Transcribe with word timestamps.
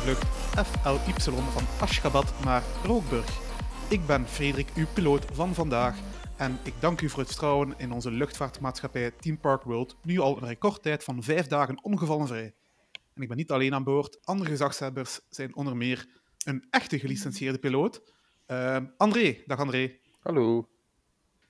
Vlucht 0.00 0.24
FLY 0.68 1.40
van 1.50 1.64
Ashgabat 1.80 2.44
naar 2.44 2.62
Rookburg. 2.84 3.38
Ik 3.90 4.06
ben 4.06 4.26
Frederik, 4.26 4.68
uw 4.76 4.86
piloot 4.94 5.24
van 5.32 5.54
vandaag. 5.54 5.98
En 6.36 6.58
ik 6.62 6.74
dank 6.78 7.00
u 7.00 7.08
voor 7.08 7.18
het 7.18 7.28
vertrouwen 7.28 7.74
in 7.76 7.92
onze 7.92 8.10
luchtvaartmaatschappij 8.10 9.10
Team 9.10 9.38
Park 9.38 9.62
World, 9.62 9.96
nu 10.02 10.18
al 10.18 10.36
een 10.36 10.48
recordtijd 10.48 11.04
van 11.04 11.22
vijf 11.22 11.46
dagen 11.46 11.84
ongevallenvrij. 11.84 12.54
En 13.14 13.22
ik 13.22 13.28
ben 13.28 13.36
niet 13.36 13.50
alleen 13.50 13.74
aan 13.74 13.84
boord, 13.84 14.26
andere 14.26 14.50
gezagshebbers 14.50 15.20
zijn 15.28 15.56
onder 15.56 15.76
meer 15.76 16.06
een 16.44 16.66
echte 16.70 16.98
gelicentieerde 16.98 17.58
piloot. 17.58 18.02
Uh, 18.46 18.76
André, 18.96 19.42
dag 19.46 19.58
André. 19.58 19.98
Hallo. 20.20 20.68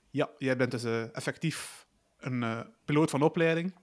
Ja, 0.09 0.29
jij 0.37 0.57
bent 0.57 0.71
dus 0.71 0.83
uh, 0.83 1.15
effectief 1.15 1.87
een 2.17 2.41
uh, 2.41 2.59
piloot 2.85 3.09
van 3.09 3.21
opleiding. 3.21 3.75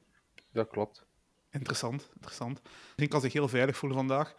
Dat 0.52 0.68
klopt. 0.68 1.06
Interessant, 1.50 2.10
interessant. 2.14 2.60
Ik 2.96 3.08
kan 3.08 3.20
zich 3.20 3.32
heel 3.32 3.48
veilig 3.48 3.76
voelen 3.76 3.98
vandaag. 3.98 4.34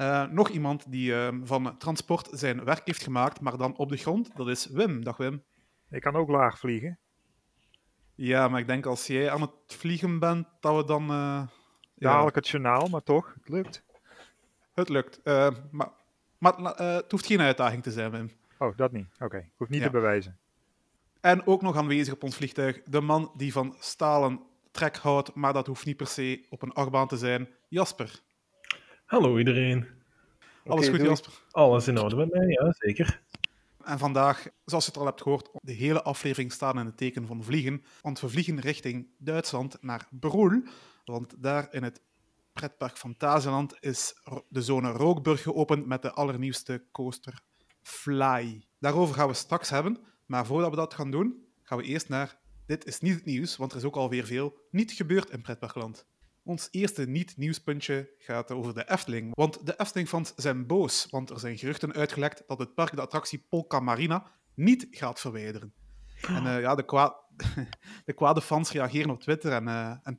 Uh, 0.00 0.26
nog 0.26 0.48
iemand 0.48 0.90
die 0.92 1.10
uh, 1.10 1.28
van 1.42 1.78
transport 1.78 2.28
zijn 2.30 2.64
werk 2.64 2.86
heeft 2.86 3.02
gemaakt, 3.02 3.40
maar 3.40 3.56
dan 3.56 3.76
op 3.76 3.88
de 3.88 3.96
grond, 3.96 4.36
dat 4.36 4.48
is 4.48 4.66
Wim. 4.66 5.04
Dag 5.04 5.16
Wim. 5.16 5.42
Ik 5.90 6.00
kan 6.00 6.16
ook 6.16 6.28
laag 6.28 6.58
vliegen. 6.58 6.98
Ja, 8.14 8.48
maar 8.48 8.60
ik 8.60 8.66
denk 8.66 8.86
als 8.86 9.06
jij 9.06 9.30
aan 9.30 9.40
het 9.40 9.50
vliegen 9.66 10.18
bent, 10.18 10.46
dat 10.60 10.76
we 10.76 10.84
dan... 10.84 11.02
Uh, 11.02 11.42
Dadelijk 11.94 12.34
ja. 12.34 12.40
het 12.40 12.48
journaal, 12.48 12.88
maar 12.88 13.02
toch, 13.02 13.34
het 13.34 13.48
lukt. 13.48 13.84
Het 14.74 14.88
lukt. 14.88 15.20
maar 15.70 15.90
maar 16.38 16.54
het 16.76 17.10
hoeft 17.10 17.26
geen 17.26 17.40
uitdaging 17.40 17.82
te 17.82 17.90
zijn, 17.90 18.10
Wim. 18.10 18.30
Oh, 18.58 18.76
dat 18.76 18.92
niet. 18.92 19.06
Oké, 19.14 19.24
okay. 19.24 19.50
hoeft 19.56 19.70
niet 19.70 19.80
ja. 19.80 19.86
te 19.86 19.92
bewijzen. 19.92 20.38
En 21.20 21.46
ook 21.46 21.62
nog 21.62 21.76
aanwezig 21.76 22.14
op 22.14 22.22
ons 22.22 22.36
vliegtuig, 22.36 22.82
de 22.82 23.00
man 23.00 23.32
die 23.36 23.52
van 23.52 23.76
stalen 23.78 24.40
trek 24.70 24.96
houdt, 24.96 25.34
maar 25.34 25.52
dat 25.52 25.66
hoeft 25.66 25.86
niet 25.86 25.96
per 25.96 26.06
se 26.06 26.46
op 26.48 26.62
een 26.62 26.72
achtbaan 26.72 27.08
te 27.08 27.16
zijn, 27.16 27.48
Jasper. 27.68 28.20
Hallo 29.08 29.38
iedereen. 29.38 29.86
Alles 30.64 30.86
okay, 30.86 30.88
goed, 30.88 30.98
doei. 30.98 31.08
Jasper? 31.08 31.32
Alles 31.50 31.88
in 31.88 31.98
orde 31.98 32.16
met 32.16 32.32
mij, 32.32 32.46
ja, 32.46 32.74
zeker. 32.78 33.22
En 33.84 33.98
vandaag, 33.98 34.48
zoals 34.64 34.84
je 34.84 34.90
het 34.90 35.00
al 35.00 35.06
hebt 35.06 35.22
gehoord, 35.22 35.48
de 35.62 35.72
hele 35.72 36.02
aflevering 36.02 36.52
staat 36.52 36.74
in 36.74 36.86
het 36.86 36.96
teken 36.96 37.26
van 37.26 37.44
vliegen. 37.44 37.84
Want 38.02 38.20
we 38.20 38.28
vliegen 38.28 38.60
richting 38.60 39.08
Duitsland 39.18 39.82
naar 39.82 40.08
Broel. 40.10 40.62
Want 41.04 41.42
daar 41.42 41.68
in 41.70 41.82
het 41.82 42.02
pretpark 42.52 42.96
van 42.96 43.16
Tazeland 43.16 43.76
is 43.80 44.14
de 44.48 44.62
zone 44.62 44.90
Rookburg 44.90 45.42
geopend 45.42 45.86
met 45.86 46.02
de 46.02 46.12
allernieuwste 46.12 46.84
coaster 46.92 47.40
Fly. 47.82 48.64
Daarover 48.78 49.14
gaan 49.14 49.28
we 49.28 49.34
straks 49.34 49.70
hebben. 49.70 49.98
Maar 50.26 50.46
voordat 50.46 50.70
we 50.70 50.76
dat 50.76 50.94
gaan 50.94 51.10
doen, 51.10 51.46
gaan 51.62 51.78
we 51.78 51.84
eerst 51.84 52.08
naar 52.08 52.38
Dit 52.66 52.86
is 52.86 53.00
niet 53.00 53.14
het 53.14 53.24
nieuws, 53.24 53.56
want 53.56 53.72
er 53.72 53.78
is 53.78 53.84
ook 53.84 53.96
alweer 53.96 54.24
veel 54.24 54.66
niet 54.70 54.92
gebeurd 54.92 55.30
in 55.30 55.42
pretparkland. 55.42 56.06
Ons 56.48 56.68
eerste 56.70 57.04
niet-nieuwspuntje 57.04 58.10
gaat 58.18 58.50
over 58.50 58.74
de 58.74 58.90
Efteling. 58.90 59.34
Want 59.34 59.66
de 59.66 59.80
Efteling-fans 59.80 60.32
zijn 60.36 60.66
boos, 60.66 61.06
want 61.10 61.30
er 61.30 61.38
zijn 61.38 61.58
geruchten 61.58 61.92
uitgelekt 61.92 62.42
dat 62.46 62.58
het 62.58 62.74
park 62.74 62.94
de 62.94 63.00
attractie 63.00 63.46
Polka 63.48 63.80
Marina 63.80 64.26
niet 64.54 64.86
gaat 64.90 65.20
verwijderen. 65.20 65.72
En 66.22 66.44
uh, 66.44 66.60
ja, 66.60 66.74
de, 66.74 66.84
kwa 66.84 67.20
de 68.04 68.12
kwade 68.12 68.42
fans 68.42 68.72
reageren 68.72 69.10
op 69.10 69.20
Twitter 69.20 69.52
en, 69.52 69.66
uh, 69.66 69.96
en, 70.02 70.18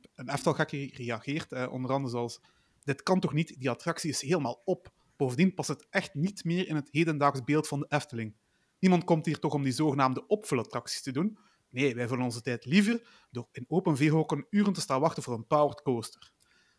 reageert 0.92 1.52
uh, 1.52 1.72
onder 1.72 1.90
andere 1.90 2.10
zoals 2.10 2.40
dit 2.84 3.02
kan 3.02 3.20
toch 3.20 3.32
niet, 3.32 3.60
die 3.60 3.70
attractie 3.70 4.10
is 4.10 4.22
helemaal 4.22 4.62
op. 4.64 4.92
Bovendien 5.16 5.54
past 5.54 5.68
het 5.68 5.86
echt 5.90 6.14
niet 6.14 6.44
meer 6.44 6.68
in 6.68 6.74
het 6.74 6.88
hedendaags 6.90 7.44
beeld 7.44 7.68
van 7.68 7.80
de 7.80 7.86
Efteling. 7.88 8.34
Niemand 8.78 9.04
komt 9.04 9.26
hier 9.26 9.38
toch 9.38 9.54
om 9.54 9.62
die 9.62 9.72
zogenaamde 9.72 10.26
opvulattracties 10.26 11.02
te 11.02 11.12
doen. 11.12 11.38
Nee, 11.70 11.94
wij 11.94 12.08
vullen 12.08 12.24
onze 12.24 12.42
tijd 12.42 12.64
liever 12.64 13.26
door 13.30 13.48
in 13.52 13.64
open 13.68 13.96
veehokken 13.96 14.46
uren 14.50 14.72
te 14.72 14.80
staan 14.80 15.00
wachten 15.00 15.22
voor 15.22 15.34
een 15.34 15.46
powered 15.46 15.82
coaster. 15.82 16.32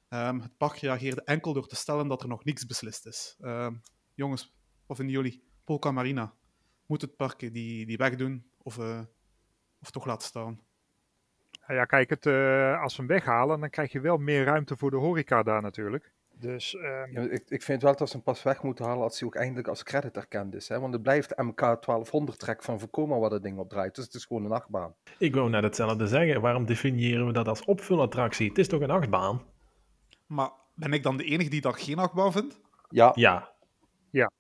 Um, 0.10 0.40
het 0.40 0.58
park 0.58 0.78
reageerde 0.78 1.24
enkel 1.24 1.54
door 1.54 1.68
te 1.68 1.76
stellen 1.76 2.08
dat 2.08 2.22
er 2.22 2.28
nog 2.28 2.44
niks 2.44 2.66
beslist 2.66 3.06
is. 3.06 3.38
Um, 3.42 3.82
jongens, 4.14 4.56
wat 4.86 4.98
vinden 4.98 5.16
jullie? 5.16 5.44
Polka 5.64 5.92
Marina, 5.92 6.36
moet 6.86 7.02
het 7.02 7.16
park 7.16 7.40
die, 7.40 7.86
die 7.86 7.98
wegdoen 7.98 8.52
of, 8.58 8.78
uh, 8.78 9.02
of 9.80 9.92
toch 9.92 10.06
laten 10.06 10.28
staan? 10.28 10.62
Ja, 11.68 11.86
kijk, 11.86 12.10
het, 12.10 12.26
uh, 12.26 12.82
als 12.82 12.96
we 12.96 13.04
hem 13.04 13.12
weghalen, 13.12 13.60
dan 13.60 13.70
krijg 13.70 13.92
je 13.92 14.00
wel 14.00 14.18
meer 14.18 14.44
ruimte 14.44 14.78
voor 14.78 14.92
de 14.92 14.98
horeca 14.98 15.44
daar 15.44 15.62
natuurlijk. 15.62 16.14
Dus, 16.42 16.74
um... 16.74 17.12
ja, 17.12 17.22
ik, 17.22 17.44
ik 17.48 17.62
vind 17.62 17.82
wel 17.82 17.96
dat 17.96 18.10
ze 18.10 18.16
hem 18.16 18.24
pas 18.24 18.44
weg 18.44 18.64
moeten 18.64 18.86
halen 18.86 19.04
als 19.04 19.20
hij 19.20 19.28
ook 19.28 19.36
eindelijk 19.36 19.68
als 19.68 19.84
credit 19.84 20.18
erkend 20.18 20.56
is. 20.56 20.68
Hè? 20.68 20.80
Want 20.80 20.94
het 20.94 21.02
blijft 21.02 21.38
MK 21.38 21.60
1200 21.60 22.40
trek 22.40 22.64
van 22.64 22.80
voorkomen 22.80 23.20
wat 23.20 23.32
het 23.32 23.44
ding 23.44 23.58
opdraait. 23.58 23.96
Dus 23.96 24.06
het 24.06 24.14
is 24.14 24.26
gewoon 24.26 24.46
een 24.46 24.52
achtbaan. 24.52 24.96
Ik 25.18 25.36
wou 25.36 25.50
net 25.50 25.64
hetzelfde 25.64 26.08
zeggen. 26.08 26.42
Waarom 26.42 26.66
definiëren 26.66 27.26
we 27.26 27.34
dat 27.34 27.48
als 27.48 27.66
opvulattractie? 27.66 28.50
Het 28.50 28.58
is 28.58 28.68
toch 28.68 28.82
een 28.82 28.92
achtbaan? 28.92 29.42
Maar 30.26 30.50
ben 30.74 30.94
ik 30.94 31.04
dan 31.04 31.18
de 31.18 31.24
enige 31.24 31.50
die 31.50 31.62
dat 31.62 31.82
geen 31.82 31.98
achtbaan 31.98 32.32
vindt? 32.32 32.60
Ja. 32.90 33.12
Ja. 33.16 33.54
Ja. 34.10 34.32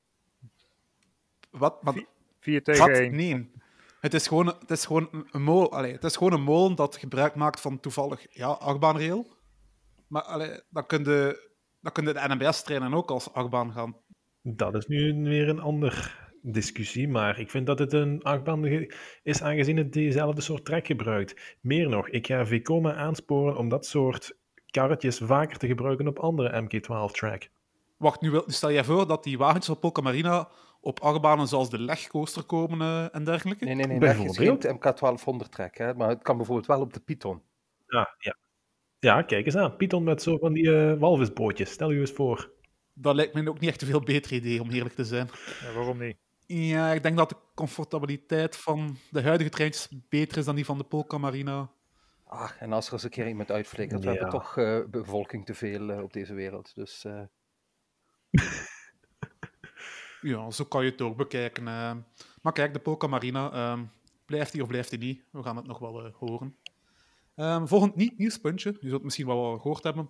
Wat? 1.49 1.83
Maar, 1.83 2.03
4 2.39 2.63
tegen 2.63 2.93
1. 2.93 3.15
Nee. 3.15 3.51
Het 3.99 4.13
is 4.13 4.27
gewoon, 4.27 4.47
het 4.47 4.71
is 4.71 4.85
gewoon 4.85 5.25
een 5.31 5.43
molen. 5.43 5.71
Allee, 5.71 5.91
het 5.91 6.03
is 6.03 6.15
gewoon 6.15 6.33
een 6.33 6.43
molen 6.43 6.75
dat 6.75 6.97
gebruik 6.97 7.35
maakt 7.35 7.61
van 7.61 7.79
toevallig 7.79 8.25
ja, 8.29 8.47
achtbaanrail. 8.47 9.27
Maar 10.07 10.23
allee, 10.23 10.61
dan 10.69 10.85
kun 10.85 11.03
je 11.03 11.49
dan 11.81 11.91
kun 11.91 12.05
je 12.05 12.13
de 12.13 12.27
NMBS-trainen 12.27 12.93
ook 12.93 13.11
als 13.11 13.33
achtbaan 13.33 13.71
gaan. 13.71 13.95
Dat 14.41 14.75
is 14.75 14.87
nu 14.87 15.23
weer 15.23 15.49
een 15.49 15.59
andere 15.59 16.01
discussie, 16.41 17.07
maar 17.07 17.39
ik 17.39 17.49
vind 17.49 17.65
dat 17.65 17.79
het 17.79 17.93
een 17.93 18.23
achtbaan 18.23 18.65
is 19.23 19.41
aangezien 19.41 19.77
het 19.77 19.93
diezelfde 19.93 20.41
soort 20.41 20.65
trek 20.65 20.85
gebruikt. 20.85 21.57
Meer 21.61 21.89
nog, 21.89 22.09
ik 22.09 22.27
ga 22.27 22.45
Vekoma 22.45 22.93
aansporen 22.93 23.57
om 23.57 23.69
dat 23.69 23.85
soort 23.85 24.37
karretjes 24.65 25.17
vaker 25.17 25.57
te 25.57 25.67
gebruiken 25.67 26.07
op 26.07 26.19
andere 26.19 26.61
MK12-track. 26.61 27.49
Wacht, 27.97 28.21
nu 28.21 28.41
stel 28.45 28.71
jij 28.71 28.83
voor 28.83 29.07
dat 29.07 29.23
die 29.23 29.37
wagens 29.37 29.69
op 29.69 29.79
Polka 29.79 30.01
Marina 30.01 30.49
op 30.81 30.99
achtbanen 30.99 31.47
zoals 31.47 31.69
de 31.69 31.79
legcoaster 31.79 32.43
komen 32.43 32.79
uh, 32.79 33.15
en 33.15 33.23
dergelijke? 33.23 33.65
Nee, 33.65 33.75
nee, 33.75 33.87
nee. 33.87 33.99
Bijvoorbeeld. 33.99 34.63
Leg 34.63 34.73
MK1200 34.73 35.49
track, 35.49 35.77
hè, 35.77 35.93
maar 35.93 36.09
het 36.09 36.21
kan 36.21 36.37
bijvoorbeeld 36.37 36.67
wel 36.67 36.81
op 36.81 36.93
de 36.93 36.99
Python. 36.99 37.41
Ja, 37.87 38.15
ja. 38.17 38.35
Ja, 39.01 39.21
kijk 39.21 39.45
eens 39.45 39.55
aan. 39.55 39.75
Python 39.75 40.03
met 40.03 40.21
zo 40.21 40.37
van 40.37 40.53
die 40.53 40.63
uh, 40.63 40.93
walvisbootjes. 40.99 41.71
Stel 41.71 41.91
je 41.91 41.99
eens 41.99 42.11
voor. 42.11 42.51
Dat 42.93 43.15
lijkt 43.15 43.33
me 43.33 43.49
ook 43.49 43.59
niet 43.59 43.69
echt 43.69 43.81
een 43.81 43.87
veel 43.87 44.01
beter 44.01 44.33
idee, 44.33 44.61
om 44.61 44.69
eerlijk 44.69 44.95
te 44.95 45.05
zijn. 45.05 45.29
Ja, 45.61 45.73
waarom 45.73 45.97
niet? 45.97 46.17
Ja, 46.45 46.91
ik 46.91 47.03
denk 47.03 47.17
dat 47.17 47.29
de 47.29 47.35
comfortabiliteit 47.55 48.57
van 48.57 48.97
de 49.09 49.21
huidige 49.21 49.49
treintjes 49.49 49.89
beter 50.09 50.37
is 50.37 50.45
dan 50.45 50.55
die 50.55 50.65
van 50.65 50.77
de 50.77 50.83
Polka 50.83 51.17
Marina. 51.17 51.71
Ach, 52.25 52.57
en 52.59 52.73
als 52.73 52.87
er 52.87 52.93
eens 52.93 53.03
een 53.03 53.09
keer 53.09 53.27
iemand 53.27 53.51
uitflikkert, 53.51 54.03
ja. 54.03 54.11
we 54.11 54.17
hebben 54.17 54.39
toch 54.39 54.57
uh, 54.57 54.79
bevolking 54.89 55.45
te 55.45 55.53
veel 55.53 55.89
uh, 55.89 56.01
op 56.01 56.13
deze 56.13 56.33
wereld. 56.33 56.75
Dus, 56.75 57.05
uh... 57.05 57.21
ja, 60.31 60.51
zo 60.51 60.65
kan 60.65 60.85
je 60.85 60.91
het 60.91 61.01
ook 61.01 61.17
bekijken. 61.17 61.63
Maar 62.41 62.53
kijk, 62.53 62.73
de 62.73 62.79
Polka 62.79 63.07
Marina, 63.07 63.77
blijft 64.25 64.51
die 64.51 64.61
of 64.61 64.67
blijft 64.67 64.89
die 64.89 64.99
niet? 64.99 65.23
We 65.31 65.43
gaan 65.43 65.55
het 65.55 65.67
nog 65.67 65.79
wel 65.79 66.11
horen. 66.17 66.55
Um, 67.35 67.67
volgend 67.67 67.95
niet-nieuwspuntje. 67.95 68.69
Je 68.69 68.79
zult 68.79 68.93
het 68.93 69.03
misschien 69.03 69.25
wel 69.25 69.57
gehoord 69.59 69.83
hebben. 69.83 70.09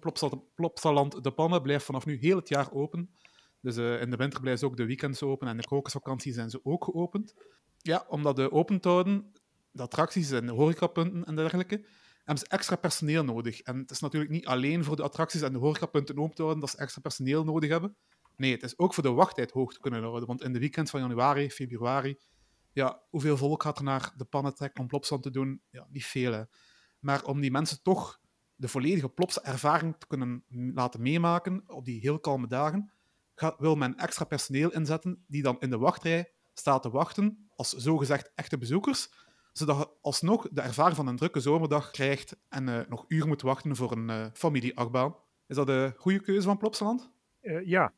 Plopsaland 0.55 1.23
De 1.23 1.31
Pannen 1.31 1.61
blijft 1.61 1.85
vanaf 1.85 2.05
nu 2.05 2.17
heel 2.17 2.35
het 2.35 2.49
jaar 2.49 2.71
open. 2.71 3.15
Dus 3.61 3.77
uh, 3.77 4.01
in 4.01 4.09
de 4.09 4.15
winter 4.15 4.39
blijven 4.39 4.59
ze 4.59 4.65
ook 4.65 4.77
de 4.77 4.85
weekends 4.85 5.23
open 5.23 5.47
en 5.47 5.57
de 5.57 5.63
krokusvakantie 5.63 6.33
zijn 6.33 6.49
ze 6.49 6.59
ook 6.63 6.83
geopend. 6.83 7.33
Ja, 7.77 8.05
om 8.07 8.23
dat 8.23 8.39
uh, 8.39 8.53
open 8.53 8.79
te 8.79 8.89
houden, 8.89 9.31
de 9.71 9.81
attracties 9.81 10.31
en 10.31 10.45
de 10.45 10.51
horecapunten 10.51 11.25
en 11.25 11.35
dergelijke, 11.35 11.85
hebben 12.17 12.37
ze 12.37 12.47
extra 12.47 12.75
personeel 12.75 13.23
nodig. 13.23 13.61
En 13.61 13.77
het 13.77 13.91
is 13.91 13.99
natuurlijk 13.99 14.31
niet 14.31 14.45
alleen 14.45 14.83
voor 14.83 14.95
de 14.95 15.03
attracties 15.03 15.41
en 15.41 15.53
de 15.53 15.59
horecapunten 15.59 16.17
open 16.17 16.35
te 16.35 16.41
houden 16.41 16.61
dat 16.61 16.71
ze 16.71 16.77
extra 16.77 17.01
personeel 17.01 17.43
nodig 17.43 17.69
hebben. 17.69 17.95
Nee, 18.35 18.51
het 18.51 18.63
is 18.63 18.77
ook 18.77 18.93
voor 18.93 19.03
de 19.03 19.11
wachttijd 19.11 19.51
hoog 19.51 19.73
te 19.73 19.79
kunnen 19.79 20.01
houden. 20.01 20.27
Want 20.27 20.43
in 20.43 20.53
de 20.53 20.59
weekends 20.59 20.91
van 20.91 20.99
januari, 21.01 21.49
februari, 21.49 22.17
ja, 22.71 23.01
hoeveel 23.09 23.37
volk 23.37 23.63
gaat 23.63 23.77
er 23.77 23.83
naar 23.83 24.13
de 24.17 24.25
pannen 24.25 24.55
trekken 24.55 24.81
om 24.81 24.87
Plopsaland 24.87 25.23
te 25.23 25.31
doen? 25.31 25.61
Ja, 25.69 25.87
niet 25.89 26.05
veel, 26.05 26.31
hè. 26.31 26.43
Maar 27.01 27.23
om 27.23 27.41
die 27.41 27.51
mensen 27.51 27.81
toch 27.81 28.19
de 28.55 28.67
volledige 28.67 29.09
plopse 29.09 29.41
ervaring 29.41 29.95
te 29.97 30.07
kunnen 30.07 30.43
laten 30.73 31.01
meemaken 31.01 31.63
op 31.67 31.85
die 31.85 31.99
heel 31.99 32.19
kalme 32.19 32.47
dagen, 32.47 32.91
gaat, 33.35 33.55
wil 33.59 33.75
men 33.75 33.97
extra 33.97 34.25
personeel 34.25 34.71
inzetten 34.71 35.23
die 35.27 35.41
dan 35.41 35.59
in 35.59 35.69
de 35.69 35.77
wachtrij 35.77 36.31
staat 36.53 36.81
te 36.81 36.89
wachten 36.89 37.49
als 37.55 37.69
zogezegd 37.69 38.31
echte 38.35 38.57
bezoekers, 38.57 39.13
zodat 39.51 39.77
je 39.77 39.89
alsnog 40.01 40.47
de 40.51 40.61
ervaring 40.61 40.95
van 40.95 41.07
een 41.07 41.15
drukke 41.15 41.39
zomerdag 41.39 41.91
krijgt 41.91 42.37
en 42.49 42.67
uh, 42.67 42.79
nog 42.89 43.05
uren 43.07 43.27
moet 43.27 43.41
wachten 43.41 43.75
voor 43.75 43.91
een 43.91 44.09
uh, 44.09 44.25
familieachtbaan. 44.33 45.15
Is 45.47 45.55
dat 45.55 45.69
een 45.69 45.93
goede 45.97 46.21
keuze 46.21 46.47
van 46.47 46.57
Plopsaland? 46.57 47.11
Uh, 47.41 47.67
ja. 47.67 47.93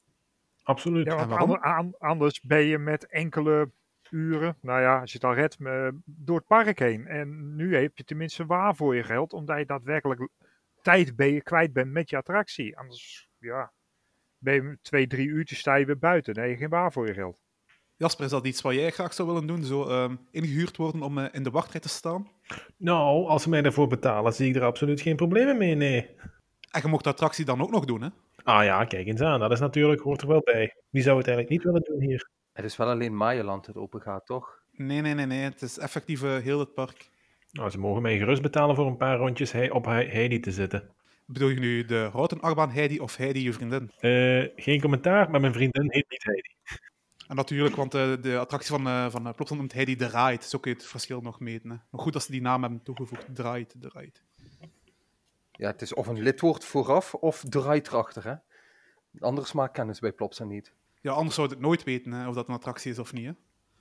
Absoluut. 0.64 1.06
Ja, 1.06 1.28
want 1.28 2.00
anders 2.00 2.42
ben 2.42 2.64
je 2.64 2.78
met 2.78 3.08
enkele 3.08 3.72
uren, 4.14 4.58
nou 4.62 4.82
ja, 4.82 5.00
als 5.00 5.12
je 5.12 5.18
het 5.18 5.28
al 5.28 5.34
redt, 5.34 5.58
door 6.06 6.38
het 6.38 6.48
park 6.48 6.80
heen. 6.80 7.08
En 7.08 7.56
nu 7.56 7.76
heb 7.76 7.98
je 7.98 8.04
tenminste 8.04 8.46
waar 8.46 8.76
voor 8.76 8.96
je 8.96 9.04
geld, 9.04 9.34
omdat 9.34 9.58
je 9.58 9.66
daadwerkelijk 9.66 10.28
tijd 10.82 11.16
ben 11.16 11.34
je 11.34 11.42
kwijt 11.42 11.74
bent 11.74 11.92
met 11.92 12.10
je 12.10 12.18
attractie. 12.18 12.78
Anders, 12.78 13.30
ja, 13.38 13.72
ben 14.38 14.54
je 14.54 14.78
twee, 14.82 15.08
drie 15.08 15.28
uurtjes 15.28 15.60
sta 15.60 15.76
je 15.76 15.86
weer 15.86 15.98
buiten. 15.98 16.34
Dan 16.34 16.44
heb 16.44 16.52
je 16.52 16.58
geen 16.58 16.70
waar 16.70 16.92
voor 16.92 17.08
je 17.08 17.14
geld. 17.14 17.42
Jasper, 17.96 18.26
is 18.26 18.32
dat 18.32 18.46
iets 18.46 18.62
wat 18.62 18.74
jij 18.74 18.92
graag 18.92 19.14
zou 19.14 19.28
willen 19.28 19.48
doen? 19.48 19.64
Zo 19.64 19.90
uh, 19.90 20.12
ingehuurd 20.32 20.78
worden 20.78 21.02
om 21.02 21.18
uh, 21.18 21.26
in 21.32 21.44
de 21.44 21.50
wachtrij 21.50 21.82
te 21.82 21.90
staan? 21.90 22.28
Nou, 22.78 23.28
als 23.28 23.44
ze 23.44 23.50
mij 23.50 23.62
daarvoor 23.62 23.88
betalen, 23.88 24.34
zie 24.34 24.50
ik 24.50 24.56
er 24.56 24.64
absoluut 24.64 25.02
geen 25.02 25.16
problemen 25.16 25.58
mee, 25.58 25.76
nee. 25.76 26.10
En 26.72 26.82
je 26.82 26.88
mocht 26.88 27.04
de 27.04 27.10
attractie 27.10 27.46
dan 27.46 27.62
ook 27.62 27.72
nog 27.72 27.86
doen, 27.86 28.02
hè? 28.02 28.10
Ah 28.44 28.64
ja, 28.64 28.86
kijk 28.86 29.08
eens 29.08 29.22
aan. 29.22 29.40
Dat 29.40 29.52
is 29.52 29.60
natuurlijk, 29.60 30.02
hoort 30.02 30.22
er 30.22 30.28
wel 30.28 30.42
bij. 30.44 30.76
Wie 30.90 31.02
zou 31.02 31.18
het 31.18 31.28
eigenlijk 31.28 31.56
niet 31.56 31.64
willen 31.64 31.84
doen 31.90 32.02
hier? 32.02 32.30
Het 32.54 32.66
is 32.66 32.78
wel 32.78 32.88
alleen 32.90 33.18
Maaienland 33.18 33.66
dat 33.66 33.76
open 33.76 34.02
gaat, 34.02 34.26
toch? 34.26 34.62
Nee, 34.72 35.02
nee, 35.02 35.14
nee, 35.14 35.26
nee. 35.26 35.40
Het 35.44 35.62
is 35.62 35.78
effectief 35.78 36.24
eh, 36.24 36.38
heel 36.38 36.60
het 36.60 36.74
park. 36.74 37.10
Nou, 37.52 37.70
ze 37.70 37.80
mogen 37.80 38.02
mij 38.02 38.18
gerust 38.18 38.42
betalen 38.42 38.76
voor 38.76 38.86
een 38.88 38.98
paar 38.98 39.18
rondjes 39.18 39.52
hei- 39.52 39.70
op 39.70 39.86
hei- 39.86 40.10
Heidi 40.10 40.40
te 40.40 40.52
zitten. 40.52 40.90
Bedoel 41.26 41.50
je 41.50 41.60
nu 41.60 41.86
de 41.86 42.10
houten 42.12 42.42
achtbaan 42.42 42.70
Heidi 42.72 43.00
of 43.00 43.16
Heidi 43.18 43.44
je 43.44 43.54
vriendin? 43.54 43.92
Eh, 44.00 44.64
geen 44.64 44.82
commentaar, 44.82 45.30
maar 45.30 45.40
mijn 45.42 45.54
vriendin 45.54 45.92
heet 45.92 46.10
niet 46.10 46.24
Heidi. 46.24 46.50
En 47.28 47.36
natuurlijk, 47.36 47.76
want 47.76 47.94
eh, 47.94 48.14
de 48.22 48.38
attractie 48.38 48.70
van, 48.76 48.88
eh 48.88 49.10
van 49.10 49.22
Plopsaland 49.22 49.58
noemt 49.58 49.74
Heidi 49.74 49.96
de 49.96 50.08
Ride. 50.08 50.44
Zo 50.44 50.60
kun 50.60 50.72
je 50.72 50.78
het 50.78 50.86
verschil 50.88 51.22
nog 51.22 51.40
meten. 51.40 51.70
Hè. 51.70 51.76
Maar 51.90 52.02
goed 52.02 52.14
dat 52.14 52.24
ze 52.24 52.32
die 52.32 52.42
naam 52.42 52.62
hebben 52.62 52.84
toegevoegd. 52.84 53.36
Draait, 53.36 53.82
de 53.82 53.90
Ride. 53.94 54.20
Ja, 55.52 55.68
het 55.72 55.82
is 55.82 55.94
of 55.94 56.08
een 56.08 56.22
lidwoord 56.22 56.66
vooraf 56.66 57.14
of 57.14 57.44
draait 57.50 57.88
erachter, 57.88 58.24
hè? 58.24 58.36
Andere 59.20 59.48
smaak 59.48 59.74
kennen 59.74 59.96
ze 59.96 60.02
bij 60.02 60.12
Plopsa 60.12 60.44
niet. 60.44 60.74
Ja, 61.04 61.12
anders 61.12 61.36
zou 61.36 61.48
je 61.48 61.54
het 61.54 61.64
nooit 61.64 61.84
weten 61.84 62.12
hè, 62.12 62.28
of 62.28 62.36
dat 62.36 62.48
een 62.48 62.54
attractie 62.54 62.92
is 62.92 63.00
of 63.00 63.14
niet. 63.14 63.26
Hè. 63.26 63.32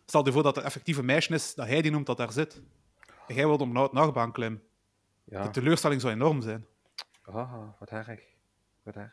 Stel 0.06 0.24
je 0.24 0.32
voor 0.32 0.42
dat 0.42 0.56
er 0.56 0.62
effectief 0.62 0.96
een 0.96 1.04
meisje 1.04 1.34
is 1.34 1.54
dat 1.54 1.66
Heidi 1.66 1.90
noemt 1.90 2.06
dat 2.06 2.16
daar 2.16 2.32
zit. 2.32 2.62
En 3.26 3.34
jij 3.34 3.46
wilt 3.46 3.60
op 3.60 3.68
een 3.68 3.76
houten 3.76 3.98
achtbaan 3.98 4.32
klimmen. 4.32 4.62
Ja. 5.24 5.42
De 5.42 5.50
teleurstelling 5.50 6.00
zou 6.00 6.12
enorm 6.12 6.42
zijn. 6.42 6.66
Ah, 7.24 7.68
wat 7.78 7.90
erg. 7.90 8.20
Wat 8.82 8.96
erg. 8.96 9.12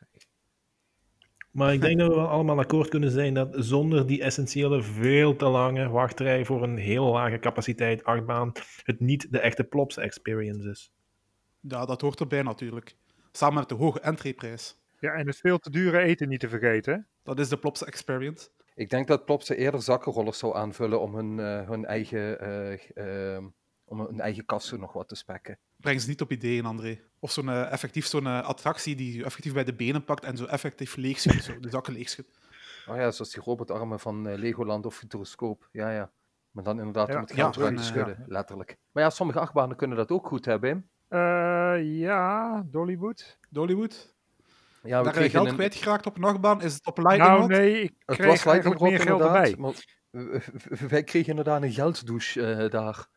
Maar 1.52 1.74
ik 1.74 1.82
denk 1.82 2.00
dat 2.00 2.10
we 2.10 2.16
wel 2.16 2.28
allemaal 2.28 2.60
akkoord 2.60 2.90
kunnen 2.90 3.12
zijn 3.12 3.34
dat 3.34 3.50
zonder 3.52 4.08
die 4.08 4.22
essentiële, 4.22 4.82
veel 4.82 5.36
te 5.36 5.46
lange 5.46 5.90
wachtrij 5.90 6.46
voor 6.46 6.64
een 6.64 6.78
heel 6.78 7.06
lage 7.12 7.40
capaciteit 7.40 8.04
achtbaan 8.04 8.52
het 8.84 9.00
niet 9.00 9.32
de 9.32 9.40
echte 9.40 9.64
Plops 9.64 9.98
experience 9.98 10.70
is. 10.70 10.92
Ja, 11.60 11.86
dat 11.86 12.02
hoort 12.02 12.20
erbij 12.20 12.42
natuurlijk. 12.42 12.96
Samen 13.32 13.60
met 13.60 13.70
de 13.70 13.76
hoge 13.76 14.00
entryprijs. 14.00 14.79
Ja, 15.00 15.12
en 15.14 15.28
het 15.28 15.38
veel 15.38 15.58
te 15.60 15.70
dure 15.70 16.00
eten 16.00 16.28
niet 16.30 16.40
te 16.40 16.50
vergeten. 16.50 17.08
Dat 17.24 17.40
is 17.40 17.50
de 17.50 17.58
Plops 17.58 17.84
Experience. 17.84 18.50
Ik 18.76 18.90
denk 18.90 19.08
dat 19.08 19.26
Plopsa 19.26 19.54
eerder 19.54 19.82
zakkenrollers 19.82 20.38
zou 20.40 20.56
aanvullen 20.56 21.02
om 21.02 21.16
hun, 21.16 21.40
eh, 21.40 21.68
hun 21.70 21.86
eigen, 21.86 22.40
eh, 22.40 23.36
eh, 23.36 23.44
om 23.86 24.00
hun 24.00 24.20
eigen 24.20 24.46
kassen 24.46 24.80
nog 24.80 24.94
wat 24.94 25.08
te 25.08 25.16
spekken. 25.16 25.58
Breng 25.78 26.02
ze 26.02 26.08
niet 26.10 26.22
op 26.22 26.32
ideeën, 26.32 26.66
André. 26.66 27.00
Of 27.20 27.32
zo'n 27.32 27.50
eh, 27.50 27.72
effectief 27.72 28.06
zo'n 28.06 28.26
attractie 28.44 28.96
die 28.96 29.18
je 29.18 29.24
effectief 29.26 29.54
bij 29.54 29.64
de 29.64 29.74
benen 29.76 30.04
pakt 30.04 30.24
en 30.24 30.38
zo 30.38 30.46
effectief 30.46 30.96
leegschudt. 30.96 31.44
Zo, 31.44 31.60
de 31.60 31.70
zakken 31.70 31.94
leegschudt. 31.94 32.40
Oh 32.88 32.96
ja, 32.96 33.12
zoals 33.12 33.32
die 33.32 33.44
robotarmen 33.44 34.00
van 34.00 34.36
Legoland 34.36 34.86
of 34.86 34.96
Futuroscope. 34.96 35.66
Ja, 35.72 35.92
ja. 35.92 36.12
Maar 36.52 36.64
dan 36.64 36.78
inderdaad 36.78 37.08
Ja. 37.08 37.14
om 37.16 37.22
het 37.22 37.32
geld 37.34 37.56
Ja, 37.56 37.62
eruit 37.62 37.78
te 37.78 37.84
schudden, 37.84 38.24
letterlijk. 38.28 38.78
Maar 38.92 39.04
ja, 39.04 39.10
sommige 39.10 39.40
achtbanen 39.40 39.76
kunnen 39.76 39.98
dat 39.98 40.12
ook 40.12 40.28
goed 40.28 40.46
hebben. 40.46 40.90
Eh, 41.08 41.20
ja, 42.00 42.62
Dollywood. 42.66 43.38
Dollywood. 43.50 44.16
Ja, 44.84 44.98
we 44.98 45.04
Daar 45.04 45.14
kregen 45.14 45.32
geld 45.32 45.48
een- 45.48 45.54
kwijtgeraakt 45.54 46.06
op 46.06 46.18
een 46.18 46.24
achtbaan. 46.24 46.62
Is 46.62 46.74
het 46.74 46.86
op 46.86 46.98
Lightning 46.98 47.38
Nou 47.38 47.48
nee, 47.48 47.82
ik 47.82 47.94
Het 48.06 48.18
kreeg 48.18 48.30
was 48.30 48.44
Lightning 48.44 48.80
eigenlijk 48.80 48.82
meer 48.82 49.00
geld 49.00 49.20
inderdaad, 49.20 49.46
erbij. 49.46 49.56
maar 50.80 50.90
wij 50.90 51.04
kregen 51.04 51.30
inderdaad 51.30 51.62
een 51.62 51.72
gelddouche 51.72 52.46
eh, 52.46 52.70
daar. 52.70 53.08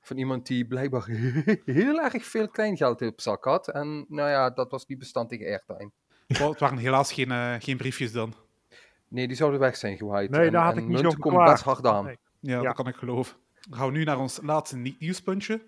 Van 0.00 0.16
iemand 0.16 0.46
die 0.46 0.66
blijkbaar 0.66 1.06
heel 1.64 2.00
erg 2.00 2.24
veel 2.24 2.48
kleingeld 2.48 3.02
op 3.02 3.20
zak 3.20 3.44
had. 3.44 3.68
En 3.68 4.04
nou 4.08 4.28
ja, 4.28 4.50
dat 4.50 4.70
was 4.70 4.86
niet 4.86 4.98
bestand 4.98 5.28
tegen 5.28 5.46
airtime. 5.46 5.90
Oh, 6.42 6.48
het 6.50 6.60
waren 6.60 6.78
helaas 6.78 7.12
geen, 7.12 7.30
eh, 7.30 7.54
geen 7.58 7.76
briefjes 7.76 8.12
dan. 8.12 8.34
Nee, 9.08 9.26
die 9.26 9.36
zouden 9.36 9.60
weg 9.60 9.76
zijn 9.76 9.96
gewaaid. 9.96 10.30
Nee, 10.30 10.46
en, 10.46 10.52
daar 10.52 10.64
had 10.64 10.76
ik 10.76 10.86
niet 10.86 10.96
komen 10.96 11.12
verklaard. 11.12 11.50
best 11.50 11.62
hard 11.64 11.86
aan. 11.86 12.04
Nee. 12.04 12.18
Ja, 12.40 12.56
Ja. 12.56 12.62
dat 12.62 12.74
kan 12.74 12.88
ik 12.88 12.94
geloven. 12.96 13.36
Dan 13.68 13.78
gaan 13.78 13.86
we 13.92 13.98
nu 13.98 14.04
naar 14.04 14.18
ons 14.18 14.38
laatste 14.42 14.76
niet-nieuwspuntje. 14.76 15.62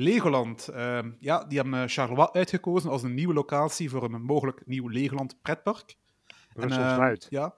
Legoland. 0.00 0.68
Ehm, 0.68 1.10
ja, 1.18 1.44
die 1.44 1.58
hebben 1.60 1.82
eh, 1.82 1.88
Charleroi 1.88 2.28
uitgekozen 2.32 2.90
als 2.90 3.02
een 3.02 3.14
nieuwe 3.14 3.32
locatie 3.34 3.90
voor 3.90 4.02
een 4.02 4.22
mogelijk 4.22 4.62
nieuw 4.66 4.88
Legoland 4.88 5.42
pretpark. 5.42 5.96
En, 6.26 6.34
ehm, 6.36 6.60
Brussel-Zuid. 6.60 7.26
ja. 7.30 7.54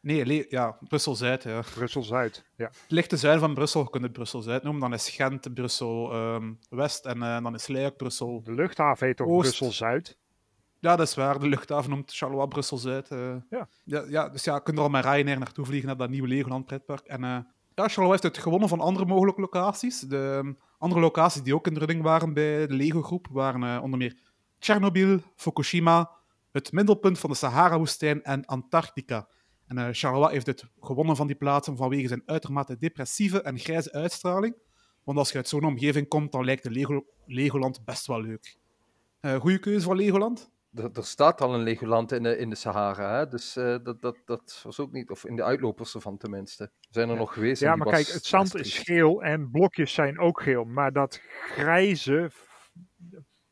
Nee, 0.00 0.26
Le- 0.26 0.46
ja, 0.48 0.76
Brussel-Zuid. 0.88 1.42
Ja. 1.42 1.62
Brussel-Zuid, 1.74 2.44
ja. 2.56 2.64
Het 2.66 2.84
ligt 2.90 3.08
ten 3.08 3.18
zuiden 3.18 3.42
van 3.42 3.54
Brussel, 3.54 3.82
je 3.82 3.90
kunt 3.90 4.02
het 4.02 4.12
Brussel-Zuid 4.12 4.62
noemen. 4.62 4.80
Dan 4.80 4.92
is 4.92 5.08
Gent 5.08 5.54
Brussel-West 5.54 7.06
en 7.06 7.22
eh, 7.22 7.42
dan 7.42 7.54
is 7.54 7.68
Luik 7.68 7.96
Brussel... 7.96 8.42
De 8.44 8.52
luchthaven 8.52 9.06
heet 9.06 9.16
toch. 9.16 9.26
Brussel-Zuid? 9.26 10.18
Ja, 10.78 10.96
dat 10.96 11.06
is 11.06 11.14
waar. 11.14 11.38
De 11.38 11.48
luchthaven 11.48 11.90
noemt 11.90 12.12
Charleroi 12.14 12.48
Brussel-Zuid. 12.48 13.10
eh. 13.10 13.34
Ja. 13.50 13.68
Ja, 13.84 14.04
ja. 14.08 14.28
Dus 14.28 14.44
ja, 14.44 14.54
je 14.54 14.62
kunt 14.62 14.76
er 14.78 14.82
al 14.82 14.90
met 14.90 15.04
Ryanair 15.04 15.38
naartoe 15.38 15.64
vliegen, 15.64 15.88
naar 15.88 15.96
dat 15.96 16.10
nieuwe 16.10 16.28
Legoland 16.28 16.66
pretpark. 16.66 17.06
En 17.06 17.20
ja, 17.20 17.44
Charleroi 17.74 18.10
heeft 18.10 18.22
het 18.22 18.38
gewonnen 18.38 18.68
van 18.68 18.80
andere 18.80 19.06
mogelijke 19.06 19.40
locaties. 19.40 20.00
De 20.00 20.40
ehm, 20.42 20.52
andere 20.82 21.00
locaties 21.00 21.42
die 21.42 21.54
ook 21.54 21.66
in 21.66 21.74
de 21.74 21.78
running 21.78 22.02
waren 22.02 22.34
bij 22.34 22.66
de 22.66 22.74
Lego-groep 22.74 23.28
waren 23.30 23.62
eh, 23.76 23.82
onder 23.82 23.98
meer 23.98 24.16
Tsjernobyl, 24.58 25.20
Fukushima, 25.36 26.10
het 26.52 26.72
middelpunt 26.72 27.18
van 27.18 27.30
de 27.30 27.36
Sahara-woestijn 27.36 28.22
en 28.22 28.44
Antarctica. 28.44 29.28
En 29.66 29.78
eh, 29.78 29.88
Charleroi 29.92 30.32
heeft 30.32 30.46
het 30.46 30.64
gewonnen 30.80 31.16
van 31.16 31.26
die 31.26 31.36
plaatsen 31.36 31.76
vanwege 31.76 32.08
zijn 32.08 32.22
uitermate 32.26 32.78
depressieve 32.78 33.42
en 33.42 33.58
grijze 33.58 33.92
uitstraling. 33.92 34.54
Want 35.04 35.18
als 35.18 35.30
je 35.30 35.36
uit 35.36 35.48
zo'n 35.48 35.64
omgeving 35.64 36.08
komt, 36.08 36.32
dan 36.32 36.44
lijkt 36.44 36.62
de 36.62 36.70
Lego 36.70 37.04
Legoland 37.26 37.84
best 37.84 38.06
wel 38.06 38.20
leuk. 38.20 38.56
Eh 39.20 39.34
goede 39.34 39.58
keuze 39.58 39.84
voor 39.84 39.96
Legoland? 39.96 40.50
Er, 40.74 40.90
er 40.92 41.04
staat 41.04 41.40
al 41.40 41.54
een 41.54 41.62
Legoland 41.62 42.12
in 42.12 42.22
de, 42.22 42.38
in 42.38 42.50
de 42.50 42.56
Sahara, 42.56 43.18
hè? 43.18 43.28
dus 43.28 43.56
eh, 43.56 43.76
dat, 43.82 44.02
dat, 44.02 44.16
dat 44.24 44.60
was 44.62 44.80
ook 44.80 44.92
niet, 44.92 45.10
of 45.10 45.24
in 45.24 45.36
de 45.36 45.42
uitlopers 45.44 45.94
ervan 45.94 46.16
tenminste. 46.16 46.64
We 46.80 46.86
zijn 46.90 47.08
er 47.08 47.16
nog 47.16 47.32
geweest. 47.32 47.60
Ja, 47.62 47.76
maar 47.76 47.86
was 47.86 47.94
kijk, 47.94 48.06
het 48.06 48.24
zand 48.24 48.54
is 48.54 48.78
geel 48.78 49.22
en 49.22 49.50
blokjes 49.50 49.94
zijn 49.94 50.18
ook 50.18 50.42
geel. 50.42 50.64
Maar 50.64 50.92
dat 50.92 51.20
grijze 51.54 52.30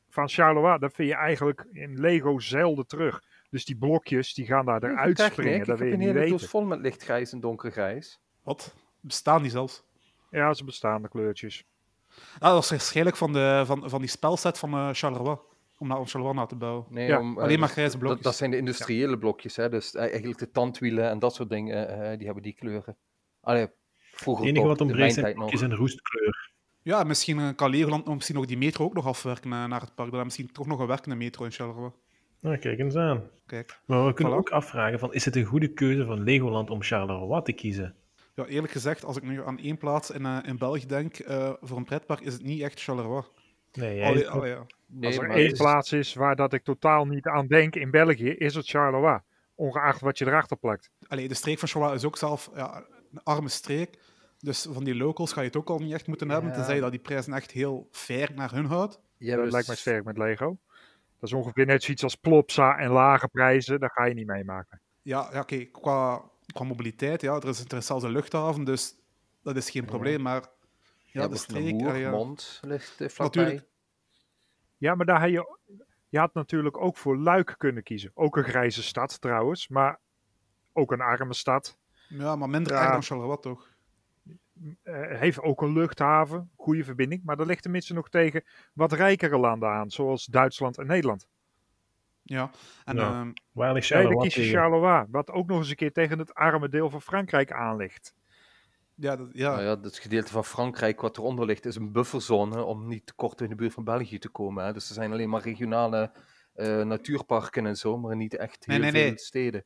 van 0.09 0.29
Charleroi, 0.29 0.79
dat 0.79 0.93
vind 0.95 1.09
je 1.09 1.15
eigenlijk 1.15 1.67
in 1.73 2.01
Lego 2.01 2.39
zelden 2.39 2.87
terug. 2.87 3.23
Dus 3.51 3.65
die 3.65 3.77
blokjes, 3.77 4.35
die 4.35 4.47
gaan 4.47 4.65
daar 4.65 4.83
eruit 4.83 5.17
techniek, 5.17 5.33
springen, 5.33 5.61
Ik 5.61 5.67
dat 5.67 5.69
heb 5.69 5.79
wil 5.79 5.87
je 5.87 5.93
een 5.93 5.99
niet 5.99 6.09
hele 6.09 6.21
doos 6.21 6.31
weten. 6.31 6.49
vol 6.49 6.65
met 6.65 6.81
lichtgrijs 6.81 7.33
en 7.33 7.41
donkergrijs. 7.41 8.21
Wat? 8.43 8.75
Bestaan 9.01 9.43
die 9.43 9.51
zelfs? 9.51 9.83
Ja, 10.31 10.55
ze 10.55 10.65
bestaan 10.65 11.03
de 11.03 11.09
kleurtjes. 11.09 11.65
Ah, 12.39 12.53
dat 12.53 12.63
is 12.63 12.71
waarschijnlijk 12.71 13.17
van, 13.17 13.33
de, 13.33 13.63
van, 13.67 13.91
van 13.91 14.01
die 14.01 14.11
spelset 14.11 14.59
van 14.59 14.73
eh, 14.75 14.89
Charleroi. 14.93 15.37
Om 15.81 15.89
naar 15.89 15.99
ons 15.99 16.11
Charleroi 16.11 16.39
na 16.39 16.47
te 16.47 16.57
bouwen. 16.57 16.85
Nee, 16.89 17.07
Ja, 17.07 17.19
om, 17.21 17.37
eh, 17.39 17.43
alleen 17.43 17.59
maar 17.59 17.69
grijze 17.69 17.91
dat- 17.91 18.01
blokjes. 18.01 18.23
Dat, 18.25 18.37
zijn 18.37 18.51
de 18.51 18.57
industriële 18.57 19.19
blokjes, 19.19 19.57
hè? 19.57 19.69
dus 19.69 19.95
eh, 19.95 20.01
eigenlijk 20.03 20.39
de 20.39 20.51
tandwielen 20.51 21.09
en 21.11 21.19
dat 21.19 21.35
soort 21.35 21.51
dingen, 21.51 21.89
eh, 21.89 22.17
die 22.17 22.25
hebben 22.27 22.43
die 22.43 22.53
kleuren. 22.55 22.97
Allee, 23.41 23.69
vroeger 24.13 24.45
Het 24.47 24.53
enige 24.55 24.69
wat 24.69 24.81
ontbreekt 24.81 25.01
mijn 25.03 25.13
zijn 25.13 25.25
tijd 25.25 25.37
nog. 25.37 25.49
blokjes 25.49 25.71
en 25.71 25.77
roestkleur. 25.77 26.53
Ja, 26.83 27.05
misschien 27.05 27.55
kan 27.55 27.71
Legoland 27.71 28.05
nog- 28.05 28.15
misschien 28.15 28.39
ook 28.39 28.49
die 28.49 28.59
metro 28.59 28.85
ook 28.85 28.95
nog 28.95 29.07
afwerken 29.07 29.49
naar 29.49 29.81
het 29.81 29.95
park. 29.95 30.11
Dan 30.11 30.25
misschien 30.25 30.53
toch 30.53 30.67
nog 30.67 30.79
een 30.79 30.87
werkende 30.87 31.17
metro 31.17 31.45
in 31.45 31.51
Charleroi. 31.51 31.91
Nou, 32.41 32.57
kijk 32.57 32.79
eens 32.79 32.97
aan. 32.97 33.23
Kijk. 33.47 33.81
Maar 33.87 34.07
we 34.07 34.13
kunnen 34.13 34.35
Voilà. 34.35 34.37
ook 34.37 34.51
afvragen 34.51 34.99
van, 34.99 35.15
is 35.15 35.25
het 35.25 35.37
een 35.37 35.45
goede 35.45 35.69
keuze 35.73 36.05
van 36.05 36.23
Legoland 36.23 36.71
om 36.71 36.83
Charleroi 36.83 37.43
te 37.43 37.53
kiezen? 37.53 37.95
Ja, 38.35 38.45
eerlijk 38.47 38.73
gezegd, 38.73 39.05
als 39.05 39.17
ik 39.17 39.23
nu 39.23 39.47
aan 39.47 39.59
één 39.59 39.77
plaats 39.79 40.11
in, 40.11 40.27
eh, 40.27 40.39
in 40.43 40.59
België 40.59 40.87
denk, 40.87 41.19
eh, 41.19 41.53
voor 41.61 41.77
een 41.77 41.85
pretpark 41.85 42.21
is 42.21 42.33
het 42.33 42.43
niet 42.43 42.63
echt 42.63 42.83
Charleroi. 42.83 43.23
Nee, 43.73 43.97
jij 43.97 44.07
Allee, 44.07 44.23
is 44.23 44.29
allee, 44.29 44.51
ja. 44.51 44.67
Nee, 44.87 45.07
Als 45.07 45.17
er 45.17 45.27
maar 45.27 45.37
één 45.37 45.51
is- 45.51 45.59
plaats 45.59 45.93
is 45.93 46.15
waar 46.15 46.37
dat 46.37 46.53
ik 46.53 46.65
totaal 46.65 47.05
niet 47.05 47.27
aan 47.27 47.47
denk 47.47 47.75
in 47.77 47.91
België, 47.91 48.29
is 48.31 48.55
het 48.55 48.69
Charleroi. 48.69 49.21
Ongeacht 49.55 50.01
wat 50.01 50.19
je 50.19 50.27
erachter 50.27 50.57
plakt. 50.57 50.91
Allee, 51.09 51.29
de 51.29 51.35
streek 51.35 51.59
van 51.59 51.69
Charleroi 51.69 51.97
is 51.99 52.05
ook 52.05 52.17
zelf 52.19 52.51
ja, 52.55 52.85
een 53.13 53.23
arme 53.23 53.49
streek. 53.49 53.99
Dus 54.39 54.67
van 54.71 54.85
die 54.85 54.95
locals 54.95 55.33
ga 55.33 55.41
je 55.41 55.47
het 55.47 55.57
ook 55.57 55.69
al 55.71 55.79
niet 55.79 55.93
echt 55.93 56.07
moeten 56.07 56.29
hebben, 56.31 56.51
Ja. 56.51 56.57
tenzij 56.57 56.75
je 56.75 56.81
dat 56.81 56.91
die 56.91 57.01
prijzen 57.01 57.33
echt 57.33 57.51
heel 57.51 57.89
fair 57.91 58.31
naar 58.35 58.53
hun 58.53 58.65
houdt. 58.65 59.01
Ja, 59.17 59.35
dat 59.35 59.43
dus- 59.45 59.53
lijkt 59.53 59.67
mij 59.67 59.77
sterk 59.77 60.05
met 60.05 60.19
Lego. 60.19 60.59
Dat 61.19 61.29
is 61.31 61.33
ongeveer 61.33 61.67
net 61.67 61.83
zoiets 61.83 62.03
als 62.03 62.15
Plopsa 62.15 62.79
en 62.79 62.91
lage 62.91 63.29
prijzen. 63.29 63.81
Dat 63.81 63.93
ga 63.93 64.05
je 64.05 64.15
niet 64.15 64.27
meemaken. 64.27 64.81
Ja, 65.03 65.29
ja 65.33 65.41
oké, 65.41 65.65
qua, 65.65 66.23
qua 66.53 66.65
mobiliteit, 66.65 67.21
ja, 67.21 67.35
er 67.35 67.49
is, 67.49 67.65
er 67.65 67.77
is 67.77 67.87
zelfs 67.87 68.05
een 68.05 68.11
luchthaven, 68.11 68.65
dus 68.65 68.95
dat 69.43 69.57
is 69.57 69.71
geen 69.71 69.85
probleem. 69.85 70.23
Maar 70.23 70.49
ja, 71.13 71.23
de 71.23 71.29
de 71.29 71.37
streek... 71.37 71.81
ja. 71.81 72.11
Mond 72.11 72.61
ligt 72.65 73.01
eh, 73.01 73.09
vlakbij. 73.09 73.43
Natuurlijk. 73.43 73.69
Ja, 74.77 74.95
maar 74.95 75.07
daar 75.07 75.21
had 75.21 75.31
je, 75.31 75.59
je 76.09 76.19
had 76.19 76.35
natuurlijk 76.35 76.77
ook 76.81 76.97
voor 76.97 77.19
Luik 77.19 77.55
kunnen 77.59 77.83
kiezen. 77.83 78.11
Ook 78.15 78.37
een 78.37 78.45
grijze 78.45 78.83
stad 78.83 79.21
trouwens, 79.21 79.69
maar 79.69 80.01
ook 80.73 80.93
een 80.93 81.01
arme 81.01 81.35
stad. 81.35 81.79
Ja, 82.09 82.37
maar 82.37 82.49
minder 82.49 82.73
Ja. 82.73 82.91
dan 82.91 83.03
Charleroi, 83.03 83.39
toch? 83.41 83.69
Eh, 84.83 85.19
heeft 85.19 85.41
ook 85.41 85.63
een 85.63 85.73
luchthaven, 85.73 86.51
goede 86.57 86.85
verbinding. 86.85 87.23
Maar 87.25 87.37
dat 87.37 87.47
ligt 87.47 87.63
tenminste 87.63 87.95
nog 87.95 88.09
tegen 88.09 88.45
wat 88.73 88.93
rijkere 88.93 89.39
landen 89.39 89.69
aan, 89.69 89.91
zoals 89.91 90.25
Duitsland 90.27 90.79
en 90.79 90.87
Nederland. 90.87 91.29
Ja, 92.23 92.51
en 92.85 92.97
Ja. 92.97 93.03
ehm, 93.11 93.33
Nee, 93.53 94.09
dan 94.09 94.19
kies 94.19 94.35
je? 94.35 94.43
Charleroi, 94.49 95.07
wat 95.11 95.31
ook 95.31 95.47
nog 95.47 95.59
eens 95.59 95.71
een 95.71 95.77
keer 95.77 95.93
tegen 95.93 96.19
het 96.19 96.35
arme 96.35 96.69
deel 96.69 96.91
van 96.91 97.03
Frankrijk 97.03 97.53
aan 97.53 97.77
ligt. 97.77 98.15
Ja, 99.01 99.17
dat, 99.17 99.29
ja, 99.33 99.51
Nou 99.51 99.63
ja, 99.63 99.81
het 99.81 99.99
gedeelte 99.99 100.33
van 100.33 100.45
Frankrijk 100.45 101.01
wat 101.01 101.17
eronder 101.17 101.47
ligt 101.47 101.67
is 101.67 101.77
een 101.77 101.93
bufferzone 101.93 102.63
om 102.63 102.89
niet 102.89 103.07
te 103.07 103.15
kort 103.15 103.41
in 103.41 103.49
de 103.49 103.55
buurt 103.55 103.73
van 103.73 103.85
België 103.85 104.19
te 104.19 104.29
komen. 104.29 104.65
Hè. 104.65 104.73
Dus 104.73 104.89
er 104.89 104.95
zijn 104.95 105.13
alleen 105.13 105.29
maar 105.29 105.43
regionale 105.43 106.13
eh, 106.55 106.83
natuurparken 106.83 107.67
en 107.67 107.77
zo, 107.77 107.99
maar 107.99 108.17
niet 108.17 108.37
echt 108.37 108.65
heel 108.65 108.79
nee, 108.79 108.91
veel 108.91 109.01
nee. 109.01 109.19
steden. 109.19 109.65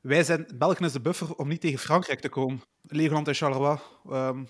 wij 0.00 0.24
zijn... 0.24 0.46
België 0.54 0.84
is 0.84 0.92
de 0.92 1.00
buffer 1.00 1.34
om 1.34 1.48
niet 1.48 1.60
tegen 1.60 1.78
Frankrijk 1.78 2.20
te 2.20 2.28
komen. 2.28 2.62
Legoland 2.82 3.28
en 3.28 3.34
Charleroi. 3.34 3.78
ehm, 4.10 4.44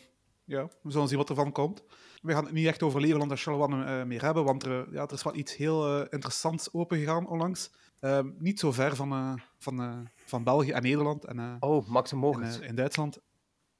ja, 0.44 0.68
we 0.82 0.90
zullen 0.90 1.08
zien 1.08 1.18
wat 1.18 1.28
er 1.28 1.34
van 1.34 1.52
komt. 1.52 1.84
We 2.22 2.32
gaan 2.32 2.44
het 2.44 2.52
niet 2.52 2.66
echt 2.66 2.82
over 2.82 3.00
Legoland 3.00 3.30
en 3.30 3.36
Charleroi 3.36 3.84
eh, 3.84 4.06
meer 4.06 4.22
hebben, 4.22 4.44
want 4.44 4.62
er, 4.62 4.92
ja, 4.92 5.02
er 5.02 5.12
is 5.12 5.22
wel 5.22 5.36
iets 5.36 5.56
heel 5.56 5.86
eh, 5.86 6.06
interessants 6.10 6.72
opengegaan 6.72 7.28
onlangs. 7.28 7.72
Ehm, 8.00 8.30
niet 8.38 8.60
zo 8.60 8.72
ver 8.72 8.96
van, 8.96 9.40
van, 9.58 10.08
van 10.26 10.44
België 10.44 10.70
en 10.70 10.82
Nederland 10.82 11.24
en, 11.24 11.56
Oh, 11.60 11.88
Max 11.88 12.12
en 12.12 12.62
in 12.62 12.74
Duitsland. 12.74 13.20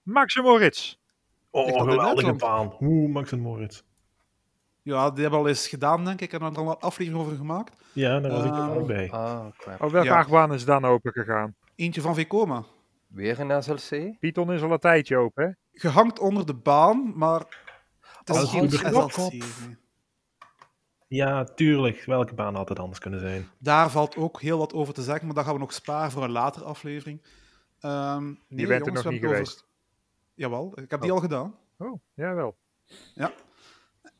Max 0.03 0.37
en 0.37 0.43
Moritz. 0.43 0.97
Oh, 1.51 1.81
geweldige 1.83 2.33
baan. 2.35 2.77
Oeh, 2.81 3.13
Max 3.13 3.33
en 3.33 3.41
Moritz. 3.41 3.83
Ja, 4.83 5.11
die 5.11 5.21
hebben 5.23 5.41
al 5.41 5.49
eens 5.49 5.69
gedaan, 5.69 6.05
denk 6.05 6.21
ik. 6.21 6.33
En 6.33 6.41
er 6.43 6.57
al 6.57 6.71
een 6.71 6.77
aflevering 6.79 7.23
over 7.25 7.37
gemaakt. 7.37 7.77
Ja, 7.93 8.21
daar 8.21 8.31
was 8.31 8.45
ik 8.45 8.51
Ehm, 8.53 8.71
ook 8.71 8.87
bij. 8.87 9.11
Ah. 9.11 9.47
Oh, 9.81 9.91
welke 9.91 10.09
Ja. 10.09 10.19
achtbaan 10.19 10.53
is 10.55 10.65
dan 10.65 10.85
open 10.85 11.13
gegaan? 11.13 11.55
Eentje 11.75 12.01
van 12.01 12.15
Vekoma. 12.15 12.65
Weer 13.07 13.41
een 13.41 13.63
SLC? 13.63 14.19
Python 14.19 14.53
is 14.53 14.63
al 14.63 14.71
een 14.73 14.79
tijdje 14.79 15.17
open, 15.17 15.45
hè? 15.45 15.51
Gehangt 15.81 16.19
onder 16.19 16.47
de 16.47 16.55
baan, 16.55 17.13
maar... 17.17 17.71
Het 18.19 18.31
Oh, 18.37 18.43
is 18.43 18.49
geen 18.51 18.65
Uber- 18.65 19.11
SLC. 19.11 19.43
Ja, 21.09 21.45
tuurlijk. 21.45 22.05
Welke 22.05 22.35
baan 22.35 22.55
had 22.55 22.69
het 22.69 22.79
anders 22.79 22.99
kunnen 22.99 23.21
zijn? 23.21 23.49
Daar 23.59 23.91
valt 23.91 24.17
ook 24.17 24.41
heel 24.41 24.59
wat 24.59 24.73
over 24.73 24.95
te 24.95 25.03
zeggen, 25.03 25.27
maar 25.27 25.35
dat 25.35 25.45
gaan 25.45 25.55
we 25.55 25.61
nog 25.61 25.73
sparen 25.73 26.11
voor 26.11 26.23
een 26.25 26.31
latere 26.31 26.65
aflevering. 26.65 27.23
Ehm 27.81 28.25
nee, 28.25 28.37
Je 28.49 28.67
bent 28.67 28.87
er 28.87 28.93
nog 28.93 29.11
niet 29.11 29.21
geweest. 29.21 29.55
Over... 29.63 29.71
Jawel, 30.35 30.73
ik 30.81 30.91
heb 30.91 31.01
die 31.01 31.13
al 31.13 31.19
gedaan. 31.19 31.55
Oh, 31.79 32.01
jawel. 32.15 32.57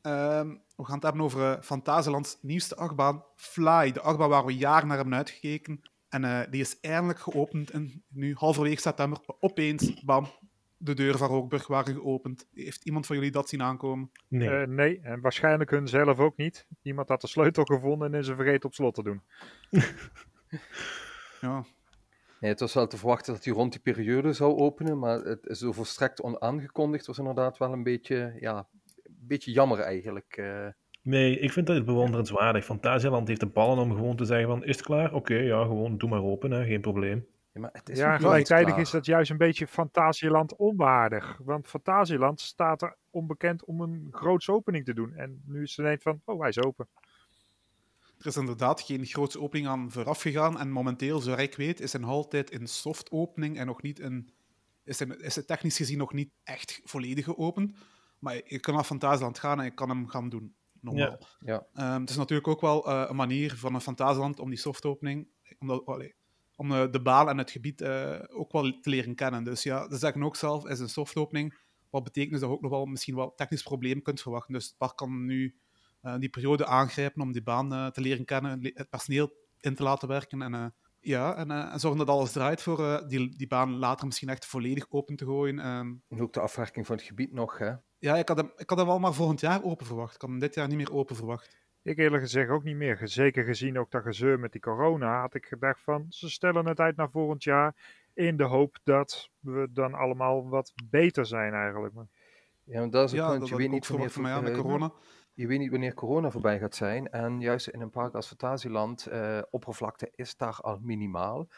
Ehm, 0.03 0.49
we 0.77 0.85
gaan 0.85 0.95
het 0.95 1.03
hebben 1.03 1.23
over 1.23 1.41
uh, 1.41 1.63
Fantasielands 1.63 2.39
nieuwste 2.41 2.77
achtbaan, 2.77 3.25
Fly. 3.37 3.93
De 3.93 4.01
achtbaan 4.01 4.29
waar 4.29 4.45
we 4.45 4.57
jaren 4.57 4.87
naar 4.87 4.97
hebben 4.97 5.15
uitgekeken. 5.15 5.81
En 6.09 6.25
eh, 6.25 6.41
die 6.51 6.61
is 6.61 6.81
eindelijk 6.81 7.19
geopend. 7.19 7.71
En 7.71 8.05
nu, 8.09 8.35
halverwege 8.35 8.81
september, 8.81 9.19
opeens, 9.41 10.05
bam, 10.05 10.27
de 10.77 10.95
deuren 10.95 11.19
van 11.19 11.29
Rookburg 11.29 11.67
waren 11.67 11.95
geopend. 11.95 12.49
Heeft 12.55 12.85
iemand 12.85 13.07
van 13.07 13.17
jullie 13.17 13.31
dat 13.31 13.49
zien 13.49 13.63
aankomen? 13.63 14.11
Nee. 14.29 14.49
Eh, 14.49 14.69
nee, 14.69 15.01
en 15.01 15.21
waarschijnlijk 15.21 15.71
hun 15.71 15.89
zelf 15.89 16.19
ook 16.19 16.37
niet. 16.37 16.67
Iemand 16.83 17.09
had 17.09 17.21
de 17.21 17.27
sleutel 17.27 17.65
gevonden 17.65 18.13
en 18.13 18.19
is 18.19 18.27
ze 18.27 18.35
vergeten 18.35 18.69
op 18.69 18.75
slot 18.75 18.95
te 18.95 19.03
doen. 19.03 19.23
Ja, 21.41 21.65
Nee, 22.43 22.51
het 22.51 22.61
was 22.61 22.75
wel 22.75 22.87
te 22.87 22.97
verwachten 22.97 23.35
dat 23.35 23.45
hij 23.45 23.55
rond 23.55 23.73
die 23.73 23.81
periode 23.81 24.33
zou 24.33 24.57
openen, 24.57 24.99
maar 24.99 25.19
het 25.19 25.47
is 25.47 25.59
zo 25.59 25.73
volstrekt 25.73 26.23
onaangekondigd. 26.23 27.07
was 27.07 27.19
inderdaad 27.19 27.59
wel 27.59 27.73
een 27.73 27.83
beetje, 27.83 28.37
ja, 28.41 28.69
een 29.03 29.27
beetje 29.27 29.53
jammer 29.53 29.79
eigenlijk. 29.79 30.37
eh. 30.37 30.67
Nee, 31.03 31.39
ik 31.39 31.53
vind 31.53 31.67
dat 31.67 31.85
bewonderenswaardig. 31.85 32.65
Fantasialand 32.65 33.29
heeft 33.29 33.41
de 33.41 33.47
ballen 33.47 33.79
om 33.79 33.95
gewoon 33.95 34.17
te 34.17 34.25
zeggen 34.25 34.49
van, 34.49 34.65
is 34.65 34.77
het 34.77 34.85
klaar? 34.85 35.15
Oké, 35.15 35.35
ja, 35.35 35.63
gewoon 35.63 35.99
doe 35.99 36.09
maar 36.09 36.23
open, 36.23 36.51
hè, 36.51 36.65
geen 36.65 36.81
probleem. 36.81 37.27
Ja, 37.53 37.61
maar 37.61 37.71
het 37.73 37.89
is 37.89 37.99
ja, 37.99 38.19
gelijktijdig 38.19 38.77
is 38.77 38.91
dat 38.91 39.07
juist 39.07 39.31
een 39.31 39.37
beetje 39.37 39.67
Fantasieland 39.67 40.57
onwaardig. 40.57 41.39
Want 41.45 41.67
Fantasieland 41.67 42.41
staat 42.41 42.83
er 42.83 42.97
onbekend 43.11 43.65
om 43.65 43.81
een 43.81 44.09
grootse 44.11 44.53
opening 44.53 44.85
te 44.85 44.95
doen. 44.95 45.15
En 45.15 45.43
nu 45.47 45.63
is 45.63 45.77
het 45.77 45.87
ineens 45.87 46.03
van, 46.03 46.21
oh, 46.25 46.41
hij 46.41 46.49
is 46.49 46.63
open. 46.63 46.89
Er 48.23 48.29
is 48.29 48.37
inderdaad 48.37 48.81
geen 48.81 49.07
grootse 49.07 49.41
opening 49.41 49.69
aan 49.69 49.91
vooraf 49.91 50.21
gegaan. 50.21 50.59
En 50.59 50.71
momenteel, 50.71 51.21
zover 51.21 51.41
ik 51.41 51.57
weet, 51.57 51.81
is 51.81 51.93
hij 51.93 52.03
altijd 52.03 52.51
in 52.51 52.67
soft 52.67 53.11
opening 53.11 53.59
en 53.59 53.67
nog 53.67 53.83
niet 53.83 53.99
in... 53.99 54.31
Is 54.85 54.99
hij, 54.99 55.09
is 55.09 55.35
hij 55.35 55.45
technisch 55.45 55.77
gezien 55.77 55.99
nog 55.99 56.13
niet 56.13 56.31
echt 56.43 56.81
volledig 56.85 57.25
geopend. 57.25 57.79
Maar 58.19 58.41
je 58.45 58.61
kan 58.61 58.75
naar 58.75 58.85
Fantasieland 58.85 59.39
gaan 59.39 59.59
en 59.59 59.65
je 59.65 59.75
kan 59.75 59.89
hem 59.89 60.09
gaan 60.09 60.29
doen. 60.29 60.55
Normaal. 60.81 61.19
Ja. 61.39 61.67
Ehm, 61.75 62.01
het 62.01 62.11
is 62.11 62.17
natuurlijk 62.17 62.49
ook 62.49 62.61
wel 62.61 62.87
eh, 62.87 63.05
een 63.09 63.17
manier 63.17 63.57
van 63.57 63.75
een 63.75 63.81
Fantasieland 63.81 64.39
om 64.39 64.49
die 64.49 64.59
softopening, 64.59 65.29
om, 65.59 65.67
dat, 65.67 65.87
allee, 65.87 66.15
om 66.57 66.73
eh, 66.73 66.91
de 66.91 67.03
baan 67.03 67.29
en 67.29 67.39
het 67.39 67.51
gebied 67.51 67.81
eh, 67.81 68.21
ook 68.29 68.53
wel 68.53 68.81
te 68.81 68.91
leren 68.91 69.15
kennen. 69.15 69.45
Dus 69.45 69.63
ja, 69.63 69.91
ze 69.91 69.97
zeggen 69.97 70.23
ook 70.23 70.37
zelf, 70.37 70.67
is 70.67 70.79
een 70.79 70.89
softopening, 70.89 71.59
wat 71.91 72.05
betekent 72.05 72.33
dus 72.33 72.41
dat 72.41 72.49
je 72.49 72.55
ook 72.55 72.63
nog 72.63 72.71
wel 72.71 72.85
misschien 72.85 73.15
wel 73.15 73.35
technisch 73.35 73.63
probleem 73.63 74.03
kunt 74.03 74.21
verwachten. 74.21 74.53
Dus 74.53 74.67
het 74.67 74.77
park 74.77 74.97
kan 74.97 75.25
nu 75.25 75.57
die 76.19 76.29
periode 76.29 76.67
aangrijpen 76.67 77.23
om 77.23 77.33
die 77.33 77.43
baan 77.43 77.73
eh, 77.73 77.87
te 77.87 78.01
leren 78.01 78.25
kennen, 78.25 78.71
het 78.75 78.89
personeel 78.91 79.33
in 79.61 79.75
te 79.75 79.83
laten 79.83 80.09
werken 80.09 80.43
en, 80.43 80.55
eh, 80.55 80.67
ja, 81.01 81.35
en, 81.37 81.51
eh, 81.51 81.73
en 81.73 81.81
zorgen 81.81 81.99
dat 82.07 82.09
alles 82.17 82.33
draait 82.33 82.63
voor 82.63 82.79
eh, 82.85 83.09
die, 83.09 83.37
die 83.37 83.47
baan 83.47 83.77
later 83.79 84.07
misschien 84.07 84.29
echt 84.29 84.47
volledig 84.47 84.87
open 84.91 85.17
te 85.17 85.25
gooien. 85.25 85.59
Ehm, 85.59 85.93
En 86.09 86.21
ook 86.21 86.33
de 86.33 86.41
afwerking 86.41 86.87
van 86.87 86.97
het 86.97 87.05
gebied 87.05 87.33
nog, 87.33 87.59
hè. 87.59 87.73
ja, 87.99 88.17
ik 88.17 88.29
had, 88.29 88.37
hem, 88.37 88.53
ik 88.57 88.69
had 88.69 88.79
hem 88.79 88.87
wel 88.87 88.99
maar 88.99 89.15
volgend 89.15 89.41
jaar 89.41 89.65
open 89.65 89.87
verwacht. 89.87 90.15
Ik 90.15 90.21
had 90.21 90.31
hem 90.31 90.39
dit 90.39 90.55
jaar 90.55 90.69
niet 90.69 90.77
meer 90.77 90.93
open 90.93 91.17
verwacht. 91.17 91.61
Ik 91.83 91.99
eerlijk 91.99 92.23
gezegd 92.23 92.51
ook 92.51 92.65
niet 92.65 92.77
meer. 92.77 93.01
Zeker 93.03 93.45
gezien 93.45 93.79
ook 93.79 93.91
dat 93.91 94.03
gezeur 94.03 94.39
met 94.39 94.53
die 94.53 94.61
corona, 94.61 95.21
had 95.21 95.35
ik 95.35 95.47
gedacht 95.47 95.81
van, 95.83 96.07
ze 96.09 96.31
stellen 96.31 96.67
het 96.67 96.79
uit 96.81 96.97
naar 96.97 97.11
volgend 97.11 97.45
jaar. 97.45 98.01
In 98.15 98.37
de 98.37 98.45
hoop 98.45 98.79
dat 98.83 99.31
we 99.39 99.69
dan 99.71 99.95
allemaal 99.95 100.49
wat 100.49 100.73
beter 100.91 101.27
zijn 101.27 101.53
eigenlijk. 101.53 101.95
Maar 101.95 102.07
Ja, 102.65 102.79
want 102.81 102.93
dat 102.93 103.05
is 103.05 103.11
het 103.11 103.21
Ja, 103.21 103.29
punt. 103.29 103.41
dat 103.49 103.59
weet 103.59 103.71
niet 103.71 103.87
verwacht 103.87 104.13
van 104.13 104.23
mij, 104.23 104.41
met 104.43 104.53
eh, 104.53 104.59
corona. 104.61 104.93
Je 105.35 105.47
weet 105.47 105.59
niet 105.59 105.71
wanneer 105.71 105.95
corona 105.95 106.31
voorbij 106.31 106.59
gaat 106.59 106.75
zijn. 106.75 107.11
En 107.11 107.41
juist 107.41 107.69
in 107.69 107.81
een 107.81 107.91
park 107.91 108.15
als 108.15 108.27
Fantasieland, 108.27 109.07
eh 109.07 109.43
oppervlakte 109.51 110.13
is 110.15 110.37
daar 110.37 110.59
al 110.61 110.79
minimaal. 110.83 111.49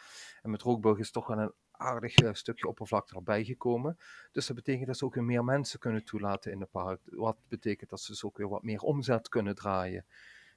En 0.43 0.51
met 0.51 0.63
Rookburg 0.63 0.99
is 0.99 1.11
toch 1.11 1.27
wel 1.27 1.39
een 1.39 1.53
aardig 1.71 2.15
eh, 2.17 2.33
stukje 2.33 2.69
oppervlakte 2.69 3.15
erbij 3.15 3.45
gekomen. 3.45 3.99
Dus 4.33 4.47
dat 4.47 4.57
betekent 4.57 4.87
dat 4.87 4.97
ze 4.97 5.05
ook 5.05 5.15
weer 5.15 5.25
meer 5.25 5.45
mensen 5.45 5.79
kunnen 5.79 6.05
toelaten 6.05 6.53
in 6.53 6.61
het 6.61 6.71
park. 6.71 7.01
Wat 7.05 7.37
betekent 7.49 7.91
dat 7.91 8.01
ze 8.01 8.13
dus 8.13 8.25
ook 8.25 8.37
weer 8.37 8.49
wat 8.49 8.63
meer 8.63 8.81
omzet 8.81 9.29
kunnen 9.29 9.55
draaien. 9.55 10.05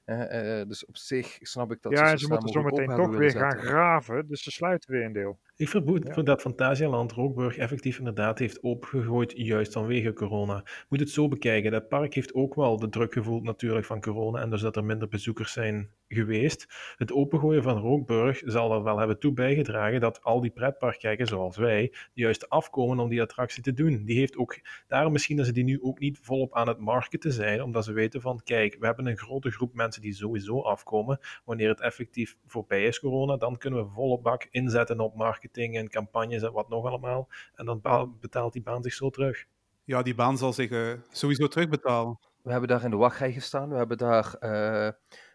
Eh, 0.04 0.62
dus 0.68 0.86
op 0.86 0.96
zich 0.96 1.38
snap 1.40 1.72
ik 1.72 1.82
dat 1.82 1.92
ja, 1.92 2.06
ze 2.06 2.12
en 2.12 2.18
zo 2.18 2.26
ze 2.26 2.32
moeten 2.32 2.48
zometeen 2.48 2.96
toch 2.96 3.16
weer 3.16 3.30
gaan 3.30 3.58
graven, 3.58 4.28
dus 4.28 4.42
ze 4.42 4.50
sluiten 4.50 4.90
weer 4.90 5.04
een 5.04 5.12
deel. 5.12 5.38
Ik 5.58 5.68
vermoed 5.68 6.14
Ja. 6.14 6.22
dat 6.22 6.40
Fantasialand 6.40 7.12
Rookburg 7.12 7.56
effectief 7.56 7.98
inderdaad 7.98 8.38
heeft 8.38 8.62
opengegooid, 8.62 9.32
juist 9.36 9.72
vanwege 9.72 10.12
corona. 10.12 10.64
Moet 10.88 11.00
het 11.00 11.10
zo 11.10 11.28
bekijken, 11.28 11.70
dat 11.70 11.88
park 11.88 12.14
heeft 12.14 12.34
ook 12.34 12.54
wel 12.54 12.76
de 12.78 12.88
druk 12.88 13.12
gevoeld 13.12 13.42
natuurlijk 13.42 13.86
van 13.86 14.00
corona 14.00 14.40
en 14.40 14.50
dus 14.50 14.60
dat 14.60 14.76
er 14.76 14.84
minder 14.84 15.08
bezoekers 15.08 15.52
zijn 15.52 15.90
geweest. 16.08 16.66
Het 16.96 17.12
opengooien 17.12 17.62
van 17.62 17.78
Rookburg 17.78 18.42
zal 18.44 18.72
er 18.72 18.82
wel 18.82 18.98
hebben 18.98 19.18
toe 19.18 19.32
bijgedragen 19.32 20.00
dat 20.00 20.22
al 20.22 20.40
die 20.40 20.50
pretparkkijkers 20.50 21.28
zoals 21.30 21.56
wij 21.56 21.94
juist 22.12 22.48
afkomen 22.48 22.98
om 22.98 23.08
die 23.08 23.22
attractie 23.22 23.62
te 23.62 23.72
doen. 23.72 24.04
Die 24.04 24.18
heeft 24.18 24.36
ook, 24.36 24.60
daarom 24.86 25.12
misschien 25.12 25.36
dat 25.36 25.46
ze 25.46 25.52
die 25.52 25.64
nu 25.64 25.82
ook 25.82 25.98
niet 25.98 26.18
volop 26.22 26.54
aan 26.54 26.68
het 26.68 26.78
marketen 26.78 27.32
zijn, 27.32 27.62
omdat 27.62 27.84
ze 27.84 27.92
weten 27.92 28.20
van 28.20 28.40
kijk, 28.44 28.76
we 28.78 28.86
hebben 28.86 29.06
een 29.06 29.18
grote 29.18 29.50
groep 29.50 29.74
mensen 29.74 30.02
die 30.02 30.14
sowieso 30.14 30.62
afkomen. 30.62 31.18
Wanneer 31.44 31.68
het 31.68 31.80
effectief 31.80 32.36
voorbij 32.46 32.84
is 32.84 33.00
corona, 33.00 33.36
dan 33.36 33.58
kunnen 33.58 33.84
we 33.84 33.90
volle 33.90 34.20
bak 34.20 34.46
inzetten 34.50 35.00
op 35.00 35.14
marketing 35.14 35.46
en 35.52 35.88
campagnes 35.88 36.42
en 36.42 36.52
wat 36.52 36.68
nog 36.68 36.86
allemaal. 36.86 37.28
En 37.54 37.64
dan 37.64 37.80
betaalt 38.20 38.52
die 38.52 38.62
baan 38.62 38.82
zich 38.82 38.92
zo 38.92 39.10
terug. 39.10 39.46
Ja, 39.84 40.02
die 40.02 40.14
baan 40.14 40.38
zal 40.38 40.52
zich 40.52 40.70
eh, 40.70 40.92
sowieso 41.10 41.48
terugbetalen. 41.48 42.18
We 42.42 42.50
hebben 42.50 42.68
daar 42.68 42.84
in 42.84 42.90
de 42.90 42.96
wachtrij 42.96 43.32
gestaan. 43.32 43.68
We 43.68 43.76
hebben 43.76 43.98
daar 43.98 44.34
eh, 44.34 44.88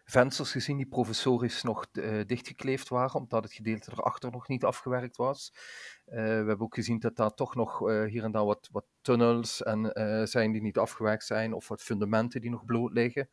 vensters 0.04 0.52
gezien 0.52 0.76
die 0.76 0.86
provisorisch 0.86 1.62
nog 1.62 1.86
eh, 1.92 2.20
dichtgekleefd 2.26 2.88
waren, 2.88 3.20
omdat 3.20 3.44
het 3.44 3.52
gedeelte 3.52 3.90
erachter 3.92 4.30
nog 4.30 4.48
niet 4.48 4.64
afgewerkt 4.64 5.16
was. 5.16 5.52
Eh, 6.04 6.16
we 6.16 6.28
hebben 6.28 6.60
ook 6.60 6.74
gezien 6.74 6.98
dat 6.98 7.16
daar 7.16 7.34
toch 7.34 7.54
nog 7.54 7.90
eh, 7.90 8.04
hier 8.04 8.24
en 8.24 8.32
daar 8.32 8.44
wat, 8.44 8.68
wat 8.72 8.84
tunnels 9.00 9.62
en, 9.62 9.92
eh, 9.92 10.24
zijn 10.24 10.52
die 10.52 10.62
niet 10.62 10.78
afgewerkt 10.78 11.24
zijn, 11.24 11.52
of 11.52 11.68
wat 11.68 11.82
fundamenten 11.82 12.40
die 12.40 12.50
nog 12.50 12.64
bloot 12.64 12.92
liggen. 12.92 13.28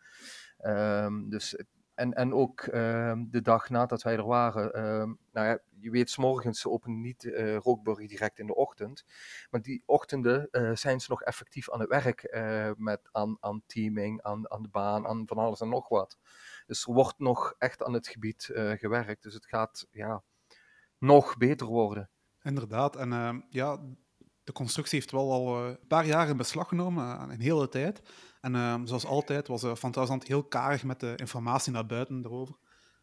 Ehm, 0.58 1.30
dus, 1.30 1.64
en, 1.94 2.14
en 2.14 2.34
ook 2.34 2.62
ehm, 2.62 3.26
de 3.30 3.42
dag 3.42 3.70
nadat 3.70 4.02
wij 4.02 4.16
er 4.16 4.26
waren, 4.26 4.74
ehm, 4.74 5.14
nou 5.32 5.48
ja, 5.48 5.60
je 5.80 5.90
weet, 5.90 6.10
s 6.10 6.18
morgens 6.18 6.66
openen 6.66 7.02
niet 7.02 7.24
Rookburg 7.64 8.08
direct 8.08 8.40
in 8.40 8.48
de 8.48 8.56
ochtend. 8.56 9.06
Maar 9.50 9.62
die 9.62 9.84
ochtenden 9.86 10.48
eh, 10.52 10.76
zijn 10.76 11.00
ze 11.00 11.10
nog 11.10 11.22
effectief 11.22 11.72
aan 11.72 11.80
het 11.80 11.90
werk 11.90 12.24
eh, 12.24 12.72
met, 12.78 13.10
aan, 13.12 13.38
aan 13.40 13.62
teaming, 13.66 14.22
aan, 14.22 14.52
aan 14.52 14.62
de 14.62 14.70
baan, 14.70 15.08
aan 15.08 15.24
van 15.28 15.38
alles 15.38 15.62
en 15.62 15.70
nog 15.70 15.90
wat. 15.90 16.18
Dus 16.66 16.86
er 16.86 16.94
wordt 16.94 17.20
nog 17.20 17.56
echt 17.58 17.84
aan 17.84 17.94
het 17.94 18.08
gebied 18.08 18.50
gewerkt. 18.54 19.24
Dus 19.24 19.34
het 19.34 19.46
gaat 19.46 19.88
ja, 19.92 20.24
nog 21.02 21.38
beter 21.38 21.68
worden. 21.68 22.10
Inderdaad. 22.44 22.96
En 22.96 23.14
eh, 23.14 23.36
ja, 23.50 23.80
de 24.44 24.52
constructie 24.52 25.00
heeft 25.00 25.12
wel 25.12 25.32
al 25.32 25.66
een 25.66 25.88
paar 25.88 26.06
jaar 26.06 26.30
in 26.30 26.38
beslag 26.38 26.68
genomen, 26.68 27.30
een 27.30 27.42
hele 27.42 27.70
tijd. 27.70 28.02
En 28.42 28.56
eh, 28.56 28.82
zoals 28.84 29.06
altijd 29.06 29.48
was 29.48 29.64
uh, 29.64 29.76
Fantasieland 29.76 30.28
heel 30.28 30.44
karig 30.44 30.84
met 30.84 31.00
de 31.00 31.14
informatie 31.16 31.72
naar 31.72 31.86
buiten 31.86 32.26
erover. 32.26 32.56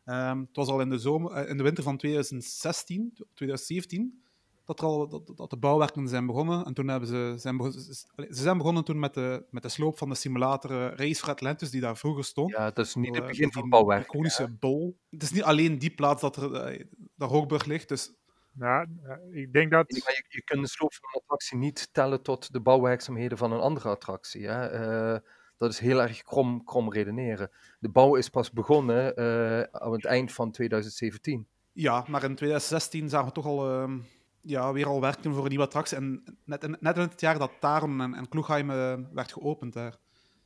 Um, 0.04 0.40
het 0.40 0.56
was 0.56 0.68
al 0.68 0.80
in 0.80 0.88
de, 0.88 0.98
zomer, 0.98 1.44
uh, 1.44 1.50
in 1.50 1.56
de 1.56 1.62
winter 1.62 1.84
van 1.84 1.96
2016, 1.96 3.12
2017, 3.34 4.22
dat, 4.64 4.80
er 4.80 4.86
al, 4.86 5.08
dat, 5.08 5.32
dat 5.36 5.50
de 5.50 5.56
bouwwerken 5.56 6.08
zijn 6.08 6.26
begonnen. 6.26 6.64
En 6.64 6.74
toen 6.74 6.88
hebben 6.88 7.08
ze, 7.08 7.34
zijn 7.36 7.56
begonnen, 7.56 7.82
ze 8.14 8.42
zijn 8.42 8.56
begonnen 8.56 8.84
toen 8.84 8.98
met 8.98 9.14
de, 9.14 9.44
met 9.50 9.62
de 9.62 9.68
sloop 9.68 9.98
van 9.98 10.08
de 10.08 10.14
simulator 10.14 10.70
uh, 10.70 10.96
Race 10.96 11.26
Atlantis, 11.26 11.70
die 11.70 11.80
daar 11.80 11.96
vroeger 11.96 12.24
stond. 12.24 12.50
Ja, 12.50 12.70
dat 12.70 12.86
is 12.86 12.94
niet 12.94 13.14
het 13.14 13.26
begin 13.26 13.52
van 13.52 13.62
die 13.62 13.70
bouwwerk. 13.70 14.04
iconische 14.04 14.48
bol. 14.48 14.98
Het 15.10 15.22
is 15.22 15.30
niet 15.30 15.42
alleen 15.42 15.78
die 15.78 15.94
plaats 15.94 16.20
dat 16.20 16.36
er 16.36 16.86
dat 17.16 17.30
Rookburg 17.30 17.64
ligt, 17.64 17.88
dus 17.88 18.12
Nou, 18.58 18.86
ik 19.32 19.52
denk 19.52 19.70
dat... 19.70 19.84
Je, 19.88 20.02
je, 20.06 20.24
je 20.28 20.42
kunt 20.42 20.62
de 20.62 20.68
sloop 20.68 20.94
van 20.94 21.08
een 21.12 21.20
attractie 21.20 21.58
niet 21.58 21.88
tellen 21.92 22.22
tot 22.22 22.52
de 22.52 22.60
bouwwerkzaamheden 22.60 23.38
van 23.38 23.52
een 23.52 23.60
andere 23.60 23.88
attractie. 23.88 24.48
Hè? 24.48 24.80
Uh, 25.12 25.18
dat 25.56 25.72
is 25.72 25.78
heel 25.78 26.02
erg 26.02 26.22
krom, 26.22 26.64
krom 26.64 26.92
redeneren. 26.92 27.50
De 27.78 27.88
bouw 27.88 28.14
is 28.14 28.28
pas 28.28 28.50
begonnen 28.50 29.20
uh, 29.20 29.60
aan 29.60 29.92
het 29.92 30.04
eind 30.04 30.32
van 30.32 30.50
2017. 30.50 31.46
Ja, 31.72 32.04
maar 32.08 32.24
in 32.24 32.34
2016 32.34 33.08
zagen 33.08 33.26
we 33.26 33.32
toch 33.32 33.46
al 33.46 33.88
uh, 33.88 33.94
ja, 34.40 34.72
weer 34.72 34.86
al 34.86 35.00
werken 35.00 35.34
voor 35.34 35.42
een 35.42 35.48
nieuwe 35.48 35.64
attractie. 35.64 35.96
En 35.96 36.22
net 36.44 36.64
in, 36.64 36.76
net 36.80 36.96
in 36.96 37.02
het 37.02 37.20
jaar 37.20 37.38
dat 37.38 37.52
Taron 37.60 38.00
en, 38.00 38.14
en 38.14 38.28
Kloegheim 38.28 38.70
uh, 38.70 38.94
werd 39.12 39.32
geopend 39.32 39.72
daar. 39.72 39.96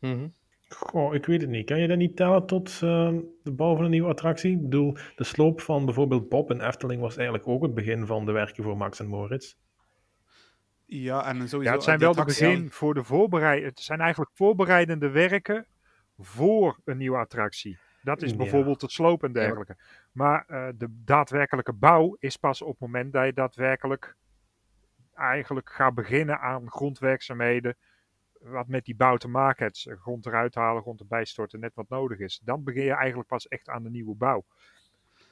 Mm 0.00 0.12
-hmm. 0.12 0.34
Goh, 0.76 1.14
ik 1.14 1.26
weet 1.26 1.40
het 1.40 1.50
niet. 1.50 1.66
Kan 1.66 1.80
je 1.80 1.88
dat 1.88 1.96
niet 1.96 2.16
tellen 2.16 2.46
tot 2.46 2.80
uh, 2.84 3.12
de 3.42 3.52
bouw 3.52 3.74
van 3.74 3.84
een 3.84 3.90
nieuwe 3.90 4.08
attractie? 4.08 4.52
Ik 4.52 4.62
bedoel, 4.62 4.96
de 5.16 5.24
sloop 5.24 5.60
van 5.60 5.84
bijvoorbeeld 5.84 6.28
Bob 6.28 6.50
en 6.50 6.66
Efteling 6.66 7.00
was 7.00 7.16
eigenlijk 7.16 7.48
ook 7.48 7.62
het 7.62 7.74
begin 7.74 8.06
van 8.06 8.26
de 8.26 8.32
werken 8.32 8.64
voor 8.64 8.76
Max 8.76 9.00
en 9.00 9.06
Moritz. 9.06 9.54
Ja, 10.86 11.26
en 11.26 11.34
sowieso... 11.34 11.62
Ja, 11.62 11.72
het 11.72 11.82
zijn 11.82 11.98
wel 11.98 12.14
de 12.14 12.24
begin 12.24 12.70
voor 12.70 12.94
de 12.94 13.04
voorbereiding. 13.04 13.68
Het 13.68 13.80
zijn 13.80 14.00
eigenlijk 14.00 14.30
voorbereidende 14.34 15.10
werken 15.10 15.66
voor 16.18 16.78
een 16.84 16.96
nieuwe 16.96 17.18
attractie. 17.18 17.78
Dat 18.02 18.22
is 18.22 18.36
bijvoorbeeld 18.36 18.80
het 18.80 18.90
sloop 18.90 19.22
en 19.22 19.32
dergelijke. 19.32 19.76
Maar 20.12 20.44
uh, 20.48 20.68
de 20.74 20.88
daadwerkelijke 21.04 21.72
bouw 21.72 22.16
is 22.18 22.36
pas 22.36 22.62
op 22.62 22.70
het 22.70 22.80
moment 22.80 23.12
dat 23.12 23.24
je 23.24 23.32
daadwerkelijk 23.32 24.16
eigenlijk 25.14 25.70
gaat 25.70 25.94
beginnen 25.94 26.40
aan 26.40 26.70
grondwerkzaamheden. 26.70 27.76
Wat 28.42 28.68
met 28.68 28.84
die 28.84 28.96
bouw 28.96 29.16
te 29.16 29.28
maken 29.28 29.64
heeft. 29.64 30.00
Grond 30.00 30.26
eruit 30.26 30.54
halen, 30.54 30.82
grond 30.82 31.00
erbij 31.00 31.24
storten, 31.24 31.60
net 31.60 31.74
wat 31.74 31.88
nodig 31.88 32.18
is. 32.18 32.40
Dan 32.44 32.64
begin 32.64 32.84
je 32.84 32.94
eigenlijk 32.94 33.28
pas 33.28 33.48
echt 33.48 33.68
aan 33.68 33.82
de 33.82 33.90
nieuwe 33.90 34.14
bouw. 34.14 34.44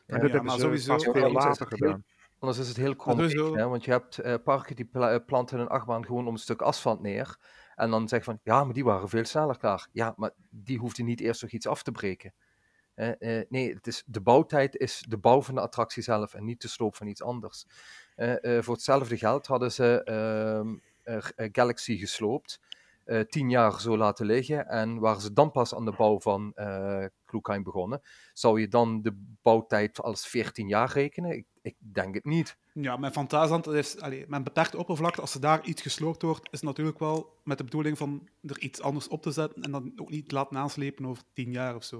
En 0.06 0.16
ja, 0.16 0.18
dat 0.18 0.30
ja, 0.30 0.34
hebben 0.34 0.52
ze 0.52 0.58
sowieso 0.58 0.94
pas 0.94 1.04
veel 1.04 1.32
later 1.32 1.66
gedaan. 1.66 2.04
Anders 2.38 2.58
is 2.58 2.68
het 2.68 2.76
heel 2.76 2.96
krom, 2.96 3.16
want 3.54 3.84
je 3.84 3.90
hebt 3.90 4.24
uh, 4.24 4.34
parken 4.44 4.76
die 4.76 4.84
pla 4.84 5.18
planten 5.18 5.58
een 5.58 5.68
achtbaan 5.68 6.06
gewoon 6.06 6.26
om 6.26 6.32
een 6.32 6.38
stuk 6.38 6.62
asfalt 6.62 7.00
neer. 7.00 7.36
En 7.74 7.90
dan 7.90 8.08
zeg 8.08 8.24
van, 8.24 8.40
ja, 8.42 8.64
maar 8.64 8.74
die 8.74 8.84
waren 8.84 9.08
veel 9.08 9.24
sneller 9.24 9.58
klaar. 9.58 9.88
Ja, 9.92 10.12
maar 10.16 10.30
die 10.50 10.78
hoefde 10.78 11.02
niet 11.02 11.20
eerst 11.20 11.42
nog 11.42 11.50
iets 11.50 11.66
af 11.66 11.82
te 11.82 11.92
breken. 11.92 12.34
Uh, 12.94 13.08
uh, 13.18 13.42
nee, 13.48 13.74
het 13.74 13.86
is, 13.86 14.02
de 14.06 14.20
bouwtijd 14.20 14.76
is 14.76 15.04
de 15.08 15.18
bouw 15.18 15.42
van 15.42 15.54
de 15.54 15.60
attractie 15.60 16.02
zelf 16.02 16.34
en 16.34 16.44
niet 16.44 16.62
de 16.62 16.68
sloop 16.68 16.96
van 16.96 17.06
iets 17.06 17.22
anders. 17.22 17.66
voor 18.42 18.74
hetzelfde 18.74 19.16
geld 19.16 19.46
hadden 19.46 19.72
ze 19.72 20.02
ehm, 20.04 20.74
Galaxy 21.52 21.96
gesloopt. 21.96 22.60
Uh, 23.10 23.20
tien 23.20 23.50
jaar 23.50 23.80
zo 23.80 23.96
laten 23.96 24.26
liggen. 24.26 24.66
En 24.66 24.98
waren 24.98 25.20
ze 25.20 25.32
dan 25.32 25.50
pas 25.50 25.74
aan 25.74 25.84
de 25.84 25.94
bouw 25.96 26.20
van 26.20 26.52
uh, 26.54 27.04
Kloekheim 27.24 27.62
begonnen, 27.62 28.00
zou 28.32 28.60
je 28.60 28.68
dan 28.68 29.02
de 29.02 29.36
bouwtijd 29.42 30.00
als 30.00 30.26
14 30.26 30.68
jaar 30.68 30.92
rekenen? 30.92 31.36
Ik, 31.36 31.46
ik 31.62 31.74
denk 31.78 32.14
het 32.14 32.24
niet. 32.24 32.56
Ja, 32.72 32.96
met 32.96 33.12
Fantasieland 33.12 33.66
is 33.66 34.00
allee, 34.00 34.24
met 34.28 34.44
beperkte 34.44 34.78
oppervlakte, 34.78 35.20
als 35.20 35.34
er 35.34 35.40
daar 35.40 35.64
iets 35.64 35.82
gesloopt 35.82 36.22
wordt, 36.22 36.48
is 36.52 36.60
natuurlijk 36.60 36.98
wel 36.98 37.40
met 37.44 37.58
de 37.58 37.64
bedoeling 37.64 37.98
van 37.98 38.28
er 38.42 38.58
iets 38.58 38.80
anders 38.80 39.08
op 39.08 39.22
te 39.22 39.30
zetten 39.30 39.62
en 39.62 39.70
dan 39.70 39.92
ook 39.96 40.10
niet 40.10 40.32
laten 40.32 40.56
aanslepen 40.56 41.06
over 41.06 41.22
10 41.32 41.52
jaar 41.52 41.74
of 41.74 41.84
zo. 41.84 41.96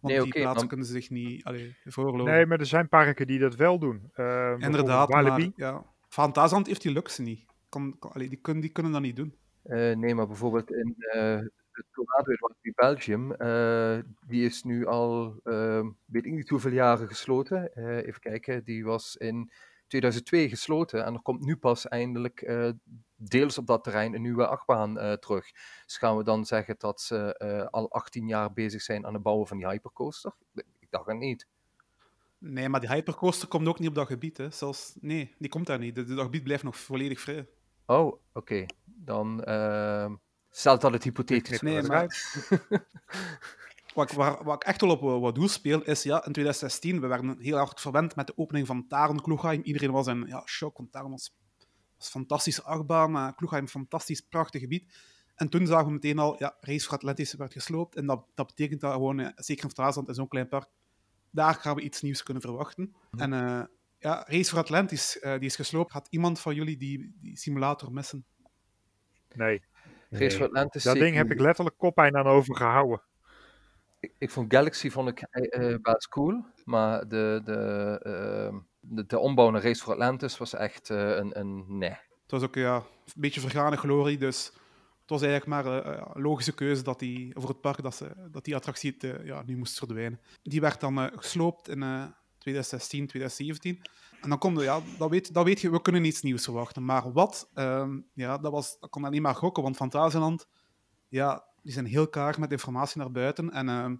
Want 0.00 0.14
nee, 0.14 0.22
die 0.22 0.32
plaatsen 0.32 0.58
dan... 0.58 0.68
kunnen 0.68 0.86
ze 0.86 0.92
zich 0.92 1.10
niet 1.10 1.44
allee, 1.44 1.76
voorlopen. 1.84 2.32
Nee, 2.32 2.46
maar 2.46 2.60
er 2.60 2.66
zijn 2.66 2.88
parken 2.88 3.26
die 3.26 3.38
dat 3.38 3.54
wel 3.54 3.78
doen. 3.78 4.10
Uh, 4.16 4.54
Inderdaad, 4.58 5.08
maar 5.08 5.24
ja, 5.56 6.60
heeft 6.62 6.82
die 6.82 6.92
luxe 6.92 7.22
niet. 7.22 7.44
Kan, 7.68 7.96
kan, 7.98 8.12
allee, 8.12 8.28
die, 8.28 8.38
kunnen, 8.38 8.62
die 8.62 8.72
kunnen 8.72 8.92
dat 8.92 9.00
niet 9.00 9.16
doen. 9.16 9.34
Uh, 9.68 9.96
nee, 9.96 10.14
maar 10.14 10.26
bijvoorbeeld 10.26 10.70
in 10.70 10.94
uh, 10.98 11.40
het 11.72 11.84
Tornado 11.92 12.32
in 12.60 12.72
Belgium, 12.74 13.34
uh, 13.38 13.98
die 14.26 14.44
is 14.44 14.62
nu 14.62 14.86
al, 14.86 15.40
ehm, 15.44 15.90
weet 16.04 16.26
ik 16.26 16.32
niet 16.32 16.48
hoeveel 16.48 16.72
jaren 16.72 17.08
gesloten. 17.08 17.76
even 18.04 18.20
kijken, 18.20 18.64
die 18.64 18.84
was 18.84 19.16
in 19.16 19.50
2002 19.86 20.48
gesloten 20.48 21.04
en 21.04 21.14
er 21.14 21.22
komt 21.22 21.44
nu 21.44 21.56
pas 21.56 21.88
eindelijk 21.88 22.72
deels 23.16 23.58
op 23.58 23.66
dat 23.66 23.84
terrein 23.84 24.14
een 24.14 24.22
nieuwe 24.22 24.46
achtbaan 24.46 25.18
terug. 25.18 25.50
Dus 25.84 25.98
gaan 25.98 26.16
we 26.16 26.24
dan 26.24 26.44
zeggen 26.44 26.74
dat 26.78 27.00
ze 27.00 27.68
al 27.70 27.90
18 27.90 28.26
jaar 28.26 28.52
bezig 28.52 28.82
zijn 28.82 29.06
aan 29.06 29.14
het 29.14 29.22
bouwen 29.22 29.46
van 29.46 29.56
die 29.56 29.68
hypercoaster? 29.68 30.32
Ik 30.54 30.90
dacht 30.90 31.06
het 31.06 31.18
niet. 31.18 31.46
Nee, 32.38 32.68
maar 32.68 32.80
die 32.80 32.90
hypercoaster 32.90 33.48
komt 33.48 33.68
ook 33.68 33.78
niet 33.78 33.88
op 33.88 33.94
dat 33.94 34.06
gebied. 34.06 34.36
Hè. 34.36 34.48
Nee, 35.00 35.34
die 35.38 35.48
komt 35.48 35.66
daar 35.66 35.78
niet. 35.78 35.94
Dat 35.94 36.20
gebied 36.20 36.44
blijft 36.44 36.62
nog 36.62 36.76
volledig 36.76 37.20
vrij. 37.20 37.46
Oh, 37.86 38.20
oké. 38.32 38.66
Dan 38.84 39.42
uh, 39.48 40.12
stelt 40.50 40.80
dat 40.80 40.92
het 40.92 41.04
hypothetisch 41.04 41.60
nee, 41.60 41.82
maar... 41.82 42.06
wat, 43.94 44.12
waar, 44.12 44.44
wat 44.44 44.54
ik 44.54 44.64
echt 44.68 44.80
wel 44.80 44.90
op 44.90 45.00
wat 45.00 45.34
doel 45.34 45.48
speel, 45.48 45.82
is 45.82 46.02
ja, 46.02 46.16
in 46.16 46.32
2016, 46.32 47.00
we 47.00 47.06
werden 47.06 47.38
heel 47.38 47.56
hard 47.56 47.80
verwend 47.80 48.16
met 48.16 48.26
de 48.26 48.38
opening 48.38 48.66
van 48.66 48.86
Taron 48.88 49.20
Kloegheim. 49.20 49.62
Iedereen 49.62 49.90
was 49.90 50.06
in 50.06 50.24
ja, 50.26 50.42
shock, 50.46 50.76
want 50.76 50.92
Taron 50.92 51.10
was, 51.10 51.34
was 51.96 52.06
een 52.06 52.10
fantastische 52.10 52.62
achtbaan, 52.62 53.16
uh, 53.16 53.28
Kloegheim 53.36 53.62
een 53.62 53.68
fantastisch, 53.68 54.20
prachtig 54.20 54.60
gebied. 54.60 54.92
En 55.34 55.48
toen 55.48 55.66
zagen 55.66 55.86
we 55.86 55.92
meteen 55.92 56.18
al, 56.18 56.36
ja, 56.38 56.56
Race 56.60 56.84
voor 56.84 56.94
Atlantis 56.94 57.34
werd 57.34 57.52
gesloopt. 57.52 57.94
En 57.94 58.06
dat, 58.06 58.24
dat 58.34 58.46
betekent 58.46 58.80
dat 58.80 58.92
gewoon, 58.92 59.32
zeker 59.36 59.64
in 59.64 59.70
Fraasland, 59.70 60.08
in 60.08 60.14
zo'n 60.14 60.28
klein 60.28 60.48
park, 60.48 60.68
daar 61.30 61.54
gaan 61.54 61.74
we 61.74 61.80
iets 61.80 62.02
nieuws 62.02 62.22
kunnen 62.22 62.42
verwachten. 62.42 62.94
Hm. 63.10 63.18
En 63.18 63.32
uh, 63.32 63.62
ja, 64.06 64.24
Race 64.26 64.50
for 64.50 64.58
Atlantis, 64.58 65.18
uh, 65.22 65.32
die 65.32 65.48
is 65.48 65.56
gesloopt. 65.56 65.92
Had 65.92 66.06
iemand 66.10 66.40
van 66.40 66.54
jullie 66.54 66.76
die, 66.76 67.16
die 67.20 67.36
simulator 67.36 67.92
missen? 67.92 68.24
Nee. 69.34 69.62
Race 70.10 70.36
for 70.36 70.46
Atlantis. 70.46 70.82
Dat 70.82 70.94
ding 70.94 71.16
heb 71.16 71.30
ik 71.30 71.40
letterlijk 71.40 71.78
koppijn 71.78 72.16
aan 72.16 72.26
overgehouden. 72.26 73.02
Ik, 74.00 74.12
ik 74.18 74.30
vond 74.30 74.54
Galaxy 74.54 74.90
vond 74.90 75.08
ik 75.08 75.26
uh, 75.30 75.76
best 75.82 76.08
cool, 76.08 76.44
maar 76.64 77.08
de, 77.08 77.40
de, 77.44 78.00
uh, 78.52 78.60
de, 78.80 79.06
de 79.06 79.18
ombouw 79.18 79.50
naar 79.50 79.62
Race 79.62 79.82
for 79.82 79.92
Atlantis 79.92 80.38
was 80.38 80.54
echt 80.54 80.88
een, 80.88 81.38
een 81.38 81.78
nee. 81.78 81.90
Het 82.22 82.30
was 82.30 82.42
ook 82.42 82.54
ja, 82.54 82.76
een 82.76 82.82
beetje 83.14 83.40
vergane 83.40 83.76
glorie, 83.76 84.18
dus 84.18 84.44
het 85.00 85.10
was 85.10 85.22
eigenlijk 85.22 85.50
maar 85.50 85.86
een 85.86 86.22
logische 86.22 86.54
keuze 86.54 86.82
dat 86.82 86.98
die, 86.98 87.32
voor 87.34 87.48
het 87.48 87.60
park 87.60 87.82
dat, 87.82 87.94
ze, 87.94 88.28
dat 88.30 88.44
die 88.44 88.54
attractie 88.56 88.96
ja, 89.24 89.42
nu 89.42 89.56
moest 89.56 89.78
verdwijnen. 89.78 90.20
Die 90.42 90.60
werd 90.60 90.80
dan 90.80 91.10
gesloopt 91.14 91.68
in 91.68 92.14
2016, 92.46 93.06
2017. 93.06 93.82
En 94.20 94.28
dan 94.28 94.38
komt 94.38 94.60
ja, 94.60 94.80
dat 94.98 95.10
weet, 95.10 95.34
dat 95.34 95.44
weet 95.44 95.60
je, 95.60 95.70
we 95.70 95.80
kunnen 95.80 96.04
iets 96.04 96.22
nieuws 96.22 96.44
verwachten. 96.44 96.84
Maar 96.84 97.12
wat, 97.12 97.50
um, 97.54 98.06
ja, 98.12 98.38
dat, 98.38 98.52
was, 98.52 98.78
dat 98.80 98.90
kon 98.90 99.04
alleen 99.04 99.22
maar 99.22 99.34
gokken, 99.34 99.62
want 99.62 99.76
Fantasieland, 99.76 100.48
ja, 101.08 101.44
die 101.62 101.72
zijn 101.72 101.86
heel 101.86 102.08
klaar 102.08 102.40
met 102.40 102.52
informatie 102.52 103.00
naar 103.00 103.10
buiten. 103.10 103.50
En 103.50 103.68
uh, 103.68 103.90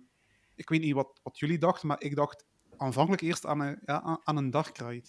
ik 0.54 0.68
weet 0.68 0.80
niet 0.80 0.94
wat, 0.94 1.20
wat 1.22 1.38
jullie 1.38 1.58
dachten, 1.58 1.88
maar 1.88 2.02
ik 2.02 2.16
dacht 2.16 2.44
aanvankelijk 2.76 3.22
eerst 3.22 3.46
aan 3.46 3.60
een, 3.60 3.78
ja, 3.84 4.20
aan 4.24 4.36
een 4.36 4.50
Dark 4.50 4.78
Ride. 4.78 5.08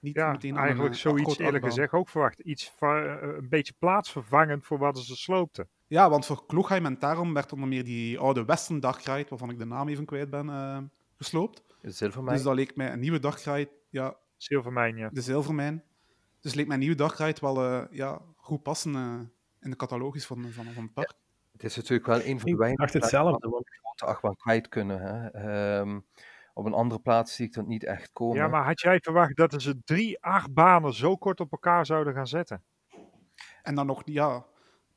Niet 0.00 0.14
ja, 0.14 0.30
meteen 0.30 0.56
aan 0.56 0.64
eigenlijk 0.64 0.92
een, 0.92 1.00
zoiets 1.00 1.38
eerlijk 1.38 1.64
gezegd 1.64 1.92
ook 1.92 2.08
verwacht. 2.08 2.40
Iets 2.40 2.72
uh, 2.80 3.16
een 3.20 3.48
beetje 3.48 3.74
plaatsvervangend 3.78 4.64
voor 4.64 4.78
wat 4.78 4.98
ze 4.98 5.16
sloopten. 5.16 5.68
Ja, 5.86 6.10
want 6.10 6.26
voor 6.26 6.46
Kloegheim 6.46 6.86
en 6.86 6.98
daarom 6.98 7.34
werd 7.34 7.52
onder 7.52 7.68
meer 7.68 7.84
die 7.84 8.18
oude 8.18 8.44
Western 8.44 8.80
Dark 8.80 9.00
Ride, 9.00 9.26
waarvan 9.28 9.50
ik 9.50 9.58
de 9.58 9.64
naam 9.64 9.88
even 9.88 10.04
kwijt 10.04 10.30
ben, 10.30 10.46
uh, 10.46 10.78
gesloopt. 11.16 11.69
Zilvermijn. 11.82 12.36
Dus 12.36 12.44
dat 12.44 12.54
leek 12.54 12.76
mij 12.76 12.92
een 12.92 13.00
nieuwe 13.00 13.18
dagride. 13.18 13.70
Ja, 13.88 14.16
Zilvermijn, 14.36 14.96
ja. 14.96 15.08
De 15.12 15.20
Zilvermijn. 15.20 15.84
Dus 16.40 16.54
leek 16.54 16.66
mij 16.66 16.74
een 16.74 16.80
nieuwe 16.80 16.96
dagride 16.96 17.40
wel 17.40 17.64
uh, 17.64 17.84
ja, 17.90 18.20
goed 18.36 18.62
passen 18.62 18.94
uh, 18.94 19.20
in 19.60 19.70
de 19.70 19.76
catalogus 19.76 20.26
van, 20.26 20.42
van, 20.50 20.64
van 20.64 20.82
het 20.82 20.92
park. 20.92 21.08
Ja, 21.08 21.16
het 21.52 21.64
is 21.64 21.76
natuurlijk 21.76 22.06
wel 22.06 22.22
een 22.24 22.40
van 22.40 22.50
de 22.50 22.56
weinige 22.56 22.98
het 22.98 23.06
zelf. 23.06 23.30
waar 23.40 23.50
we 23.50 23.78
grote 23.82 24.04
achtbaan 24.04 24.36
kwijt 24.36 24.68
kunnen. 24.68 25.00
Hè. 25.00 25.78
Um, 25.78 26.06
op 26.54 26.64
een 26.66 26.72
andere 26.72 27.00
plaats 27.00 27.34
zie 27.34 27.46
ik 27.46 27.52
dat 27.52 27.66
niet 27.66 27.84
echt 27.84 28.12
komen. 28.12 28.36
Ja, 28.36 28.48
maar 28.48 28.64
had 28.64 28.80
jij 28.80 28.98
verwacht 29.00 29.36
dat 29.36 29.62
ze 29.62 29.80
drie 29.84 30.22
achtbanen 30.22 30.94
zo 30.94 31.16
kort 31.16 31.40
op 31.40 31.52
elkaar 31.52 31.86
zouden 31.86 32.14
gaan 32.14 32.26
zetten? 32.26 32.62
En 33.62 33.74
dan 33.74 33.86
nog, 33.86 34.02
ja... 34.04 34.44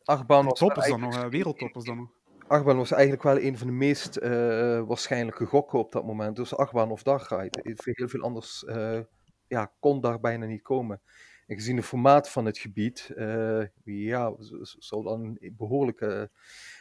Achtbaan 0.04 0.48
toppers 0.48 0.88
dan 0.88 1.00
nog, 1.00 1.24
wereldtoppers 1.24 1.86
dan 1.86 1.98
nog. 1.98 2.10
Achtbaan 2.48 2.78
was 2.78 2.92
eigenlijk 2.92 3.24
wel 3.24 3.40
een 3.40 3.58
van 3.58 3.68
de 3.68 3.74
meest 3.74 4.18
uh, 4.18 4.82
waarschijnlijke 4.82 5.46
gokken 5.46 5.80
op 5.80 5.92
dat 5.92 6.06
moment. 6.06 6.36
Dus 6.36 6.56
achtbaan 6.56 6.92
of 6.92 7.04
dagride. 7.04 7.76
Heel 7.84 8.08
veel 8.08 8.22
anders 8.22 8.64
uh, 8.68 9.00
ja, 9.48 9.72
kon 9.80 10.02
daar 10.02 10.20
bijna 10.20 10.46
niet 10.46 10.62
komen. 10.62 11.02
En 11.48 11.56
gezien 11.56 11.78
het 11.78 11.86
formaat 11.86 12.30
van 12.30 12.46
het 12.46 12.58
gebied, 12.58 13.12
ja, 13.84 14.34
zou 14.80 15.04
dan 15.04 15.38
behoorlijke... 15.42 16.32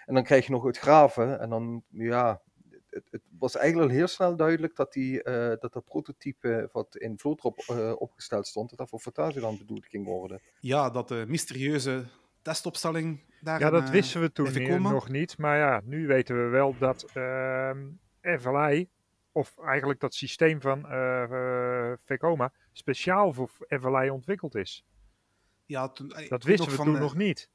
En 0.05 0.15
dan 0.15 0.23
krijg 0.23 0.47
je 0.47 0.53
nog 0.53 0.65
het 0.65 0.79
graven. 0.79 1.41
En 1.41 1.51
dan, 1.51 1.83
ja, 1.89 2.43
het, 2.91 3.09
het 3.11 3.23
was 3.39 3.57
eigenlijk 3.57 3.91
al 3.91 3.97
heel 3.97 4.07
snel 4.07 4.37
duidelijk 4.37 4.77
dat, 4.77 4.93
die, 4.93 5.23
dat 5.59 5.73
dat 5.73 5.85
prototype 5.85 6.69
wat 6.73 6.97
in 6.97 7.19
Vlootrop 7.19 7.59
opgesteld 7.99 8.47
stond, 8.47 8.69
dat 8.69 8.79
dat 8.79 8.89
voor 8.89 9.01
Fantasieland 9.01 9.59
bedoeld 9.59 9.87
ging 9.87 10.07
worden. 10.07 10.41
Ja, 10.61 10.91
dat 10.91 11.09
de 11.09 11.25
mysterieuze 11.29 12.05
testopstelling 12.43 13.21
daar 13.43 13.61
Ja, 13.61 13.71
dat 13.71 13.91
wisten 13.91 14.21
we 14.21 14.33
toen 14.33 14.83
nog 14.83 15.09
niet. 15.09 15.39
Maar 15.39 15.59
ja, 15.59 15.81
nu 15.85 16.07
weten 16.07 16.45
we 16.45 16.49
wel 16.49 16.77
dat 16.79 17.07
uh, 17.15 17.71
FLI, 18.39 18.89
of 19.33 19.59
eigenlijk 19.59 20.01
dat 20.01 20.15
systeem 20.15 20.61
van 20.61 20.87
uh, 20.87 21.25
uh, 21.31 21.93
Vekoma, 22.05 22.53
speciaal 22.73 23.33
voor 23.33 23.51
FLI 23.69 24.11
ontwikkeld 24.11 24.55
is. 24.55 24.85
Ja, 25.67 25.89
toen, 25.89 26.13
dat 26.29 26.45
wisten 26.45 26.71
we 26.71 26.77
van, 26.77 26.85
toen 26.85 26.99
nog 26.99 27.17
niet. 27.17 27.51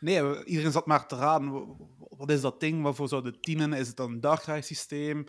Nee, 0.00 0.44
iedereen 0.44 0.72
zat 0.72 0.86
maar 0.86 1.06
te 1.06 1.16
raden. 1.16 1.76
Wat 1.98 2.30
is 2.30 2.40
dat 2.40 2.60
ding? 2.60 2.82
Waarvoor 2.82 3.08
zou 3.08 3.24
het 3.24 3.42
dienen? 3.42 3.72
Is 3.72 3.88
het 3.88 3.98
een 3.98 4.20
dagreissysteem? 4.20 5.26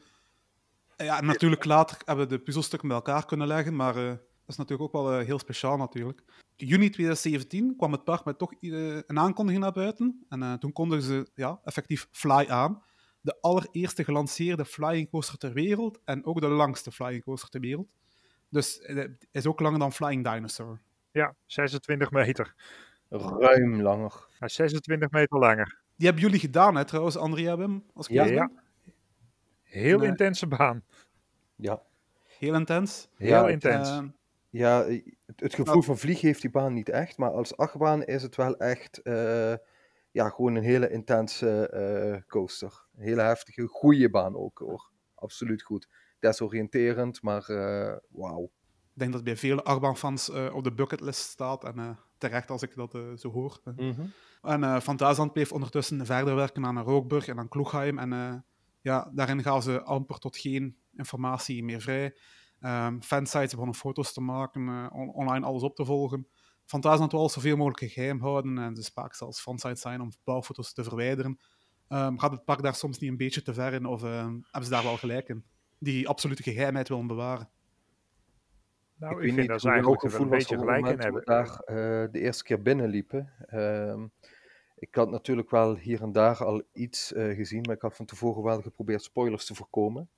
Ja, 0.98 1.22
natuurlijk 1.22 1.66
later 1.66 1.98
hebben 2.06 2.28
we 2.28 2.36
de 2.36 2.44
puzzelstukken 2.44 2.88
bij 2.88 2.98
elkaar 2.98 3.26
kunnen 3.26 3.48
leggen, 3.48 3.76
maar 3.76 4.20
dat 4.46 4.56
is 4.56 4.58
natuurlijk 4.58 4.96
ook 4.96 5.04
wel 5.06 5.20
heel 5.20 5.40
speciaal 5.40 5.78
natuurlijk 5.78 6.24
juni 6.56 6.90
2017 6.90 7.76
kwam 7.78 7.92
het 7.92 8.04
park 8.04 8.26
met 8.26 8.38
toch 8.38 8.54
uh, 8.60 9.00
een 9.08 9.20
aankondiging 9.20 9.64
naar 9.64 9.72
buiten. 9.74 10.26
En 10.30 10.40
uh, 10.42 10.54
toen 10.54 10.72
kondigden 10.72 11.08
ze 11.08 11.32
ja, 11.36 11.60
effectief 11.64 12.08
Fly 12.12 12.46
aan. 12.50 12.84
De 13.22 13.38
allereerste 13.42 14.04
gelanceerde 14.04 14.66
flying 14.66 15.10
coaster 15.10 15.38
ter 15.38 15.54
wereld 15.54 16.00
en 16.06 16.26
ook 16.26 16.42
de 16.42 16.48
langste 16.48 16.92
flying 16.92 17.24
coaster 17.24 17.50
ter 17.50 17.60
wereld. 17.60 17.88
Dus 18.50 18.80
het 18.82 18.98
uh, 18.98 19.06
is 19.32 19.46
ook 19.46 19.60
langer 19.60 19.80
dan 19.80 19.94
Flying 19.94 20.24
Dinosaur. 20.24 20.82
Ja, 21.12 21.36
26 21.46 22.12
meter. 22.12 22.56
Ruim 23.10 23.82
langer. 23.82 24.28
Ja, 24.40 24.48
26 24.48 25.10
meter 25.12 25.40
langer. 25.40 25.82
Die 25.96 26.06
hebben 26.06 26.24
jullie 26.26 26.40
gedaan, 26.40 26.76
hè, 26.76 26.86
trouwens, 26.86 27.18
Andrea 27.18 27.58
Wim? 27.58 27.84
Als 27.94 28.08
ik 28.08 28.14
Ja. 28.14 28.26
Ja. 28.26 28.52
Heel 29.64 29.98
Nee. 30.00 30.08
intense 30.08 30.48
baan. 30.48 30.84
Ja, 31.56 31.82
Heel 32.24 32.54
intens. 32.54 33.08
Heel 33.16 33.30
Ja, 33.30 33.48
intens. 33.48 33.90
Eh, 33.90 34.04
ja 34.54 34.86
het, 35.26 35.40
het 35.40 35.56
gevoel 35.56 35.82
van 35.82 35.98
vliegen 35.98 36.28
heeft 36.28 36.42
die 36.42 36.50
baan 36.50 36.74
niet 36.74 36.90
echt, 36.90 37.18
maar 37.18 37.32
als 37.32 37.58
achtbaan 37.58 38.04
is 38.04 38.22
het 38.22 38.36
wel 38.36 38.58
echt 38.58 39.02
eh, 39.02 39.54
ja, 40.12 40.30
gewoon 40.30 40.56
een 40.56 40.64
hele 40.64 40.90
intense 40.90 41.70
eh, 41.70 42.22
coaster. 42.28 42.86
Een 42.96 43.04
hele 43.04 43.22
heftige, 43.22 43.68
goede 43.68 44.10
baan 44.10 44.36
ook 44.36 44.58
hoor. 44.60 44.92
Absoluut 45.16 45.62
goed. 45.62 45.88
Desoriënterend, 46.20 47.22
maar 47.22 47.50
eh, 47.50 47.96
wauw. 48.10 48.44
ik 48.44 49.00
denk 49.00 49.12
dat 49.12 49.20
het 49.22 49.24
bij 49.24 49.38
vele 49.38 49.64
achtbaanfans 49.64 50.30
eh 50.30 50.56
op 50.56 50.64
de 50.64 50.74
bucketlist 50.74 51.22
staat. 51.22 51.64
En 51.64 51.80
eh, 51.80 51.90
terecht 52.18 52.50
als 52.50 52.62
ik 52.62 52.76
dat 52.76 52.96
eh, 52.96 53.02
zo 53.16 53.32
hoor. 53.32 53.62
En 54.42 54.64
eh 54.64 54.80
Van 54.80 54.98
Duitsland 54.98 55.34
bleef 55.34 55.52
ondertussen 55.52 56.06
verder 56.06 56.36
werken 56.36 56.66
aan 56.66 56.80
Rookburg 56.80 57.28
en 57.28 57.40
aan 57.40 57.48
Kloegheim. 57.48 58.00
En 58.00 58.14
eh, 58.14 58.34
ja, 58.82 59.12
daarin 59.14 59.44
gaven 59.44 59.64
ze 59.64 59.84
amper 59.84 60.20
tot 60.20 60.38
geen 60.38 60.78
informatie 60.96 61.64
meer 61.64 61.82
vrij. 61.82 62.16
Ehm 62.64 63.00
fansites 63.02 63.52
begonnen 63.52 63.76
foto's 63.76 64.14
te 64.14 64.22
maken, 64.22 64.68
eh, 64.68 64.88
on- 64.92 65.14
online 65.14 65.46
alles 65.46 65.64
op 65.64 65.76
te 65.76 65.86
volgen. 65.86 66.28
Van 66.66 66.82
Duitsland 66.82 67.12
wil 67.12 67.30
zoveel 67.30 67.58
mogelijk 67.58 67.94
geheim 67.94 68.20
houden 68.20 68.58
en 68.58 68.76
ze 68.76 68.84
spraken 68.84 69.16
zelfs 69.16 69.42
fansites 69.42 69.82
zijn 69.82 70.02
om 70.02 70.12
bouwfoto's 70.24 70.74
te 70.74 70.84
verwijderen. 70.84 71.40
Ehm, 71.88 72.18
gaat 72.18 72.32
het 72.32 72.46
park 72.46 72.62
daar 72.62 72.76
soms 72.76 73.00
niet 73.00 73.10
een 73.10 73.18
beetje 73.18 73.42
te 73.42 73.54
ver 73.54 73.74
in 73.74 73.86
of 73.86 74.04
ehm, 74.04 74.34
hebben 74.42 74.64
ze 74.64 74.70
daar 74.70 74.84
wel 74.84 74.98
gelijk 74.98 75.30
in? 75.30 75.44
Die 75.78 76.08
absolute 76.08 76.44
geheimheid 76.44 76.90
willen 76.90 77.08
bewaren. 77.08 77.50
Nou, 78.96 79.12
ik, 79.14 79.18
weet 79.18 79.28
vind 79.28 79.40
niet 79.40 79.50
dat 79.50 79.62
ze 79.62 79.70
eigenlijk 79.70 80.02
wel 80.02 80.22
een 80.22 80.30
beetje 80.30 80.58
gelijk 80.58 80.88
in 80.88 81.00
hebben. 81.00 81.06
toen 81.06 81.14
we 81.14 81.26
daar 81.26 81.60
eh, 81.60 82.12
de 82.12 82.20
eerste 82.20 82.44
keer 82.44 82.62
binnenliepen. 82.62 83.30
Ehm 83.48 84.06
ik 84.84 84.96
had 84.96 85.10
natuurlijk 85.10 85.50
wel 85.50 85.76
hier 85.76 86.02
en 86.02 86.12
daar 86.12 86.44
al 86.46 86.64
iets 86.74 87.14
eh, 87.14 87.36
gezien, 87.36 87.62
maar 87.62 87.76
ik 87.76 87.82
had 87.82 87.96
van 87.96 88.06
tevoren 88.06 88.44
wel 88.44 88.62
geprobeerd 88.62 89.04
spoilers 89.04 89.46
te 89.46 89.56
voorkomen. 89.56 90.10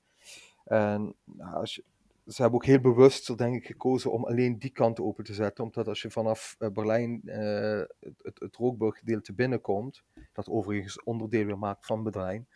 En 0.64 1.14
nou, 1.24 1.54
als 1.54 1.74
je, 1.74 1.84
ze 2.26 2.42
hebben 2.42 2.60
ook 2.60 2.66
heel 2.66 2.80
bewust, 2.80 3.38
denk 3.38 3.54
ik, 3.56 3.66
gekozen 3.66 4.12
om 4.12 4.24
alleen 4.24 4.58
die 4.58 4.70
kant 4.70 5.00
open 5.00 5.24
te 5.24 5.34
zetten, 5.34 5.64
omdat 5.64 5.88
als 5.88 6.02
je 6.02 6.10
vanaf 6.10 6.56
eh, 6.58 6.68
Berlijn 6.70 7.22
eh, 7.24 7.84
het, 8.22 8.38
het, 8.38 8.56
Rookburg-gedeelte 8.56 9.34
binnenkomt, 9.34 10.02
dat 10.32 10.48
overigens 10.48 11.02
onderdeel 11.02 11.44
weer 11.44 11.58
maakt 11.58 11.86
van 11.86 12.02
Berlijn, 12.02 12.48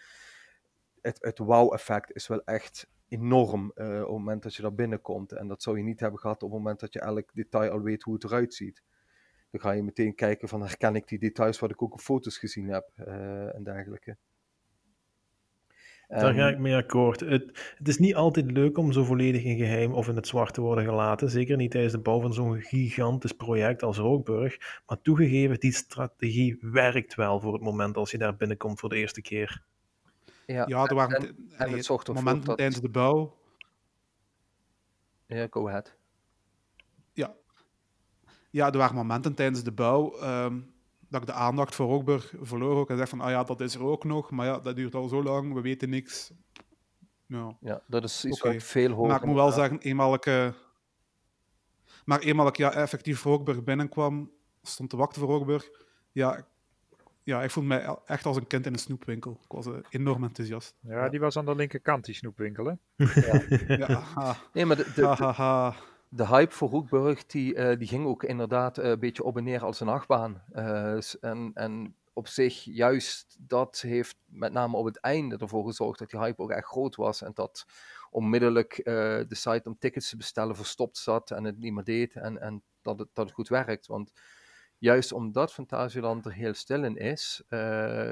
het, 1.01 1.19
het 1.21 1.39
wow-effect 1.39 2.15
is 2.15 2.27
wel 2.27 2.45
echt 2.45 2.89
enorm 3.09 3.73
eh, 3.75 3.87
op 3.87 4.01
het 4.01 4.09
moment 4.09 4.43
dat 4.43 4.55
je 4.55 4.63
daar 4.63 4.75
binnenkomt. 4.75 5.33
En 5.33 5.49
dat 5.49 5.63
zou 5.63 5.77
je 5.77 5.85
niet 5.85 6.01
hebben 6.01 6.21
gehad 6.21 6.43
op 6.43 6.51
het 6.51 6.59
moment 6.59 6.81
dat 6.81 6.93
je 6.93 7.01
elk 7.01 7.35
detail 7.35 7.71
al 7.71 7.81
weet 7.81 8.03
hoe 8.03 8.15
het 8.15 8.25
eruit 8.25 8.55
ziet. 8.55 8.83
Dan 9.51 9.61
ga 9.61 9.71
je 9.71 9.83
meteen 9.83 10.15
kijken 10.15 10.49
van 10.49 10.61
herken 10.61 10.95
ik 10.95 11.09
die 11.09 11.19
details 11.19 11.59
wat 11.59 11.71
ik 11.71 11.83
ook 11.83 11.93
op 11.93 12.01
foto's 12.01 12.39
gezien 12.39 12.69
heb 12.69 12.91
en 13.55 13.63
dergelijke. 13.63 14.17
Daar 16.11 16.35
ga 16.35 16.47
En- 16.47 16.53
ik 16.53 16.59
mee 16.59 16.75
akkoord. 16.77 17.21
Het, 17.21 17.75
het 17.79 17.89
is 17.89 17.99
niet 17.99 18.15
altijd 18.15 18.51
leuk 18.51 18.79
om 18.79 18.93
zo 18.93 19.05
volledig 19.05 19.43
in 19.45 19.57
geheim 19.57 19.93
of 19.93 20.09
in 20.09 20.17
het 20.17 20.27
zwart 20.27 20.55
te 20.55 20.61
worden 20.61 20.85
gelaten. 20.85 21.31
Zeker 21.31 21.57
niet 21.57 21.71
tijdens 21.71 21.93
de 21.93 21.99
bouw 22.01 22.21
van 22.21 22.33
zo'n 22.33 22.61
gigantisch 22.61 23.33
project 23.33 23.83
als 23.83 23.97
Rookburg. 23.99 24.81
Maar 24.87 25.01
toegegeven, 25.03 25.61
die 25.61 25.73
strategie 25.73 26.59
werkt 26.61 27.15
wel 27.15 27.41
voor 27.41 27.53
het 27.53 27.63
moment 27.63 27.97
als 27.97 28.11
je 28.11 28.19
daar 28.19 28.37
binnenkomt 28.37 28.81
voor 28.81 28.89
de 28.89 28.97
eerste 28.97 29.21
keer. 29.23 29.63
ja, 30.47 30.65
Ja, 30.69 30.87
er 30.87 30.95
waren 30.95 31.17
en- 31.17 31.37
het 31.59 32.09
momenten 32.09 32.45
dat- 32.45 32.57
tijdens 32.57 32.81
de 32.81 32.89
bouw 32.89 33.39
ja, 35.27 35.47
go 35.51 35.69
ahead. 35.69 35.97
Ja. 37.13 37.35
ja, 38.51 38.71
er 38.73 38.79
waren 38.79 38.95
momenten 38.97 39.35
tijdens 39.35 39.63
de 39.63 39.73
bouw 39.73 40.17
ehm, 40.19 40.61
dat 41.11 41.21
ik 41.21 41.27
de 41.27 41.33
aandacht 41.33 41.75
voor 41.75 41.87
Rookburg 41.87 42.33
verloor 42.41 42.77
ook 42.77 42.91
en 42.91 42.97
zeg 42.97 43.09
van, 43.09 43.21
ah 43.21 43.31
ja, 43.31 43.45
dat 43.45 43.61
is 43.61 43.75
er 43.75 43.83
ook 43.83 44.05
nog, 44.05 44.31
maar 44.31 44.47
ja, 44.47 44.59
dat 44.61 44.77
duurt 44.77 44.95
al 44.95 45.09
zo 45.09 45.23
lang, 45.23 45.55
we 45.55 45.61
weten 45.61 45.91
niks. 45.91 46.33
Ja. 47.27 47.57
Ja, 47.61 47.83
dat 47.87 48.05
is 48.05 48.25
iets 48.25 48.43
ik 48.43 48.61
veel 48.61 48.91
hoor. 48.93 49.07
Maar 49.07 49.17
ik 49.17 49.25
moet 49.25 49.35
wel 49.35 49.53
zeggen, 49.53 49.79
eenmaal 49.81 50.15
ik, 50.15 50.27
eh, 50.27 50.49
maar 52.05 52.19
eenmaal 52.21 52.47
ik 52.47 52.57
ja, 52.57 52.73
effectief 52.73 53.19
voor 53.19 53.33
Rookburg 53.33 53.65
binnenkwam, 53.65 54.31
stond 54.63 54.91
te 54.91 54.97
wachten 54.97 55.21
voor 55.21 55.31
Rookburg, 55.31 55.71
ja, 56.13 56.37
ik- 56.37 56.45
ja, 57.23 57.43
ik 57.43 57.51
voelde 57.51 57.69
mij 57.69 57.97
echt 58.07 58.27
als 58.27 58.37
een 58.37 58.47
kind 58.47 58.67
in 58.67 58.73
een 58.73 58.79
snoepwinkel. 58.79 59.41
Ik 59.45 59.53
was 59.53 59.67
eh, 59.67 59.73
enorm 59.91 60.25
enthousiast. 60.25 60.75
Ja, 60.81 61.09
die 61.09 61.21
was 61.21 61.37
aan 61.37 61.45
de 61.45 61.55
linkerkant, 61.55 62.05
die 62.05 62.15
snoepwinkel, 62.15 62.65
hè? 62.65 62.73
Ja, 63.77 64.01
ha, 64.15 64.37
Nee, 64.53 64.67
maar 64.67 64.77
de. 64.77 65.87
De 66.13 66.27
hype 66.27 66.55
voor 66.55 66.69
Roekburg, 66.69 67.27
die, 67.27 67.55
eh, 67.55 67.79
die 67.79 67.89
ging 67.89 68.07
ook 68.07 68.25
inderdaad 68.25 68.79
eh, 68.79 68.91
een 68.91 68.99
beetje 68.99 69.25
op 69.25 69.37
en 69.37 69.45
neer 69.45 69.65
als 69.65 69.81
een 69.81 69.89
achtbaan. 69.89 70.43
Eh, 70.53 70.99
en, 71.21 71.51
en 71.55 71.95
op 72.13 72.27
zich, 72.29 72.65
juist 72.65 73.37
dat 73.39 73.81
heeft 73.81 74.17
met 74.27 74.53
name 74.53 74.77
op 74.77 74.85
het 74.85 75.01
einde 75.01 75.37
ervoor 75.37 75.67
gezorgd 75.67 75.99
dat 75.99 76.11
die 76.11 76.21
hype 76.21 76.43
ook 76.43 76.51
echt 76.51 76.67
groot 76.67 76.97
was. 76.97 77.23
En 77.23 77.31
dat 77.35 77.67
onmiddellijk 78.11 78.81
de 78.85 79.27
site 79.29 79.69
om 79.69 79.79
tickets 79.79 80.09
te 80.11 80.17
bestellen 80.17 80.57
verstopt 80.57 80.99
zat 80.99 81.31
en 81.31 81.45
het 81.45 81.59
niet 81.59 81.73
meer 81.73 81.85
deed. 81.85 82.15
En, 82.15 82.41
en 82.41 82.63
dat, 82.83 82.99
het, 82.99 83.09
dat 83.13 83.25
het 83.25 83.35
goed 83.35 83.49
werkt. 83.49 83.87
Want 83.87 84.13
juist 84.79 85.13
omdat 85.13 85.53
Fantasieland 85.53 86.25
er 86.25 86.33
heel 86.33 86.55
stil 86.55 86.85
in 86.85 86.97
is, 86.97 87.43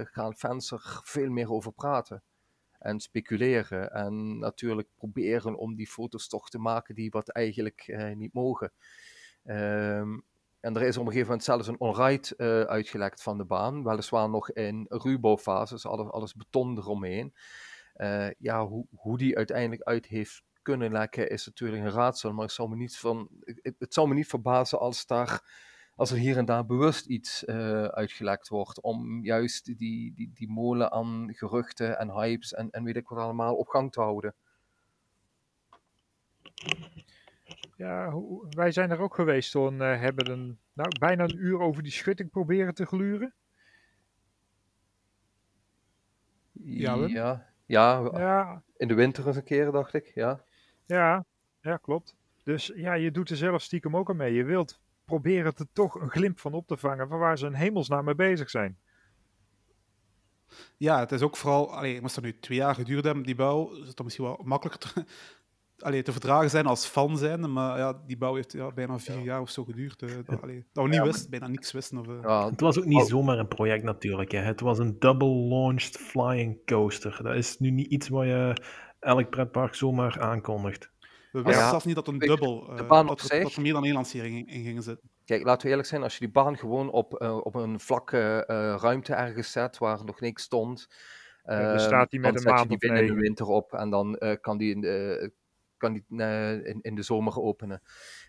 gaan 0.04 0.34
fans 0.36 0.70
er 0.70 1.00
veel 1.04 1.30
meer 1.30 1.52
over 1.52 1.72
praten 1.72 2.22
en 2.78 3.00
speculeren. 3.00 3.92
En 3.92 4.38
natuurlijk 4.38 4.88
proberen 4.96 5.56
om 5.56 5.74
die 5.74 5.86
foto's 5.86 6.28
toch 6.28 6.48
te 6.48 6.58
maken 6.58 6.94
die 6.94 7.10
wat 7.10 7.28
eigenlijk 7.28 7.84
eh, 7.86 8.16
niet 8.16 8.32
mogen. 8.32 8.72
Ehm, 9.44 10.18
en 10.60 10.76
er 10.76 10.82
is 10.82 10.96
op 10.96 11.06
een 11.06 11.12
gegeven 11.12 11.26
moment 11.26 11.44
zelfs 11.44 11.66
een 11.66 11.80
onride 11.80 12.36
eh 12.36 12.60
uitgelekt 12.60 13.22
van 13.22 13.38
de 13.38 13.44
baan. 13.44 13.84
Weliswaar 13.84 14.30
nog 14.30 14.50
in 14.50 14.86
ruwbouwfase, 14.88 15.74
dus 15.74 15.86
alles, 15.86 16.10
alles 16.10 16.34
beton 16.34 16.78
eromheen. 16.78 17.34
Eh, 17.94 18.30
ja, 18.38 18.66
hoe, 18.66 18.86
hoe 18.94 19.18
die 19.18 19.36
uiteindelijk 19.36 19.82
uit 19.82 20.06
heeft 20.06 20.42
kunnen 20.62 20.92
lekken 20.92 21.30
is 21.30 21.46
natuurlijk 21.46 21.82
een 21.82 21.90
raadsel. 21.90 22.32
Maar 22.32 22.44
het 22.44 22.52
zou 22.52 22.68
me 22.68 22.76
niet, 22.76 22.96
van, 22.96 23.28
het 23.78 23.94
zou 23.94 24.08
me 24.08 24.14
niet 24.14 24.26
verbazen 24.26 24.78
als, 24.78 25.06
daar, 25.06 25.42
als 25.98 26.10
er 26.10 26.16
hier 26.16 26.36
en 26.36 26.44
daar 26.44 26.66
bewust 26.66 27.06
iets 27.06 27.44
eh, 27.44 27.84
uitgelekt 27.84 28.48
wordt. 28.48 28.80
Om 28.80 29.24
juist 29.24 29.64
die, 29.78 30.14
die, 30.14 30.30
die 30.34 30.48
molen 30.48 30.92
aan 30.92 31.34
geruchten 31.34 31.98
en 31.98 32.10
hypes 32.10 32.54
en, 32.54 32.70
en 32.70 32.84
weet 32.84 32.96
ik 32.96 33.08
wat 33.08 33.18
allemaal 33.18 33.54
op 33.54 33.68
gang 33.68 33.92
te 33.92 34.00
houden. 34.00 34.34
Ja, 37.76 38.14
wij 38.50 38.72
zijn 38.72 38.90
er 38.90 39.00
ook 39.00 39.14
geweest 39.14 39.50
toen, 39.50 39.82
eh, 39.82 40.00
hebben 40.00 40.30
een, 40.30 40.58
nou, 40.72 40.88
bijna 40.98 41.24
een 41.24 41.38
uur 41.38 41.60
over 41.60 41.82
die 41.82 41.92
schutting 41.92 42.30
proberen 42.30 42.74
te 42.74 42.86
gluren. 42.86 43.34
Ja, 46.52 46.94
ja, 46.94 47.46
ja, 47.66 48.10
Ja, 48.12 48.62
in 48.76 48.88
de 48.88 48.94
winter 48.94 49.26
eens 49.26 49.36
een 49.36 49.44
keer, 49.44 49.70
dacht 49.70 49.94
ik. 49.94 50.12
Ja. 50.14 50.40
ja, 50.86 51.24
ja, 51.60 51.76
klopt. 51.76 52.14
Dus 52.42 52.72
ja, 52.74 52.92
je 52.92 53.10
doet 53.10 53.30
er 53.30 53.36
zelf 53.36 53.62
stiekem 53.62 53.96
ook 53.96 54.10
aan 54.10 54.16
mee. 54.16 54.32
Je 54.32 54.44
wilt 54.44 54.80
proberen 55.08 55.52
er 55.58 55.66
toch 55.72 55.94
een 56.00 56.10
glimp 56.10 56.38
van 56.40 56.52
op 56.52 56.66
te 56.66 56.76
vangen 56.76 57.08
van 57.08 57.18
waar 57.18 57.38
ze 57.38 57.46
een 57.46 57.54
hemelsnaam 57.54 58.04
mee 58.04 58.14
bezig 58.14 58.50
zijn. 58.50 58.78
Ja, 60.76 60.98
het 60.98 61.12
is 61.12 61.22
ook 61.22 61.36
vooral, 61.36 61.74
allee, 61.74 62.00
moest 62.00 62.14
dat 62.14 62.24
nu 62.24 62.38
twee 62.38 62.58
jaar 62.58 62.74
geduurd 62.74 63.04
hebben, 63.04 63.22
die 63.24 63.34
bouw, 63.34 63.70
is 63.72 63.86
het 63.86 63.96
dan 63.96 64.04
misschien 64.04 64.24
wel 64.26 64.40
makkelijker 64.44 64.92
te, 64.94 65.04
allee, 65.86 66.02
te 66.02 66.12
verdragen 66.12 66.50
zijn 66.50 66.66
als 66.66 66.86
fan 66.86 67.18
zijn, 67.18 67.52
maar 67.52 67.78
ja, 67.78 68.02
die 68.06 68.16
bouw 68.16 68.34
heeft 68.34 68.52
ja, 68.52 68.72
bijna 68.72 68.98
vier 68.98 69.20
jaar 69.20 69.40
of 69.40 69.50
zo 69.50 69.64
geduurd. 69.64 70.02
eh, 70.02 70.08
dat, 70.24 70.42
allee, 70.42 70.66
dat 70.72 70.84
we 70.84 70.90
niet 70.90 71.02
wisten, 71.02 71.30
bijna 71.30 71.46
niks 71.48 71.72
wisten. 71.72 71.98
Of, 71.98 72.08
eh. 72.08 72.18
Ja, 72.22 72.50
Het 72.50 72.60
was 72.60 72.78
ook 72.78 72.84
niet 72.84 73.02
Oh. 73.02 73.08
zomaar 73.08 73.38
een 73.38 73.48
project 73.48 73.82
natuurlijk. 73.84 74.30
Hè. 74.32 74.38
Het 74.40 74.60
was 74.60 74.78
een 74.78 74.98
double-launched 74.98 75.96
flying 75.96 76.66
coaster. 76.66 77.20
Dat 77.22 77.34
is 77.34 77.58
nu 77.58 77.70
niet 77.70 77.86
iets 77.86 78.08
wat 78.08 78.24
je 78.24 78.62
elk 78.98 79.30
pretpark 79.30 79.74
zomaar 79.74 80.20
aankondigt. 80.20 80.90
We 81.32 81.42
wisten 81.42 81.62
Ja. 81.64 81.68
zelfs 81.68 81.84
niet 81.84 81.94
dat 81.94 82.08
een 82.08 82.18
dubbel, 82.18 82.64
de 82.64 82.82
eh, 82.82 82.88
baan 82.88 83.08
op 83.08 83.08
dat, 83.08 83.20
er, 83.30 83.34
zich- 83.36 83.42
dat 83.42 83.54
er 83.54 83.62
meer 83.62 83.72
dan 83.72 83.84
één 83.84 83.94
lancering 83.94 84.36
in, 84.36 84.46
in 84.46 84.62
ging 84.64 84.82
zitten. 84.82 85.10
Kijk, 85.24 85.44
laten 85.44 85.62
we 85.64 85.68
eerlijk 85.68 85.88
zijn, 85.88 86.02
als 86.02 86.12
je 86.12 86.18
die 86.20 86.30
baan 86.30 86.58
gewoon 86.58 86.90
op, 86.90 87.14
eh, 87.14 87.36
op 87.36 87.54
een 87.54 87.80
vlakke 87.80 88.44
eh, 88.46 88.74
ruimte 88.80 89.14
ergens 89.14 89.52
zet 89.52 89.78
waar 89.78 90.04
nog 90.04 90.20
niks 90.20 90.42
stond, 90.42 90.86
dan 91.42 91.56
ehm, 91.58 91.78
staat 91.78 92.10
die 92.10 92.20
met 92.20 92.34
dan 92.34 92.42
een 92.46 92.48
zet 92.58 92.62
je 92.62 92.68
die 92.68 92.78
binnen 92.78 93.06
de 93.06 93.14
winter 93.22 93.46
op 93.46 93.72
en 93.72 93.90
dan 93.90 94.16
eh, 94.16 94.36
kan 94.40 94.58
die, 94.58 94.74
in 94.74 94.80
de, 94.80 95.32
kan 95.76 95.92
die 95.92 96.04
eh, 96.16 96.52
in, 96.66 96.78
in 96.80 96.94
de 96.94 97.02
zomer 97.02 97.40
openen. 97.40 97.82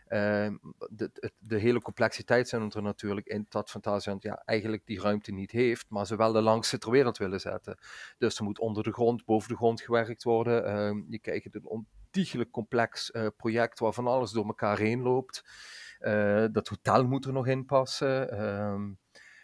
Ehm, 0.07 0.55
de, 0.89 1.09
de, 1.13 1.31
de 1.37 1.57
hele 1.57 1.81
complexiteit 1.81 2.47
zijn 2.47 2.71
er 2.71 2.81
natuurlijk 2.81 3.27
in 3.27 3.45
dat 3.49 3.69
Fantasieland 3.69 4.23
ja, 4.23 4.41
eigenlijk 4.45 4.85
die 4.85 5.01
ruimte 5.01 5.31
niet 5.31 5.51
heeft, 5.51 5.85
maar 5.89 6.05
ze 6.05 6.15
wel 6.15 6.31
de 6.31 6.41
langste 6.41 6.77
ter 6.77 6.91
wereld 6.91 7.17
willen 7.17 7.39
zetten. 7.39 7.77
Dus 8.17 8.37
er 8.37 8.43
moet 8.43 8.59
onder 8.59 8.83
de 8.83 8.91
grond, 8.93 9.25
boven 9.25 9.49
de 9.49 9.55
grond 9.55 9.81
gewerkt 9.81 10.23
worden. 10.23 10.65
Ehm, 10.65 11.01
je 11.09 11.19
krijgt 11.19 11.55
een 11.55 11.87
ontiegelijk 12.09 12.51
complex 12.51 13.11
eh, 13.11 13.27
project 13.37 13.79
waar 13.79 13.93
van 13.93 14.07
alles 14.07 14.31
door 14.31 14.45
elkaar 14.45 14.77
heen 14.77 15.01
loopt. 15.01 15.43
Eh, 15.99 16.45
dat 16.51 16.67
hotel 16.67 17.07
moet 17.07 17.25
er 17.25 17.33
nog 17.33 17.47
in 17.47 17.65
passen. 17.65 18.31
Ehm, 18.31 18.93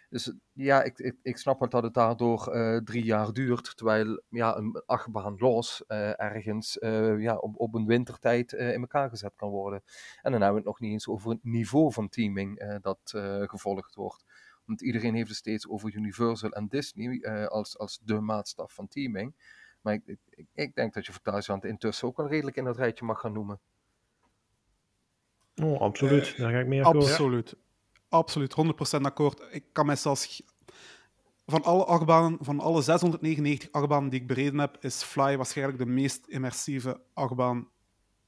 Dus 0.08 0.32
ja, 0.52 0.82
ik, 0.82 0.98
ik, 0.98 1.16
ik 1.22 1.36
snap 1.36 1.58
wel 1.58 1.68
dat 1.68 1.82
het 1.82 1.94
daardoor 1.94 2.52
eh, 2.52 2.76
drie 2.76 3.04
jaar 3.04 3.32
duurt, 3.32 3.76
terwijl 3.76 4.22
ja, 4.28 4.56
een 4.56 4.82
achtbaan 4.86 5.34
los 5.38 5.84
ergens 6.16 6.76
ja, 7.18 7.36
op, 7.36 7.60
op 7.60 7.74
een 7.74 7.86
wintertijd 7.86 8.52
in 8.52 8.80
elkaar 8.80 9.08
gezet 9.08 9.32
kan 9.36 9.50
worden. 9.50 9.82
En 10.22 10.32
dan 10.32 10.40
hebben 10.40 10.50
we 10.50 10.56
het 10.56 10.64
nog 10.64 10.80
niet 10.80 10.92
eens 10.92 11.08
over 11.08 11.30
het 11.30 11.44
niveau 11.44 11.92
van 11.92 12.08
teaming 12.08 12.78
dat 12.80 13.00
gevolgd 13.46 13.94
wordt. 13.94 14.24
Want 14.64 14.82
iedereen 14.82 15.14
heeft 15.14 15.28
het 15.28 15.36
steeds 15.36 15.68
over 15.68 15.94
Universal 15.94 16.50
en 16.50 16.68
Disney 16.68 17.26
als, 17.48 17.78
als 17.78 17.98
de 18.02 18.20
maatstaf 18.20 18.72
van 18.72 18.88
teaming. 18.88 19.34
Maar 19.86 19.94
ik, 19.94 20.16
ik, 20.54 20.74
denk 20.74 20.94
dat 20.94 21.06
je 21.06 21.12
Fantasieland 21.12 21.64
intussen 21.64 22.08
ook 22.08 22.16
wel 22.16 22.28
redelijk 22.28 22.56
in 22.56 22.64
dat 22.64 22.76
rijtje 22.76 23.04
mag 23.04 23.20
gaan 23.20 23.32
noemen. 23.32 23.60
Oh, 25.62 25.80
absoluut. 25.80 26.32
Eh, 26.32 26.38
Daar 26.38 26.52
ga 26.52 26.58
ik 26.58 26.66
mee 26.66 26.84
akkoord. 26.84 27.04
Absoluut. 27.04 27.56
Absoluut, 28.08 28.54
100% 28.98 29.00
akkoord. 29.00 29.42
Ik 29.50 29.64
kan 29.72 29.86
mij 29.86 29.96
zelfs... 29.96 30.42
Van 31.46 31.62
alle 31.62 31.84
achtbanen, 31.84 32.38
van 32.40 32.60
alle 32.60 32.82
699 32.82 33.72
achtbanen 33.72 34.10
die 34.10 34.20
ik 34.20 34.26
bereden 34.26 34.58
heb, 34.58 34.76
is 34.80 35.02
Fly 35.02 35.36
waarschijnlijk 35.36 35.78
de 35.78 35.86
meest 35.86 36.26
immersieve 36.26 37.00
achtbaan 37.14 37.68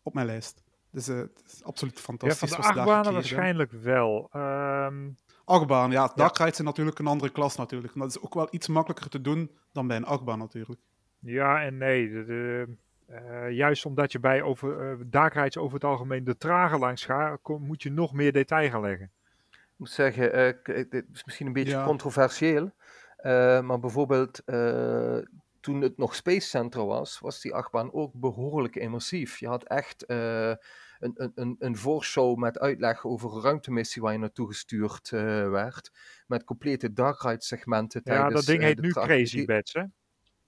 op 0.03 0.14
mijn 0.14 0.27
lijst. 0.27 0.62
Dus 0.90 1.09
eh, 1.09 1.16
het 1.16 1.42
is 1.47 1.64
absoluut 1.64 1.97
Ja, 1.97 2.03
fantastisch. 2.03 2.51
van 2.51 2.61
de 2.61 2.66
achtbanen 2.66 3.12
waarschijnlijk 3.12 3.73
wel. 3.73 4.29
Ehm, 4.33 5.11
Achtbaan, 5.44 5.90
ja. 5.90 6.12
Dark 6.14 6.38
Rides 6.38 6.55
zijn 6.55 6.66
natuurlijk 6.66 6.99
een 6.99 7.07
andere 7.07 7.33
klas 7.33 7.57
natuurlijk. 7.57 7.94
Maar 7.94 8.07
dat 8.07 8.16
is 8.16 8.23
ook 8.23 8.35
wel 8.35 8.49
iets 8.51 8.68
makkelijker 8.68 9.09
te 9.09 9.21
doen 9.21 9.51
dan 9.73 9.87
bij 9.87 9.97
een 9.97 10.05
achtbaan 10.05 10.38
natuurlijk. 10.38 10.81
Ja 11.20 11.62
en 11.62 11.76
nee. 11.76 12.11
De, 12.11 12.24
de, 12.24 12.66
eh, 13.07 13.50
juist 13.50 13.87
omdat 13.87 14.12
je 14.12 14.20
bij 14.20 14.42
over, 14.42 14.92
uh, 14.92 15.04
dark 15.07 15.57
over 15.59 15.74
het 15.74 15.85
algemeen 15.85 16.24
de 16.24 16.37
trage 16.37 16.78
langs 16.78 17.04
gaat, 17.04 17.38
kom- 17.42 17.62
moet 17.62 17.83
je 17.83 17.90
nog 17.90 18.12
meer 18.12 18.33
detail 18.33 18.70
gaan 18.70 18.81
leggen. 18.81 19.11
Ik 19.50 19.85
moet 19.85 19.90
zeggen, 19.90 20.33
eh, 20.33 20.48
eh, 20.48 20.90
dit 20.90 21.04
is 21.12 21.24
misschien 21.24 21.46
een 21.46 21.52
beetje 21.52 21.72
Ja. 21.76 21.85
controversieel, 21.85 22.72
eh, 23.16 23.61
maar 23.61 23.78
bijvoorbeeld 23.81 24.44
eh, 24.44 25.18
toen 25.61 25.81
het 25.81 25.96
nog 25.96 26.14
Space 26.14 26.48
Center 26.48 26.85
was, 26.87 27.18
was 27.18 27.40
die 27.40 27.54
achtbaan 27.54 27.92
ook 27.92 28.12
behoorlijk 28.14 28.76
immersief. 28.76 29.38
Je 29.38 29.46
had 29.48 29.64
echt 29.64 30.07
eh, 30.07 30.48
een, 30.48 31.12
een, 31.14 31.33
een, 31.35 31.57
een 31.59 31.76
voorshow 31.76 32.37
met 32.38 32.59
uitleg 32.59 33.04
over 33.07 33.35
een 33.37 33.42
ruimtemissie 33.42 34.02
waar 34.02 34.12
je 34.12 34.18
naartoe 34.18 34.46
gestuurd 34.46 35.12
eh, 35.12 35.50
werd, 35.50 35.92
met 36.26 36.44
complete 36.44 36.92
dark 36.92 37.22
ride 37.22 37.42
segmenten 37.42 38.00
Ja, 38.04 38.12
tijdens 38.12 38.35
dat 38.35 38.44
ding 38.44 38.62
heet 38.62 38.81
nu 38.81 38.90
Crazy 38.90 39.44
Bats, 39.44 39.72
hè? 39.72 39.83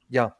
Ja, 0.07 0.37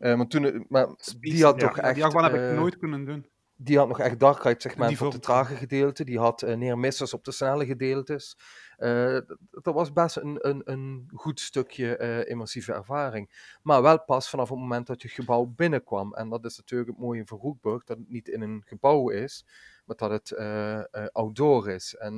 Eh, 0.00 0.14
maar 0.16 0.26
toen, 0.26 0.42
het- 0.42 0.70
maar 0.70 0.86
die 1.20 1.44
had 1.44 1.58
toch 1.58 1.76
ja, 1.76 1.82
echt... 1.82 1.94
Die 1.94 2.04
achtbaan 2.04 2.24
heb 2.24 2.34
ik 2.34 2.40
eh, 2.40 2.54
nooit 2.54 2.78
kunnen 2.78 3.04
doen. 3.04 3.26
die 3.56 3.78
had 3.78 3.88
nog 3.88 3.98
echt 4.00 4.18
dark 4.20 4.60
segmenten 4.60 4.96
Die 4.96 5.06
op 5.06 5.12
de 5.12 5.18
trage 5.18 5.54
gedeelte. 5.54 6.04
Die 6.04 6.18
had 6.18 6.42
eh 6.42 6.56
neermissers 6.56 7.14
op 7.14 7.24
de 7.24 7.32
snelle 7.32 7.66
gedeeltes. 7.66 8.36
Eh, 8.76 9.18
dat 9.50 9.74
was 9.74 9.92
best 9.92 10.16
een, 10.16 10.48
een, 10.48 10.62
een 10.64 11.10
goed 11.14 11.40
stukje 11.40 11.96
eh, 11.96 12.30
immersieve 12.30 12.72
ervaring. 12.72 13.56
Maar 13.62 13.82
wel 13.82 14.02
pas 14.04 14.30
vanaf 14.30 14.48
het 14.48 14.58
moment 14.58 14.86
dat 14.86 15.02
je 15.02 15.08
het 15.08 15.16
gebouw 15.16 15.44
binnenkwam. 15.44 16.14
En 16.14 16.28
dat 16.28 16.44
is 16.44 16.56
natuurlijk 16.56 16.90
het 16.90 16.98
mooie 16.98 17.26
van 17.26 17.38
Roekburg. 17.38 17.84
Dat 17.84 17.98
het 17.98 18.08
niet 18.08 18.28
in 18.28 18.40
een 18.40 18.62
gebouw 18.66 19.08
is. 19.10 19.44
Maar 19.84 19.96
dat 19.96 20.10
het 20.10 20.30
eh, 20.30 20.78
eh, 20.78 21.06
outdoor 21.12 21.68
is. 21.70 21.94
En 21.96 22.12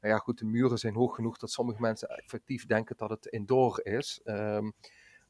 nou 0.00 0.14
ja, 0.14 0.18
goed, 0.18 0.38
de 0.38 0.44
muren 0.44 0.78
zijn 0.78 0.94
hoog 0.94 1.14
genoeg 1.14 1.36
dat 1.38 1.50
sommige 1.50 1.80
mensen 1.80 2.08
effectief 2.08 2.66
denken 2.66 2.96
dat 2.96 3.10
het 3.10 3.26
indoor 3.26 3.80
is. 3.82 4.20
Ehm, 4.24 4.70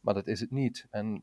maar 0.00 0.14
dat 0.14 0.26
is 0.26 0.40
het 0.40 0.50
niet. 0.50 0.86
En 0.90 1.22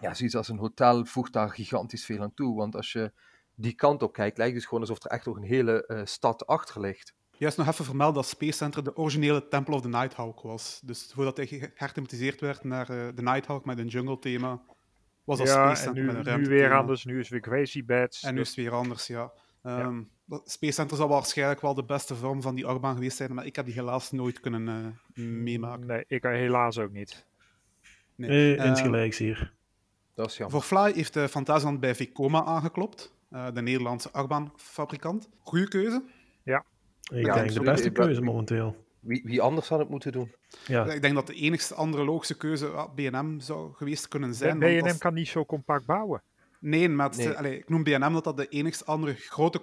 ja, 0.00 0.14
zoiets 0.14 0.36
als 0.36 0.48
een 0.48 0.58
hotel 0.58 1.04
voegt 1.04 1.32
daar 1.32 1.50
gigantisch 1.50 2.04
veel 2.04 2.20
aan 2.22 2.34
toe. 2.34 2.56
Want 2.56 2.76
als 2.76 2.92
je 2.92 3.12
die 3.54 3.72
kant 3.74 4.02
op 4.02 4.12
kijkt, 4.12 4.38
lijkt 4.38 4.54
het 4.56 4.64
gewoon 4.64 4.80
alsof 4.80 5.04
er 5.04 5.10
echt 5.10 5.26
nog 5.26 5.36
een 5.36 5.42
hele 5.42 5.86
eh, 5.86 6.00
stad 6.04 6.46
achter 6.46 6.80
ligt. 6.80 7.14
Juist 7.36 7.56
nog 7.56 7.68
even 7.68 7.84
vermeld 7.84 8.14
dat 8.14 8.26
Space 8.26 8.52
Center 8.52 8.84
de 8.84 8.96
originele 8.96 9.48
Temple 9.48 9.74
of 9.74 9.80
the 9.80 9.88
Nighthawk 9.88 10.40
was. 10.40 10.80
Dus 10.84 11.10
voordat 11.14 11.36
hij 11.36 11.46
geherthematiseerd 11.46 12.40
werd 12.40 12.64
naar 12.64 12.90
eh, 12.90 13.08
de 13.14 13.22
Nighthawk 13.22 13.64
met 13.64 13.78
een 13.78 13.86
jungle-thema, 13.86 14.60
was 15.24 15.38
dat 15.38 15.46
ja, 15.46 15.52
Space 15.52 15.70
en 15.70 15.76
Center 15.76 16.02
nu, 16.02 16.12
met 16.12 16.26
een 16.26 16.40
nu 16.40 16.46
weer 16.48 16.72
anders. 16.74 17.04
Nu 17.04 17.12
is 17.18 17.28
het 17.30 17.30
weer 17.30 17.40
Crazy 17.40 17.84
Bats. 17.84 18.22
En 18.22 18.34
nu 18.34 18.40
is 18.40 18.46
het 18.46 18.56
weer 18.56 18.72
anders, 18.72 19.06
ja. 19.06 19.32
Ehm, 19.62 20.02
dat- 20.24 20.50
Space 20.50 20.72
Center 20.72 20.96
zal 20.96 21.08
waarschijnlijk 21.08 21.60
wel 21.60 21.74
de 21.74 21.84
beste 21.84 22.14
vorm 22.14 22.42
van 22.42 22.54
die 22.54 22.66
achtbaan 22.66 22.94
geweest 22.94 23.16
zijn, 23.16 23.34
maar 23.34 23.46
ik 23.46 23.56
heb 23.56 23.64
die 23.64 23.74
helaas 23.74 24.10
nooit 24.10 24.40
kunnen 24.40 24.68
eh, 25.14 25.24
meemaken. 25.24 25.86
Nee, 25.86 26.04
ik 26.06 26.22
helaas 26.22 26.78
ook 26.78 26.92
niet. 26.92 27.26
Nee. 28.14 28.30
Eh, 28.30 28.60
Ehm, 28.60 28.68
insgelijks 28.68 29.18
hier. 29.18 29.52
Dat 30.20 30.30
is 30.30 30.36
jammer. 30.36 30.62
voor 30.62 30.78
Fly 30.78 30.92
heeft 30.94 31.16
uh, 31.16 31.24
Fantasieland 31.26 31.80
bij 31.80 31.94
Vekoma 31.94 32.44
aangeklopt, 32.44 33.12
uh, 33.32 33.46
de 33.54 33.62
Nederlandse 33.62 34.10
achtbaanfabrikant. 34.12 35.28
Goeie 35.38 35.68
keuze. 35.68 36.02
Ik 37.12 37.26
Ja, 37.26 37.34
denk 37.34 37.52
de 37.52 37.60
beste 37.60 37.86
Ik 37.88 37.94
keuze 37.94 38.20
momenteel. 38.20 38.76
Wie, 39.00 39.22
wie 39.24 39.40
anders 39.42 39.68
had 39.68 39.78
het 39.78 39.88
moeten 39.88 40.12
doen? 40.12 40.32
Ja, 40.66 40.84
Ik 40.86 41.02
denk 41.02 41.14
dat 41.14 41.26
de 41.26 41.34
enigste 41.34 41.74
andere 41.74 42.04
logische 42.04 42.36
keuze 42.36 42.66
ja, 42.66 42.86
B&M 42.86 43.40
zou 43.40 43.72
geweest 43.74 44.08
kunnen 44.08 44.34
zijn. 44.34 44.62
als- 44.82 44.98
kan 44.98 45.14
niet 45.14 45.28
zo 45.28 45.44
compact 45.44 45.86
bouwen. 45.86 46.22
Nee, 46.60 46.88
maar 46.88 47.08
het- 47.08 47.16
Nee. 47.16 47.30
allee, 47.30 47.56
ik 47.58 47.68
noem 47.68 47.82
B&M 47.82 48.12
dat 48.12 48.24
dat 48.24 48.36
de 48.36 48.48
enigste 48.48 48.84
andere 48.84 49.14
grote 49.14 49.60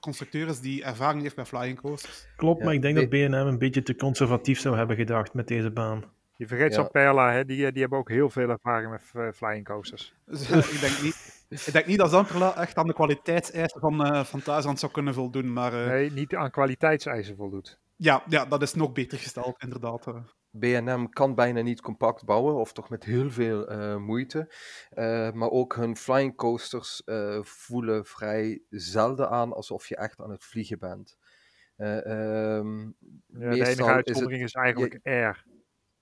constructeur 0.00 0.48
is 0.48 0.60
die 0.60 0.84
ervaring 0.84 1.22
heeft 1.22 1.36
met 1.36 1.48
flying 1.48 1.80
coasters. 1.80 2.26
klopt, 2.36 2.58
Ja, 2.58 2.64
maar 2.64 2.74
ik 2.74 2.82
denk 2.82 2.94
nee. 2.94 3.08
dat 3.08 3.30
BNM 3.30 3.46
een 3.46 3.58
beetje 3.58 3.82
te 3.82 3.96
conservatief 3.96 4.60
zou 4.60 4.76
hebben 4.76 4.96
gedacht 4.96 5.34
met 5.34 5.48
deze 5.48 5.70
baan. 5.70 6.04
Je 6.42 6.48
vergeet 6.48 6.74
Ja. 6.74 6.80
zo'n 6.82 6.90
Perla, 6.90 7.32
hè? 7.32 7.44
Die, 7.44 7.72
die 7.72 7.80
hebben 7.80 7.98
ook 7.98 8.08
heel 8.08 8.30
veel 8.30 8.48
ervaring 8.48 8.90
met 8.90 9.02
eh, 9.14 9.28
flying 9.34 9.64
coasters. 9.64 10.14
Dus 10.26 10.48
ik, 10.72 10.80
denk 10.80 11.02
niet, 11.02 11.44
ik 11.66 11.72
denk 11.72 11.86
niet 11.86 11.98
dat 11.98 12.10
Zamperla 12.10 12.56
echt 12.56 12.76
aan 12.76 12.86
de 12.86 12.92
kwaliteitseisen 12.94 13.80
van, 13.80 14.04
eh 14.04 14.24
van 14.24 14.42
Thuisland 14.42 14.78
zou 14.78 14.92
kunnen 14.92 15.14
voldoen. 15.14 15.52
Maar 15.52 15.72
eh, 15.82 15.86
Nee, 15.86 16.10
niet 16.12 16.34
aan 16.34 16.50
kwaliteitseisen 16.50 17.36
voldoet. 17.36 17.78
ja, 17.96 18.22
ja, 18.28 18.44
dat 18.44 18.62
is 18.62 18.74
nog 18.74 18.92
beter 18.92 19.18
gesteld, 19.18 19.62
inderdaad. 19.62 20.06
eh. 20.06 20.14
B&M 20.58 21.04
kan 21.08 21.34
bijna 21.34 21.60
niet 21.60 21.80
compact 21.80 22.24
bouwen, 22.24 22.54
of 22.54 22.72
toch 22.72 22.88
met 22.88 23.04
heel 23.04 23.30
veel 23.30 23.68
eh, 23.68 23.96
moeite. 23.96 24.54
Eh, 24.90 25.30
maar 25.32 25.50
ook 25.50 25.74
hun 25.76 25.96
flying 25.96 26.36
coasters 26.36 27.02
eh, 27.04 27.38
voelen 27.42 28.04
vrij 28.04 28.62
zelden 28.70 29.30
aan 29.30 29.52
alsof 29.52 29.86
je 29.88 29.96
echt 29.96 30.20
aan 30.20 30.30
het 30.30 30.44
vliegen 30.44 30.78
bent. 30.78 31.16
Eh, 31.76 32.06
ehm, 32.06 32.80
Ja, 32.80 32.90
de 33.26 33.46
enige 33.48 33.60
is 33.70 33.78
het 33.78 33.86
uitzondering 33.88 34.42
is, 34.42 34.52
eigenlijk 34.52 34.98
Air. 35.02 35.44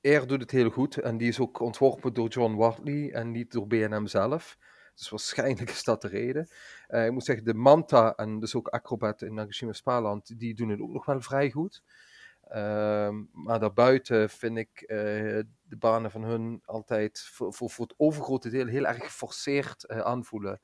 Air 0.02 0.26
doet 0.26 0.40
het 0.40 0.50
heel 0.50 0.70
goed 0.70 0.96
en 0.96 1.16
die 1.16 1.28
is 1.28 1.40
ook 1.40 1.60
ontworpen 1.60 2.14
door 2.14 2.28
John 2.28 2.54
Wartley 2.54 3.12
en 3.12 3.30
niet 3.30 3.52
door 3.52 3.66
B&M 3.66 4.06
zelf. 4.06 4.58
Dus 4.94 5.08
waarschijnlijk 5.08 5.70
is 5.76 5.84
dat 5.84 6.02
de 6.02 6.08
reden. 6.08 6.48
Eh, 6.86 7.06
ik 7.06 7.12
moet 7.12 7.24
zeggen, 7.24 7.44
de 7.44 7.54
Manta 7.54 8.14
en 8.14 8.40
dus 8.40 8.54
ook 8.54 8.68
Acrobat 8.68 9.22
in 9.22 9.34
Nagashima 9.34 9.72
Spaland, 9.72 10.38
die 10.38 10.54
doen 10.54 10.68
het 10.68 10.80
ook 10.80 10.92
nog 10.92 11.04
wel 11.04 11.20
vrij 11.20 11.50
goed. 11.50 11.82
Ehm, 12.50 13.22
maar 13.32 13.60
daarbuiten 13.60 14.30
vind 14.30 14.58
ik 14.58 14.80
eh, 14.80 14.96
de 15.62 15.76
banen 15.78 16.10
van 16.10 16.24
hun 16.24 16.62
altijd 16.64 17.20
voor, 17.20 17.54
voor, 17.54 17.70
voor 17.70 17.86
het 17.86 17.94
overgrote 17.98 18.50
deel 18.50 18.66
heel 18.66 18.86
erg 18.86 19.04
geforceerd 19.04 19.84
eh, 19.84 19.98
aanvoelen. 19.98 20.60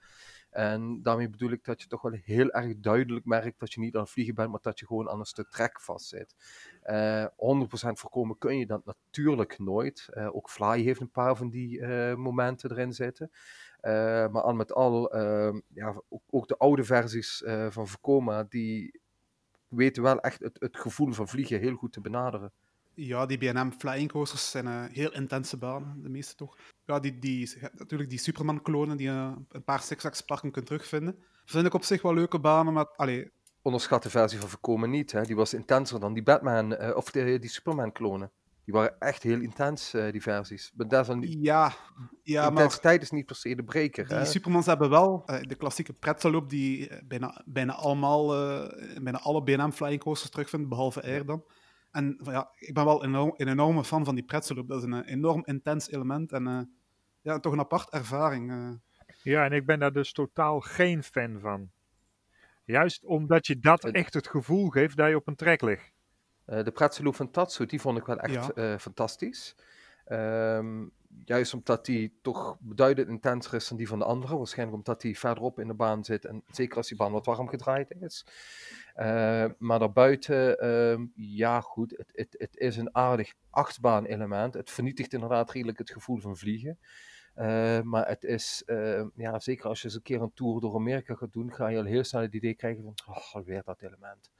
En 0.56 1.02
daarmee 1.02 1.30
bedoel 1.30 1.50
ik 1.50 1.64
dat 1.64 1.82
je 1.82 1.88
toch 1.88 2.02
wel 2.02 2.12
heel 2.12 2.50
erg 2.50 2.76
duidelijk 2.76 3.24
merkt 3.24 3.60
dat 3.60 3.72
je 3.72 3.80
niet 3.80 3.94
aan 3.94 4.00
het 4.00 4.10
vliegen 4.10 4.34
bent, 4.34 4.50
maar 4.50 4.60
dat 4.62 4.78
je 4.78 4.86
gewoon 4.86 5.08
aan 5.08 5.18
een 5.18 5.24
stuk 5.24 5.50
trek 5.50 5.80
vastzit. 5.80 6.34
Eh 6.82 7.26
100% 7.26 7.28
voorkomen 7.92 8.38
kun 8.38 8.58
je 8.58 8.66
dat 8.66 8.84
natuurlijk 8.84 9.58
nooit. 9.58 10.08
Eh, 10.10 10.36
ook 10.36 10.50
Fly 10.50 10.82
heeft 10.82 11.00
een 11.00 11.10
paar 11.10 11.36
van 11.36 11.50
die 11.50 11.80
eh, 11.80 12.14
momenten 12.14 12.70
erin 12.70 12.92
zitten. 12.92 13.30
Eh, 13.80 13.92
maar 14.28 14.42
al 14.42 14.54
met 14.54 14.72
al, 14.72 15.12
ehm, 15.12 15.60
ja, 15.74 16.02
ook, 16.08 16.22
ook 16.30 16.48
de 16.48 16.56
oude 16.56 16.84
versies 16.84 17.42
eh, 17.42 17.66
van 17.70 17.86
Vekoma, 17.88 18.44
die 18.48 19.00
weten 19.68 20.02
wel 20.02 20.20
echt 20.20 20.40
het, 20.40 20.56
het 20.60 20.76
gevoel 20.76 21.12
van 21.12 21.28
vliegen 21.28 21.60
heel 21.60 21.74
goed 21.74 21.92
te 21.92 22.00
benaderen. 22.00 22.52
Ja, 22.98 23.26
die 23.26 23.38
B&M 23.38 23.70
flying 23.78 24.10
coasters 24.10 24.50
zijn 24.50 24.66
eh, 24.66 24.84
heel 24.90 25.12
intense 25.12 25.56
banen, 25.56 26.02
de 26.02 26.08
meeste 26.08 26.34
toch. 26.34 26.56
Ja, 26.84 27.00
die, 27.00 27.18
die, 27.18 27.58
natuurlijk 27.72 28.10
die 28.10 28.18
Superman-klonen 28.18 28.96
die 28.96 29.06
je 29.06 29.32
een 29.48 29.64
paar 29.64 29.82
Six 29.82 30.00
Flags 30.00 30.20
parken 30.20 30.50
kunt 30.50 30.66
terugvinden. 30.66 31.18
Vind 31.44 31.66
ik 31.66 31.74
op 31.74 31.84
zich 31.84 32.02
wel 32.02 32.14
leuke 32.14 32.38
banen, 32.38 32.72
maar 32.72 32.86
allee, 32.96 33.30
Onderschat 33.66 34.02
de 34.02 34.10
versie 34.10 34.38
van 34.38 34.48
Vekoma 34.48 34.86
niet, 34.86 35.12
hè? 35.12 35.22
die 35.22 35.36
was 35.36 35.54
intenser 35.54 36.00
dan 36.00 36.14
die 36.14 36.22
Batman, 36.22 36.76
eh, 36.76 36.96
of 36.96 37.10
de, 37.10 37.38
die 37.38 37.50
Superman-klonen. 37.50 38.30
Die 38.64 38.74
waren 38.74 38.98
echt 38.98 39.22
heel 39.22 39.40
intens, 39.40 39.94
eh, 39.94 40.12
die 40.12 40.22
versies. 40.22 40.72
Maar 40.76 41.00
is 41.00 41.06
dan 41.06 41.18
niet, 41.18 41.36
ja, 41.40 41.72
ja 42.22 42.42
maar 42.42 42.50
intensiteit 42.50 43.02
is 43.02 43.10
niet 43.10 43.26
per 43.26 43.36
se 43.36 43.54
de 43.54 43.64
breker. 43.64 44.08
die 44.08 44.16
hè? 44.16 44.24
Supermans 44.24 44.66
hebben 44.66 44.90
wel 44.90 45.22
eh, 45.26 45.40
de 45.40 45.54
klassieke 45.54 45.92
pretzelloop 45.92 46.50
die 46.50 46.88
eh, 46.88 47.02
bijna, 47.04 47.42
bijna 47.44 47.74
allemaal, 47.74 48.34
eh, 48.34 49.02
bijna 49.02 49.20
alle 49.20 49.42
B&M 49.42 49.70
flying 49.70 50.00
coasters 50.00 50.30
terugvindt, 50.30 50.68
behalve 50.68 51.02
Air 51.02 51.26
dan. 51.26 51.44
En 51.96 52.18
ja, 52.22 52.50
ik 52.58 52.74
ben 52.74 52.84
wel 52.84 53.04
enorm, 53.04 53.34
een 53.36 53.48
enorme 53.48 53.84
fan 53.84 54.04
van 54.04 54.14
die 54.14 54.24
pretzelloop. 54.24 54.68
Dat 54.68 54.78
is 54.78 54.84
een 54.84 55.04
eh, 55.04 55.12
enorm 55.12 55.42
intens 55.44 55.90
element 55.90 56.32
en 56.32 56.46
eh, 56.46 56.60
ja, 57.20 57.38
toch 57.40 57.52
een 57.52 57.58
apart 57.58 57.90
ervaring. 57.90 58.50
eh. 58.50 58.68
Ja, 59.22 59.44
en 59.44 59.52
ik 59.52 59.66
ben 59.66 59.78
daar 59.78 59.92
dus 59.92 60.12
totaal 60.12 60.60
geen 60.60 61.02
fan 61.02 61.38
van. 61.40 61.70
Juist 62.64 63.04
omdat 63.04 63.46
je 63.46 63.58
dat 63.58 63.84
echt 63.84 64.14
het 64.14 64.28
gevoel 64.28 64.68
geeft 64.68 64.96
dat 64.96 65.08
je 65.08 65.16
op 65.16 65.26
een 65.26 65.36
trek 65.36 65.62
ligt. 65.62 65.92
Eh, 66.44 66.64
de 66.64 66.70
pretzelloop 66.70 67.14
van 67.14 67.30
Tatsu, 67.30 67.66
die 67.66 67.80
vond 67.80 67.98
ik 67.98 68.06
wel 68.06 68.18
echt 68.18 68.34
Ja. 68.34 68.50
eh, 68.72 68.78
fantastisch. 68.78 69.56
Ehm, 70.04 70.84
juist 71.24 71.54
omdat 71.54 71.84
die 71.84 72.18
toch 72.22 72.56
beduidend 72.60 73.08
intenser 73.08 73.54
is 73.54 73.68
dan 73.68 73.78
die 73.78 73.88
van 73.88 73.98
de 73.98 74.04
andere. 74.04 74.36
Waarschijnlijk 74.36 74.76
omdat 74.76 75.00
die 75.00 75.18
verderop 75.18 75.58
in 75.58 75.66
de 75.66 75.74
baan 75.74 76.04
zit. 76.04 76.24
En 76.24 76.42
zeker 76.50 76.76
als 76.76 76.88
die 76.88 76.96
baan 76.96 77.12
wat 77.12 77.26
warm 77.26 77.48
gedraaid 77.48 77.94
is. 78.00 78.26
Uh, 78.96 79.44
maar 79.58 79.78
daarbuiten, 79.78 80.64
uh, 80.64 81.06
ja 81.14 81.60
goed, 81.60 81.90
het, 81.96 82.10
het, 82.12 82.34
het 82.38 82.56
is 82.56 82.76
een 82.76 82.94
aardig 82.94 83.34
achtbaan-element. 83.50 84.54
Het 84.54 84.70
vernietigt 84.70 85.12
inderdaad 85.12 85.50
redelijk 85.50 85.78
het 85.78 85.90
gevoel 85.90 86.18
van 86.18 86.36
vliegen. 86.36 86.78
Uh, 87.36 87.80
maar 87.80 88.08
het 88.08 88.24
is, 88.24 88.62
ehm, 88.66 89.08
ja, 89.14 89.38
zeker 89.38 89.68
als 89.68 89.80
je 89.80 89.84
eens 89.84 89.94
een 89.94 90.02
keer 90.02 90.20
een 90.20 90.34
tour 90.34 90.60
door 90.60 90.74
Amerika 90.74 91.14
gaat 91.14 91.32
doen, 91.32 91.52
ga 91.52 91.68
je 91.68 91.78
al 91.78 91.84
heel 91.84 92.04
snel 92.04 92.22
het 92.22 92.34
idee 92.34 92.54
krijgen 92.54 92.82
van, 92.82 93.14
oh, 93.14 93.34
alweer 93.34 93.62
dat 93.64 93.82
element. 93.82 94.30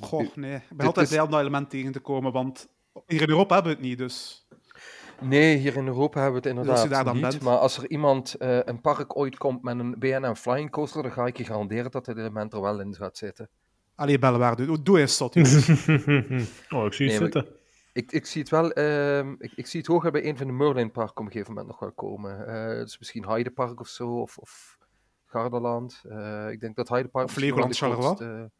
Goh, 0.00 0.34
nee. 0.34 0.56
Ik 0.56 0.76
ben 0.76 0.86
altijd 0.86 1.08
blij 1.08 1.20
om 1.20 1.30
dat 1.30 1.40
element 1.40 1.70
tegen 1.70 1.92
te 1.92 2.00
komen, 2.00 2.32
want 2.32 2.68
hier 3.06 3.22
in 3.22 3.28
Europa 3.28 3.54
hebben 3.54 3.72
we 3.72 3.78
het 3.78 3.88
niet, 3.88 3.98
dus... 3.98 4.43
Nee, 5.24 5.56
hier 5.56 5.76
in 5.76 5.86
Europa 5.86 6.22
hebben 6.22 6.42
we 6.42 6.48
het 6.48 6.66
Dus 6.66 6.82
inderdaad 6.82 7.14
niet. 7.14 7.42
Maar 7.42 7.56
als 7.56 7.78
er 7.78 7.90
iemand 7.90 8.36
uh, 8.38 8.58
een 8.64 8.80
park 8.80 9.16
ooit 9.16 9.36
komt 9.36 9.62
met 9.62 9.78
een 9.78 9.98
BNM 9.98 10.34
Flying 10.34 10.70
Coaster, 10.70 11.02
dan 11.02 11.12
ga 11.12 11.26
ik 11.26 11.36
je 11.36 11.44
garanderen 11.44 11.90
dat 11.90 12.04
dit 12.04 12.16
element 12.16 12.52
er 12.52 12.60
wel 12.60 12.80
in 12.80 12.94
gaat 12.94 13.16
zitten. 13.16 13.48
Allee, 13.94 14.18
Bellewaard, 14.18 14.58
doe, 14.58 14.82
doe 14.82 15.00
eens 15.00 15.16
tot. 15.16 15.36
oh, 15.36 15.42
ik 15.42 15.52
zie 15.52 16.76
het 16.76 16.98
Nee, 16.98 17.16
zitten. 17.16 17.46
Ik, 17.92 18.12
ik 18.12 18.26
zie 18.26 18.40
het 18.40 18.50
wel, 18.50 18.72
ehm, 18.72 19.34
ik, 19.38 19.52
ik 19.54 19.66
zie 19.66 19.80
het 19.80 19.88
hoger 19.88 20.10
bij 20.10 20.24
een 20.24 20.36
van 20.36 20.46
de 20.46 20.52
Merlin 20.52 20.90
Park 20.90 21.10
op 21.10 21.26
een 21.26 21.32
gegeven 21.32 21.54
moment 21.54 21.66
nog 21.70 21.80
wel 21.80 21.92
komen. 21.92 22.46
Eh 22.46 22.78
dus 22.78 22.98
misschien 22.98 23.26
Heide 23.26 23.50
Park 23.50 23.80
of 23.80 23.88
zo, 23.88 24.20
of, 24.20 24.38
of 24.38 24.78
Gardaland. 25.24 26.02
Eh, 26.08 26.50
ik 26.50 26.60
denk 26.60 26.76
dat 26.76 26.88
Heide 26.88 27.08
Park 27.08 27.26
Of 27.26 27.36
Legoland 27.36 27.70
de 27.70 27.76
Charleroi? 27.76 28.04
grootste... 28.04 28.50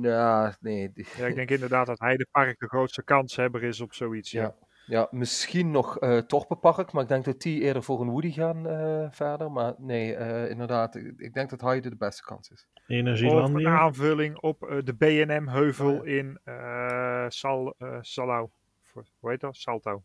Ja, 0.00 0.56
nee. 0.60 0.90
Ja, 0.94 1.26
ik 1.26 1.34
denk 1.34 1.50
inderdaad 1.50 1.86
dat 1.86 1.98
Heidepark 1.98 2.58
de 2.58 2.66
grootste 2.66 3.02
kanshebber 3.02 3.62
is 3.62 3.80
op 3.80 3.92
zoiets. 3.92 4.30
Ja. 4.30 4.42
Ja. 4.42 4.54
Ja, 4.86 5.08
misschien 5.10 5.70
nog 5.70 5.98
eh 5.98 6.18
Torpenpark, 6.18 6.92
maar 6.92 7.02
ik 7.02 7.08
denk 7.08 7.24
dat 7.24 7.40
die 7.40 7.60
eerder 7.60 7.82
voor 7.82 8.00
een 8.00 8.10
Woody 8.10 8.30
gaan 8.32 8.68
eh, 8.68 9.06
verder. 9.10 9.52
Maar 9.52 9.74
nee, 9.78 10.14
eh, 10.14 10.50
inderdaad, 10.50 10.94
ik, 10.94 11.12
ik 11.16 11.34
denk 11.34 11.50
dat 11.50 11.60
Heide 11.60 11.88
de 11.90 11.96
beste 11.96 12.22
kans 12.22 12.50
is. 12.50 12.66
Of 12.74 12.82
een 12.88 12.96
Energielandia. 12.96 13.78
aanvulling 13.78 14.38
op 14.40 14.62
eh, 14.62 14.78
de 14.84 14.94
BNM-heuvel 14.94 16.02
in 16.02 16.38
eh 16.44 17.24
Sal, 17.28 17.74
eh, 17.78 17.98
Salau. 18.00 18.48
Hoe 18.92 19.30
heet 19.30 19.40
dat? 19.40 19.56
Salto. 19.56 20.02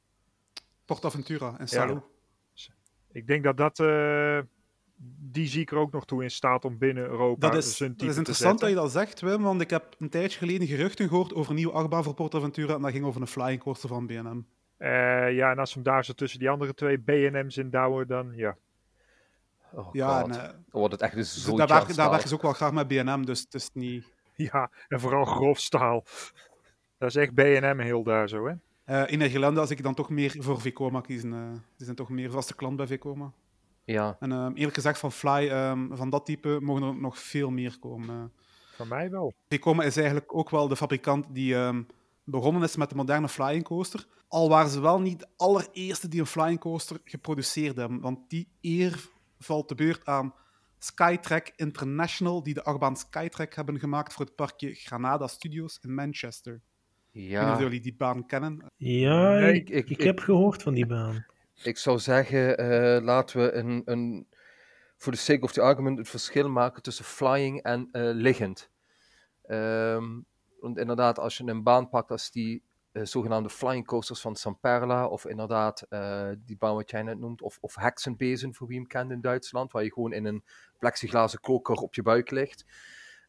Portaventura 0.86 1.56
en 1.60 1.68
Salou. 1.68 2.02
Ik 3.12 3.28
denk 3.28 3.44
dat 3.44 3.58
dat, 3.58 3.80
eh, 3.80 4.40
die 5.32 5.48
zie 5.48 5.62
ik 5.62 5.72
er 5.72 5.78
ook 5.78 5.92
nog 5.92 6.06
toe 6.06 6.24
in 6.24 6.32
staat 6.32 6.66
om 6.66 6.78
binnen 6.78 7.04
Europa 7.04 7.48
Dat 7.50 7.58
is, 7.58 7.78
zijn 7.78 7.92
dat 7.98 8.08
is 8.08 8.12
te 8.14 8.18
interessant 8.18 8.60
dat 8.60 8.70
je 8.70 8.76
dat 8.76 8.92
zegt, 8.92 9.22
Wim, 9.22 9.42
want 9.42 9.62
ik 9.62 9.70
heb 9.70 9.96
een 10.00 10.10
tijdje 10.10 10.38
geleden 10.38 10.68
geruchten 10.68 11.08
gehoord 11.08 11.34
over 11.34 11.50
een 11.50 11.56
nieuwe 11.56 11.74
achtbaan 11.74 12.04
voor 12.04 12.14
Portaventura 12.14 12.76
en 12.76 12.82
dat 12.82 12.92
ging 12.92 13.06
over 13.06 13.22
een 13.22 13.28
flying 13.28 13.62
coaster 13.62 13.90
van 13.90 14.08
BNM. 14.08 14.46
Eh, 14.78 15.36
ja, 15.36 15.52
en 15.52 15.60
als 15.60 15.70
ze 15.70 15.76
hem 15.76 15.84
daar 15.84 16.06
zo 16.06 16.14
tussen 16.14 16.40
die 16.40 16.50
andere 16.50 16.74
twee 16.74 17.00
BNM's 17.00 17.58
in 17.58 17.70
douwen, 17.70 18.08
dan 18.08 18.32
ja. 18.36 18.58
Oh 19.72 19.90
Ja, 19.92 20.24
en, 20.24 20.32
eh, 20.32 20.44
dan 20.44 20.64
wordt 20.72 20.94
het 20.94 21.02
echt 21.02 21.14
een 21.14 21.20
dus 21.20 21.44
daar, 21.44 21.68
werken, 21.68 21.96
daar 21.96 22.28
ze 22.28 22.34
ook 22.34 22.42
wel 22.42 22.54
graag 22.54 22.72
met 22.72 22.88
BNM, 22.88 23.26
dus 23.26 23.40
het 23.40 23.54
is 23.54 23.70
niet... 23.74 24.16
Ja, 24.38 24.70
en 24.88 25.00
vooral 25.00 25.26
grof 25.26 25.60
staal. 25.60 26.04
Dat 26.98 27.10
is 27.10 27.16
echt 27.16 27.34
BNM 27.34 27.80
heel 27.80 28.04
daar 28.04 28.30
zo, 28.30 28.48
hè? 28.48 28.54
Eh 28.84 29.12
in 29.12 29.18
Nederland 29.18 29.58
als 29.58 29.70
ik 29.70 29.84
dan 29.84 29.94
toch 29.94 30.10
meer 30.10 30.36
voor 30.38 30.62
Vekoma 30.62 31.02
kiezen. 31.02 31.34
eh 31.34 31.52
die 31.52 31.86
zijn 31.86 31.96
toch 31.96 32.10
meer 32.10 32.32
vaste 32.32 32.56
klant 32.56 32.76
bij 32.78 32.88
Vekoma. 32.88 33.32
Ja, 33.84 34.18
En 34.20 34.32
ehm, 34.32 34.54
eerlijk 34.54 34.76
gezegd, 34.76 35.00
van 35.00 35.12
Fly, 35.12 35.48
ehm, 35.50 35.96
van 35.96 36.10
dat 36.10 36.26
type, 36.26 36.58
mogen 36.62 36.84
er 36.84 36.96
nog 36.96 37.20
veel 37.20 37.50
meer 37.50 37.80
komen. 37.80 38.32
Van 38.76 38.88
mij 38.88 39.10
wel. 39.10 39.34
Vekoma 39.50 39.84
is 39.84 39.98
eigenlijk 39.98 40.36
ook 40.36 40.50
wel 40.50 40.68
de 40.68 40.76
fabrikant 40.76 41.26
die 41.30 41.56
ehm, 41.56 41.84
begonnen 42.24 42.64
is 42.64 42.76
met 42.76 42.90
de 42.90 42.96
moderne 42.96 43.30
flying 43.30 43.64
coaster. 43.64 44.08
Al 44.28 44.50
waren 44.50 44.70
ze 44.72 44.80
wel 44.80 45.02
niet 45.02 45.20
de 45.20 45.28
allereerste 45.38 46.08
die 46.08 46.20
een 46.20 46.26
flying 46.26 46.60
coaster 46.60 46.98
geproduceerd 47.04 47.76
hebben. 47.76 48.00
Want 48.00 48.30
die 48.30 48.48
eer 48.62 49.10
valt 49.40 49.70
de 49.70 49.76
beurt 49.76 50.06
aan 50.06 50.34
Skytrack 50.80 51.52
International, 51.56 52.44
die 52.44 52.54
de 52.54 52.64
achtbaan 52.64 52.98
Skytrack 52.98 53.54
hebben 53.56 53.80
gemaakt 53.80 54.14
voor 54.14 54.26
het 54.26 54.36
parkje 54.36 54.74
Granada 54.74 55.28
Studios 55.28 55.80
in 55.82 55.94
Manchester. 55.94 56.54
Ik 56.54 56.62
weet 57.12 57.24
niet 57.24 57.32
ja. 57.32 57.54
of 57.54 57.60
jullie 57.60 57.80
die 57.82 57.96
baan 57.96 58.26
kennen. 58.26 58.66
Ja, 58.76 59.38
ik, 59.38 59.70
ik- 59.70 59.90
ik, 59.90 59.90
ik- 59.90 60.02
heb 60.02 60.20
gehoord 60.20 60.64
van 60.64 60.74
die 60.74 60.86
baan. 60.86 61.26
Ik 61.64 61.78
zou 61.78 62.00
zeggen, 62.00 62.58
eh, 62.58 63.04
laten 63.04 63.40
we 63.42 63.52
een, 63.54 63.82
een, 63.86 64.28
voor 64.98 65.12
de 65.12 65.18
sake 65.18 65.42
of 65.42 65.52
the 65.52 65.62
argument 65.62 65.98
het 65.98 66.10
verschil 66.10 66.50
maken 66.50 66.82
tussen 66.82 67.06
flying 67.06 67.62
en 67.62 67.90
eh, 67.92 68.02
liggend. 68.14 68.70
Ehm, 69.46 70.20
want 70.60 70.78
inderdaad, 70.78 71.20
als 71.20 71.38
je 71.38 71.44
een 71.44 71.64
baan 71.64 71.90
pakt 71.90 72.12
als 72.12 72.32
die 72.32 72.64
zogenaamde 73.06 73.50
flying 73.50 73.86
coasters 73.86 74.22
van 74.22 74.36
Samperla, 74.36 75.08
of 75.08 75.26
inderdaad 75.26 75.82
eh, 75.82 76.30
die 76.38 76.58
baan 76.58 76.76
wat 76.76 76.90
jij 76.90 77.04
net 77.04 77.20
noemt, 77.20 77.42
of, 77.42 77.58
of 77.62 77.76
Hexenbezen, 77.76 78.54
voor 78.54 78.68
wie 78.68 78.78
hem 78.78 78.88
kent 78.88 79.12
in 79.12 79.22
Duitsland, 79.22 79.72
waar 79.72 79.84
je 79.84 79.94
gewoon 79.94 80.14
in 80.14 80.26
een 80.26 80.44
plexiglazen 80.80 81.40
koker 81.40 81.76
op 81.76 81.96
je 81.96 82.02
buik 82.02 82.32
ligt. 82.32 82.66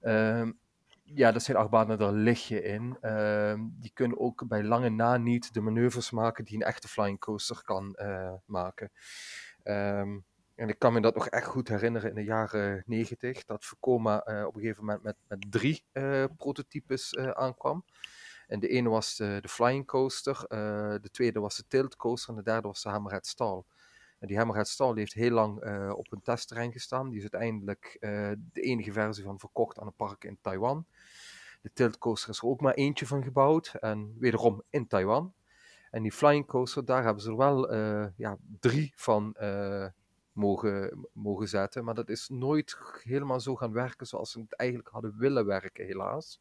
Ehm, 0.01 0.53
ja, 1.03 1.33
dat 1.33 1.43
zijn 1.43 1.57
achtbanen, 1.57 1.99
daar 1.99 2.13
lig 2.13 2.49
je 2.49 2.63
in. 2.63 2.97
Ehm, 3.01 3.61
die 3.71 3.91
kunnen 3.95 4.19
ook 4.19 4.49
bij 4.49 4.63
lange 4.63 4.89
na 4.89 5.17
niet 5.17 5.55
de 5.55 5.61
manoeuvres 5.61 6.11
maken 6.11 6.45
die 6.45 6.57
een 6.57 6.63
echte 6.63 6.89
flying 6.89 7.19
coaster 7.19 7.63
kan 7.65 7.95
eh, 7.95 8.33
maken. 8.45 8.91
Ehm, 9.63 10.19
en 10.59 10.69
ik 10.69 10.79
kan 10.79 10.93
me 10.93 11.01
dat 11.01 11.15
nog 11.15 11.29
echt 11.29 11.47
goed 11.47 11.69
herinneren 11.69 12.09
in 12.09 12.15
de 12.15 12.25
jaren 12.25 12.83
negentig, 12.87 13.45
dat 13.45 13.65
Vekoma 13.65 14.23
eh, 14.23 14.47
op 14.47 14.55
een 14.55 14.61
gegeven 14.61 14.85
moment 14.85 15.03
met, 15.03 15.17
met 15.29 15.47
drie 15.51 15.85
eh, 15.93 16.25
prototypes 16.37 17.13
eh, 17.13 17.31
aankwam. 17.31 17.85
En 18.49 18.61
de 18.61 18.69
ene 18.69 18.89
was 18.89 19.17
de, 19.17 19.39
de 19.41 19.49
flying 19.49 19.87
coaster, 19.87 20.45
eh, 20.49 20.95
de 21.01 21.11
tweede 21.11 21.41
was 21.41 21.57
de 21.57 21.65
tilt 21.69 21.97
coaster 21.97 22.31
en 22.31 22.37
de 22.37 22.43
derde 22.43 22.69
was 22.69 22.83
de 22.83 22.89
Hammerhead 22.89 23.27
Stall. 23.27 23.63
En 24.19 24.27
die 24.27 24.37
Hammerhead 24.37 24.69
Stall 24.69 24.97
heeft 24.97 25.13
heel 25.13 25.31
lang 25.31 25.61
eh, 25.61 25.93
op 25.97 26.13
een 26.13 26.23
testterrein 26.23 26.73
gestaan. 26.73 27.09
Die 27.09 27.17
is 27.17 27.31
uiteindelijk 27.33 27.97
eh, 28.01 28.31
de 28.53 28.61
enige 28.61 28.93
versie 28.93 29.25
van 29.25 29.39
verkocht 29.39 29.79
aan 29.79 29.87
een 29.87 29.97
park 29.97 30.25
in 30.25 30.39
Taiwan. 30.41 30.87
De 31.61 31.71
tilt 31.73 31.99
coaster 31.99 32.31
is 32.31 32.39
er 32.39 32.49
ook 32.49 32.61
maar 32.61 32.75
eentje 32.75 33.07
van 33.07 33.23
gebouwd 33.23 33.75
en 33.81 34.17
wederom 34.19 34.63
in 34.71 34.87
Taiwan. 34.87 35.33
En 35.91 36.03
die 36.03 36.13
flying 36.13 36.47
coaster, 36.47 36.85
daar 36.85 37.05
hebben 37.05 37.23
ze 37.23 37.31
er 37.31 37.37
wel 37.37 37.75
ja, 38.17 38.37
drie 38.61 38.93
van 38.97 39.37
mogen, 40.33 41.09
mogen 41.13 41.49
zetten. 41.49 41.85
Maar 41.85 41.95
dat 41.95 42.09
is 42.09 42.29
nooit 42.29 42.77
helemaal 43.03 43.41
zo 43.41 43.57
gaan 43.57 43.73
werken 43.73 44.07
zoals 44.07 44.31
ze 44.31 44.41
het 44.41 44.57
eigenlijk 44.57 44.89
hadden 44.89 45.17
willen 45.19 45.47
werken, 45.47 45.87
helaas. 45.87 46.41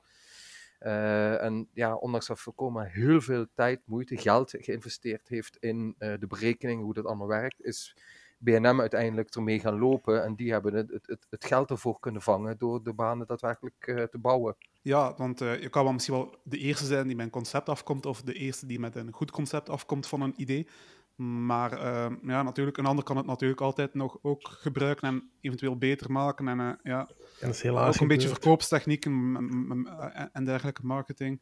Eh, 0.78 1.44
en 1.44 1.70
ja, 1.74 1.96
ondanks 1.96 2.28
dat 2.28 2.40
Vekoma 2.40 2.84
heel 2.84 3.22
veel 3.22 3.46
tijd, 3.54 3.82
moeite, 3.86 4.18
geld 4.18 4.54
geïnvesteerd 4.58 5.28
heeft 5.28 5.58
in 5.60 5.96
eh, 5.98 6.14
de 6.20 6.28
berekening 6.28 6.82
hoe 6.82 6.94
dat 6.94 7.06
allemaal 7.06 7.28
werkt, 7.28 7.64
is 7.64 7.96
BNM 8.38 8.80
uiteindelijk 8.80 9.36
ermee 9.36 9.60
gaan 9.60 9.80
lopen. 9.80 10.24
En 10.24 10.36
die 10.36 10.52
hebben 10.52 10.74
het, 10.74 10.92
het, 11.06 11.26
het, 11.30 11.46
geld 11.46 11.70
ervoor 11.70 12.00
kunnen 12.00 12.22
vangen 12.22 12.58
door 12.58 12.84
de 12.84 12.94
banen 12.94 13.28
daadwerkelijk 13.28 13.88
eh, 13.88 14.04
te 14.04 14.18
bouwen. 14.18 14.56
Ja, 14.82 15.14
want 15.16 15.40
je 15.40 15.70
kan 15.70 15.84
wel 15.84 15.94
misschien 15.94 16.16
wel 16.16 16.36
de 16.44 16.58
eerste 16.58 16.86
zijn 16.86 17.08
die 17.08 17.16
met 17.16 17.26
een 17.26 17.32
concept 17.32 17.70
afkomt, 17.70 18.06
of 18.06 18.22
de 18.22 18.34
eerste 18.34 18.66
die 18.66 18.80
met 18.80 18.96
een 18.96 19.14
goed 19.14 19.32
concept 19.32 19.70
afkomt 19.70 20.08
van 20.08 20.22
een 20.22 20.34
idee. 20.38 20.68
Maar 21.18 21.72
eh, 21.72 22.12
ja, 22.22 22.44
natuurlijk, 22.44 22.78
een 22.78 22.86
ander 22.86 23.04
kan 23.04 23.18
het 23.18 23.26
natuurlijk 23.26 23.62
altijd 23.62 23.94
nog 23.94 24.18
ook 24.22 24.48
gebruiken 24.48 25.08
en 25.08 25.30
eventueel 25.42 25.78
beter 25.78 26.12
maken. 26.12 26.48
En 26.48 26.60
eh, 26.60 26.72
ja, 26.84 27.00
En 27.00 27.16
dat 27.40 27.50
is 27.56 27.62
helaas 27.62 27.96
ook 27.96 28.02
een 28.02 28.08
beetje 28.08 28.28
m- 29.10 29.82
m- 29.82 29.88
en 29.88 30.30
en 30.34 30.46
dergelijke 30.46 30.86
marketing. 30.86 31.42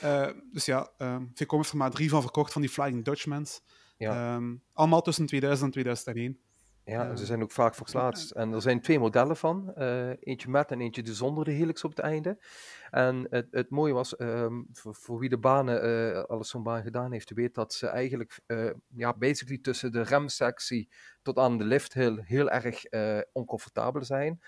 Eh, 0.00 0.28
dus 0.52 0.64
ja, 0.64 0.90
uh, 0.98 1.16
Vekoma 1.34 1.60
heeft 1.62 1.72
er 1.72 1.78
maar 1.78 1.90
drie 1.90 2.08
van 2.10 2.22
verkocht, 2.22 2.52
van 2.52 2.62
die 2.62 2.70
Flying 2.70 3.04
Dutchmans. 3.04 3.62
Ja. 3.96 4.34
Ehm, 4.34 4.54
allemaal 4.72 5.02
tussen 5.02 5.26
2000 5.26 5.66
en 5.66 5.72
2001. 5.72 6.38
Ja, 6.86 7.08
en 7.08 7.18
ze 7.18 7.24
zijn 7.24 7.42
ook 7.42 7.50
vaak 7.50 7.74
verplaatst. 7.74 8.30
En 8.30 8.52
er 8.52 8.62
zijn 8.62 8.80
twee 8.80 8.98
modellen 8.98 9.36
van. 9.36 9.74
eh, 9.74 10.08
eentje 10.20 10.50
met 10.50 10.70
en 10.70 10.80
eentje 10.80 11.14
zonder 11.14 11.44
de 11.44 11.50
helix 11.50 11.84
op 11.84 11.90
het 11.90 11.98
einde. 11.98 12.38
En 12.90 13.26
het, 13.30 13.46
het 13.50 13.70
mooie 13.70 13.92
was, 13.92 14.16
ehm, 14.16 14.62
voor, 14.72 14.94
voor 14.94 15.18
wie 15.18 15.28
de 15.28 15.38
banen, 15.38 15.82
eh, 15.82 16.22
alles 16.22 16.48
zo'n 16.48 16.62
baan 16.62 16.82
gedaan 16.82 17.12
heeft, 17.12 17.30
weet 17.30 17.54
dat 17.54 17.72
ze 17.72 17.86
eigenlijk, 17.86 18.40
eh, 18.46 18.70
ja, 18.94 19.14
basically 19.14 19.58
tussen 19.58 19.92
de 19.92 20.02
remsectie 20.02 20.88
tot 21.22 21.38
aan 21.38 21.58
de 21.58 21.64
lifthill 21.64 22.22
heel 22.24 22.50
erg 22.50 22.84
oncomfortabel 23.32 24.04
zijn. 24.04 24.40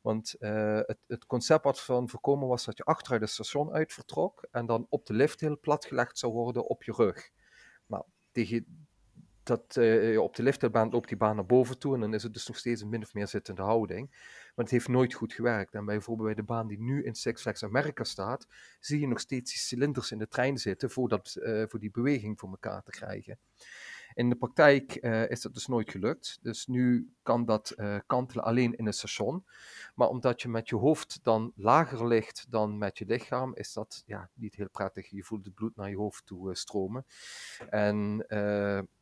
Want 0.00 0.34
het, 0.38 0.98
het 1.06 1.26
concept 1.26 1.64
wat 1.64 1.80
van 1.80 2.08
voorkomen 2.08 2.48
was 2.48 2.64
dat 2.64 2.76
je 2.76 2.84
achteruit 2.84 3.20
het 3.20 3.30
station 3.30 3.72
uit 3.72 3.92
vertrok 3.92 4.46
en 4.50 4.66
dan 4.66 4.86
op 4.88 5.06
de 5.06 5.14
lifthill 5.14 5.56
platgelegd 5.56 6.18
zou 6.18 6.32
worden 6.32 6.66
op 6.66 6.82
je 6.82 6.92
rug. 6.92 7.30
Nou, 7.86 8.04
tegen 8.32 8.83
dat 9.46 9.64
je 9.74 10.20
op 10.20 10.36
de 10.36 10.42
lifthillbaan 10.42 10.90
loopt 10.90 11.08
die 11.08 11.16
baan 11.16 11.36
naar 11.36 11.46
boven 11.46 11.78
toe 11.78 11.94
en 11.94 12.00
dan 12.00 12.14
is 12.14 12.22
het 12.22 12.32
dus 12.32 12.46
nog 12.46 12.56
steeds 12.56 12.80
een 12.80 12.88
min 12.88 13.02
of 13.02 13.14
meer 13.14 13.28
zittende 13.28 13.62
houding. 13.62 14.08
Maar 14.10 14.64
het 14.64 14.70
heeft 14.70 14.88
nooit 14.88 15.14
goed 15.14 15.32
gewerkt. 15.32 15.74
En 15.74 15.84
bijvoorbeeld 15.84 16.26
bij 16.26 16.36
de 16.36 16.42
baan 16.42 16.66
die 16.66 16.80
nu 16.80 17.04
in 17.04 17.14
Six 17.14 17.42
Flags 17.42 17.64
America 17.64 18.04
staat, 18.04 18.46
zie 18.80 19.00
je 19.00 19.06
nog 19.06 19.20
steeds 19.20 19.50
die 19.50 19.60
cilinders 19.60 20.10
in 20.10 20.18
de 20.18 20.28
trein 20.28 20.58
zitten 20.58 20.90
voor, 20.90 21.08
dat, 21.08 21.34
eh, 21.34 21.62
voor 21.68 21.80
die 21.80 21.90
beweging 21.90 22.38
voor 22.38 22.50
elkaar 22.50 22.82
te 22.82 22.90
krijgen. 22.90 23.38
In 24.14 24.28
de 24.28 24.36
praktijk 24.36 24.98
uh, 25.00 25.30
is 25.30 25.40
dat 25.40 25.54
dus 25.54 25.66
nooit 25.66 25.90
gelukt. 25.90 26.38
Dus 26.42 26.66
nu 26.66 27.12
kan 27.22 27.44
dat 27.44 27.72
uh, 27.76 27.96
kantelen 28.06 28.44
alleen 28.44 28.76
in 28.76 28.86
het 28.86 28.94
station. 28.94 29.44
Maar 29.94 30.08
omdat 30.08 30.42
je 30.42 30.48
met 30.48 30.68
je 30.68 30.76
hoofd 30.76 31.18
dan 31.22 31.52
lager 31.56 32.06
ligt 32.06 32.46
dan 32.50 32.78
met 32.78 32.98
je 32.98 33.06
lichaam, 33.06 33.54
is 33.54 33.72
dat 33.72 34.02
ja, 34.06 34.30
niet 34.34 34.54
heel 34.54 34.68
prettig. 34.68 35.10
Je 35.10 35.24
voelt 35.24 35.44
het 35.44 35.54
bloed 35.54 35.76
naar 35.76 35.90
je 35.90 35.96
hoofd 35.96 36.26
toe 36.26 36.48
uh, 36.48 36.54
stromen. 36.54 37.06
En 37.68 38.24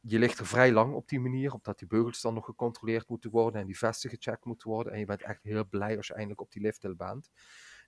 je 0.00 0.18
ligt 0.18 0.38
er 0.38 0.46
vrij 0.46 0.72
lang 0.72 0.94
op 0.94 1.08
die 1.08 1.20
manier, 1.20 1.52
omdat 1.52 1.78
die 1.78 1.88
beugels 1.88 2.20
dan 2.20 2.34
nog 2.34 2.44
gecontroleerd 2.44 3.08
moeten 3.08 3.30
worden 3.30 3.60
en 3.60 3.66
die 3.66 3.78
vesten 3.78 4.10
gecheckt 4.10 4.44
moeten 4.44 4.68
worden. 4.68 4.92
En 4.92 4.98
je 4.98 5.04
bent 5.04 5.22
echt 5.22 5.42
heel 5.42 5.66
blij 5.66 5.96
als 5.96 6.06
je 6.06 6.12
eindelijk 6.12 6.40
op 6.40 6.52
die 6.52 6.62
lifthill 6.62 6.96
bent. 6.96 7.30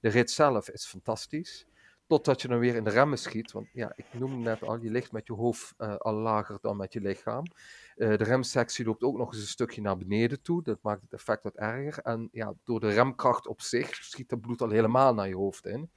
De 0.00 0.08
rit 0.08 0.30
zelf 0.30 0.68
is 0.68 0.86
fantastisch. 0.86 1.66
Totdat 2.06 2.42
je 2.42 2.48
dan 2.48 2.58
weer 2.58 2.74
in 2.74 2.84
de 2.84 2.90
remmen 2.90 3.18
schiet. 3.18 3.52
Want 3.52 3.68
ja, 3.72 3.92
ik 3.96 4.04
noemde 4.12 4.36
net 4.36 4.62
al, 4.62 4.80
je 4.80 4.90
ligt 4.90 5.12
met 5.12 5.26
je 5.26 5.32
hoofd 5.32 5.74
uh, 5.78 5.96
al 5.96 6.14
lager 6.14 6.58
dan 6.60 6.76
met 6.76 6.92
je 6.92 7.00
lichaam. 7.00 7.44
Uh, 7.96 8.16
de 8.16 8.24
remsectie 8.24 8.84
loopt 8.84 9.02
ook 9.02 9.16
nog 9.16 9.32
eens 9.32 9.40
een 9.40 9.48
stukje 9.48 9.80
naar 9.80 9.98
beneden 9.98 10.42
toe. 10.42 10.62
Dat 10.62 10.78
maakt 10.82 11.02
het 11.02 11.12
effect 11.12 11.42
wat 11.42 11.54
erger. 11.54 12.02
En 12.02 12.28
ja, 12.32 12.54
door 12.64 12.80
de 12.80 12.90
remkracht 12.90 13.46
op 13.46 13.60
zich 13.60 13.94
schiet 13.94 14.30
het 14.30 14.40
bloed 14.40 14.62
al 14.62 14.70
helemaal 14.70 15.14
naar 15.14 15.28
je 15.28 15.36
hoofd 15.36 15.66
in. 15.66 15.90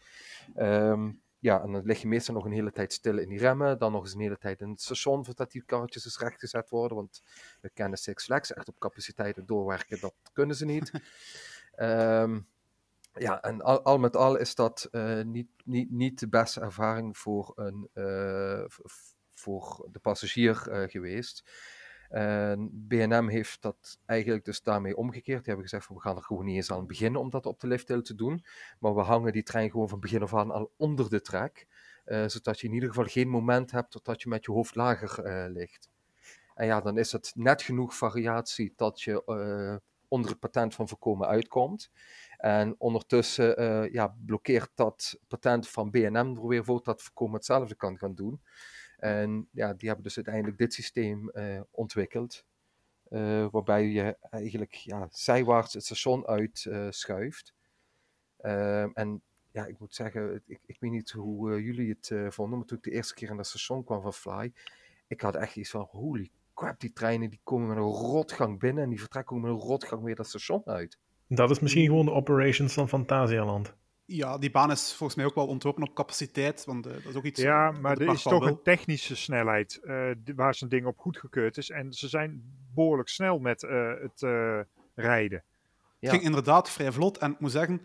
Um, 0.56 1.22
ja, 1.40 1.62
en 1.62 1.72
dan 1.72 1.82
lig 1.86 2.02
je 2.02 2.08
meestal 2.08 2.34
nog 2.34 2.46
een 2.46 2.52
hele 2.52 2.72
tijd 2.72 2.94
stil 2.94 3.18
in 3.18 3.30
die 3.30 3.40
remmen. 3.40 3.80
Dan 3.80 3.92
nog 3.92 4.04
eens 4.04 4.14
een 4.14 4.20
hele 4.22 4.38
tijd 4.38 4.62
in 4.62 4.70
het 4.70 4.82
station 4.82 5.26
voordat 5.26 5.52
die 5.52 5.64
karretjes 5.66 6.06
eens 6.06 6.20
rechtgezet 6.20 6.70
worden. 6.70 6.98
Want 6.98 7.22
we 7.62 7.70
kennen 7.70 7.98
Six 7.98 8.24
Flags 8.24 8.54
echt 8.54 8.68
op 8.68 8.80
capaciteiten 8.80 9.46
doorwerken. 9.46 10.00
Dat 10.00 10.14
kunnen 10.34 10.56
ze 10.56 10.66
niet. 10.66 10.92
um, 11.78 12.48
ja, 13.20 13.42
en 13.42 13.62
al, 13.62 13.98
met 13.98 14.16
al 14.16 14.38
is 14.38 14.56
dat 14.56 14.88
uh, 14.92 15.22
niet, 15.22 15.48
niet, 15.64 15.92
niet 15.92 16.20
de 16.20 16.28
beste 16.28 16.60
ervaring 16.60 17.18
voor, 17.18 17.52
een, 17.56 17.90
uh, 17.94 18.64
voor 19.34 19.88
de 19.92 20.00
passagier 20.00 20.68
uh, 20.70 20.90
geweest. 20.90 21.44
BNM 22.72 23.28
heeft 23.28 23.62
dat 23.62 24.00
eigenlijk 24.06 24.46
dus 24.46 24.62
daarmee 24.62 24.98
omgekeerd. 24.98 25.38
Die 25.38 25.46
hebben 25.48 25.64
gezegd 25.64 25.86
van 25.86 25.96
we 25.96 26.02
gaan 26.02 26.16
er 26.16 26.24
gewoon 26.24 26.46
niet 26.46 26.56
eens 26.56 26.72
aan 26.72 26.88
beginnen 26.88 27.22
om 27.22 27.30
dat 27.30 27.46
op 27.46 27.60
de 27.60 27.68
lifthill 27.68 28.02
te 28.02 28.16
doen. 28.16 28.46
Maar 28.80 28.96
we 28.96 29.02
hangen 29.02 29.34
die 29.34 29.44
trein 29.44 29.72
gewoon 29.72 29.90
van 29.90 30.00
begin 30.00 30.22
af 30.22 30.36
aan 30.36 30.52
al 30.52 30.72
onder 30.78 31.10
de 31.10 31.22
trek. 31.22 31.68
zodat 32.06 32.60
je 32.60 32.68
in 32.68 32.74
ieder 32.74 32.90
geval 32.90 33.06
geen 33.06 33.30
moment 33.30 33.72
hebt 33.72 33.92
totdat 33.92 34.22
je 34.22 34.30
met 34.30 34.46
je 34.46 34.52
hoofd 34.52 34.76
lager 34.76 35.50
ligt. 35.50 35.90
En 36.54 36.66
ja, 36.66 36.82
dan 36.82 36.98
is 36.98 37.12
het 37.12 37.32
net 37.36 37.62
genoeg 37.62 37.96
variatie 37.96 38.74
dat 38.76 39.02
je 39.02 39.24
onder 40.08 40.30
het 40.32 40.40
patent 40.40 40.76
van 40.76 40.88
voorkomen 40.88 41.28
uitkomt. 41.28 41.92
En 42.38 42.76
ondertussen 42.78 43.62
uh, 43.62 43.92
ja, 43.92 44.16
blokkeert 44.26 44.72
dat 44.76 45.20
patent 45.28 45.70
van 45.70 45.92
BNM 45.92 46.38
er 46.38 46.48
weer 46.48 46.64
voor 46.66 46.84
dat 46.84 47.02
voorkomen 47.02 47.36
hetzelfde 47.36 47.76
kan 47.76 47.98
gaan 47.98 48.16
doen. 48.16 48.42
En 48.98 49.48
ja, 49.52 49.74
die 49.74 49.88
hebben 49.88 50.06
dus 50.06 50.16
uiteindelijk 50.16 50.58
dit 50.58 50.74
systeem 50.74 51.32
uh, 51.34 51.62
ontwikkeld. 51.72 52.46
Uh, 53.10 53.48
waarbij 53.52 53.88
je 53.88 54.18
eigenlijk 54.30 54.74
ja, 54.74 55.08
zijwaarts 55.12 55.74
het 55.74 55.84
station 55.84 56.28
uitschuift. 56.28 57.54
en 58.94 59.22
ja, 59.52 59.66
ik 59.66 59.80
moet 59.80 59.96
zeggen, 59.96 60.42
ik, 60.46 60.60
ik 60.66 60.80
weet 60.80 60.92
niet 60.92 61.12
hoe 61.12 61.64
jullie 61.64 61.90
het 61.90 62.34
vonden, 62.34 62.58
maar 62.58 62.68
toen 62.68 62.78
ik 62.78 62.84
de 62.84 62.92
eerste 62.92 63.14
keer 63.14 63.30
in 63.30 63.38
dat 63.38 63.48
station 63.48 63.84
kwam 63.84 64.02
van 64.02 64.14
Fly, 64.14 64.54
ik 65.08 65.22
had 65.22 65.36
echt 65.36 65.56
iets 65.56 65.70
van, 65.70 65.88
holy 65.92 66.32
crap, 66.54 66.80
die 66.80 66.94
treinen 66.94 67.30
die 67.30 67.40
komen 67.44 67.68
met 67.68 67.78
een 67.78 67.84
rotgang 67.84 68.60
binnen 68.60 68.84
en 68.84 68.90
die 68.90 69.00
vertrekken 69.00 69.42
met 69.42 69.52
een 69.52 69.58
rotgang 69.58 70.04
weer 70.04 70.16
dat 70.16 70.28
station 70.28 70.62
uit. 70.66 70.98
Dat 71.28 71.50
is 71.50 71.60
misschien 71.60 71.86
gewoon 71.86 72.06
de 72.06 72.12
operations 72.12 72.74
van 72.74 72.88
Fantasialand. 72.88 73.74
Ja, 74.06 74.38
die 74.38 74.52
baan 74.52 74.72
is 74.72 74.94
volgens 74.94 75.18
mij 75.18 75.26
ook 75.26 75.36
wel 75.36 75.48
ontworpen 75.48 75.84
op 75.84 75.94
capaciteit, 75.94 76.66
want 76.66 76.88
uh, 76.88 76.94
dat 76.94 77.06
is 77.06 77.16
ook 77.16 77.24
iets... 77.24 77.42
Ja, 77.42 77.72
maar 77.72 77.98
er 77.98 78.14
is 78.14 78.22
toch 78.22 78.46
een 78.46 78.62
technische 78.64 79.16
snelheid 79.16 79.80
uh, 79.84 80.10
waar 80.36 80.56
zo'n 80.56 80.70
ding 80.70 80.86
op 80.86 81.00
goedgekeurd 81.00 81.58
is. 81.58 81.70
En 81.70 81.94
ze 81.94 82.08
zijn 82.08 82.44
behoorlijk 82.74 83.10
snel 83.10 83.40
met 83.40 83.64
uh, 83.64 83.94
het 84.02 84.22
rijden. 84.96 85.44
Het 86.00 86.10
ging 86.10 86.24
inderdaad 86.24 86.70
vrij 86.70 86.92
vlot. 86.92 87.18
En 87.18 87.32
ik 87.32 87.40
moet 87.40 87.52
zeggen, 87.52 87.82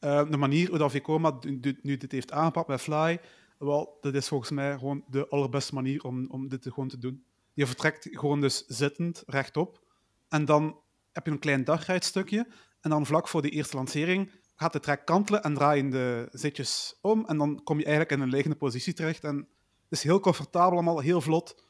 de 0.00 0.36
manier 0.36 0.68
hoe 0.68 0.78
dat 0.78 0.90
Vekoma 0.90 1.38
nu 1.82 1.96
dit 1.96 2.12
heeft 2.12 2.32
aangepakt 2.32 2.68
met 2.68 2.80
Fly, 2.80 3.20
wel, 3.58 3.98
dat 4.00 4.14
is 4.14 4.28
volgens 4.28 4.50
mij 4.50 4.78
gewoon 4.78 5.04
de 5.08 5.28
allerbeste 5.28 5.74
manier 5.74 6.02
om, 6.02 6.26
om 6.30 6.48
dit 6.48 6.64
gewoon 6.68 6.88
te 6.88 6.98
doen. 6.98 7.24
Je 7.52 7.66
vertrekt 7.66 8.08
gewoon 8.10 8.40
dus 8.40 8.66
zittend, 8.66 9.22
rechtop. 9.26 9.80
En 10.28 10.44
dan 10.44 10.80
heb 11.12 11.26
je 11.26 11.32
een 11.32 11.38
klein 11.38 11.64
dagrijdstukje. 11.64 12.46
En 12.80 12.90
dan 12.90 13.06
vlak 13.06 13.28
voor 13.28 13.42
die 13.42 13.50
eerste 13.50 13.76
lancering 13.76 14.30
gaat 14.54 14.72
de 14.72 14.80
trek 14.80 15.04
kantelen 15.04 15.42
en 15.42 15.54
draaien 15.54 15.90
de 15.90 16.28
zitjes 16.30 16.98
om. 17.00 17.26
En 17.26 17.38
dan 17.38 17.60
kom 17.64 17.78
je 17.78 17.84
eigenlijk 17.84 18.14
in 18.14 18.20
een 18.20 18.28
liggende 18.28 18.56
positie 18.56 18.92
terecht. 18.92 19.24
En 19.24 19.36
het 19.36 19.98
is 19.98 20.02
heel 20.02 20.20
comfortabel 20.20 20.72
allemaal, 20.72 20.98
heel 20.98 21.20
vlot. 21.20 21.66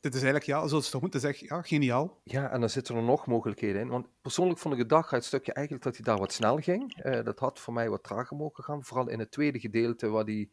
Dit 0.00 0.14
is 0.14 0.22
eigenlijk, 0.22 0.50
ja, 0.50 0.66
zoals 0.66 0.82
het 0.82 0.92
toch 0.92 1.00
moeten 1.00 1.20
zeggen, 1.20 1.46
ja, 1.46 1.62
geniaal. 1.62 2.20
Ja, 2.24 2.50
en 2.50 2.60
dan 2.60 2.68
zitten 2.70 2.96
er 2.96 3.02
nog 3.02 3.26
mogelijkheden 3.26 3.80
in. 3.80 3.88
Want 3.88 4.06
persoonlijk 4.22 4.58
vond 4.58 4.74
ik 4.74 4.80
het 4.80 4.88
dagrijdstukje 4.88 5.52
eigenlijk 5.52 5.84
dat 5.84 5.96
hij 5.96 6.04
daar 6.04 6.18
wat 6.18 6.32
snel 6.32 6.56
ging. 6.56 7.04
Uh, 7.04 7.24
dat 7.24 7.38
had 7.38 7.58
voor 7.58 7.72
mij 7.72 7.90
wat 7.90 8.02
trager 8.02 8.36
mogen 8.36 8.64
gaan. 8.64 8.84
Vooral 8.84 9.08
in 9.08 9.18
het 9.18 9.30
tweede 9.30 9.60
gedeelte, 9.60 10.08
waar, 10.08 10.24
die, 10.24 10.52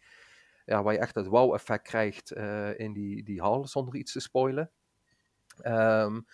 ja, 0.66 0.84
waar 0.84 0.94
je 0.94 1.00
echt 1.00 1.16
het 1.16 1.28
wow-effect 1.28 1.84
krijgt 1.84 2.36
uh, 2.36 2.80
in 2.80 2.94
die, 2.94 3.24
die 3.24 3.42
hal, 3.42 3.68
zonder 3.68 3.96
iets 3.96 4.12
te 4.12 4.20
spoilen. 4.20 4.72
Um, 5.66 6.26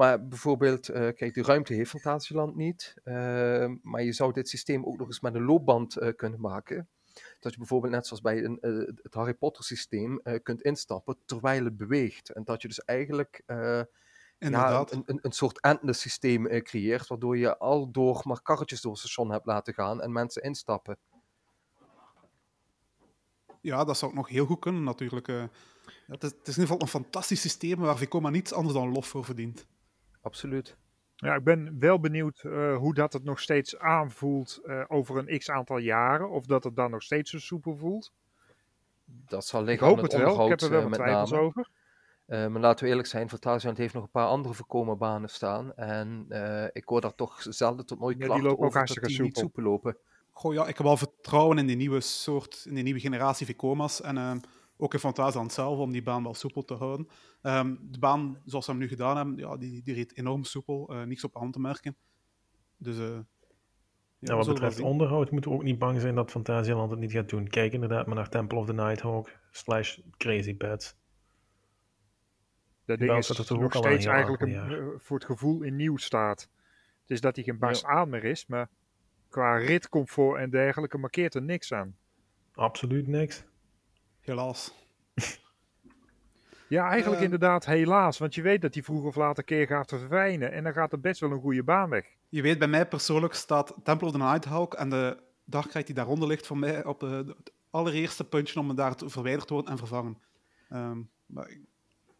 maar 0.00 0.28
bijvoorbeeld, 0.28 0.90
uh, 0.90 0.94
kijk, 0.96 1.34
de 1.34 1.42
ruimte 1.42 1.74
heeft 1.74 1.90
Fantasieland 1.90 2.56
niet. 2.56 2.94
Uh, 3.04 3.14
maar 3.82 4.02
je 4.02 4.12
zou 4.12 4.32
dit 4.32 4.48
systeem 4.48 4.84
ook 4.84 4.98
nog 4.98 5.06
eens 5.06 5.20
met 5.20 5.34
een 5.34 5.44
loopband 5.44 6.00
uh, 6.02 6.08
kunnen 6.16 6.40
maken. 6.40 6.88
Dat 7.40 7.52
je 7.52 7.58
bijvoorbeeld 7.58 7.92
net 7.92 8.06
zoals 8.06 8.22
bij 8.22 8.44
een, 8.44 8.58
het 9.02 9.14
Harry 9.14 9.34
Potter 9.34 9.64
systeem 9.64 10.22
kunt 10.42 10.62
instappen 10.62 11.16
terwijl 11.24 11.64
het 11.64 11.76
beweegt. 11.76 12.30
En 12.30 12.44
dat 12.44 12.62
je 12.62 12.68
dus 12.68 12.84
eigenlijk 12.84 13.42
ja, 13.46 13.86
een, 14.38 15.02
een, 15.06 15.18
een, 15.22 15.32
soort 15.32 15.60
endless 15.60 16.00
systeem 16.00 16.62
creëert. 16.62 17.06
Waardoor 17.06 17.38
je 17.38 17.58
al 17.58 17.90
door 17.90 18.20
maar 18.24 18.42
karretjes 18.42 18.80
door 18.80 18.90
het 18.90 19.00
station 19.00 19.30
hebt 19.30 19.46
laten 19.46 19.74
gaan 19.74 20.02
en 20.02 20.12
mensen 20.12 20.42
instappen. 20.42 20.98
Ja, 23.60 23.84
dat 23.84 23.98
zou 23.98 24.10
ook 24.10 24.16
nog 24.16 24.28
heel 24.28 24.46
goed 24.46 24.60
kunnen 24.60 24.82
natuurlijk. 24.82 25.26
het, 25.26 25.50
is, 26.22 26.30
het, 26.30 26.48
is, 26.48 26.56
in 26.56 26.62
ieder 26.62 26.62
geval 26.62 26.80
een 26.80 26.88
fantastisch 26.88 27.40
systeem 27.40 27.78
waar 27.78 27.96
Vekoma 27.96 28.30
niets 28.30 28.52
anders 28.52 28.74
dan 28.74 28.92
lof 28.92 29.06
voor 29.06 29.24
verdient 29.24 29.66
absoluut. 30.20 30.76
Ja, 31.16 31.34
ik 31.34 31.44
ben 31.44 31.76
wel 31.78 32.00
benieuwd 32.00 32.42
uh, 32.46 32.76
hoe 32.76 32.94
dat 32.94 33.12
het 33.12 33.24
nog 33.24 33.40
steeds 33.40 33.78
aanvoelt 33.78 34.60
uh, 34.64 34.84
over 34.88 35.16
een 35.18 35.38
x 35.38 35.50
aantal 35.50 35.78
jaren. 35.78 36.30
Of 36.30 36.46
dat 36.46 36.64
het 36.64 36.76
dan 36.76 36.90
nog 36.90 37.02
steeds 37.02 37.30
zo 37.30 37.38
soepel 37.38 37.76
voelt. 37.76 38.12
Dat 39.04 39.46
zal 39.46 39.62
liggen 39.62 39.88
ik 39.88 39.94
hoop 39.94 40.02
het, 40.02 40.12
het 40.12 40.22
wel. 40.22 40.44
Ik 40.44 40.48
heb 40.48 40.60
er 40.60 40.70
wel 40.70 40.82
wat 40.82 40.92
twijfels 40.92 41.30
name. 41.30 41.42
over. 41.42 41.68
Uh, 42.26 42.46
maar 42.46 42.60
laten 42.60 42.84
we 42.84 42.90
eerlijk 42.90 43.08
zijn, 43.08 43.28
Fantasieland 43.28 43.78
heeft 43.78 43.94
nog 43.94 44.02
een 44.02 44.10
paar 44.10 44.26
andere 44.26 44.54
voorkomen 44.54 44.98
banen 44.98 45.30
staan. 45.30 45.74
En 45.74 46.26
ik 46.72 46.84
hoor 46.84 47.00
daar 47.00 47.14
toch 47.14 47.42
zelden 47.48 47.86
tot 47.86 47.98
nooit 47.98 48.18
ja, 48.18 48.24
klachten 48.24 48.42
die 48.42 48.50
lopen 48.50 48.66
over 48.66 48.80
ook 48.80 48.86
dat 48.86 48.96
die 48.96 49.08
soepel. 49.08 49.24
niet 49.24 49.38
soepel 49.38 49.62
lopen. 49.62 49.96
Goh 50.30 50.54
ja, 50.54 50.66
ik 50.66 50.76
heb 50.76 50.86
wel 50.86 50.96
vertrouwen 50.96 51.58
in 51.58 51.66
die 51.66 51.76
nieuwe 51.76 52.00
soort, 52.00 52.64
in 52.68 52.74
die 52.74 52.82
nieuwe 52.82 53.00
generatie 53.00 53.46
Vicoma's. 53.46 54.00
En 54.00 54.16
ehm, 54.16 54.38
ook 54.76 54.92
in 54.92 54.98
Fantasieland 54.98 55.52
zelf, 55.52 55.78
om 55.78 55.92
die 55.92 56.02
baan 56.02 56.22
wel 56.22 56.34
soepel 56.34 56.64
te 56.64 56.74
houden. 56.74 57.08
Um, 57.42 57.78
de 57.90 57.98
baan, 57.98 58.38
zoals 58.44 58.66
we 58.66 58.72
hem 58.72 58.80
nu 58.80 58.88
gedaan 58.88 59.16
hebben, 59.16 59.36
ja, 59.36 59.56
die, 59.56 59.82
die 59.82 59.94
reed 59.94 60.16
enorm 60.16 60.44
soepel. 60.44 60.94
Uh, 60.94 61.02
niks 61.02 61.24
op 61.24 61.34
hand 61.34 61.52
te 61.52 61.60
merken. 61.60 61.96
Dus... 62.76 62.98
Uh, 62.98 63.18
ja, 64.18 64.36
wat 64.36 64.46
betreft 64.46 64.80
onderhoud 64.80 65.30
moeten 65.30 65.50
we 65.50 65.56
ook 65.56 65.62
niet 65.62 65.78
bang 65.78 66.00
zijn 66.00 66.14
dat 66.14 66.30
Fantasieland 66.30 66.90
het 66.90 67.00
niet 67.00 67.12
gaat 67.12 67.28
doen. 67.28 67.48
Kijk 67.48 67.72
inderdaad 67.72 68.06
maar 68.06 68.14
naar 68.14 68.28
Temple 68.28 68.58
of 68.58 68.66
the 68.66 68.72
Nighthawk 68.72 69.38
slash 69.50 69.98
Crazy 70.16 70.54
Pets. 70.54 70.96
Dat 72.84 72.98
ding 72.98 73.16
is 73.16 73.26
dat 73.26 73.50
nog 73.50 73.74
steeds 73.74 74.06
eigenlijk 74.06 74.42
een, 74.42 74.54
eh, 74.54 74.86
voor 74.96 75.16
het 75.16 75.26
gevoel 75.26 75.62
in 75.62 75.76
nieuw 75.76 75.96
staat. 75.96 76.48
Dus 77.06 77.20
dat 77.20 77.34
hij 77.36 77.44
geen 77.44 77.58
barst 77.58 77.82
ja. 77.82 77.88
aan 77.88 78.08
meer 78.08 78.24
is, 78.24 78.46
maar 78.46 78.68
qua 79.28 79.56
ritcomfort 79.56 80.40
en 80.40 80.50
dergelijke 80.50 80.98
markeert 80.98 81.34
er 81.34 81.42
niks 81.42 81.72
aan. 81.72 81.96
Absoluut 82.52 83.06
niks. 83.06 83.44
Helaas. 84.20 84.74
Ja, 86.70 86.88
eigenlijk 86.88 87.18
uh, 87.18 87.24
inderdaad 87.24 87.66
helaas. 87.66 88.18
Want 88.18 88.34
je 88.34 88.42
weet 88.42 88.62
dat 88.62 88.72
die 88.72 88.84
vroeg 88.84 89.04
of 89.04 89.16
later 89.16 89.38
een 89.38 89.44
keer 89.44 89.66
gaat 89.66 89.88
verdwijnen. 89.88 90.52
En 90.52 90.64
dan 90.64 90.72
gaat 90.72 90.92
er 90.92 91.00
best 91.00 91.20
wel 91.20 91.30
een 91.30 91.40
goede 91.40 91.62
baan 91.62 91.90
weg. 91.90 92.06
Je 92.28 92.42
weet, 92.42 92.58
bij 92.58 92.68
mij 92.68 92.86
persoonlijk 92.86 93.34
staat 93.34 93.74
Temple 93.82 94.06
of 94.06 94.12
the 94.12 94.18
Nighthawk 94.18 94.74
en 94.74 94.90
de 94.90 95.16
dagkrijt 95.44 95.86
die 95.86 95.94
daaronder 95.94 96.28
ligt 96.28 96.46
voor 96.46 96.58
mij 96.58 96.84
op 96.84 97.00
het 97.00 97.52
allereerste 97.70 98.24
puntje 98.24 98.60
om 98.60 98.66
me 98.66 98.74
daar 98.74 98.94
te 98.94 99.08
verwijderd 99.08 99.46
te 99.46 99.52
worden 99.52 99.72
en 99.72 99.78
vervangen. 99.78 100.18
Um, 100.72 101.10
maar 101.26 101.50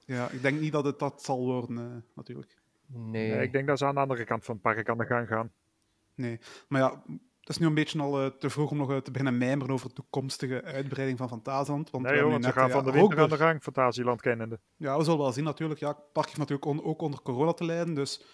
ja, 0.04 0.28
ik 0.28 0.42
denk 0.42 0.60
niet 0.60 0.72
dat 0.72 0.84
het 0.84 0.98
dat 0.98 1.22
zal 1.22 1.44
worden, 1.44 1.76
uh, 1.76 1.84
natuurlijk. 2.14 2.56
Nee. 2.86 3.30
nee. 3.30 3.42
Ik 3.42 3.52
denk 3.52 3.66
dat 3.66 3.78
ze 3.78 3.86
aan 3.86 3.94
de 3.94 4.00
andere 4.00 4.24
kant 4.24 4.44
van 4.44 4.54
het 4.54 4.62
park 4.62 4.88
aan 4.88 4.98
de 4.98 5.06
gang 5.06 5.28
gaan. 5.28 5.50
Nee, 6.14 6.40
maar 6.68 6.80
ja, 6.80 7.02
is 7.50 7.58
nu 7.58 7.66
een 7.66 7.74
beetje 7.74 8.00
al 8.00 8.24
uh, 8.24 8.30
te 8.38 8.50
vroeg 8.50 8.70
om 8.70 8.76
nog 8.76 8.90
uh, 8.90 8.96
te 8.96 9.10
beginnen 9.10 9.38
mijmeren 9.38 9.72
over 9.74 9.88
de 9.88 9.94
toekomstige 9.94 10.62
uitbreiding 10.62 11.18
van 11.18 11.28
Fantasieland. 11.28 11.90
Want 11.90 12.04
nee 12.04 12.16
joh, 12.16 12.30
want 12.30 12.44
ze 12.44 12.52
gaan 12.52 12.70
van 12.70 12.84
de 12.84 12.92
winter 12.92 13.20
aan 13.20 13.28
de 13.28 13.36
gang, 13.36 13.62
Fantasieland 13.62 14.20
kennende. 14.20 14.60
Ja, 14.76 14.96
we 14.96 15.04
zullen 15.04 15.18
wel 15.18 15.32
zien 15.32 15.44
natuurlijk. 15.44 15.80
Ja, 15.80 15.88
het 15.88 16.12
park 16.12 16.26
heeft 16.26 16.38
natuurlijk 16.38 16.66
on, 16.66 16.84
ook 16.84 17.02
onder 17.02 17.22
corona 17.22 17.52
te 17.52 17.64
lijden, 17.64 17.94
dus 17.94 18.24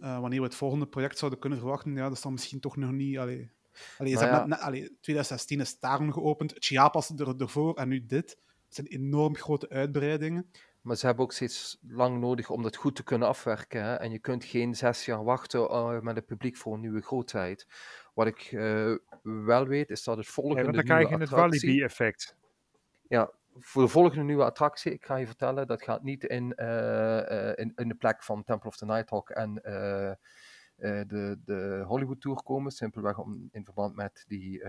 uh, 0.00 0.20
wanneer 0.20 0.38
we 0.38 0.46
het 0.46 0.54
volgende 0.54 0.86
project 0.86 1.18
zouden 1.18 1.40
kunnen 1.40 1.58
verwachten, 1.58 1.94
ja, 1.94 2.02
dat 2.02 2.16
is 2.16 2.22
dan 2.22 2.32
misschien 2.32 2.60
toch 2.60 2.76
nog 2.76 2.90
niet... 2.90 3.18
Allee, 3.18 3.50
allee, 3.98 4.14
nou 4.14 4.26
ja. 4.26 4.46
net, 4.46 4.60
allee, 4.60 4.82
2016 4.82 5.60
is 5.60 5.78
daarom 5.78 6.12
geopend, 6.12 6.54
Chiapas 6.58 7.10
er, 7.10 7.34
ervoor 7.40 7.74
en 7.74 7.88
nu 7.88 8.06
dit. 8.06 8.30
Het 8.64 8.76
zijn 8.76 8.86
enorm 8.86 9.36
grote 9.36 9.68
uitbreidingen. 9.68 10.50
Maar 10.88 10.96
ze 10.96 11.06
hebben 11.06 11.24
ook 11.24 11.32
steeds 11.32 11.78
lang 11.88 12.20
nodig 12.20 12.50
om 12.50 12.62
dat 12.62 12.76
goed 12.76 12.96
te 12.96 13.02
kunnen 13.02 13.28
afwerken. 13.28 13.84
Hè? 13.84 13.94
En 13.94 14.10
je 14.10 14.18
kunt 14.18 14.44
geen 14.44 14.74
zes 14.74 15.04
jaar 15.04 15.24
wachten 15.24 15.60
uh, 15.60 16.00
met 16.00 16.16
het 16.16 16.26
publiek 16.26 16.56
voor 16.56 16.74
een 16.74 16.80
nieuwe 16.80 17.00
grootheid. 17.00 17.66
Wat 18.18 18.26
ik 18.26 18.52
uh, 18.52 18.96
wel 19.22 19.66
weet, 19.66 19.90
is 19.90 20.04
dat 20.04 20.16
het 20.16 20.26
volgende. 20.26 20.64
Ja, 20.64 20.72
dan 20.72 20.84
krijg 20.84 21.08
je 21.08 21.16
het 21.16 21.28
Walibi-effect. 21.28 22.36
Ja, 23.08 23.30
voor 23.58 23.82
de 23.82 23.88
volgende 23.88 24.24
nieuwe 24.24 24.44
attractie, 24.44 24.92
ik 24.92 25.04
ga 25.04 25.16
je 25.16 25.26
vertellen, 25.26 25.66
dat 25.66 25.82
gaat 25.82 26.02
niet 26.02 26.24
in, 26.24 26.52
uh, 26.56 27.48
in, 27.54 27.72
in, 27.76 27.88
de 27.88 27.94
plek 27.98 28.22
van 28.22 28.44
Temple 28.44 28.68
of 28.68 28.76
the 28.76 28.84
Nighthawk 28.84 29.30
en 29.30 29.54
de, 29.54 31.38
de 31.44 31.82
Hollywood 31.86 32.20
Tour 32.20 32.42
komen. 32.42 32.72
Simpelweg 32.72 33.18
om, 33.18 33.48
in 33.52 33.64
verband 33.64 33.94
met 33.94 34.24
die 34.28 34.64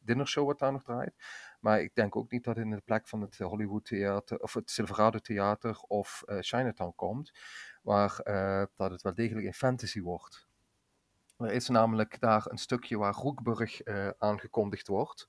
dinnershow 0.00 0.46
wat 0.46 0.58
daar 0.58 0.72
nog 0.72 0.82
draait. 0.82 1.14
Maar 1.60 1.80
ik 1.80 1.94
denk 1.94 2.16
ook 2.16 2.30
niet 2.30 2.44
dat 2.44 2.56
het 2.56 2.64
in 2.64 2.70
de 2.70 2.80
plek 2.84 3.08
van 3.08 3.20
het 3.20 3.38
Hollywood 3.38 3.84
Theater 3.84 4.38
of 4.38 4.54
het 4.54 4.70
Silverado 4.70 5.18
Theater 5.18 5.78
of 5.86 6.22
Chinatown 6.26 6.92
komt. 6.94 7.32
Maar 7.82 8.20
dat 8.76 8.90
het 8.90 9.02
wel 9.02 9.14
degelijk 9.14 9.46
in 9.46 9.54
fantasy 9.54 10.00
wordt. 10.00 10.46
Er 11.36 11.52
is 11.52 11.68
namelijk 11.68 12.20
daar 12.20 12.46
een 12.46 12.58
stukje 12.58 12.98
waar 12.98 13.14
Roekburg 13.14 13.86
uh, 13.86 14.08
aangekondigd 14.18 14.88
wordt. 14.88 15.28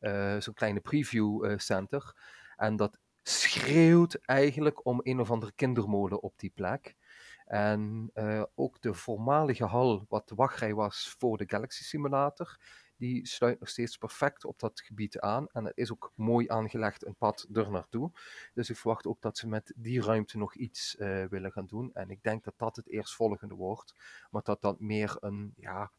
Uh, 0.00 0.40
Zo'n 0.40 0.54
kleine 0.54 0.80
preview 0.80 1.44
uh, 1.44 1.58
center. 1.58 2.16
En 2.56 2.76
dat 2.76 2.98
schreeuwt 3.22 4.14
eigenlijk 4.14 4.86
om 4.86 5.00
een 5.02 5.20
of 5.20 5.30
andere 5.30 5.52
kindermolen 5.52 6.22
op 6.22 6.38
die 6.38 6.52
plek. 6.54 6.96
En 7.44 8.10
ook 8.54 8.80
de 8.80 8.94
voormalige 8.94 9.64
hal, 9.64 10.04
wat 10.08 10.28
de 10.28 10.34
wachtrij 10.34 10.74
was 10.74 11.14
voor 11.18 11.36
de 11.36 11.48
Galaxy 11.48 11.82
Simulator, 11.82 12.56
die 13.04 13.26
sluit 13.26 13.60
nog 13.60 13.68
steeds 13.68 13.96
perfect 13.96 14.44
op 14.44 14.58
dat 14.58 14.80
gebied 14.80 15.20
aan. 15.20 15.46
En 15.52 15.64
het 15.64 15.76
is 15.76 15.92
ook 15.92 16.12
mooi 16.14 16.48
aangelegd, 16.48 17.06
een 17.06 17.14
pad 17.14 17.46
er 17.52 17.70
naartoe. 17.70 18.10
Dus 18.54 18.70
ik 18.70 18.76
verwacht 18.76 19.06
ook 19.06 19.20
dat 19.20 19.38
ze 19.38 19.48
met 19.48 19.72
die 19.76 20.02
ruimte 20.02 20.38
nog 20.38 20.54
iets 20.54 20.96
uh, 20.98 21.24
willen 21.24 21.52
gaan 21.52 21.66
doen. 21.66 21.90
En 21.94 22.10
ik 22.10 22.22
denk 22.22 22.44
dat 22.44 22.54
dat 22.56 22.76
het 22.76 22.88
eerstvolgende 22.88 23.54
wordt. 23.54 23.94
Maar 24.30 24.42
dat 24.42 24.60
dat 24.60 24.80
meer 24.80 25.16
een, 25.20 25.54
ja, 25.56 25.90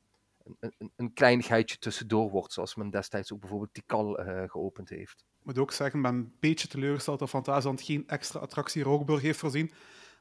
een, 0.44 0.74
een, 0.78 0.92
een 0.96 1.14
kleinigheidje 1.14 1.78
tussendoor 1.78 2.30
wordt. 2.30 2.54
Zoals 2.54 2.76
men 2.76 2.90
destijds 2.90 3.34
ook 3.34 3.40
bijvoorbeeld 3.40 3.74
Tikal 3.74 4.20
uh, 4.20 4.44
geopend 4.50 4.90
heeft. 4.90 5.26
Ik 5.40 5.46
moet 5.46 5.58
ook 5.58 5.72
zeggen, 5.72 5.98
ik 5.98 6.06
ben 6.06 6.16
een 6.16 6.36
beetje 6.40 6.68
teleurgesteld 6.68 7.20
dat 7.20 7.30
Fantasieland 7.30 7.82
geen 7.82 8.08
extra 8.08 8.40
attractie 8.40 8.84
Rookburg 8.84 9.22
heeft 9.22 9.40
voorzien. 9.40 9.72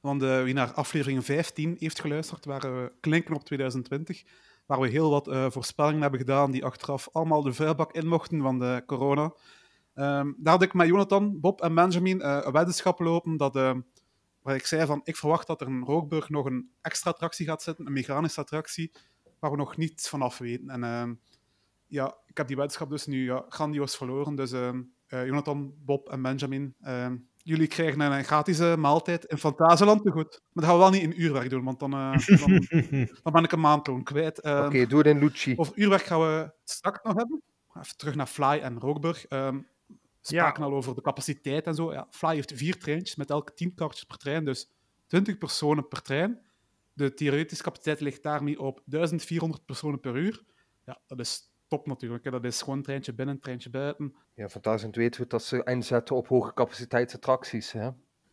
Want 0.01 0.23
uh, 0.23 0.43
wie 0.43 0.55
naar 0.55 0.73
aflevering 0.73 1.25
15 1.25 1.77
heeft 1.79 2.01
geluisterd, 2.01 2.45
waren 2.45 2.83
we 2.83 2.93
klinken 3.01 3.35
op 3.35 3.45
2020 3.45 4.25
waar 4.67 4.81
we 4.81 4.89
heel 4.89 5.11
wat 5.11 5.29
uh, 5.29 5.51
voorspellingen 5.51 6.01
hebben 6.01 6.21
gedaan 6.21 6.51
die 6.51 6.65
achteraf 6.65 7.09
allemaal 7.13 7.43
de 7.43 7.53
vuilbak 7.53 7.93
in 7.93 8.07
mochten 8.07 8.41
van 8.41 8.59
de 8.59 8.83
corona. 8.87 9.23
Um, 9.95 10.37
daar 10.39 10.53
had 10.53 10.63
ik 10.63 10.75
met 10.75 10.87
Jonathan, 10.87 11.41
Bob 11.41 11.61
en 11.61 11.75
Benjamin 11.75 12.21
uh, 12.21 12.39
een 12.43 12.53
weddenschap 12.53 13.01
lopen 13.01 13.37
dat, 13.37 13.57
uh, 13.57 13.75
waar 14.43 14.55
ik 14.55 14.67
zei 14.67 14.87
van 14.87 15.01
ik 15.05 15.17
verwacht 15.17 15.47
dat 15.47 15.61
er 15.61 15.67
in 15.67 15.83
Rookburg 15.83 16.29
nog 16.29 16.47
een 16.47 16.71
extra 16.81 17.11
attractie 17.11 17.47
gaat 17.47 17.63
zitten, 17.63 17.87
een 17.87 17.93
mechanische 17.93 18.41
attractie, 18.41 18.93
waar 19.39 19.51
we 19.51 19.57
nog 19.57 19.77
niets 19.77 20.09
van 20.09 20.23
af 20.23 20.39
weten. 20.39 20.71
En 20.71 20.85
ehm, 20.85 21.15
ja, 21.87 22.17
ik 22.27 22.37
heb 22.37 22.47
die 22.47 22.57
weddenschap 22.57 22.91
dus 22.91 23.07
nu 23.07 23.25
ja, 23.25 23.45
grandioos 23.49 23.97
verloren. 23.97 24.35
Dus 24.35 24.53
ehm, 24.53 24.83
Jonathan, 25.07 25.75
Bob 25.85 26.09
en 26.09 26.23
Benjamin, 26.23 26.75
jullie 27.45 27.67
krijgen 27.67 28.01
een 28.01 28.25
gratis 28.25 28.59
maaltijd 28.77 29.25
in 29.25 29.39
Fantasieland 29.39 30.03
te 30.03 30.11
goed. 30.11 30.41
Maar 30.53 30.65
dat 30.65 30.65
gaan 30.65 30.73
we 30.73 30.81
wel 30.81 30.91
niet 30.91 31.03
in 31.03 31.23
uurwerk 31.23 31.51
doen, 31.51 31.65
want 31.65 31.79
dan, 31.79 31.95
uh, 31.95 32.27
dan, 32.41 32.67
dan, 33.23 33.33
ben 33.33 33.45
ik 33.45 33.53
een 33.53 33.61
maandloon 33.61 34.03
kwijt. 34.03 34.45
Uh, 34.45 34.53
Oké, 34.53 34.65
okay, 34.67 34.87
doe 34.87 34.99
het 34.99 35.07
in 35.07 35.19
Lucci. 35.19 35.55
Over 35.57 35.77
uurwerk 35.77 36.03
gaan 36.03 36.21
we 36.21 36.53
straks 36.65 37.03
nog 37.03 37.15
hebben. 37.15 37.43
Even 37.83 37.97
terug 37.97 38.15
naar 38.15 38.27
Fly 38.27 38.59
en 38.63 38.79
Rookburg. 38.79 39.27
Um, 39.29 39.67
spraken 40.21 40.63
ja. 40.63 40.69
al 40.69 40.77
over 40.77 40.95
de 40.95 41.01
capaciteit 41.01 41.67
en 41.67 41.75
zo. 41.75 41.93
Ja, 41.93 42.07
Fly 42.11 42.35
heeft 42.35 42.53
vier 42.55 42.79
treintjes 42.79 43.17
met 43.17 43.31
elk 43.31 43.51
tien 43.51 43.75
kaartjes 43.75 44.05
per 44.05 44.17
trein, 44.17 44.45
dus 44.45 44.71
20 45.07 45.39
personen 45.39 45.89
per 45.89 46.03
trein. 46.03 46.41
De 46.93 47.15
theoretische 47.15 47.65
capaciteit 47.65 48.01
ligt 48.01 48.23
daarmee 48.23 48.61
op 48.61 48.83
1400 48.85 49.65
personen 49.65 50.01
per 50.01 50.17
uur. 50.17 50.45
Ja, 50.85 51.01
dat 51.07 51.19
is 51.19 51.54
top 51.77 51.87
natuurlijk. 51.87 52.25
Hè. 52.25 52.31
Dat 52.31 52.45
is 52.45 52.61
gewoon 52.63 52.77
een 52.77 52.85
treintje 52.85 53.15
binnen, 53.15 53.35
een 53.35 53.41
treintje 53.41 53.71
buiten. 53.71 54.15
Ja, 54.35 54.49
fantastisch. 54.49 54.97
weten 54.97 55.21
we 55.21 55.27
dat 55.27 55.43
ze 55.43 55.63
inzetten 55.65 56.17
op 56.17 56.29
hoge 56.29 56.55
capaciteitsattracties. 56.55 57.73
Hè? 57.73 57.91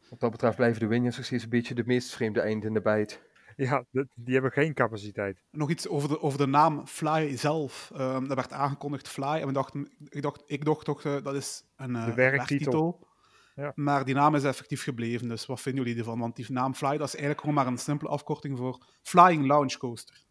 Wat 0.10 0.20
dat 0.20 0.32
betreft 0.32 0.56
blijven 0.56 0.80
de 0.80 0.88
Winjers 0.88 1.18
nog 1.18 1.26
steeds 1.26 1.44
een 1.44 1.50
beetje 1.50 1.74
de 1.74 1.84
meest 1.86 2.14
vreemde 2.14 2.42
eind 2.42 2.64
in 2.64 2.74
de 2.74 2.82
bijt. 2.82 3.22
Ja, 3.56 3.86
die 4.16 4.34
hebben 4.34 4.52
geen 4.52 4.74
capaciteit. 4.74 5.44
Nog 5.52 5.70
iets 5.70 5.88
over 5.88 6.10
de, 6.10 6.22
over 6.22 6.38
de 6.38 6.48
naam 6.48 6.88
Fly 6.88 7.38
zelf. 7.38 7.92
Um, 7.98 8.28
dat 8.28 8.36
werd 8.36 8.52
aangekondigd 8.52 9.08
Fly. 9.08 9.26
En 9.26 9.48
we 9.48 9.54
dachten, 9.54 9.92
ik, 10.10 10.22
dacht, 10.22 10.44
ik 10.46 10.66
dacht 10.66 10.86
toch, 10.86 11.04
uh, 11.04 11.24
dat 11.24 11.36
is 11.36 11.64
een 11.76 11.96
uh, 11.96 12.06
de 12.06 12.14
werktitel. 12.14 13.08
Ja. 13.56 13.72
Maar 13.76 14.06
die 14.06 14.16
naam 14.16 14.36
is 14.36 14.44
effectief 14.44 14.84
gebleven. 14.84 15.28
Dus 15.28 15.46
wat 15.46 15.62
vinden 15.62 15.84
jullie 15.84 16.00
ervan? 16.00 16.20
Want 16.20 16.36
die 16.36 16.52
naam 16.52 16.74
Fly, 16.74 16.98
dat 16.98 17.08
is 17.08 17.16
eigenlijk 17.16 17.40
gewoon 17.40 17.56
maar 17.56 17.68
een 17.68 17.78
simpele 17.78 18.10
afkorting 18.10 18.58
voor 18.58 18.86
Flying 19.02 19.46
Launch 19.46 19.78
Coaster. 19.78 20.24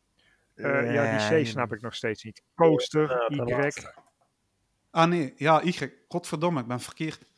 Uh, 0.60 0.94
ja, 0.94 1.28
die 1.28 1.42
C 1.42 1.46
snap 1.46 1.72
ik 1.72 1.80
nog 1.80 1.94
steeds 1.94 2.24
niet. 2.24 2.42
Coaster, 2.54 3.32
Y. 3.32 3.70
Ah 4.90 5.08
nee, 5.08 5.32
ja, 5.36 5.62
Y. 5.62 5.92
Godverdomme, 6.08 6.60
ik 6.60 6.66
ben 6.66 6.80
verkeerd. 6.80 7.28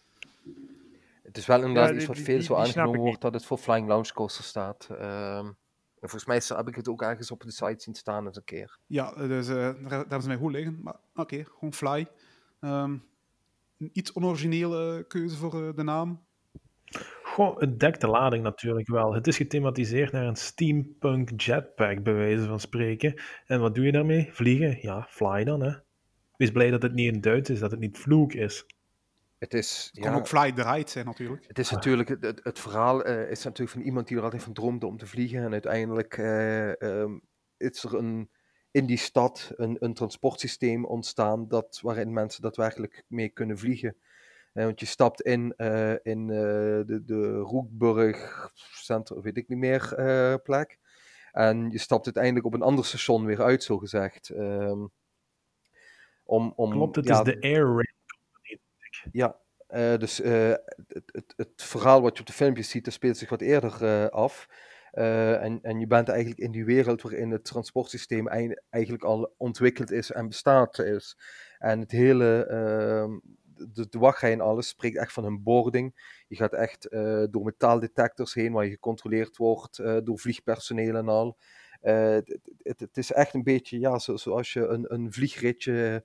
Het 1.22 1.36
is 1.36 1.46
wel 1.46 1.62
inderdaad 1.62 1.88
ja, 1.88 1.94
iets 1.94 2.06
wat 2.06 2.18
veel 2.18 2.36
die, 2.36 2.44
zo 2.44 2.54
aangenomen 2.54 3.00
wordt 3.00 3.20
dat 3.20 3.34
het 3.34 3.44
voor 3.44 3.58
Flying 3.58 3.88
Launch 3.88 4.12
Coaster 4.12 4.44
staat. 4.44 4.88
Um, 4.90 4.98
en 4.98 6.08
volgens 6.08 6.24
mij 6.24 6.56
heb 6.56 6.68
ik 6.68 6.74
het 6.74 6.88
ook 6.88 7.02
ergens 7.02 7.30
op 7.30 7.42
de 7.42 7.50
site 7.50 7.82
zien 7.82 7.94
staan 7.94 8.26
eens 8.26 8.36
een 8.36 8.44
keer. 8.44 8.78
Ja, 8.86 9.12
dus 9.12 9.48
uh, 9.48 9.70
daar, 9.88 10.08
daar 10.08 10.18
is 10.18 10.26
mij 10.26 10.36
goed 10.36 10.52
liggen. 10.52 10.80
Maar 10.82 10.94
oké, 10.94 11.20
okay, 11.20 11.44
gewoon 11.44 11.72
Fly. 11.72 12.06
Um, 12.60 13.04
een 13.78 13.90
iets 13.92 14.12
onoriginele 14.12 15.04
keuze 15.08 15.36
voor 15.36 15.62
uh, 15.62 15.74
de 15.74 15.82
naam. 15.82 16.24
Goh, 17.32 17.58
het 17.58 17.80
dekt 17.80 18.00
de 18.00 18.06
lading 18.06 18.42
natuurlijk 18.42 18.88
wel. 18.88 19.14
Het 19.14 19.26
is 19.26 19.36
gethematiseerd 19.36 20.12
naar 20.12 20.26
een 20.26 20.36
steampunk 20.36 21.40
jetpack, 21.40 22.02
bij 22.02 22.14
wijze 22.14 22.46
van 22.46 22.60
spreken. 22.60 23.20
En 23.46 23.60
wat 23.60 23.74
doe 23.74 23.84
je 23.84 23.92
daarmee? 23.92 24.28
Vliegen? 24.32 24.78
Ja, 24.80 25.06
fly 25.10 25.44
dan, 25.44 25.62
hè. 25.62 25.72
Wees 26.36 26.50
blij 26.50 26.70
dat 26.70 26.82
het 26.82 26.94
niet 26.94 27.14
in 27.14 27.20
Duits 27.20 27.50
is, 27.50 27.58
dat 27.58 27.70
het 27.70 27.80
niet 27.80 27.98
vloek 27.98 28.32
is. 28.32 28.66
Het 29.38 29.54
is... 29.54 29.88
Het 29.92 30.04
kan 30.04 30.14
ook 30.14 30.26
fly 30.28 30.52
draait 30.52 30.90
zijn, 30.90 31.06
natuurlijk. 31.06 31.44
Het 31.46 31.58
is 31.58 31.70
natuurlijk... 31.70 32.08
Het, 32.08 32.40
het, 32.42 32.58
verhaal 32.58 33.06
uh, 33.06 33.30
is 33.30 33.44
natuurlijk 33.44 33.76
van 33.76 33.86
iemand 33.86 34.08
die 34.08 34.16
er 34.16 34.22
altijd 34.22 34.42
van 34.42 34.52
droomde 34.52 34.86
om 34.86 34.96
te 34.96 35.06
vliegen. 35.06 35.42
En 35.42 35.52
uiteindelijk 35.52 36.16
uh, 36.16 36.68
um, 36.70 37.22
is 37.56 37.84
er 37.84 37.94
een, 37.94 38.30
in 38.70 38.86
die 38.86 38.96
stad 38.96 39.52
een, 39.56 39.76
een 39.80 39.94
transportsysteem 39.94 40.84
ontstaan 40.84 41.48
dat, 41.48 41.78
waarin 41.82 42.12
mensen 42.12 42.42
daadwerkelijk 42.42 43.04
mee 43.08 43.28
kunnen 43.28 43.58
vliegen. 43.58 43.96
Uh, 44.54 44.64
want 44.64 44.80
je 44.80 44.86
stapt 44.86 45.20
in, 45.20 45.54
uh, 45.56 45.94
in 46.02 46.28
uh, 46.28 46.36
de, 46.86 47.02
de 47.04 47.36
Roekburg 47.36 48.50
Center, 48.54 49.20
weet 49.20 49.36
ik 49.36 49.48
niet 49.48 49.58
meer, 49.58 50.40
plek. 50.42 50.78
En 51.32 51.70
je 51.70 51.78
stapt 51.78 52.04
uiteindelijk 52.04 52.46
op 52.46 52.54
een 52.54 52.62
ander 52.62 52.84
station 52.84 53.24
weer 53.24 53.42
uit, 53.42 53.62
zo 53.62 53.78
gezegd. 53.78 54.28
Um, 54.28 54.90
om, 56.24 56.52
om, 56.56 56.70
Klopt, 56.70 56.96
het 56.96 57.06
ja, 57.06 57.18
is 57.18 57.24
de 57.24 57.40
Air 57.40 57.64
Rail 57.64 57.94
Company. 58.06 58.60
Ja, 59.12 59.36
dus 59.96 60.16
het, 60.16 60.62
het, 61.06 61.32
het, 61.36 61.62
verhaal 61.62 62.02
wat 62.02 62.14
je 62.14 62.20
op 62.20 62.26
de 62.26 62.32
filmpjes 62.32 62.68
ziet, 62.68 62.84
dat 62.84 62.94
speelt 62.94 63.16
zich 63.16 63.28
wat 63.28 63.40
eerder 63.40 64.10
af. 64.10 64.48
en, 64.90 65.58
en 65.62 65.80
je 65.80 65.86
bent 65.86 66.08
eigenlijk 66.08 66.40
in 66.40 66.52
die 66.52 66.64
wereld 66.64 67.02
waarin 67.02 67.30
het 67.30 67.44
transportsysteem 67.44 68.28
eigenlijk 68.70 69.04
al 69.04 69.34
ontwikkeld 69.36 69.90
is 69.90 70.10
en 70.10 70.28
bestaat 70.28 70.78
is. 70.78 71.18
En 71.58 71.80
het 71.80 71.90
hele 71.90 72.46
ehm, 72.46 73.18
de, 73.54 73.98
wachtrij 73.98 74.32
en 74.32 74.40
alles 74.40 74.68
spreekt 74.68 74.96
echt 74.96 75.12
van 75.12 75.24
een 75.24 75.42
boarding. 75.42 76.20
Je 76.28 76.36
gaat 76.36 76.52
echt 76.52 76.92
uh, 76.92 77.24
door 77.30 77.44
metaaldetectors 77.44 78.34
heen, 78.34 78.52
waar 78.52 78.64
je 78.64 78.70
gecontroleerd 78.70 79.36
wordt 79.36 79.78
uh, 79.78 79.98
door 80.04 80.18
vliegpersoneel 80.18 80.96
en 80.96 81.08
al. 81.08 81.36
Uh, 81.82 82.18
het, 82.62 82.96
is 82.96 83.12
echt 83.12 83.34
een 83.34 83.42
beetje 83.42 83.78
ja, 83.78 83.98
zo, 83.98 84.16
zoals 84.16 84.52
je 84.52 84.66
een, 84.66 84.94
een 84.94 85.12
vliegritje 85.12 86.04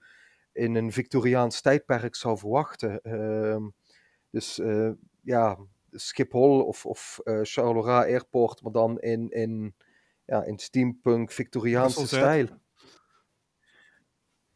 in 0.51 0.75
een 0.75 0.91
Victoriaans 0.91 1.61
tijdperk 1.61 2.15
zou 2.15 2.37
verwachten. 2.37 3.01
Ehm, 3.01 3.69
dus 4.29 4.61
ja, 5.21 5.57
Schiphol 5.91 6.63
of, 6.63 6.85
of 6.85 7.19
Charleroi 7.23 8.11
Airport, 8.11 8.61
maar 8.61 8.71
dan 8.71 8.99
in, 8.99 9.29
in, 9.29 9.75
ja, 10.25 10.43
in 10.43 10.57
steampunk 10.57 11.31
Victoriaanse 11.31 12.07
stijl. 12.07 12.47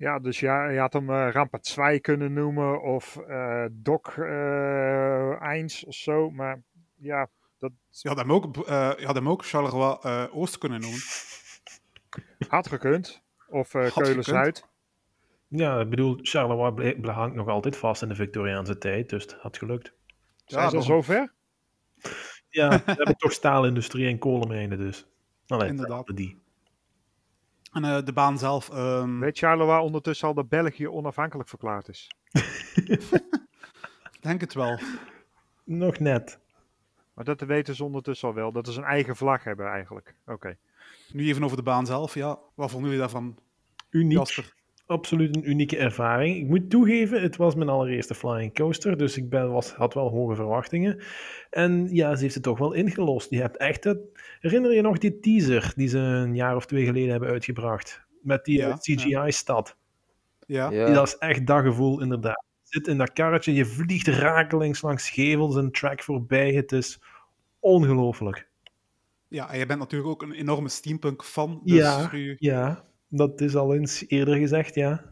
Ja, 0.01 0.19
dus 0.19 0.39
ja, 0.39 0.69
je 0.69 0.79
had 0.79 0.93
hem 0.93 1.09
uh, 1.09 1.31
Rampart 1.31 1.63
2 1.63 1.99
kunnen 1.99 2.33
noemen 2.33 2.81
of 2.81 3.19
uh, 3.27 3.65
Doc 3.71 4.17
uh, 4.17 5.41
1 5.41 5.69
of 5.85 5.93
zo, 5.93 6.29
maar 6.29 6.61
ja, 6.95 7.29
dat... 7.59 7.71
Je 7.89 8.07
had 8.07 8.17
hem 8.17 8.31
ook, 8.31 8.57
uh, 8.57 8.91
je 8.97 9.05
had 9.05 9.15
hem 9.15 9.29
ook 9.29 9.45
Charleroi 9.45 9.97
uh, 10.05 10.25
Oost 10.35 10.57
kunnen 10.57 10.81
noemen. 10.81 10.99
Had 12.47 12.67
gekund. 12.67 13.23
Of 13.49 13.73
uh, 13.73 13.91
Keulen-Zuid. 13.91 14.67
Ja, 15.47 15.79
ik 15.79 15.89
bedoel, 15.89 16.19
Charleroi 16.21 17.01
hangt 17.01 17.35
nog 17.35 17.47
altijd 17.47 17.77
vast 17.77 18.01
in 18.01 18.07
de 18.07 18.15
Victoriaanse 18.15 18.77
tijd, 18.77 19.09
dus 19.09 19.23
het 19.23 19.33
had 19.33 19.57
gelukt. 19.57 19.93
Zijn 20.45 20.63
ja, 20.63 20.69
ze 20.69 20.75
al 20.75 20.81
zover? 20.81 21.33
Ja, 22.49 22.69
we 22.69 22.81
hebben 22.85 23.17
toch 23.17 23.31
staalindustrie 23.31 24.07
en 24.07 24.17
kolenmijnen 24.17 24.77
dus. 24.77 25.07
Allee, 25.47 25.69
Inderdaad. 25.69 26.15
Die. 26.15 26.40
En 27.71 27.83
uh, 27.83 28.01
de 28.03 28.13
baan 28.13 28.37
zelf. 28.37 28.69
Um... 28.73 29.19
Weet 29.19 29.37
Charleroi 29.37 29.81
ondertussen 29.81 30.27
al 30.27 30.33
dat 30.33 30.49
België 30.49 30.87
onafhankelijk 30.87 31.49
verklaard 31.49 31.87
is? 31.87 32.07
Denk 34.21 34.41
het 34.41 34.53
wel. 34.53 34.79
Nog 35.63 35.99
net. 35.99 36.39
Maar 37.13 37.25
dat 37.25 37.41
weten 37.41 37.75
ze 37.75 37.83
ondertussen 37.83 38.27
al 38.27 38.33
wel, 38.33 38.51
dat 38.51 38.67
ze 38.67 38.79
een 38.79 38.85
eigen 38.85 39.15
vlag 39.15 39.43
hebben 39.43 39.67
eigenlijk. 39.67 40.15
Oké. 40.25 40.57
Nu 41.13 41.27
even 41.27 41.43
over 41.43 41.57
de 41.57 41.63
baan 41.63 41.85
zelf. 41.85 42.13
Ja, 42.13 42.39
wat 42.55 42.71
vonden 42.71 42.89
jullie 42.89 43.05
daarvan, 43.05 43.37
Uniek. 43.89 44.17
Jasper? 44.17 44.53
absoluut 44.91 45.35
een 45.35 45.49
unieke 45.49 45.77
ervaring. 45.77 46.37
Ik 46.37 46.47
moet 46.47 46.69
toegeven, 46.69 47.21
het 47.21 47.35
was 47.35 47.55
mijn 47.55 47.69
allereerste 47.69 48.15
flying 48.15 48.53
coaster, 48.53 48.97
dus 48.97 49.17
ik 49.17 49.29
ben, 49.29 49.51
was, 49.51 49.73
had 49.73 49.93
wel 49.93 50.09
hoge 50.09 50.35
verwachtingen. 50.35 51.03
En 51.49 51.87
ja, 51.91 52.15
ze 52.15 52.21
heeft 52.21 52.33
het 52.33 52.43
toch 52.43 52.57
wel 52.57 52.73
ingelost. 52.73 53.29
Je 53.29 53.41
hebt 53.41 53.57
echt 53.57 53.83
het... 53.83 53.99
Herinner 54.41 54.73
je 54.73 54.81
nog 54.81 54.97
die 54.97 55.19
teaser 55.19 55.73
die 55.75 55.87
ze 55.87 55.97
een 55.97 56.35
jaar 56.35 56.55
of 56.55 56.65
twee 56.65 56.85
geleden 56.85 57.09
hebben 57.09 57.29
uitgebracht? 57.29 58.01
Met 58.21 58.45
die 58.45 58.57
Ja, 58.57 58.69
eh, 58.69 58.77
CGI-stad. 58.77 59.75
Ja. 60.47 60.69
Ja. 60.71 60.93
Dat 60.93 61.07
is 61.07 61.17
echt 61.17 61.47
dat 61.47 61.63
gevoel, 61.63 62.01
inderdaad. 62.01 62.43
Je 62.63 62.77
zit 62.77 62.87
in 62.87 62.97
dat 62.97 63.13
karretje, 63.13 63.53
je 63.53 63.65
vliegt 63.65 64.07
rakelings 64.07 64.81
langs 64.81 65.09
gevels 65.09 65.55
en 65.57 65.71
track 65.71 66.03
voorbij. 66.03 66.53
Het 66.53 66.71
is 66.71 66.99
ongelooflijk. 67.59 68.49
ja, 69.27 69.49
en 69.51 69.57
jij 69.57 69.67
bent 69.67 69.79
natuurlijk 69.79 70.09
ook 70.09 70.21
een 70.21 70.31
enorme 70.31 70.69
steampunk-fan. 70.69 71.61
Dus 71.63 71.77
Ja. 71.77 72.09
u- 72.13 72.35
Ja, 72.39 72.83
dat 73.07 73.41
is 73.41 73.55
al 73.55 73.75
eens 73.75 74.03
eerder 74.07 74.35
gezegd. 74.35 74.75
Ja. 74.75 75.03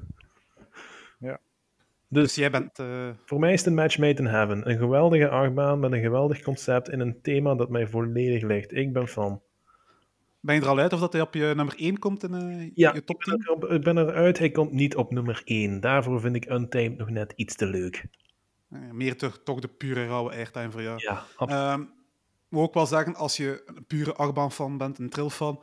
Dus 2.10 2.24
Dus 2.24 2.36
jij 2.36 2.52
bent... 2.52 2.80
eh, 2.80 3.10
Voor 3.26 3.40
mij 3.40 3.54
is 3.54 3.60
het 3.60 3.68
een 3.68 3.74
match 3.76 3.98
made 3.98 4.20
in 4.22 4.26
heaven. 4.28 4.70
Een 4.70 4.78
geweldige 4.78 5.30
achtbaan 5.30 5.80
met 5.80 5.92
een 5.92 6.02
geweldig 6.02 6.42
concept 6.42 6.90
in 6.90 7.00
een 7.00 7.22
thema 7.22 7.56
dat 7.56 7.70
mij 7.70 7.88
volledig 7.88 8.42
ligt. 8.44 8.74
Ik 8.74 8.94
ben 8.94 9.08
fan. 9.08 9.42
ben 10.40 10.56
je 10.56 10.62
er 10.62 10.68
al 10.68 10.80
uit 10.80 10.94
of 10.94 11.00
dat 11.00 11.14
hij 11.14 11.22
op 11.22 11.34
je 11.34 11.54
nummer 11.56 11.76
1 11.78 12.00
komt 12.00 12.24
in 12.24 12.34
eh, 12.34 12.72
Ja, 12.74 12.94
je 12.94 13.04
top 13.04 13.24
ik 13.24 13.26
ben, 13.26 13.40
10? 13.40 13.70
er, 13.70 13.76
ik 13.76 13.84
ben 13.84 13.98
eruit. 13.98 14.40
Hij 14.40 14.52
komt 14.52 14.72
niet 14.72 14.96
op 14.96 15.12
nummer 15.12 15.42
1. 15.46 15.80
Daarvoor 15.80 16.20
vind 16.22 16.36
ik 16.36 16.50
Untamed 16.50 16.98
nog 16.98 17.10
net 17.10 17.34
iets 17.36 17.56
te 17.56 17.66
leuk. 17.66 18.06
Eh, 18.70 18.80
meer 18.92 19.18
toch, 19.18 19.40
toch 19.44 19.60
de 19.60 19.68
pure 19.68 20.06
rauwe 20.08 20.32
airtime 20.32 20.72
voor 20.72 20.82
jou. 20.82 21.00
Ja, 21.02 21.24
absoluut. 21.36 21.64
Ehm 21.64 21.84
moet 22.50 22.64
ook 22.64 22.74
wel 22.74 22.86
zeggen, 22.86 23.16
als 23.16 23.38
je 23.38 23.62
een 23.66 23.86
pure 23.86 24.14
achtbaan-fan 24.14 24.78
bent, 24.78 25.00
een 25.00 25.10
trail-fan, 25.10 25.62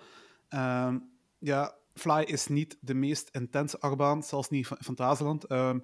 ehm, 0.48 0.98
ja, 1.38 1.74
Fly 1.94 2.22
is 2.22 2.46
niet 2.46 2.78
de 2.80 2.94
meest 2.94 3.28
intense 3.32 3.80
achtbaan, 3.80 4.22
zelfs 4.22 4.48
niet 4.48 4.66
van 4.66 4.76
Fantasieland. 4.80 5.44
Ehm 5.44 5.78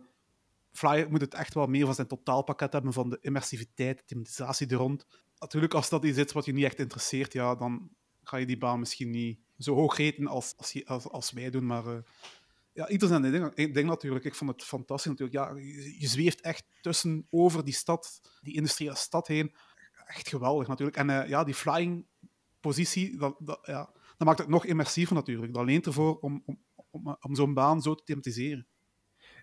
Fly 0.73 1.07
moet 1.09 1.21
het 1.21 1.35
echt 1.35 1.55
wel 1.55 1.67
meer 1.67 1.85
van 1.85 1.95
zijn 1.95 2.07
totaalpakket 2.07 2.73
hebben, 2.73 2.93
van 2.93 3.11
de 3.11 3.19
immersiviteit, 3.21 3.99
de 3.99 4.05
thematisatie 4.05 4.69
er 4.69 4.77
rond. 4.77 5.07
Natuurlijk, 5.39 5.75
als 5.75 5.89
dat 5.89 6.05
iets 6.05 6.19
is 6.19 6.33
wat 6.33 6.45
je 6.45 6.53
niet 6.53 6.65
echt 6.65 6.79
interesseert, 6.79 7.33
ja, 7.33 7.55
dan 7.55 7.91
ga 8.23 8.37
je 8.37 8.47
die 8.47 8.59
baan 8.59 8.79
misschien 8.79 9.11
niet 9.11 9.39
zo 9.59 9.75
hoog 9.75 9.97
reten 9.97 10.27
als, 10.27 10.55
als, 10.57 10.85
als, 10.85 11.09
als 11.09 11.33
wij 11.33 11.51
doen, 11.51 11.67
maar... 11.67 11.87
eh, 11.87 12.03
ja, 12.73 12.89
ieder 12.89 13.09
zijn 13.09 13.23
ding, 13.23 13.55
ding, 13.55 13.75
ding 13.75 13.89
natuurlijk. 13.89 14.25
Ik 14.25 14.35
vond 14.35 14.51
het 14.51 14.65
fantastisch 14.65 15.11
natuurlijk. 15.11 15.39
Ja, 15.39 15.57
je, 15.99 16.09
zweeft 16.09 16.41
echt 16.41 16.65
tussen, 16.81 17.27
over 17.31 17.65
die 17.65 17.75
stad, 17.75 18.21
die 18.41 18.55
industriële 18.55 18.95
stad 18.95 19.27
heen 19.27 19.55
echt 20.07 20.29
geweldig 20.29 20.69
natuurlijk. 20.69 20.97
En 20.97 21.11
eh, 21.11 21.29
ja, 21.29 21.45
die 21.45 21.55
flying 21.55 22.07
positie, 22.61 23.17
dat, 23.17 23.37
dat, 23.39 23.59
ja, 23.63 23.91
dat 24.17 24.27
maakt 24.27 24.39
het 24.39 24.49
nog 24.49 24.65
immersiever 24.65 25.15
natuurlijk. 25.15 25.55
Dat 25.55 25.65
leent 25.65 25.87
ervoor 25.87 26.19
om, 26.19 26.43
om, 26.91 27.17
om 27.21 27.35
zo'n 27.35 27.55
baan 27.55 27.83
zo 27.83 27.95
te 27.95 28.05
thematiseren. 28.05 28.67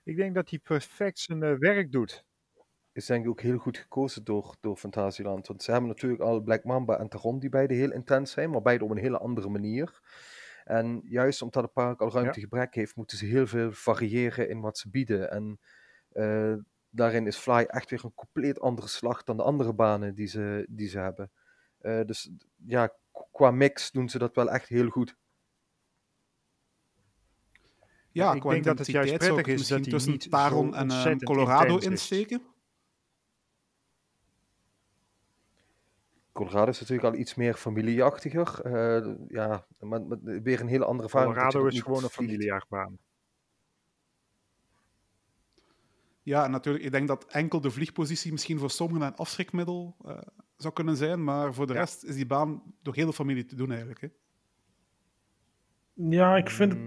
Ik 0.04 0.16
denk 0.16 0.36
dat 0.36 0.50
hij 0.50 0.60
perfect 0.60 1.20
zijn 1.20 1.44
eh, 1.44 1.58
werk 1.58 1.92
doet. 1.92 2.26
is 2.92 3.06
denk 3.06 3.24
ik 3.24 3.30
ook 3.30 3.42
heel 3.42 3.58
goed 3.58 3.78
gekozen 3.78 4.24
door, 4.24 4.56
door 4.60 4.78
Fantasieland. 4.78 5.48
Want 5.48 5.64
ze 5.64 5.72
hebben 5.72 5.90
natuurlijk 5.90 6.22
al 6.22 6.42
Black 6.42 6.64
Mamba 6.64 6.98
en 6.98 7.10
Taron 7.10 7.40
die 7.40 7.50
beide 7.50 7.74
heel 7.74 7.92
intens 7.92 8.32
zijn, 8.32 8.50
maar 8.50 8.62
beide 8.62 8.84
op 8.84 8.90
een 8.92 8.98
hele 8.98 9.18
andere 9.18 9.50
manier. 9.50 10.00
En 10.64 11.02
juist 11.04 11.42
omdat 11.42 11.64
het 11.64 11.74
park 11.74 12.02
al 12.02 12.12
ruimtegebrek 12.12 12.76
heeft, 12.76 12.96
moeten 12.96 13.18
ze 13.18 13.26
heel 13.26 13.48
veel 13.48 13.72
variëren 13.72 14.50
in 14.50 14.62
wat 14.62 14.78
ze 14.78 14.90
bieden. 14.90 15.32
En 15.32 15.60
eh, 16.12 16.54
daarin 16.90 17.28
is 17.28 17.38
Fly 17.38 17.64
echt 17.64 17.90
weer 17.90 18.04
een 18.04 18.14
compleet 18.14 18.60
andere 18.60 18.88
slag 18.88 19.24
dan 19.24 19.38
de 19.38 19.44
andere 19.44 19.74
banen 19.74 20.16
die 20.16 20.28
ze, 20.28 20.66
die 20.70 20.88
ze 20.88 21.00
hebben. 21.00 21.32
Eh, 21.80 22.02
dus 22.06 22.32
ja, 22.66 22.94
qua 23.32 23.52
mix 23.52 23.92
doen 23.92 24.10
ze 24.10 24.18
dat 24.18 24.36
wel 24.36 24.52
echt 24.52 24.68
heel 24.68 24.90
goed. 24.90 25.16
Ja, 28.12 28.34
ik 28.34 28.42
qua 28.42 28.50
denk 28.52 28.64
dat 28.64 28.78
het 28.78 28.88
juist 28.88 29.18
prettig 29.18 29.46
is 29.48 29.68
dat 29.68 29.80
hij 29.80 29.90
tussen 29.90 30.12
niet 30.12 30.30
Taron 30.32 30.76
en 30.76 30.92
eh, 30.92 31.16
Colorado 31.18 31.78
insteken. 31.78 32.42
Colorado 36.32 36.70
is 36.70 36.80
natuurlijk 36.80 37.14
al 37.14 37.20
iets 37.20 37.36
meer 37.36 37.54
familieachtiger. 37.54 38.62
eh, 38.62 39.16
ja, 39.28 39.66
maar, 39.80 40.02
maar 40.02 40.18
weer 40.22 40.60
een 40.62 40.68
hele 40.68 40.86
andere 40.86 41.04
ervaring. 41.04 41.34
Colorado 41.34 41.66
is 41.68 41.82
gewoon 41.82 42.04
een 42.04 42.10
vliegt. 42.10 42.32
familieachtbaan. 42.32 42.98
Ja, 46.24 46.48
natuurlijk, 46.48 46.86
ik 46.86 46.92
denk 46.92 47.08
dat 47.08 47.26
enkel 47.26 47.62
de 47.62 47.72
vliegpositie 47.72 48.32
misschien 48.32 48.60
voor 48.60 48.70
sommigen 48.72 49.08
een 49.08 49.16
afschrikmiddel 49.16 49.96
eh, 50.06 50.18
zou 50.58 50.74
kunnen 50.74 50.96
zijn, 50.98 51.24
maar 51.24 51.54
voor 51.54 51.68
de 51.68 51.74
Ja. 51.74 51.80
rest 51.80 52.04
is 52.04 52.16
die 52.16 52.26
baan 52.26 52.62
door 52.82 52.96
heel 52.96 53.06
de 53.06 53.14
familie 53.14 53.46
te 53.46 53.56
doen 53.56 53.70
eigenlijk. 53.70 54.02
Hè. 54.02 54.08
Ja, 56.10 56.38
ik 56.38 56.50
vind 56.50 56.72
het... 56.74 56.82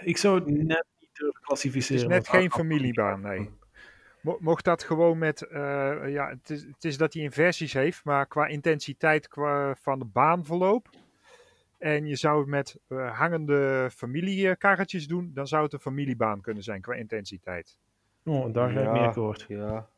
Ik 0.00 0.16
zou 0.16 0.34
het 0.34 0.46
net 0.46 0.84
niet 0.98 1.10
durven 1.12 1.34
Het 1.38 1.44
klassificeren. 1.46 2.02
is 2.02 2.08
net 2.08 2.28
geen 2.28 2.50
familiebaan, 2.50 3.20
nee. 3.20 3.50
Mo- 4.20 4.38
Mocht 4.40 4.64
dat 4.64 4.82
gewoon 4.82 5.18
met, 5.18 5.42
eh, 5.42 5.60
ja, 6.08 6.28
het 6.28 6.50
is, 6.50 6.62
het 6.62 6.84
is 6.84 6.96
dat 6.96 7.12
hij 7.12 7.22
inversies 7.22 7.72
heeft, 7.72 8.04
maar 8.04 8.26
qua 8.26 8.46
intensiteit 8.46 9.28
qua, 9.28 9.74
van 9.74 9.98
de 9.98 10.04
baanverloop. 10.04 10.88
En 11.78 12.06
je 12.06 12.16
zou 12.16 12.38
het 12.40 12.48
met 12.48 12.78
eh, 12.88 13.18
hangende 13.18 13.90
familiekarretjes 13.94 15.06
doen, 15.06 15.30
dan 15.34 15.46
zou 15.46 15.62
het 15.64 15.72
een 15.72 15.78
familiebaan 15.80 16.40
kunnen 16.40 16.62
zijn 16.62 16.80
qua 16.80 16.94
intensiteit. 16.94 17.78
Oh, 18.24 18.52
daar 18.54 18.70
ga 18.70 18.78
ik 18.80 18.84
Ja. 18.86 18.92
mee 18.92 19.02
akkoord. 19.02 19.44
Ja, 19.48 19.88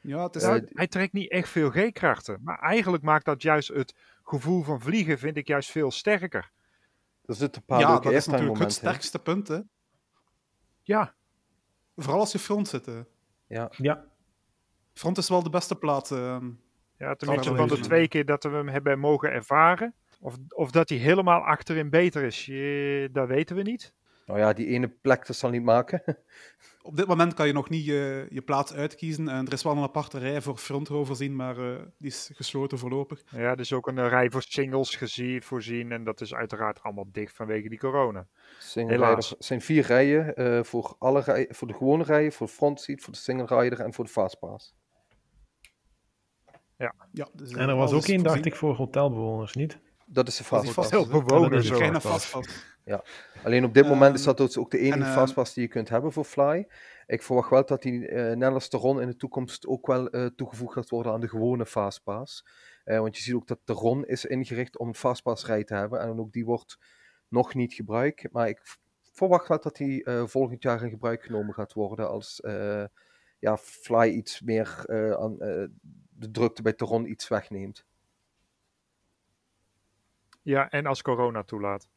Ja, 0.00 0.22
het 0.22 0.34
is, 0.36 0.42
Eh, 0.42 0.54
hij 0.68 0.86
trekt 0.86 1.12
niet 1.12 1.30
echt 1.30 1.48
veel 1.48 1.70
G-krachten, 1.70 2.40
maar 2.44 2.58
eigenlijk 2.58 3.02
maakt 3.02 3.24
dat 3.24 3.42
juist 3.42 3.68
het 3.68 3.94
gevoel 4.22 4.62
van 4.62 4.80
vliegen, 4.80 5.18
vind 5.18 5.36
ik 5.36 5.46
juist 5.46 5.70
veel 5.70 5.90
sterker. 5.90 6.50
Er 7.28 7.34
zitten 7.34 7.60
een 7.60 7.66
paar 7.66 7.80
ja 7.80 7.98
dat 7.98 8.12
is 8.12 8.26
natuurlijk 8.26 8.58
het 8.58 8.72
sterkste 8.72 9.18
punt. 9.18 9.48
Hè. 9.48 9.58
Ja, 10.82 11.14
Vooral 11.96 12.20
als 12.20 12.32
je 12.32 12.38
front 12.38 12.68
zit. 12.68 12.86
hè. 12.86 13.00
Ja, 13.46 13.70
Ja, 13.76 14.04
Front 14.92 15.18
is 15.18 15.28
wel 15.28 15.42
de 15.42 15.50
beste 15.50 15.76
plaats. 15.76 16.10
ehm. 16.10 16.50
ja 16.98 17.14
tenminste 17.14 17.54
van 17.56 17.68
de 17.68 17.80
twee 17.80 18.08
keer 18.08 18.24
dat 18.24 18.42
we 18.42 18.50
hem 18.50 18.68
hebben 18.68 18.98
mogen 18.98 19.30
ervaren. 19.32 19.94
Of, 20.20 20.36
of 20.48 20.70
dat 20.70 20.88
hij 20.88 20.98
helemaal 20.98 21.40
achterin 21.40 21.90
beter 21.90 22.22
is, 22.22 22.46
je, 22.46 23.08
dat 23.12 23.28
weten 23.28 23.56
we 23.56 23.62
niet. 23.62 23.94
Nou 24.28 24.40
ja, 24.40 24.52
die 24.52 24.66
ene 24.66 24.88
plek 24.88 25.26
dat 25.26 25.36
zal 25.36 25.50
niet 25.50 25.62
maken. 25.62 26.02
Op 26.82 26.96
dit 26.96 27.06
moment 27.06 27.34
kan 27.34 27.46
je 27.46 27.52
nog 27.52 27.68
niet 27.68 27.84
je, 27.84 28.26
je 28.30 28.42
plaats 28.42 28.72
uitkiezen. 28.72 29.28
En 29.28 29.46
er 29.46 29.52
is 29.52 29.62
wel 29.62 29.72
een 29.76 29.82
aparte 29.82 30.18
rij 30.18 30.42
voor 30.42 30.56
front 30.56 30.88
row 30.88 31.06
voorzien, 31.06 31.36
maar 31.36 31.58
eh, 31.58 31.82
die 31.98 32.10
is 32.10 32.30
gesloten 32.34 32.78
voorlopig. 32.78 33.22
Ja, 33.30 33.38
er 33.50 33.60
is 33.60 33.72
ook 33.72 33.86
een 33.86 33.98
eh, 33.98 34.08
rij 34.08 34.30
voor 34.30 34.42
singles 34.42 34.96
gezien, 34.96 35.42
voorzien. 35.42 35.92
En 35.92 36.04
dat 36.04 36.20
is 36.20 36.34
uiteraard 36.34 36.82
allemaal 36.82 37.08
dicht 37.12 37.36
vanwege 37.36 37.68
die 37.68 37.78
corona. 37.78 38.26
Helaas. 38.74 39.28
rider 39.28 39.44
zijn 39.44 39.60
vier 39.60 39.82
rijen 39.86 40.34
eh, 40.34 40.62
voor, 40.62 40.96
alle 40.98 41.20
rij, 41.20 41.46
voor 41.50 41.68
de 41.68 41.74
gewone 41.74 42.04
rijen, 42.04 42.32
voor 42.32 42.46
de 42.46 42.52
front 42.52 42.80
seat, 42.80 43.00
voor 43.00 43.12
de 43.12 43.18
single 43.18 43.60
rider 43.60 43.80
en 43.80 43.92
voor 43.92 44.04
de 44.04 44.10
fastpass. 44.10 44.74
Ja, 46.76 47.28
dus, 47.32 47.52
en 47.52 47.68
er 47.68 47.76
was 47.76 47.92
ook 47.92 48.06
één, 48.06 48.22
dacht 48.22 48.44
ik, 48.44 48.54
voor 48.54 48.74
hotelbewoners, 48.74 49.54
niet? 49.54 49.78
Dat 50.06 50.28
is 50.28 50.36
de 50.36 50.44
Dat 50.50 50.62
is 50.62 50.64
die 50.64 50.72
fastpass. 50.74 50.74
vast- 50.74 50.90
Heel 50.90 51.22
bewoners 51.22 51.68
dat 51.68 51.80
is 51.80 51.86
een 51.88 52.00
Fastpass. 52.00 52.76
Vastpas. 52.88 53.04
Alleen 53.44 53.64
op 53.64 53.74
dit 53.74 53.88
moment 53.88 54.14
is 54.14 54.26
Ehm, 54.26 54.36
dat 54.36 54.46
dus 54.46 54.58
ook 54.58 54.70
de 54.70 54.78
enige 54.78 54.98
en, 54.98 55.06
eh, 55.06 55.12
fastpass 55.12 55.54
die 55.54 55.62
je 55.62 55.68
kunt 55.68 55.88
hebben 55.88 56.12
voor 56.12 56.24
Fly. 56.24 56.68
Ik 57.06 57.22
verwacht 57.22 57.50
wel 57.50 57.66
dat 57.66 57.82
die 57.82 58.08
eh 58.08 58.36
net 58.36 58.52
als 58.52 58.70
de 58.70 58.76
Ron 58.76 59.00
in 59.00 59.06
de 59.06 59.16
toekomst 59.16 59.66
ook 59.66 59.86
wel 59.86 60.10
eh, 60.10 60.26
toegevoegd 60.26 60.72
gaat 60.72 60.90
worden 60.90 61.12
aan 61.12 61.20
de 61.20 61.28
gewone 61.28 61.66
fastpass. 61.66 62.46
Eh, 62.84 62.98
want 62.98 63.16
je 63.16 63.22
ziet 63.22 63.34
ook 63.34 63.46
dat 63.46 63.60
de 63.64 63.72
Ron 63.72 64.06
is 64.06 64.24
ingericht 64.24 64.78
om 64.78 64.88
een 64.88 64.94
fastpass 64.94 65.46
rij 65.46 65.64
te 65.64 65.74
hebben. 65.74 66.00
En 66.00 66.20
ook 66.20 66.32
die 66.32 66.44
wordt 66.44 66.78
nog 67.28 67.54
niet 67.54 67.74
gebruikt. 67.74 68.32
Maar 68.32 68.48
ik 68.48 68.60
verwacht 69.12 69.48
wel 69.48 69.60
dat 69.60 69.76
die 69.76 70.04
eh, 70.04 70.26
volgend 70.26 70.62
jaar 70.62 70.82
in 70.82 70.90
gebruik 70.90 71.22
genomen 71.22 71.54
gaat 71.54 71.72
worden 71.72 72.08
als 72.08 72.40
eh, 72.40 72.84
ja, 73.38 73.56
Fly 73.56 74.08
iets 74.08 74.40
meer 74.40 74.82
eh, 74.86 75.12
aan 75.12 75.40
eh, 75.40 75.66
de 76.10 76.30
drukte 76.30 76.62
bij 76.62 76.74
de 76.76 76.84
Ron 76.84 77.10
iets 77.10 77.28
wegneemt. 77.28 77.84
Ja, 80.42 80.70
en 80.70 80.86
als 80.86 81.02
corona 81.02 81.42
toelaat. 81.42 81.88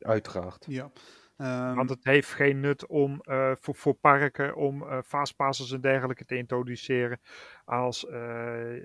Uiteraard. 0.00 0.64
Ja. 0.68 0.90
Ehm, 1.36 1.74
Want 1.74 1.90
het 1.90 2.04
heeft 2.04 2.28
geen 2.28 2.60
nut 2.60 2.86
om 2.86 3.20
eh, 3.20 3.52
voor, 3.60 3.74
voor 3.74 3.94
parken 3.94 4.56
om 4.56 4.82
eh 4.82 4.98
fastpassers 5.04 5.72
en 5.72 5.80
dergelijke 5.80 6.24
te 6.24 6.36
introduceren 6.36 7.20
als 7.64 8.06
eh, 8.06 8.84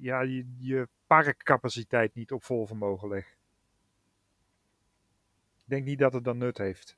ja, 0.00 0.20
je, 0.20 0.46
je 0.58 0.88
parkcapaciteit 1.06 2.14
niet 2.14 2.32
op 2.32 2.44
vol 2.44 2.66
vermogen 2.66 3.08
legt. 3.08 3.36
Ik 5.56 5.68
denk 5.68 5.84
niet 5.84 5.98
dat 5.98 6.12
het 6.12 6.24
dan 6.24 6.38
nut 6.38 6.58
heeft. 6.58 6.96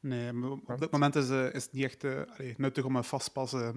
Nee, 0.00 0.32
maar 0.32 0.50
op 0.50 0.78
dit 0.78 0.90
moment 0.90 1.14
is, 1.14 1.28
is 1.30 1.64
het 1.64 1.72
niet 1.72 1.84
echt 1.84 2.04
eh, 2.04 2.22
allee, 2.36 2.54
nuttig 2.56 2.84
om 2.84 2.96
een 2.96 3.04
vastpas 3.04 3.52
eh, 3.52 3.70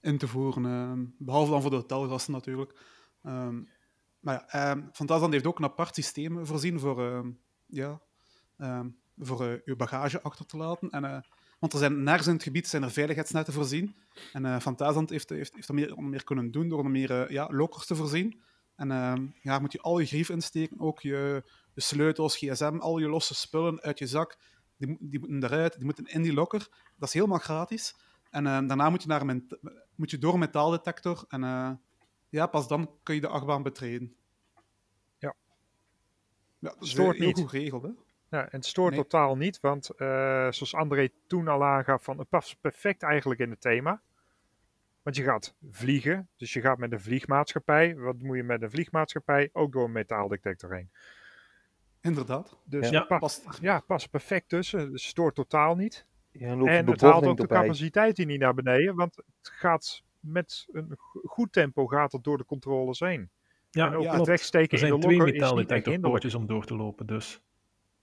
in 0.00 0.18
te 0.18 0.28
voeren. 0.28 0.64
eh, 0.66 0.92
behalve 1.18 1.50
dan 1.50 1.60
voor 1.62 1.70
de 1.70 1.76
hotelgasten 1.76 2.32
natuurlijk. 2.32 2.78
Ehm, 3.22 3.62
maar 4.22 4.34
ja, 4.34 4.48
ehm 4.48 5.30
heeft 5.30 5.46
ook 5.46 5.58
een 5.58 5.64
apart 5.64 5.94
systeem 5.94 6.46
voorzien 6.46 6.80
voor, 6.80 7.06
ehm, 7.06 7.30
ja, 7.66 8.00
ehm, 8.56 8.88
voor 9.18 9.46
eh, 9.46 9.58
uw 9.64 9.76
bagage 9.76 10.22
achter 10.22 10.46
te 10.46 10.56
laten. 10.56 10.90
En 10.90 11.04
eh, 11.04 11.20
Want 11.58 11.72
er 11.72 11.78
zijn 11.78 12.02
nergens 12.02 12.26
in 12.26 12.32
het 12.34 12.42
gebied 12.42 12.68
zijn 12.68 12.82
er 12.82 12.90
veiligheidsnetten 12.90 13.54
voorzien. 13.54 13.96
En 14.32 14.44
uh, 14.44 14.66
heeft, 15.06 15.28
heeft, 15.28 15.54
heeft 15.54 15.66
dat 15.66 15.76
meer, 15.76 16.02
meer 16.02 16.24
kunnen 16.24 16.50
doen 16.50 16.68
door 16.68 16.84
er 16.84 16.90
meer 16.90 17.32
ja, 17.32 17.48
lockers 17.50 17.86
te 17.86 17.94
voorzien. 17.94 18.42
En 18.76 18.88
ja, 19.42 19.58
moet 19.58 19.72
je 19.72 19.80
al 19.80 19.98
je 19.98 20.06
grief 20.06 20.28
insteken, 20.28 20.80
ook 20.80 21.00
je, 21.00 21.42
sleutels, 21.74 22.36
gsm, 22.36 22.76
al 22.78 22.98
je 22.98 23.08
losse 23.08 23.34
spullen 23.34 23.80
uit 23.80 23.98
je 23.98 24.06
zak. 24.06 24.38
Die, 24.76 24.96
die 25.00 25.18
moeten 25.18 25.44
eruit, 25.44 25.74
die 25.74 25.84
moeten 25.84 26.04
in 26.04 26.22
die 26.22 26.32
locker. 26.32 26.68
Dat 26.98 27.08
is 27.08 27.14
helemaal 27.14 27.38
gratis. 27.38 27.96
En 28.30 28.44
daarna 28.44 28.90
moet 28.90 29.02
je, 29.02 29.08
naar 29.08 29.20
een, 29.20 29.58
moet 29.94 30.10
je 30.10 30.18
door 30.18 30.32
een 30.32 30.38
metaaldetector. 30.38 31.24
En 31.28 31.42
ja, 32.32 32.46
pas 32.46 32.68
dan 32.68 32.90
kun 33.02 33.14
je 33.14 33.20
de 33.20 33.28
achtbaan 33.28 33.62
betreden. 33.62 34.14
Ja. 35.18 35.34
Ja, 36.58 36.74
dat 36.78 36.88
stoort 36.88 37.16
heel 37.16 37.26
niet. 37.26 37.38
goed 37.38 37.50
geregeld, 37.50 37.82
hè? 37.82 37.90
Ja, 38.28 38.42
en 38.42 38.48
het 38.50 38.66
stoort 38.66 38.94
totaal 38.94 39.36
niet, 39.36 39.60
want 39.60 39.90
uh, 39.96 39.98
zoals 40.50 40.74
André 40.74 41.10
toen 41.26 41.48
al 41.48 41.64
aangaf, 41.64 42.04
van, 42.04 42.18
het 42.18 42.28
past 42.28 42.60
perfect 42.60 43.02
eigenlijk 43.02 43.40
in 43.40 43.50
het 43.50 43.60
thema. 43.60 44.00
Want 45.02 45.16
je 45.16 45.22
gaat 45.22 45.54
vliegen, 45.70 46.28
dus 46.36 46.52
je 46.52 46.60
gaat 46.60 46.78
met 46.78 46.92
een 46.92 47.00
vliegmaatschappij. 47.00 47.96
Wat 47.96 48.18
moet 48.18 48.36
je 48.36 48.42
met 48.42 48.62
een 48.62 48.70
vliegmaatschappij? 48.70 49.50
Ook 49.52 49.72
door 49.72 49.84
een 49.84 49.92
metaaldetector 49.92 50.74
heen. 50.74 50.90
Inderdaad. 52.00 52.56
Dus 52.64 52.88
ja, 52.88 53.02
past, 53.02 53.58
ja, 53.60 53.80
past 53.80 54.10
perfect 54.10 54.48
tussen. 54.48 54.90
Dus 54.90 55.06
stoort 55.06 55.34
totaal 55.34 55.76
niet. 55.76 56.06
Ja, 56.30 56.48
en, 56.48 56.66
en 56.66 56.86
het 56.86 57.00
haalt 57.00 57.26
ook 57.26 57.36
de 57.36 57.46
capaciteit 57.46 58.18
niet 58.18 58.40
naar 58.40 58.54
beneden, 58.54 58.94
want 58.94 59.16
het 59.16 59.26
gaat 59.42 60.02
met 60.22 60.66
een 60.72 60.96
goed 61.24 61.52
tempo 61.52 61.86
gaat 61.86 62.12
het 62.12 62.24
door 62.24 62.38
de 62.38 62.44
controles 62.44 63.00
heen. 63.00 63.30
Ja, 63.70 63.86
en 63.86 63.94
ook 63.94 64.02
ja, 64.02 64.16
het 64.16 64.26
wegsteken 64.26 64.72
er 64.72 64.78
zijn 64.78 64.92
in 64.92 65.00
de 65.00 65.06
twee 65.06 65.18
metaaldetectorpoortjes 65.18 66.34
om 66.34 66.46
door 66.46 66.64
te 66.64 66.76
lopen, 66.76 67.06
dus... 67.06 67.42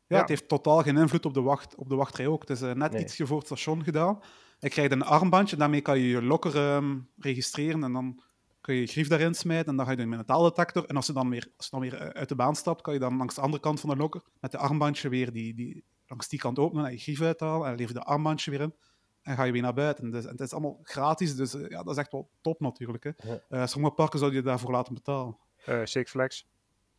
Ja, 0.07 0.19
het 0.19 0.29
heeft 0.29 0.47
totaal 0.47 0.81
geen 0.81 0.97
invloed 0.97 1.25
op 1.25 1.33
de, 1.33 1.41
wacht, 1.41 1.75
op 1.75 1.89
de 1.89 1.95
wachtrij 1.95 2.27
ook. 2.27 2.41
Het 2.41 2.49
is 2.49 2.61
uh, 2.61 2.73
net 2.73 2.93
ietsje 2.93 3.27
voor 3.27 3.37
het 3.37 3.45
station 3.45 3.83
gedaan. 3.83 4.19
Ik 4.59 4.71
krijg 4.71 4.91
een 4.91 5.03
armbandje, 5.03 5.55
daarmee 5.55 5.81
kan 5.81 5.99
je 5.99 6.07
je 6.07 6.21
lokker 6.21 6.75
um, 6.75 7.09
registreren 7.17 7.83
en 7.83 7.93
dan 7.93 8.21
kun 8.61 8.75
je 8.75 8.81
je 8.81 8.87
grief 8.87 9.07
daarin 9.07 9.33
smijten 9.33 9.67
en 9.67 9.75
dan 9.75 9.85
ga 9.85 9.91
je 9.91 9.97
een 9.97 10.09
metaaldetector. 10.09 10.85
En 10.85 10.95
als 10.95 11.07
je 11.07 11.13
dan 11.13 11.29
weer, 11.29 11.51
als 11.57 11.65
je 11.65 11.71
dan 11.71 11.81
weer 11.81 11.93
eh, 11.95 12.07
uit 12.07 12.29
de 12.29 12.35
baan 12.35 12.55
stapt, 12.55 12.81
kan 12.81 12.93
je 12.93 12.99
dan 12.99 13.17
langs 13.17 13.35
de 13.35 13.41
andere 13.41 13.61
kant 13.61 13.79
van 13.79 13.89
de 13.89 13.95
lokker 13.95 14.21
met 14.39 14.51
de 14.51 14.57
armbandje 14.57 15.09
weer 15.09 15.31
die, 15.31 15.53
die, 15.53 15.83
langs 16.07 16.27
die 16.27 16.39
kant 16.39 16.59
openen 16.59 16.85
en 16.85 16.91
je 16.91 16.97
grief 16.97 17.21
uithalen 17.21 17.67
en 17.67 17.75
lever 17.75 17.93
je 17.93 17.99
de 17.99 18.05
armbandje 18.05 18.51
weer 18.51 18.61
in. 18.61 18.73
En 19.21 19.35
ga 19.35 19.43
je 19.43 19.51
weer 19.51 19.61
naar 19.61 19.73
buiten. 19.73 20.11
Dus, 20.11 20.25
en 20.25 20.31
het 20.31 20.39
is 20.39 20.51
allemaal 20.51 20.79
gratis, 20.83 21.35
dus 21.35 21.55
uh, 21.55 21.69
ja, 21.69 21.83
dat 21.83 21.93
is 21.93 21.99
echt 21.99 22.11
wel 22.11 22.29
top 22.41 22.59
natuurlijk. 22.59 23.03
Hè. 23.03 23.11
Ja. 23.15 23.39
Uh, 23.49 23.65
sommige 23.65 23.93
parken 23.93 24.19
zouden 24.19 24.39
je 24.39 24.45
daarvoor 24.45 24.71
laten 24.71 24.93
betalen. 24.93 25.37
Six 25.83 26.11
Flags. 26.11 26.47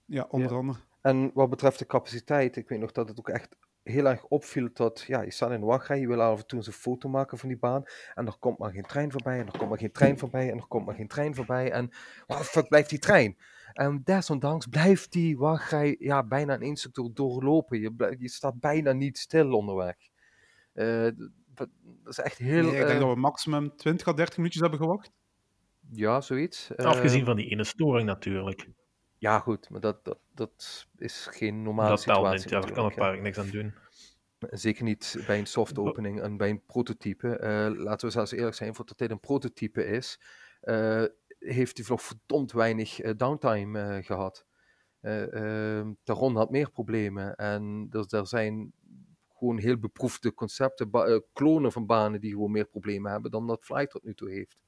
Ja, 0.05 0.27
onder 0.31 0.55
andere. 0.55 0.79
En 1.01 1.31
wat 1.35 1.51
betreft 1.51 1.79
de 1.79 1.87
capaciteit, 1.87 2.57
ik 2.57 2.69
weet 2.69 2.81
nog 2.81 2.93
dat 2.93 3.09
het 3.09 3.19
ook 3.19 3.29
echt 3.29 3.57
heel 3.83 4.07
erg 4.07 4.25
opviel 4.25 4.69
dat, 4.73 5.01
ja, 5.01 5.21
je 5.21 5.31
staat 5.31 5.51
in 5.51 5.61
de 5.61 5.67
wachtrij, 5.67 6.01
je 6.01 6.07
wil 6.07 6.23
af 6.23 6.41
en 6.41 6.47
toe 6.47 6.63
een 6.67 6.73
foto 6.73 7.09
maken 7.09 7.39
van 7.39 7.49
die 7.49 7.59
baan, 7.59 7.83
en 8.15 8.27
er 8.27 8.37
komt 8.39 8.59
maar 8.59 8.71
geen 8.71 8.87
trein 8.87 9.11
voorbij, 9.11 9.39
en 9.39 9.47
er 9.47 9.59
komt 9.59 9.69
maar 9.69 9.79
geen 9.79 9.93
trein 9.93 10.19
voorbij, 10.19 10.51
en 10.51 10.57
er 10.57 10.67
komt 10.67 10.87
maar 10.87 10.95
geen 10.95 11.09
trein 11.09 11.35
voorbij, 11.35 11.73
en 11.73 11.91
waar 12.27 12.39
de 12.39 12.45
fuck 12.45 12.69
blijft 12.69 12.91
die 12.91 12.99
trein? 12.99 13.37
En 13.73 14.01
desondanks 14.05 14.67
blijft 14.67 15.13
die 15.13 15.39
wachtrij 15.39 15.97
ja, 15.99 16.23
bijna 16.23 16.55
in 16.55 16.63
één 16.63 16.77
stuk 16.77 17.11
doorlopen. 17.15 17.81
Je, 17.81 18.17
je 18.19 18.29
staat 18.29 18.61
bijna 18.61 18.93
niet 18.93 19.19
stil 19.19 19.53
onderweg. 19.53 19.97
Uh, 20.75 21.11
dat, 21.69 22.13
is 22.13 22.19
echt 22.19 22.39
heel... 22.39 22.63
Nee, 22.63 22.81
ik 22.81 22.87
denk 22.87 23.01
uh, 23.01 23.07
dat 23.07 23.15
we 23.15 23.21
maximum 23.21 23.77
20 23.77 24.07
à 24.07 24.13
30 24.13 24.37
minuutjes 24.37 24.63
hebben 24.63 24.81
gewacht. 24.81 25.11
Ja, 25.93 26.21
zoiets. 26.21 26.77
Afgezien 26.77 27.21
uh, 27.21 27.27
van 27.27 27.37
die 27.37 27.47
ene 27.47 27.65
storing 27.65 28.07
natuurlijk. 28.07 28.69
Ja, 29.19 29.39
goed, 29.39 29.71
maar 29.71 29.81
dat, 29.81 30.05
dat, 30.05 30.19
dat 30.35 30.87
is 30.97 31.27
geen 31.31 31.63
normale 31.63 31.89
dat 31.89 32.01
situatie. 32.01 32.39
Niet, 32.39 32.51
ja, 32.51 32.61
daar 32.61 32.73
kan 32.73 32.85
het 32.85 32.95
park 32.95 33.23
niks 33.23 33.39
aan 33.39 33.51
doen. 33.51 33.75
Zeker 34.39 34.85
niet 34.85 35.23
bij 35.27 35.39
een 35.39 35.47
soft 35.47 35.79
opening 35.79 36.21
en 36.21 36.37
bij 36.37 36.51
een 36.51 36.65
prototype. 36.65 37.41
Uh, 37.43 37.83
laten 37.85 38.07
we 38.07 38.13
zelfs 38.13 38.33
eerlijk 38.33 38.57
zijn, 38.57 38.75
voordat 38.75 38.99
dit 38.99 39.11
een 39.11 39.21
prototype 39.21 39.85
is, 39.85 40.21
uh, 40.63 41.05
heeft 41.39 41.77
hij 41.77 41.87
nog 41.89 42.03
verdomd 42.03 42.53
weinig 42.53 43.03
uh, 43.03 43.11
downtime 43.17 44.03
gehad. 44.03 44.47
Ehm, 45.01 45.93
de 46.03 46.13
Ron 46.13 46.37
had 46.37 46.51
meer 46.51 46.71
problemen 46.71 47.37
en 47.37 47.87
er, 47.91 48.07
er 48.09 48.27
zijn 48.27 48.73
gewoon 49.41 49.59
heel 49.59 49.79
beproefde 49.79 50.35
concepten, 50.35 50.91
klonen 51.33 51.73
van 51.73 51.87
banen 51.87 52.21
die 52.21 52.31
gewoon 52.31 52.51
meer 52.51 52.67
problemen 52.67 53.13
hebben 53.13 53.31
dan 53.31 53.47
dat 53.47 53.65
Fly 53.65 53.87
tot 53.87 54.05
nu 54.05 54.15
toe 54.15 54.31
heeft. 54.31 54.59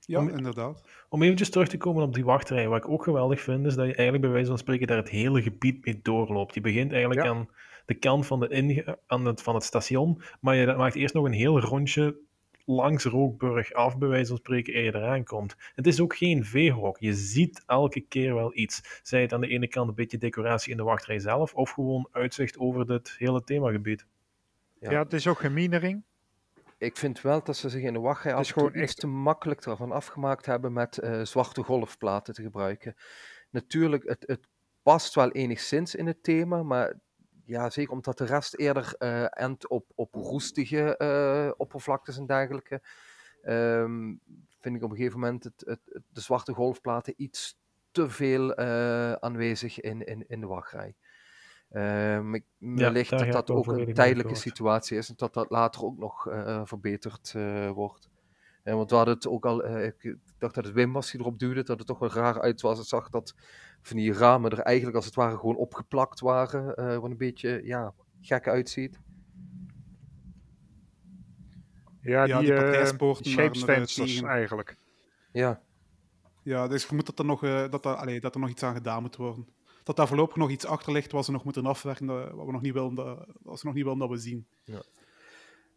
Ja, 0.00 0.18
om, 0.18 0.28
inderdaad. 0.28 0.84
Om 1.08 1.22
eventjes 1.22 1.50
terug 1.50 1.68
te 1.68 1.76
komen 1.76 2.02
op 2.02 2.14
die 2.14 2.24
wachtrij, 2.24 2.68
wat 2.68 2.84
ik 2.84 2.88
ook 2.88 3.02
geweldig 3.02 3.40
vind, 3.40 3.66
is 3.66 3.74
dat 3.74 3.86
je 3.86 3.94
eigenlijk 3.94 4.20
bij 4.20 4.32
wijze 4.32 4.48
van 4.48 4.58
spreken 4.58 4.86
daar 4.86 4.96
het 4.96 5.08
hele 5.08 5.42
gebied 5.42 5.84
mee 5.84 6.00
doorloopt. 6.02 6.54
Je 6.54 6.60
begint 6.60 6.92
eigenlijk 6.92 7.26
aan 7.26 7.48
de 7.86 7.94
kant 7.94 8.26
van, 8.26 8.40
de 8.40 8.48
inge 8.48 8.98
aan 9.06 9.24
het, 9.24 9.42
van 9.42 9.54
het 9.54 9.64
station, 9.64 10.22
maar 10.40 10.54
je 10.54 10.66
maakt 10.66 10.94
eerst 10.94 11.14
nog 11.14 11.24
een 11.24 11.32
heel 11.32 11.60
rondje 11.60 12.16
langs 12.64 13.04
Rookburg 13.04 13.72
af, 13.72 13.98
bij 13.98 14.08
wijze 14.08 14.28
van 14.28 14.36
spreken, 14.36 14.76
eer 14.76 14.84
je 14.84 14.94
eraan 14.94 15.24
komt. 15.24 15.56
Het 15.74 15.86
is 15.86 16.00
ook 16.00 16.16
geen 16.16 16.44
veehok. 16.44 16.98
Je 16.98 17.14
ziet 17.14 17.62
elke 17.66 18.00
keer 18.00 18.34
wel 18.34 18.56
iets. 18.56 19.00
Zij 19.02 19.20
het 19.20 19.32
aan 19.32 19.40
de 19.40 19.48
ene 19.48 19.68
kant 19.68 19.88
een 19.88 19.94
beetje 19.94 20.18
decoratie 20.18 20.70
in 20.70 20.76
de 20.76 20.82
wachtrij 20.82 21.18
zelf, 21.18 21.54
of 21.54 21.70
gewoon 21.70 22.08
uitzicht 22.10 22.58
over 22.58 22.92
het 22.92 23.14
hele 23.18 23.44
themagebied. 23.44 24.06
Ja, 24.78 24.90
ja 24.90 25.02
het 25.02 25.12
is 25.12 25.26
ook 25.26 25.38
geminering 25.38 26.02
ik 26.84 26.96
vind 26.96 27.20
wel 27.20 27.42
dat 27.44 27.56
ze 27.56 27.68
zich 27.68 27.82
in 27.82 27.92
de 27.92 27.98
wachtrij 27.98 28.34
af 28.34 28.48
gewoon 28.48 28.74
echt 28.74 28.96
te 28.96 29.06
makkelijk 29.06 29.66
ervan 29.66 29.92
afgemaakt 29.92 30.46
hebben 30.46 30.72
met 30.72 30.98
uh, 31.02 31.24
zwarte 31.24 31.62
golfplaten 31.62 32.34
te 32.34 32.42
gebruiken. 32.42 32.94
Natuurlijk, 33.50 34.08
het, 34.08 34.24
het 34.26 34.48
past 34.82 35.14
wel 35.14 35.30
enigszins 35.30 35.94
in 35.94 36.06
het 36.06 36.22
thema, 36.22 36.62
maar 36.62 37.00
ja, 37.44 37.70
zeker 37.70 37.92
omdat 37.92 38.18
de 38.18 38.24
rest 38.24 38.54
eerder 38.54 38.94
uh, 38.98 39.26
endt 39.30 39.68
op, 39.68 39.86
op 39.94 40.14
roestige 40.14 40.94
uh, 40.98 41.52
oppervlaktes 41.56 42.16
en 42.16 42.26
dergelijke, 42.26 42.82
um, 43.42 44.20
vind 44.60 44.76
ik 44.76 44.82
op 44.82 44.90
een 44.90 44.96
gegeven 44.96 45.18
moment 45.18 45.44
het, 45.44 45.62
het, 45.66 46.00
de 46.12 46.20
zwarte 46.20 46.52
golfplaten 46.52 47.14
iets 47.16 47.58
te 47.90 48.10
veel 48.10 48.56
aanwezig 49.20 49.80
in, 49.80 50.06
in, 50.06 50.24
in 50.26 50.40
de 50.40 50.46
wachtrij. 50.46 50.94
Um, 51.70 52.34
ik, 52.34 52.44
wellicht 52.58 53.10
dat 53.10 53.32
dat 53.32 53.50
ook 53.50 53.66
een 53.66 53.94
tijdelijke 53.94 54.34
situatie 54.34 54.96
is 54.98 55.08
en 55.08 55.14
dat 55.16 55.34
dat 55.34 55.50
later 55.50 55.84
ook 55.84 55.98
nog 55.98 56.22
verbeterd 56.64 57.32
wordt. 57.74 58.08
Uh, 58.64 58.74
want 58.74 58.90
we 58.90 58.96
hadden 58.96 59.14
het 59.14 59.28
ook 59.28 59.46
al, 59.46 59.66
ik 59.66 60.16
dacht 60.38 60.54
dat 60.54 60.64
het 60.64 60.74
Wim 60.74 60.92
was 60.92 61.10
die 61.10 61.20
erop 61.20 61.38
duwde, 61.38 61.62
dat 61.62 61.78
het 61.78 61.86
toch 61.86 61.98
wel 61.98 62.10
raar 62.12 62.40
uit 62.40 62.60
was. 62.60 62.78
Ik 62.78 62.84
zag 62.84 63.10
dat 63.10 63.34
van 63.82 63.96
die 63.96 64.12
ramen 64.12 64.50
er 64.50 64.58
eigenlijk 64.58 64.96
als 64.96 65.04
het 65.04 65.14
ware 65.14 65.36
gewoon 65.36 65.56
opgeplakt 65.56 66.20
waren, 66.20 67.00
wat 67.00 67.10
een 67.10 67.16
beetje 67.16 67.60
ja, 67.64 67.94
gek 68.20 68.48
uitziet. 68.48 68.98
Ja, 72.00 72.24
die, 72.24 72.34
ja, 72.34 72.82
die, 72.82 73.22
die 73.22 73.32
shapesfensters 73.32 74.22
eigenlijk. 74.22 74.76
Ja. 75.32 75.60
Ja, 76.42 76.68
dus 76.68 76.80
ik 76.80 76.86
vermoed 76.86 77.06
dat 77.06 77.18
er 77.18 77.24
nog, 77.24 77.40
dat 77.70 77.84
er, 77.84 77.94
allee, 77.94 78.20
dat 78.20 78.34
er 78.34 78.40
nog 78.40 78.50
iets 78.50 78.62
aan 78.62 78.74
gedaan 78.74 79.02
moet 79.02 79.16
worden 79.16 79.46
dat 79.84 79.96
daar 79.96 80.08
voorlopig 80.08 80.36
nog 80.36 80.50
iets 80.50 80.66
achter 80.66 80.92
ligt 80.92 81.12
wat 81.12 81.24
ze 81.24 81.30
nog 81.30 81.44
moeten 81.44 81.66
afwerken, 81.66 82.06
wat 82.36 82.46
we 82.46 82.52
nog 82.52 82.62
niet 82.62 82.72
willen, 82.72 82.94
dat, 82.94 83.26
wat 83.42 83.58
ze 83.58 83.66
nog 83.66 83.74
niet 83.74 83.84
willen 83.84 83.98
dat 83.98 84.08
we 84.08 84.16
zien. 84.16 84.46
Ja. 84.64 84.82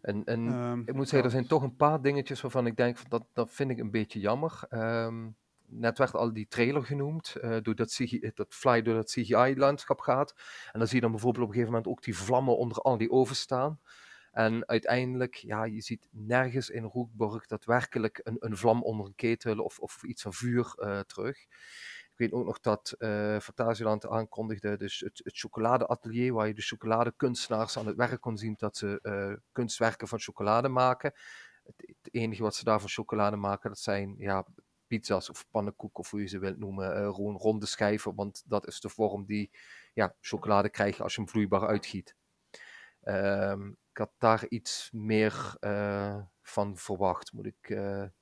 En, 0.07 0.23
en 0.25 0.47
um, 0.47 0.81
ik 0.85 0.93
moet 0.93 1.09
zeggen, 1.09 1.23
er 1.23 1.35
zijn 1.35 1.47
toch 1.47 1.63
een 1.63 1.75
paar 1.75 2.01
dingetjes 2.01 2.41
waarvan 2.41 2.65
ik 2.65 2.75
denk, 2.75 3.09
dat, 3.09 3.25
dat 3.33 3.51
vind 3.51 3.71
ik 3.71 3.79
een 3.79 3.91
beetje 3.91 4.19
jammer. 4.19 4.63
Um, 4.69 5.35
net 5.65 5.97
werd 5.97 6.13
al 6.13 6.33
die 6.33 6.47
trailer 6.47 6.83
genoemd, 6.83 7.35
uh, 7.41 7.57
door 7.61 7.75
dat, 7.75 7.89
CGI, 7.89 8.31
dat 8.33 8.53
Fly 8.53 8.81
door 8.81 8.93
dat 8.93 9.11
CGI-landschap 9.11 9.99
gaat. 9.99 10.33
En 10.71 10.79
dan 10.79 10.87
zie 10.87 10.95
je 10.95 11.01
dan 11.01 11.11
bijvoorbeeld 11.11 11.43
op 11.43 11.49
een 11.49 11.55
gegeven 11.55 11.75
moment 11.75 11.91
ook 11.91 12.03
die 12.03 12.17
vlammen 12.17 12.57
onder 12.57 12.77
al 12.77 12.97
die 12.97 13.11
ovens 13.11 13.39
staan. 13.39 13.79
En 14.31 14.67
uiteindelijk, 14.67 15.35
ja, 15.35 15.63
je 15.63 15.81
ziet 15.81 16.07
nergens 16.11 16.69
in 16.69 16.83
Roekborg 16.83 17.45
daadwerkelijk 17.45 18.19
een, 18.23 18.35
een 18.39 18.57
vlam 18.57 18.83
onder 18.83 19.05
een 19.05 19.15
ketel 19.15 19.59
of, 19.59 19.79
of 19.79 20.03
iets 20.03 20.21
van 20.21 20.33
vuur 20.33 20.73
uh, 20.77 20.99
terug. 20.99 21.37
Ik 22.17 22.23
weet 22.23 22.39
ook 22.39 22.45
nog 22.45 22.59
dat 22.59 22.95
uh, 22.99 23.39
Fantasieland 23.39 24.07
aankondigde 24.07 24.77
dus 24.77 24.99
het, 24.99 25.21
het 25.23 25.37
chocoladeatelier, 25.37 26.33
waar 26.33 26.47
je 26.47 26.53
de 26.53 26.61
chocoladekunstenaars 26.61 27.77
aan 27.77 27.87
het 27.87 27.95
werk 27.95 28.21
kon 28.21 28.37
zien 28.37 28.55
dat 28.57 28.77
ze 28.77 28.99
uh, 29.01 29.33
kunstwerken 29.51 30.07
van 30.07 30.19
chocolade 30.19 30.67
maken. 30.67 31.13
Het, 31.63 31.97
enige 32.11 32.41
wat 32.41 32.55
ze 32.55 32.63
daar 32.63 32.79
van 32.79 32.89
chocolade 32.89 33.35
maken, 33.35 33.69
dat 33.69 33.79
zijn 33.79 34.15
ja, 34.17 34.45
pizza's 34.87 35.29
of 35.29 35.47
pannenkoeken, 35.51 35.99
of 35.99 36.09
hoe 36.09 36.21
je 36.21 36.27
ze 36.27 36.39
wilt 36.39 36.57
noemen, 36.57 37.13
gewoon 37.15 37.35
ronde 37.35 37.65
schijven, 37.65 38.15
want 38.15 38.43
dat 38.45 38.67
is 38.67 38.79
de 38.79 38.89
vorm 38.89 39.25
die 39.25 39.51
ja, 39.93 40.15
chocolade 40.21 40.69
krijgt 40.69 41.01
als 41.01 41.15
je 41.15 41.21
hem 41.21 41.29
vloeibaar 41.29 41.67
uitgiet. 41.67 42.15
Um, 43.03 43.77
ik 43.89 43.97
had 43.97 44.11
daar 44.17 44.45
iets 44.47 44.89
meer 44.91 45.57
van 46.41 46.77
verwacht, 46.77 47.33
moet 47.33 47.45
ik 47.45 47.79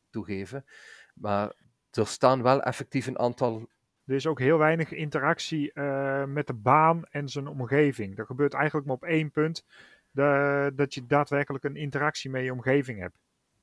toegeven. 0.10 0.66
Maar 1.14 1.56
er 1.91 2.08
staan 2.08 2.41
wel 2.41 2.62
effectief 2.62 3.08
een 3.08 3.20
aantal 3.20 3.74
er 4.06 4.16
is 4.16 4.28
ook 4.28 4.39
heel 4.39 4.58
weinig 4.58 4.91
interactie 4.91 5.72
uh, 5.74 6.24
met 6.26 6.47
de 6.47 6.53
baan 6.53 7.03
en 7.06 7.30
zijn 7.30 7.47
omgeving. 7.47 8.18
Er 8.18 8.26
gebeurt 8.26 8.53
eigenlijk 8.53 8.88
maar 8.88 8.95
op 8.95 9.03
één 9.03 9.32
punt 9.32 9.66
de, 10.12 10.72
dat 10.76 10.93
je 10.93 11.06
daadwerkelijk 11.06 11.64
een 11.64 11.76
interactie 11.76 12.30
met 12.30 12.43
je 12.43 12.51
omgeving 12.51 12.99
hebt. 12.99 13.18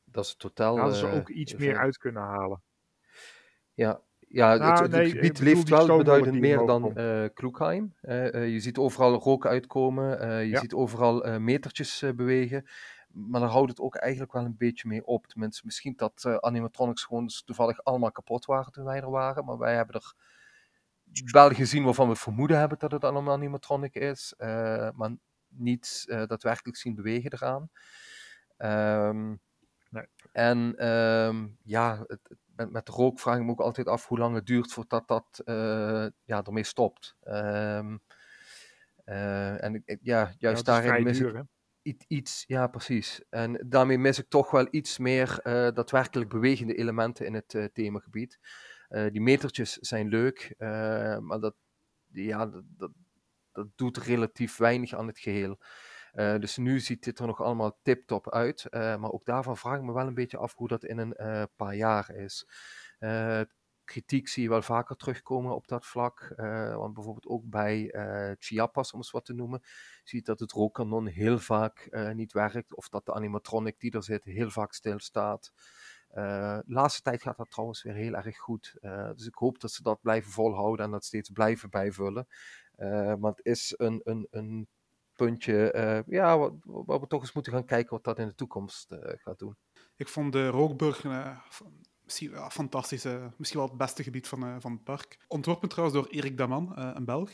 Dat 0.05 0.25
is 0.25 0.35
totaal. 0.37 0.75
Daar 0.75 0.83
hadden 0.85 1.11
ze 1.11 1.17
ook 1.17 1.29
iets 1.29 1.55
meer 1.55 1.77
uit 1.77 1.99
kunnen 1.99 2.23
halen. 2.23 2.63
Ja, 3.75 4.01
Ja, 4.29 4.51
het, 4.51 4.61
Nou, 4.61 4.83
het 4.83 4.91
nee, 4.91 5.11
gebied 5.11 5.39
leeft 5.39 5.69
wel 5.69 5.97
beduidend 5.97 6.41
meer 6.41 6.67
dan 6.67 6.97
eh 6.97 7.25
Kloekheim. 7.35 7.95
Eh, 8.01 8.35
eh, 8.35 8.49
je 8.53 8.61
ziet 8.61 8.79
overal 8.79 9.15
rook 9.15 9.47
uitkomen, 9.47 10.21
eh, 10.21 10.43
je 10.43 10.49
Ja. 10.49 10.59
ziet 10.59 10.75
overal 10.75 11.25
eh, 11.25 11.37
metertjes 11.37 12.03
eh, 12.03 12.11
bewegen. 12.13 12.67
Maar 13.09 13.41
daar 13.41 13.51
houdt 13.51 13.71
het 13.71 13.81
ook 13.81 13.95
eigenlijk 13.97 14.33
wel 14.33 14.45
een 14.45 14.57
beetje 14.59 14.89
mee 14.89 15.07
op. 15.07 15.27
Tenminste, 15.27 15.63
misschien 15.65 15.93
dat 15.97 16.25
eh, 16.25 16.37
animatronics 16.37 17.05
gewoon 17.05 17.25
dus 17.27 17.43
toevallig 17.43 17.85
allemaal 17.85 18.13
kapot 18.13 18.45
waren 18.45 18.73
toen 18.73 18.85
wij 18.85 19.01
er 19.01 19.11
waren. 19.11 19.45
Maar 19.45 19.59
wij 19.59 19.75
hebben 19.75 19.95
er 19.95 20.15
wel 21.25 21.51
gezien 21.51 21.85
waarvan 21.85 22.09
we 22.09 22.17
vermoeden 22.17 22.59
hebben 22.59 22.79
dat 22.79 22.93
het 22.93 23.03
een 23.03 23.29
animatronic 23.29 23.95
is. 23.95 24.35
eh, 24.37 24.91
maar 24.95 25.17
niet 25.49 26.05
eh, 26.09 26.27
daadwerkelijk 26.27 26.77
zien 26.79 26.95
bewegen 26.95 27.33
eraan. 27.33 27.71
Ehm, 28.57 29.35
Nee. 29.91 30.07
En 30.33 30.75
ehm, 30.77 31.49
ja, 31.63 32.05
het, 32.07 32.21
met, 32.57 32.71
met 32.71 32.89
rook 32.89 33.21
vraag 33.21 33.37
ik 33.39 33.43
me 33.45 33.51
ook 33.51 33.61
altijd 33.61 33.89
af 33.89 34.07
hoe 34.09 34.19
lang 34.19 34.35
het 34.35 34.47
duurt 34.47 34.73
voordat 34.73 35.09
dat 35.09 35.41
eh, 35.45 36.07
ja, 36.25 36.43
ermee 36.43 36.65
stopt. 36.65 37.17
Eh, 39.05 39.65
en 39.65 39.75
ik- 39.85 39.99
ja, 40.03 40.21
Ja, 40.21 40.35
juist 40.39 40.59
is 40.59 40.63
daarin 40.65 41.03
mis 41.03 41.19
ik 41.19 41.23
duur, 41.25 41.47
iets, 41.83 42.05
iets, 42.09 42.45
ja 42.47 42.67
precies. 42.67 43.23
En 43.31 43.65
daarmee 43.69 43.99
mis 43.99 44.19
ik 44.19 44.29
toch 44.29 44.51
wel 44.51 44.67
iets 44.71 44.99
meer 44.99 45.41
daadwerkelijk 45.75 46.31
bewegende 46.31 46.75
elementen 46.75 47.27
in 47.27 47.35
het 47.35 47.71
themagebied. 47.73 48.39
Eh, 48.93 49.11
die 49.13 49.21
metertjes 49.21 49.73
zijn 49.73 50.09
leuk, 50.09 50.55
eh, 50.59 51.19
maar 51.19 51.41
dat, 51.41 51.55
ja, 52.13 52.47
dat, 52.47 52.91
dat, 53.53 53.67
doet 53.77 53.97
relatief 53.97 54.57
weinig 54.57 54.95
aan 54.95 55.07
het 55.07 55.19
geheel. 55.19 55.59
Eh, 56.13 56.39
dus 56.39 56.57
nu 56.57 56.81
ziet 56.81 57.05
dit 57.05 57.19
er 57.19 57.27
nog 57.27 57.43
allemaal 57.43 57.79
tip-top 57.83 58.31
uit. 58.31 58.67
eh, 58.67 58.97
maar 58.97 59.11
ook 59.11 59.25
daarvan 59.25 59.57
vraag 59.57 59.77
ik 59.77 59.83
me 59.83 59.93
wel 59.93 60.07
een 60.07 60.15
beetje 60.15 60.37
af 60.39 60.55
hoe 60.55 60.69
dat 60.69 60.85
in 60.85 60.99
een 60.99 61.49
paar 61.57 61.75
jaar 61.75 62.11
is. 62.15 62.47
Kritiek 63.85 64.29
zie 64.29 64.43
je 64.43 64.49
wel 64.49 64.63
vaker 64.63 64.97
terugkomen 64.97 65.55
op 65.55 65.69
dat 65.69 65.87
vlak. 65.87 66.33
want 66.77 66.95
bijvoorbeeld 66.95 67.27
ook 67.27 67.45
bij 67.45 67.95
Chiapas, 68.39 68.93
om 68.93 68.99
eens 68.99 69.11
wat 69.11 69.25
te 69.25 69.33
noemen, 69.35 69.61
zie 70.05 70.19
je 70.19 70.25
dat 70.25 70.41
het 70.41 70.53
rookkanon 70.53 71.07
heel 71.07 71.39
vaak 71.39 71.89
niet 72.15 72.33
werkt. 72.33 72.75
Of 72.75 72.89
dat 72.89 73.07
de 73.07 73.15
animatronic 73.15 73.81
die 73.81 73.91
er 73.93 74.03
zit 74.03 74.25
heel 74.25 74.51
vaak 74.51 74.73
stilstaat. 74.73 75.53
Eh, 76.13 76.59
de 76.67 76.73
laatste 76.73 77.03
tijd 77.03 77.23
gaat 77.23 77.37
dat 77.37 77.51
trouwens 77.51 77.83
weer 77.83 77.95
heel 77.95 78.15
erg 78.15 78.39
goed. 78.39 78.75
Eh, 78.81 79.11
dus 79.17 79.27
ik 79.27 79.35
hoop 79.35 79.61
dat 79.61 79.71
ze 79.71 79.83
dat 79.83 80.01
blijven 80.01 80.31
volhouden 80.31 80.85
en 80.85 80.91
dat 80.91 81.05
steeds 81.05 81.31
blijven 81.31 81.71
bijvullen. 81.71 82.27
Eh, 82.77 83.15
maar 83.15 83.31
het 83.31 83.45
is 83.45 83.75
een, 83.77 84.01
een, 84.05 84.27
een 84.31 84.69
puntje 85.17 85.73
eh, 85.73 86.01
ja, 86.07 86.39
we 86.65 87.05
toch 87.09 87.21
eens 87.21 87.33
moeten 87.33 87.53
gaan 87.53 87.65
kijken 87.65 87.91
wat 87.95 88.05
dat 88.05 88.19
in 88.19 88.27
de 88.29 88.35
toekomst 88.35 88.95
gaat 88.99 89.39
doen. 89.39 89.57
Ik 89.97 90.09
vond 90.09 90.33
de 90.33 90.49
Rookburg 90.49 91.05
misschien, 92.05 92.31
ja, 92.31 92.51
fantastisch. 92.51 93.05
misschien 93.37 93.61
wel 93.61 93.69
het 93.69 93.79
beste 93.79 94.03
gebied 94.03 94.29
van, 94.29 94.61
van 94.61 94.73
het 94.73 94.85
park. 94.85 95.19
Ontworpen 95.29 95.69
trouwens 95.69 95.99
door 95.99 96.09
Erik 96.09 96.39
Daman, 96.39 96.79
een 96.79 97.05
Belg. 97.05 97.31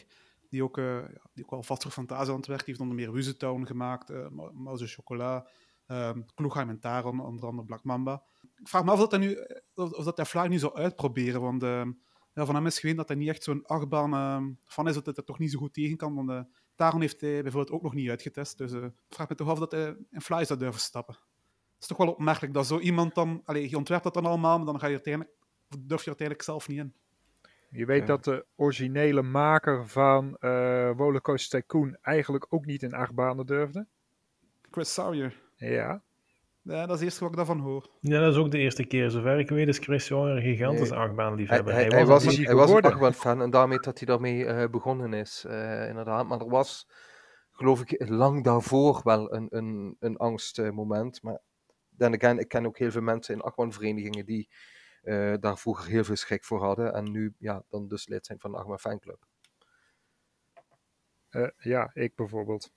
Die 0.50 0.62
ook, 0.62 0.76
ja, 0.76 1.08
die 1.32 1.44
ook 1.44 1.50
wel 1.50 1.62
vast 1.62 1.82
voor 1.82 1.90
Fantasieland 1.90 2.46
werkt. 2.46 2.64
Die 2.64 2.74
heeft 2.74 2.88
onder 2.88 3.04
meer 3.04 3.12
Wuzetown 3.12 3.64
gemaakt, 3.64 4.30
Ma- 4.30 4.50
Mouse 4.52 4.86
Chocolat, 4.86 5.50
eh 5.88 6.10
Kloegheim 6.34 6.68
en 6.68 6.80
Taron, 6.80 7.20
onder 7.20 7.46
andere 7.46 7.66
Black 7.66 7.84
Mamba. 7.84 8.22
Ik 8.56 8.68
vraag 8.68 8.84
me 8.84 8.90
af 8.90 9.00
of 9.00 9.08
dat 9.08 9.10
hij, 9.10 9.20
nu, 9.20 9.32
eh, 9.34 9.56
of, 9.74 9.92
of 9.92 10.04
dat 10.04 10.16
hij 10.16 10.26
Fly 10.26 10.46
nu 10.46 10.58
zou 10.58 10.74
uitproberen. 10.74 11.40
Want 11.40 11.62
eh, 11.62 11.86
ja, 12.34 12.44
van 12.44 12.54
hem 12.54 12.66
is 12.66 12.74
geweten 12.78 12.98
dat 12.98 13.08
hij 13.08 13.16
niet 13.16 13.28
echt 13.28 13.42
zo'n 13.42 13.66
achtbaan 13.66 14.12
eh, 14.14 14.54
van 14.64 14.88
is, 14.88 14.94
dat 14.94 15.06
hij 15.06 15.14
er 15.14 15.24
toch 15.24 15.38
niet 15.38 15.50
zo 15.50 15.58
goed 15.58 15.72
tegen 15.74 15.96
kan. 15.96 16.14
Want 16.14 16.30
eh, 16.30 16.40
Taron 16.74 17.00
heeft 17.00 17.20
hij 17.20 17.42
bijvoorbeeld 17.42 17.76
ook 17.76 17.82
nog 17.82 17.94
niet 17.94 18.08
uitgetest. 18.08 18.58
Dus 18.58 18.72
eh, 18.72 18.82
ik 18.84 18.92
vraag 19.08 19.28
me 19.28 19.34
toch 19.34 19.48
af 19.48 19.58
dat 19.58 19.70
hij 19.72 19.96
in 20.10 20.20
Fly 20.20 20.44
zou 20.44 20.58
durven 20.58 20.80
stappen. 20.80 21.14
Het 21.14 21.82
is 21.82 21.86
toch 21.86 21.96
wel 22.06 22.12
opmerkelijk 22.14 22.54
dat 22.54 22.66
zo 22.66 22.78
iemand 22.78 23.14
dan... 23.14 23.42
Allee, 23.44 23.70
je 23.70 23.76
ontwerpt 23.76 24.04
dat 24.04 24.14
dan 24.14 24.26
allemaal, 24.26 24.56
maar 24.56 24.66
dan 24.66 24.78
ga 24.80 24.86
je 24.86 24.92
uiteindelijk, 24.92 25.34
of 25.70 25.76
durf 25.78 26.04
je 26.04 26.10
er 26.10 26.16
uiteindelijk 26.18 26.42
zelf 26.42 26.68
niet 26.68 26.78
in. 26.78 26.94
Je 27.70 27.84
weet 27.86 28.00
Ja. 28.00 28.06
dat 28.06 28.24
de 28.24 28.46
originele 28.56 29.22
maker 29.22 29.88
van 29.88 30.36
eh 30.36 30.90
Rollercoaster 30.96 31.60
Tycoon 31.60 31.96
eigenlijk 32.00 32.46
ook 32.48 32.64
niet 32.64 32.82
in 32.82 32.94
achtbanen 32.94 33.46
durfde. 33.46 33.86
Chris 34.70 34.94
Sawyer. 34.94 35.46
Ja, 35.58 36.02
Ja, 36.62 36.80
dat 36.86 36.88
is 36.88 36.92
het 36.92 37.02
eerste 37.02 37.20
wat 37.20 37.30
ik 37.30 37.36
daarvan 37.36 37.58
hoor. 37.58 37.90
Ja, 38.00 38.20
dat 38.20 38.32
is 38.32 38.38
ook 38.38 38.50
de 38.50 38.58
eerste 38.58 38.84
keer. 38.84 39.10
Zover 39.10 39.38
ik 39.38 39.48
weet 39.48 39.68
is 39.68 39.78
Chris 39.78 40.10
een 40.10 40.40
gigantische 40.42 40.94
Nee. 40.94 40.98
Hij, 40.98 41.08
achtbaanliefhebber. 41.08 41.72
hij, 41.74 41.82
Hij, 41.82 41.92
hij 41.92 42.06
was, 42.06 42.24
een, 42.24 42.44
hij 42.44 42.54
was 42.54 42.62
een 42.62 42.66
geworden. 42.66 42.90
Achtbaan-fan 42.90 43.42
en 43.42 43.50
daarmee 43.50 43.78
dat 43.78 43.98
hij 43.98 44.06
daarmee 44.06 44.46
eh, 44.46 44.70
begonnen 44.70 45.12
is, 45.12 45.44
eh, 45.48 45.88
inderdaad. 45.88 46.28
Maar 46.28 46.40
er 46.40 46.48
was, 46.48 46.88
geloof 47.52 47.80
ik, 47.80 48.08
lang 48.08 48.44
daarvoor 48.44 49.00
wel 49.04 49.34
een, 49.34 49.46
een, 49.50 49.96
een 50.00 50.16
angstmoment. 50.16 51.22
maar 51.22 51.40
dan 51.88 52.14
again, 52.14 52.38
ik 52.38 52.48
ken 52.48 52.66
ook 52.66 52.78
heel 52.78 52.90
veel 52.90 53.02
mensen 53.02 53.34
in 53.34 53.40
achtbaanverenigingen 53.40 54.26
die 54.26 54.48
eh, 55.02 55.34
daar 55.40 55.58
vroeger 55.58 55.90
heel 55.90 56.04
veel 56.04 56.16
schrik 56.16 56.44
voor 56.44 56.62
hadden. 56.62 56.92
En 56.94 57.10
nu 57.10 57.34
ja, 57.38 57.64
dan 57.68 57.88
dus 57.88 58.08
lid 58.08 58.26
zijn 58.26 58.40
van 58.40 58.50
de 58.50 58.56
Achtbaan 58.56 58.78
Fanclub. 58.78 59.26
eh, 61.28 61.48
ja, 61.58 61.90
ik 61.94 62.14
bijvoorbeeld. 62.14 62.72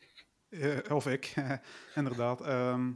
Eh, 0.51 0.77
of 0.95 1.07
ik, 1.07 1.33
inderdaad. 1.95 2.41
Ehm, 2.41 2.91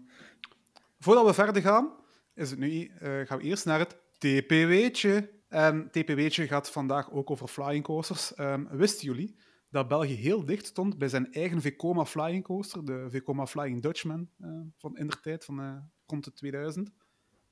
voordat 0.99 1.25
we 1.25 1.33
verder 1.33 1.61
gaan, 1.61 1.95
is 2.33 2.49
het 2.49 2.59
nu, 2.59 2.85
eh, 2.85 3.21
gaan 3.25 3.37
we 3.37 3.43
eerst 3.43 3.65
naar 3.65 3.79
het 3.79 3.97
TPW'tje. 4.17 5.33
En 5.47 5.89
TPW'tje 5.91 6.47
gaat 6.47 6.71
vandaag 6.71 7.11
ook 7.11 7.31
over 7.31 7.47
flying 7.47 7.83
coasters. 7.83 8.33
Ehm, 8.33 8.65
wisten 8.69 9.05
jullie 9.07 9.35
dat 9.69 9.87
België 9.87 10.13
heel 10.13 10.45
dicht 10.45 10.65
stond 10.65 10.97
bij 10.97 11.07
zijn 11.07 11.31
eigen 11.31 11.61
Vekoma 11.61 12.05
flying 12.05 12.43
coaster, 12.43 12.85
de 12.85 13.05
Vekoma 13.09 13.45
Flying 13.47 13.81
Dutchman 13.81 14.29
eh, 14.39 14.49
van 14.77 14.97
in 14.97 15.07
der 15.07 15.19
tijd, 15.19 15.45
van 15.45 15.59
eh, 15.61 15.75
rond 16.05 16.23
de 16.23 16.33
2000? 16.33 16.91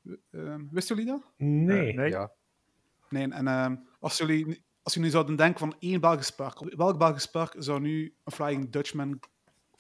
W- 0.02 0.14
ehm, 0.32 0.66
wisten 0.72 0.96
jullie 0.96 1.12
dat? 1.12 1.32
nee. 1.38 1.94
Nee. 1.94 2.10
Ja. 2.10 2.32
Nee, 3.10 3.32
en 3.32 3.48
ehm, 3.48 3.76
als, 4.00 4.18
jullie, 4.18 4.64
als 4.82 4.94
jullie 4.94 5.10
zouden 5.12 5.36
denken 5.36 5.60
van 5.60 5.76
één 5.80 6.02
Belgisch 6.02 6.36
park, 6.36 6.76
welk 6.76 6.98
Belgisch 6.98 7.26
park 7.30 7.56
zou 7.58 7.80
nu 7.80 8.16
een 8.24 8.32
Flying 8.32 8.70
Dutchman 8.70 9.20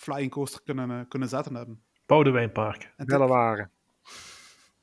flying 0.04 0.32
coaster 0.32 0.62
kunnen, 0.64 0.92
eh, 0.92 1.00
kunnen 1.08 1.30
zetten 1.30 1.56
hebben? 1.56 1.84
Boudewijnpark. 2.06 2.94
En 2.98 3.06
Belle 3.06 3.28
waren. 3.28 3.72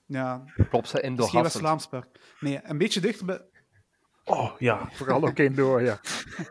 Ja, 0.07 0.45
Klopt 0.69 0.89
ze 0.89 1.01
in 1.01 1.09
het 1.09 1.17
door 1.19 1.27
is 1.27 1.33
geen 1.33 1.43
Hasselt. 1.43 1.63
West-Vlaams 1.63 1.87
park. 1.87 2.21
Nee, 2.41 2.61
een 2.63 2.79
beetje 2.79 3.01
dichter 3.01 3.27
bij... 3.27 3.41
Oh, 4.25 4.59
ja. 4.59 4.89
Vooral 4.93 5.23
ook 5.23 5.39
indoor, 5.39 5.83
ja. 5.83 6.01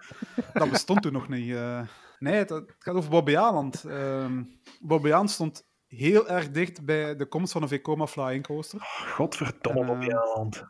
Dat 0.54 0.70
bestond 0.70 1.02
toen 1.02 1.14
nog 1.14 1.28
niet. 1.30 1.56
eh. 1.56 1.82
Nee, 2.20 2.34
het, 2.36 2.50
het 2.50 2.76
gaat 2.80 2.96
over 2.96 3.10
Bobbejaanland. 3.10 3.84
Ehm 3.84 4.44
Bobbejaanland 4.80 5.32
stond 5.32 5.66
heel 5.88 6.28
erg 6.30 6.52
dicht 6.52 6.86
bij 6.86 7.16
de 7.16 7.26
komst 7.26 7.52
van 7.52 7.62
een 7.62 7.68
Vekoma 7.68 8.08
flying 8.08 8.44
coaster. 8.44 8.80
Godverdomme 9.14 9.82
En, 9.82 9.90
op 9.90 10.02
je 10.02 10.12
eh, 10.12 10.34
hand. 10.34 10.64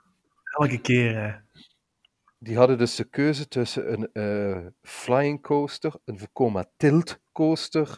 Elke 0.43 0.81
keer, 0.81 1.15
hè. 1.21 1.33
Die 2.37 2.57
hadden 2.57 2.77
dus 2.77 2.95
de 2.95 3.03
keuze 3.03 3.47
tussen 3.47 3.93
een 3.93 4.09
eh, 4.13 4.65
flying 4.81 5.41
coaster, 5.41 5.93
een 6.05 6.19
Vekoma 6.19 6.65
tilt 6.77 7.19
coaster 7.39 7.97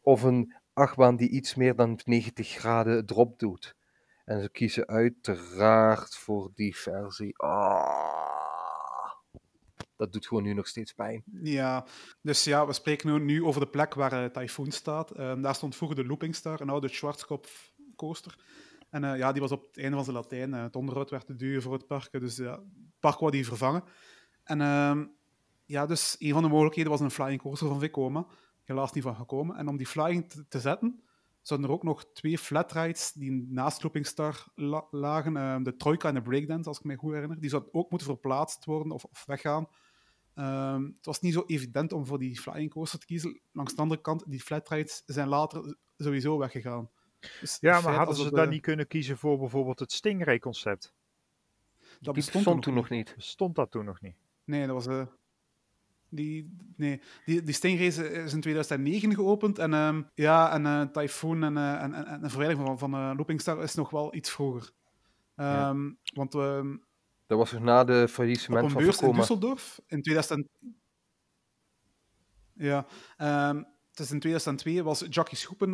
of 0.00 0.22
een 0.22 0.54
achtbaan 0.72 1.16
die 1.16 1.28
iets 1.28 1.54
meer 1.54 1.76
dan 1.76 2.00
90 2.04 2.48
graden 2.48 3.06
drop 3.06 3.38
doet. 3.38 3.74
En 4.24 4.42
ze 4.42 4.50
kiezen 4.50 4.86
uiteraard 4.86 6.16
voor 6.16 6.50
die 6.54 6.76
versie. 6.76 7.38
Ah, 7.38 9.12
dat 9.96 10.12
doet 10.12 10.26
gewoon 10.26 10.42
nu 10.42 10.52
nog 10.54 10.66
steeds 10.66 10.92
pijn. 10.92 11.22
Ja, 11.42 11.86
dus 12.22 12.44
ja, 12.44 12.66
we 12.66 12.72
spreken 12.72 13.12
nu, 13.12 13.24
nu 13.24 13.44
over 13.44 13.60
de 13.60 13.68
plek 13.68 13.94
waar 13.94 14.12
eh, 14.12 14.30
Typhoon 14.30 14.70
staat. 14.70 15.10
Ehm, 15.10 15.40
daar 15.40 15.54
stond 15.54 15.76
vroeger 15.76 15.96
de 15.96 16.06
Looping 16.06 16.34
Star, 16.34 16.60
een 16.60 16.70
oude 16.70 16.88
Schwarzkopf 16.88 17.72
coaster. 17.96 18.38
En 18.90 19.04
eh, 19.04 19.18
ja, 19.18 19.32
die 19.32 19.40
was 19.40 19.52
op 19.52 19.66
het 19.66 19.78
einde 19.78 19.94
van 19.96 20.04
zijn 20.04 20.16
Latijn. 20.16 20.54
eh, 20.54 20.62
het 20.62 20.76
onderhoud 20.76 21.10
werd 21.10 21.26
te 21.26 21.36
duur 21.36 21.62
voor 21.62 21.72
het 21.72 21.86
park, 21.86 22.20
dus 22.20 22.36
ja, 22.36 22.52
het 22.52 23.00
park 23.00 23.18
wou 23.18 23.32
die 23.32 23.46
vervangen. 23.46 23.84
En 24.44 24.60
ehm, 24.60 25.06
ja, 25.64 25.86
dus 25.86 26.16
een 26.18 26.32
van 26.32 26.42
de 26.42 26.48
mogelijkheden 26.48 26.90
was 26.90 27.00
een 27.00 27.10
flying 27.10 27.40
coaster 27.40 27.68
van 27.68 27.80
Vekoma. 27.80 28.26
Helaas 28.70 28.92
niet 28.92 29.02
van 29.04 29.16
gekomen. 29.16 29.56
En 29.56 29.68
om 29.68 29.76
die 29.76 29.86
flying 29.86 30.28
te, 30.30 30.48
te 30.48 30.60
zetten, 30.60 31.02
zouden 31.42 31.68
er 31.68 31.74
ook 31.74 31.82
nog 31.82 32.04
twee 32.12 32.38
flatrides 32.38 33.12
die 33.12 33.46
naast 33.48 33.82
Looping 33.82 34.06
Star 34.06 34.44
la- 34.54 34.86
lagen. 34.90 35.36
ehm, 35.36 35.62
de 35.62 35.76
Troika 35.76 36.08
en 36.08 36.14
de 36.14 36.22
Breakdance, 36.22 36.68
als 36.68 36.78
ik 36.78 36.84
me 36.84 36.96
goed 36.96 37.12
herinner. 37.12 37.40
Die 37.40 37.50
zouden 37.50 37.74
ook 37.74 37.90
moeten 37.90 38.08
verplaatst 38.08 38.64
worden 38.64 38.92
of, 38.92 39.04
of 39.04 39.24
weggaan. 39.26 39.68
Ehm, 40.34 40.82
het 40.84 41.06
was 41.06 41.20
niet 41.20 41.32
zo 41.32 41.44
evident 41.46 41.92
om 41.92 42.06
voor 42.06 42.18
die 42.18 42.40
flying 42.40 42.70
coaster 42.70 42.98
te 42.98 43.06
kiezen. 43.06 43.40
Langs 43.52 43.74
de 43.74 43.82
andere 43.82 44.00
kant, 44.00 44.24
die 44.26 44.40
flatrides 44.40 45.02
zijn 45.06 45.28
later 45.28 45.76
sowieso 45.96 46.38
weggegaan. 46.38 46.90
Dus 47.40 47.56
Ja, 47.60 47.80
maar 47.80 47.94
hadden 47.94 48.16
ze 48.16 48.24
het, 48.24 48.34
dan 48.34 48.44
eh, 48.44 48.50
niet 48.50 48.62
kunnen 48.62 48.86
kiezen 48.86 49.18
voor 49.18 49.38
bijvoorbeeld 49.38 49.78
het 49.78 49.92
Stingray-concept? 49.92 50.94
Dat 51.80 51.98
Die 52.00 52.12
bestond 52.12 52.34
bestond 52.34 52.44
toen 52.44 52.60
toen 52.60 52.74
nog 52.74 52.90
niet. 52.90 53.14
Stond 53.18 53.54
dat 53.54 53.70
toen 53.70 53.84
nog 53.84 54.00
niet? 54.00 54.16
Nee, 54.44 54.66
dat 54.66 54.74
was... 54.74 54.86
eh 54.86 55.06
die, 56.10 56.56
nee, 56.76 57.00
die, 57.24 57.42
die 57.42 57.54
Stingrace 57.54 58.10
is 58.10 58.32
in 58.32 58.40
2009 58.40 59.14
geopend. 59.14 59.58
En 59.58 59.74
ehm, 59.74 60.02
ja, 60.14 60.52
en 60.52 60.66
eh, 60.66 60.82
Typhoon 60.82 61.44
en, 61.44 61.56
eh, 61.56 61.82
en, 61.82 61.94
en, 61.94 62.06
en 62.06 62.20
de 62.20 62.28
verwijdering 62.28 62.68
van, 62.68 62.78
van 62.78 62.94
eh, 62.94 63.12
Looping 63.16 63.40
Star 63.40 63.62
is 63.62 63.74
nog 63.74 63.90
wel 63.90 64.14
iets 64.14 64.30
vroeger. 64.30 64.70
Ehm, 65.36 65.90
Want 66.14 66.34
ehm, 66.34 66.76
Dat 67.26 67.38
was 67.38 67.52
nog 67.52 67.62
na 67.62 67.84
de 67.84 68.02
op 68.02 68.08
faillissement 68.08 68.64
een 68.64 68.70
van 68.70 68.82
beurs 68.82 69.00
in 69.00 69.14
Vekoma. 69.14 69.22
Düsseldorf 69.22 69.78
in 69.86 70.02
2000... 70.02 70.48
Ja, 72.52 72.86
het 73.90 73.98
is 73.98 74.10
in 74.10 74.20
2002 74.20 74.82
was 74.82 75.04
Jackie 75.08 75.38
Schoepen, 75.38 75.70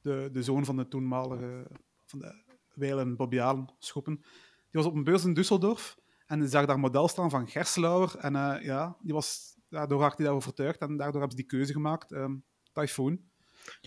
de, 0.00 0.28
de 0.32 0.42
zoon 0.42 0.64
van 0.64 0.76
de 0.76 0.88
toenmalige 0.88 1.66
van 2.04 2.18
de 2.18 2.42
wijlen 2.74 3.16
Bobby 3.16 3.40
Allen 3.40 3.68
Schoepen, 3.78 4.14
die 4.16 4.24
was 4.70 4.84
op 4.84 4.94
een 4.94 5.04
beurs 5.04 5.24
in 5.24 5.34
Düsseldorf 5.34 6.05
En 6.26 6.42
ik 6.42 6.48
zag 6.48 6.66
daar 6.66 6.78
model 6.78 7.08
staan 7.08 7.30
van 7.30 7.48
Gerslauer. 7.48 8.16
En 8.18 8.36
eh, 8.36 8.64
ja, 8.64 8.96
die 9.00 9.12
was, 9.12 9.56
daardoor 9.68 10.00
raakte 10.00 10.16
hij 10.16 10.24
daarover 10.24 10.48
overtuigd. 10.48 10.80
En 10.80 10.96
daardoor 10.96 11.20
hebben 11.20 11.38
ze 11.38 11.42
die 11.42 11.46
keuze 11.46 11.72
gemaakt. 11.72 12.12
ehm 12.12 12.34
Typhoon. 12.72 13.20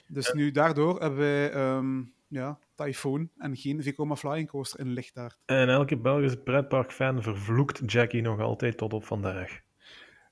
Dus 0.08 0.34
nu 0.34 0.52
daardoor 0.52 1.00
hebben 1.00 1.20
wij 1.20 1.52
ehm, 1.52 2.02
ja, 2.28 2.60
Typhoon 2.76 3.30
en 3.38 3.56
geen 3.56 3.84
Vekoma 3.84 4.16
Flying 4.16 4.50
Coaster 4.50 4.80
in 4.80 4.94
lichtaard. 4.94 5.38
En 5.46 5.70
elke 5.70 5.98
Belgische 5.98 6.38
pretparkfan 6.38 7.22
vervloekt 7.24 7.92
Jackie 7.92 8.22
nog 8.22 8.40
altijd 8.40 8.78
tot 8.78 8.94
op 8.94 9.06
vandaag. 9.06 9.60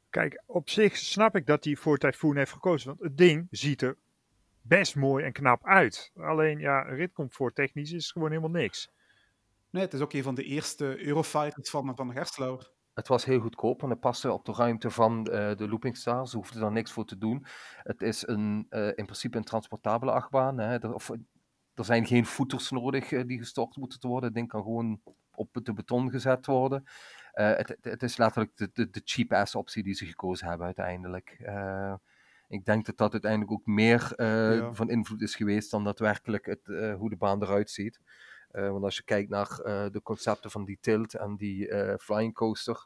Kijk, 0.09 0.43
op 0.45 0.69
zich 0.69 0.97
snap 0.97 1.35
ik 1.35 1.45
dat 1.45 1.63
hij 1.63 1.75
voor 1.75 1.97
Typhoon 1.97 2.37
heeft 2.37 2.51
gekozen. 2.51 2.87
Want 2.87 3.01
het 3.01 3.17
ding 3.17 3.47
ziet 3.51 3.81
er 3.81 3.97
best 4.61 4.95
mooi 4.95 5.25
en 5.25 5.31
knap 5.31 5.65
uit. 5.65 6.11
Alleen 6.15 6.59
ja, 6.59 6.81
ritcomfort 6.81 7.55
technisch 7.55 7.91
is 7.91 8.11
gewoon 8.11 8.29
helemaal 8.29 8.61
niks. 8.61 8.89
Nee, 9.69 9.83
het 9.83 9.93
is 9.93 10.01
ook 10.01 10.13
een 10.13 10.23
van 10.23 10.35
de 10.35 10.43
eerste 10.43 11.05
Eurofighters 11.05 11.69
van, 11.69 11.95
van 11.95 12.11
Gerslauer. 12.11 12.75
Het 12.97 13.07
was 13.07 13.25
heel 13.25 13.39
goedkoop, 13.39 13.79
want 13.81 13.91
het 13.93 14.01
paste 14.01 14.31
op 14.31 14.45
de 14.45 14.51
ruimte 14.51 14.89
van 14.89 15.25
eh, 15.25 15.55
de 15.55 15.67
Looping 15.67 15.97
Star. 15.97 16.27
Ze 16.27 16.35
hoefden 16.35 16.61
daar 16.61 16.71
niks 16.71 16.91
voor 16.91 17.05
te 17.05 17.17
doen. 17.17 17.45
Het 17.83 18.01
is 18.01 18.27
een, 18.27 18.65
eh, 18.69 18.87
in 18.87 19.05
principe 19.05 19.37
een 19.37 19.43
transportabele 19.43 20.11
achtbaan. 20.11 20.57
Hè. 20.57 20.79
Er, 20.79 20.93
of, 20.93 21.09
er 21.73 21.85
zijn 21.85 22.05
geen 22.05 22.25
voeters 22.25 22.69
nodig 22.69 23.11
eh, 23.11 23.27
die 23.27 23.37
gestort 23.37 23.75
moeten 23.75 24.09
worden. 24.09 24.25
Het 24.25 24.37
ding 24.37 24.47
kan 24.47 24.61
gewoon 24.61 25.01
op 25.35 25.59
de 25.63 25.73
beton 25.73 26.09
gezet 26.09 26.45
worden. 26.45 26.83
Het, 27.31 27.77
het, 27.81 28.03
is 28.03 28.17
letterlijk 28.17 28.57
de, 28.57 28.69
de, 28.73 28.89
de 28.89 29.01
cheap-ass 29.03 29.55
optie 29.55 29.83
die 29.83 29.93
ze 29.93 30.05
gekozen 30.05 30.47
hebben 30.47 30.65
uiteindelijk. 30.65 31.37
Ik 32.47 32.65
denk 32.65 32.85
dat 32.85 32.97
dat 32.97 33.11
uiteindelijk 33.11 33.51
ook 33.51 33.65
meer 33.65 34.13
Ja. 34.15 34.73
van 34.73 34.89
invloed 34.89 35.21
is 35.21 35.35
geweest 35.35 35.71
dan 35.71 35.83
daadwerkelijk 35.83 36.45
het, 36.45 36.65
hoe 36.97 37.09
de 37.09 37.17
baan 37.17 37.43
eruit 37.43 37.69
ziet. 37.69 37.99
Eh, 38.47 38.71
want 38.71 38.83
als 38.83 38.95
je 38.95 39.03
kijkt 39.03 39.29
naar 39.29 39.59
eh, 39.59 39.85
de 39.91 40.01
concepten 40.01 40.51
van 40.51 40.65
die 40.65 40.77
tilt 40.81 41.13
en 41.13 41.35
die 41.35 41.69
eh, 41.69 41.97
flying 41.97 42.33
coaster, 42.33 42.85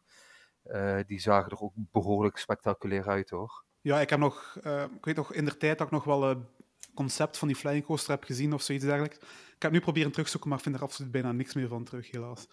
die 1.06 1.20
zagen 1.20 1.52
er 1.52 1.62
ook 1.62 1.74
behoorlijk 1.76 2.38
spectaculair 2.38 3.08
uit 3.08 3.30
hoor. 3.30 3.64
Ja, 3.82 4.00
ik 4.00 4.10
heb 4.10 4.20
nog, 4.20 4.56
ik 4.96 5.06
weet 5.06 5.16
nog 5.16 5.34
in 5.34 5.46
de 5.46 5.58
tijd 5.58 5.78
dat 5.78 5.88
ik 5.88 5.94
nog 5.94 6.04
wel 6.04 6.30
een 6.30 6.46
concept 6.94 7.38
van 7.38 7.48
die 7.48 7.58
Flying 7.58 7.86
Coaster 7.86 8.12
heb 8.12 8.24
gezien 8.24 8.54
of 8.54 8.62
zoiets 8.62 8.86
dergelijks. 8.86 9.18
Ik 9.56 9.62
heb 9.62 9.72
nu 9.72 9.80
proberen 9.80 10.12
terugzoeken, 10.12 10.50
maar 10.50 10.60
vind 10.60 10.76
er 10.76 10.82
absoluut 10.82 11.12
bijna 11.12 11.32
niks 11.32 11.54
meer 11.54 11.68
van 11.68 11.84
terug, 11.84 12.12
helaas. 12.12 12.48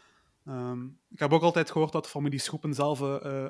Ehm, 0.44 0.84
ik 1.10 1.18
heb 1.18 1.32
ook 1.32 1.42
altijd 1.42 1.70
gehoord 1.70 1.92
dat 1.92 2.08
familie 2.08 2.38
Schoepen 2.38 2.74
zelf 2.74 3.00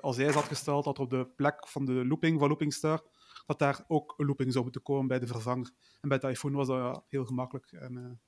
als 0.01 0.19
eis 0.19 0.35
had 0.35 0.45
gesteld 0.45 0.85
dat 0.85 0.99
op 0.99 1.11
de 1.11 1.27
plek 1.37 1.69
van 1.69 1.85
de 1.85 2.07
looping 2.07 2.39
van 2.39 2.49
Looping 2.49 2.73
Star, 2.73 3.03
dat 3.47 3.59
daar 3.59 3.85
ook 3.87 4.15
een 4.17 4.27
looping 4.27 4.53
zou 4.53 4.65
moeten 4.65 4.83
komen 4.83 5.07
bij 5.07 5.19
de 5.19 5.27
vervanger. 5.27 5.71
En 6.01 6.09
bij 6.09 6.19
Typhoon 6.19 6.53
was 6.53 6.67
dat 6.67 7.05
heel 7.09 7.25
gemakkelijk 7.25 7.73
en 7.73 8.21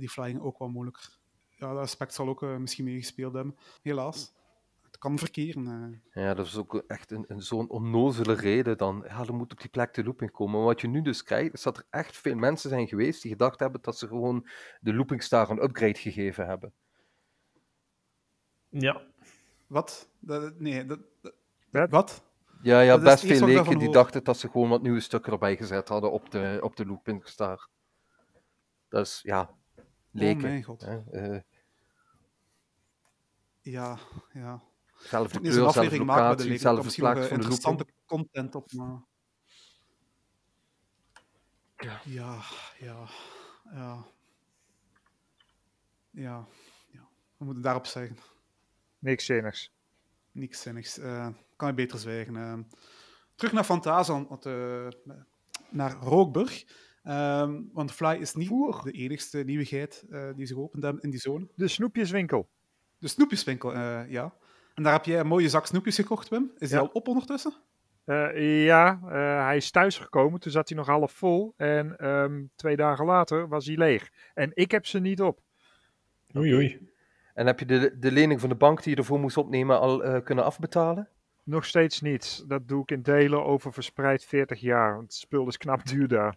die 0.00 0.10
Flying 0.10 0.40
ook 0.40 0.58
wat 0.58 0.68
moeilijker. 0.68 1.16
Ja, 1.56 1.68
dat 1.72 1.82
aspect 1.82 2.14
zal 2.14 2.28
ook 2.28 2.42
eh, 2.42 2.56
misschien 2.56 2.84
meegespeeld 2.84 3.34
hebben. 3.34 3.56
Helaas. 3.82 4.36
Het 4.82 4.98
kan 4.98 5.18
verkeren. 5.18 6.00
eh. 6.14 6.22
Ja, 6.24 6.34
dat 6.34 6.46
is 6.46 6.56
ook 6.56 6.74
echt 6.86 7.10
een, 7.10 7.24
een 7.28 7.42
zo'n 7.42 7.68
onnozele 7.70 8.32
reden 8.34 8.76
dan. 8.78 9.04
Ja, 9.06 9.18
er 9.24 9.34
moet 9.34 9.52
op 9.52 9.60
die 9.60 9.70
plek 9.70 9.94
de 9.94 10.04
looping 10.04 10.30
komen. 10.30 10.54
Maar 10.56 10.64
wat 10.66 10.80
je 10.80 10.88
nu 10.88 11.02
dus 11.02 11.22
krijgt, 11.22 11.52
is 11.54 11.62
dat 11.62 11.76
er 11.76 11.84
echt 11.90 12.16
veel 12.16 12.34
mensen 12.34 12.70
zijn 12.70 12.88
geweest 12.88 13.22
die 13.22 13.30
gedacht 13.30 13.60
hebben 13.60 13.80
dat 13.82 13.98
ze 13.98 14.06
gewoon 14.06 14.48
de 14.80 14.94
looping 14.94 15.22
star 15.22 15.50
een 15.50 15.62
upgrade 15.62 15.98
gegeven 15.98 16.46
hebben. 16.46 16.72
Ja, 18.68 19.02
Wat? 19.66 20.08
Dat, 20.18 20.58
nee, 20.60 20.86
dat, 20.86 20.98
dat- 21.22 21.34
Wat? 21.90 22.22
Ja, 22.62 22.80
ja 22.80 22.94
best 23.04 23.20
veel 23.20 23.46
leken 23.46 23.78
die 23.78 23.88
dachten 23.92 24.24
dat 24.24 24.36
ze 24.38 24.48
gewoon 24.50 24.68
wat 24.68 24.82
nieuwe 24.82 25.00
stukken 25.00 25.32
erbij 25.32 25.56
gezet 25.56 25.88
hadden 25.88 26.12
op 26.12 26.30
de, 26.30 26.58
op 26.62 26.76
de 26.76 26.86
looping 26.86 27.28
star. 27.28 27.68
Dat 28.88 29.06
is, 29.06 29.20
ja, 29.22 29.50
leken. 30.10 30.36
Oh 30.36 30.42
mijn 30.42 30.62
god. 30.62 30.82
Eh, 30.82 31.36
Ja, 33.60 33.98
ja. 34.32 34.62
zelfde 34.96 35.34
Ik 35.36 35.42
moet 35.42 35.46
eens 35.46 35.54
kleur, 35.54 35.84
met 35.84 36.58
de 36.62 36.68
locatie, 36.74 37.06
eh, 37.22 37.28
van 37.28 37.28
de 37.28 37.34
interessante 37.34 37.84
looping. 37.84 38.06
content 38.06 38.54
op. 38.54 38.72
Maar... 38.72 39.02
Ja. 41.76 42.00
Ja, 42.04 42.42
ja, 42.78 43.08
ja. 43.72 44.06
Ja, 46.10 46.46
ja. 46.90 47.08
We 47.36 47.44
moeten 47.44 47.62
daarop 47.62 47.86
zeggen. 47.86 48.16
Niks 48.98 49.24
zinnigs. 49.24 49.72
Niks 50.32 50.60
zinnigs. 50.60 50.98
Eh, 50.98 51.28
kan 51.56 51.68
je 51.68 51.74
beter 51.74 51.98
zwijgen. 51.98 52.36
eh. 52.36 52.58
terug 53.34 53.52
naar 53.52 53.64
Fantasia, 53.64 54.26
uh, 54.46 54.88
naar 55.70 55.92
Rookburg. 55.92 56.64
Ehm, 57.08 57.60
want 57.72 57.92
Fly 57.92 58.16
is 58.20 58.34
niet 58.34 58.48
de 58.82 58.90
enigste 58.92 59.38
nieuwigheid 59.38 60.04
eh, 60.10 60.28
die 60.36 60.46
zich 60.46 60.56
opent 60.56 60.82
hebben 60.82 61.02
in 61.02 61.10
die 61.10 61.20
zone. 61.20 61.48
De 61.54 61.68
snoepjeswinkel. 61.68 62.48
De 62.98 63.08
snoepjeswinkel, 63.08 63.74
eh, 63.74 64.10
ja. 64.10 64.34
En 64.74 64.82
daar 64.82 64.92
heb 64.92 65.04
jij 65.04 65.20
een 65.20 65.26
mooie 65.26 65.48
zak 65.48 65.66
snoepjes 65.66 65.96
gekocht, 65.96 66.28
Wim. 66.28 66.50
Is 66.58 66.68
die 66.68 66.78
Ja. 66.78 66.82
al 66.84 66.90
op 66.92 67.08
ondertussen? 67.08 67.52
Eh, 68.04 68.64
ja, 68.64 69.00
eh, 69.04 69.44
hij 69.44 69.56
is 69.56 69.70
thuisgekomen. 69.70 70.40
Toen 70.40 70.52
zat 70.52 70.68
hij 70.68 70.78
nog 70.78 70.86
half 70.86 71.12
vol. 71.12 71.54
En 71.56 71.96
ehm, 71.96 72.42
twee 72.56 72.76
dagen 72.76 73.04
later 73.04 73.48
was 73.48 73.66
hij 73.66 73.76
leeg. 73.76 74.10
En 74.34 74.50
ik 74.54 74.70
heb 74.70 74.86
ze 74.86 74.98
niet 74.98 75.20
op. 75.22 75.40
oei 76.36 76.54
oei. 76.54 76.88
En 77.34 77.46
heb 77.46 77.58
je 77.58 77.66
de, 77.66 77.96
de 77.98 78.12
lening 78.12 78.40
van 78.40 78.48
de 78.48 78.54
bank 78.54 78.82
die 78.82 78.92
je 78.92 78.98
ervoor 78.98 79.20
moest 79.20 79.36
opnemen 79.36 79.80
al 79.80 80.04
eh, 80.04 80.22
kunnen 80.24 80.44
afbetalen? 80.44 81.08
Nog 81.44 81.64
steeds 81.64 82.00
niet. 82.00 82.44
Dat 82.48 82.68
doe 82.68 82.82
ik 82.82 82.90
in 82.90 83.02
delen 83.02 83.44
over 83.44 83.72
verspreid 83.72 84.24
40 84.24 84.60
jaar. 84.60 84.90
Want 84.92 85.02
het 85.02 85.14
spul 85.14 85.46
is 85.46 85.56
knap 85.56 85.86
duur 85.86 86.08
daar. 86.08 86.36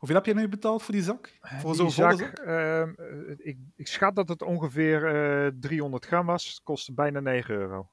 Hoeveel 0.00 0.16
heb 0.18 0.26
je 0.26 0.34
nu 0.34 0.48
betaald 0.48 0.82
voor 0.82 0.94
die 0.94 1.02
zak? 1.02 1.38
Voor 1.40 1.50
Die 1.72 1.74
zo'n 1.74 1.92
volle 1.92 2.16
zak, 2.16 2.26
zak? 2.36 2.38
ehm, 2.46 2.92
eh, 2.96 3.34
ik, 3.38 3.58
ik 3.76 3.86
schat 3.86 4.16
dat 4.16 4.28
het 4.28 4.42
ongeveer 4.42 5.06
eh 5.46 5.52
300 5.60 6.06
gram 6.06 6.26
was. 6.26 6.48
Het 6.48 6.62
kostte 6.62 6.92
bijna 6.94 7.20
9 7.20 7.54
euro. 7.54 7.88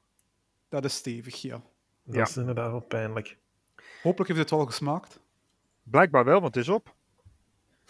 Dat 0.70 0.86
is 0.86 0.96
stevig, 0.96 1.42
ja. 1.42 1.62
Dat 2.04 2.16
Ja. 2.16 2.22
is 2.22 2.38
inderdaad 2.38 2.72
wel 2.72 2.80
pijnlijk. 2.80 3.38
Hopelijk 4.02 4.28
heeft 4.30 4.40
het 4.42 4.50
wel 4.50 4.66
gesmaakt. 4.66 5.20
Blijkbaar 5.84 6.26
wel, 6.26 6.42
want 6.42 6.56
het 6.56 6.64
is 6.64 6.70
op. 6.70 6.96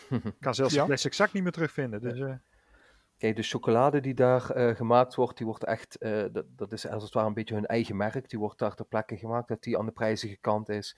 Ik 0.09 0.34
kan 0.39 0.55
zelfs 0.55 0.74
Ja. 0.74 0.82
de 0.82 0.88
plastic 0.88 1.13
zak 1.13 1.34
niet 1.34 1.43
meer 1.43 1.51
terugvinden. 1.51 2.01
Dus, 2.01 2.20
eh, 2.20 2.34
Kijk, 3.18 3.36
de 3.36 3.43
chocolade 3.43 3.99
die 3.99 4.13
daar 4.13 4.49
eh, 4.51 4.76
gemaakt 4.76 5.15
wordt, 5.15 5.38
die 5.38 5.45
wordt 5.45 5.63
echt, 5.63 5.97
eh, 5.97 6.26
dat, 6.32 6.45
dat 6.49 6.72
is 6.72 6.88
als 6.88 7.03
het 7.03 7.13
ware 7.13 7.28
een 7.28 7.34
beetje 7.34 7.53
hun 7.55 7.65
eigen 7.65 7.95
merk. 7.97 8.30
Die 8.30 8.39
wordt 8.39 8.59
daar 8.59 8.76
ter 8.76 8.86
plekke 8.86 9.18
gemaakt, 9.18 9.47
dat 9.47 9.63
die 9.63 9.78
aan 9.78 9.86
de 9.86 9.91
prijzige 9.91 10.38
kant 10.38 10.70
is. 10.70 10.97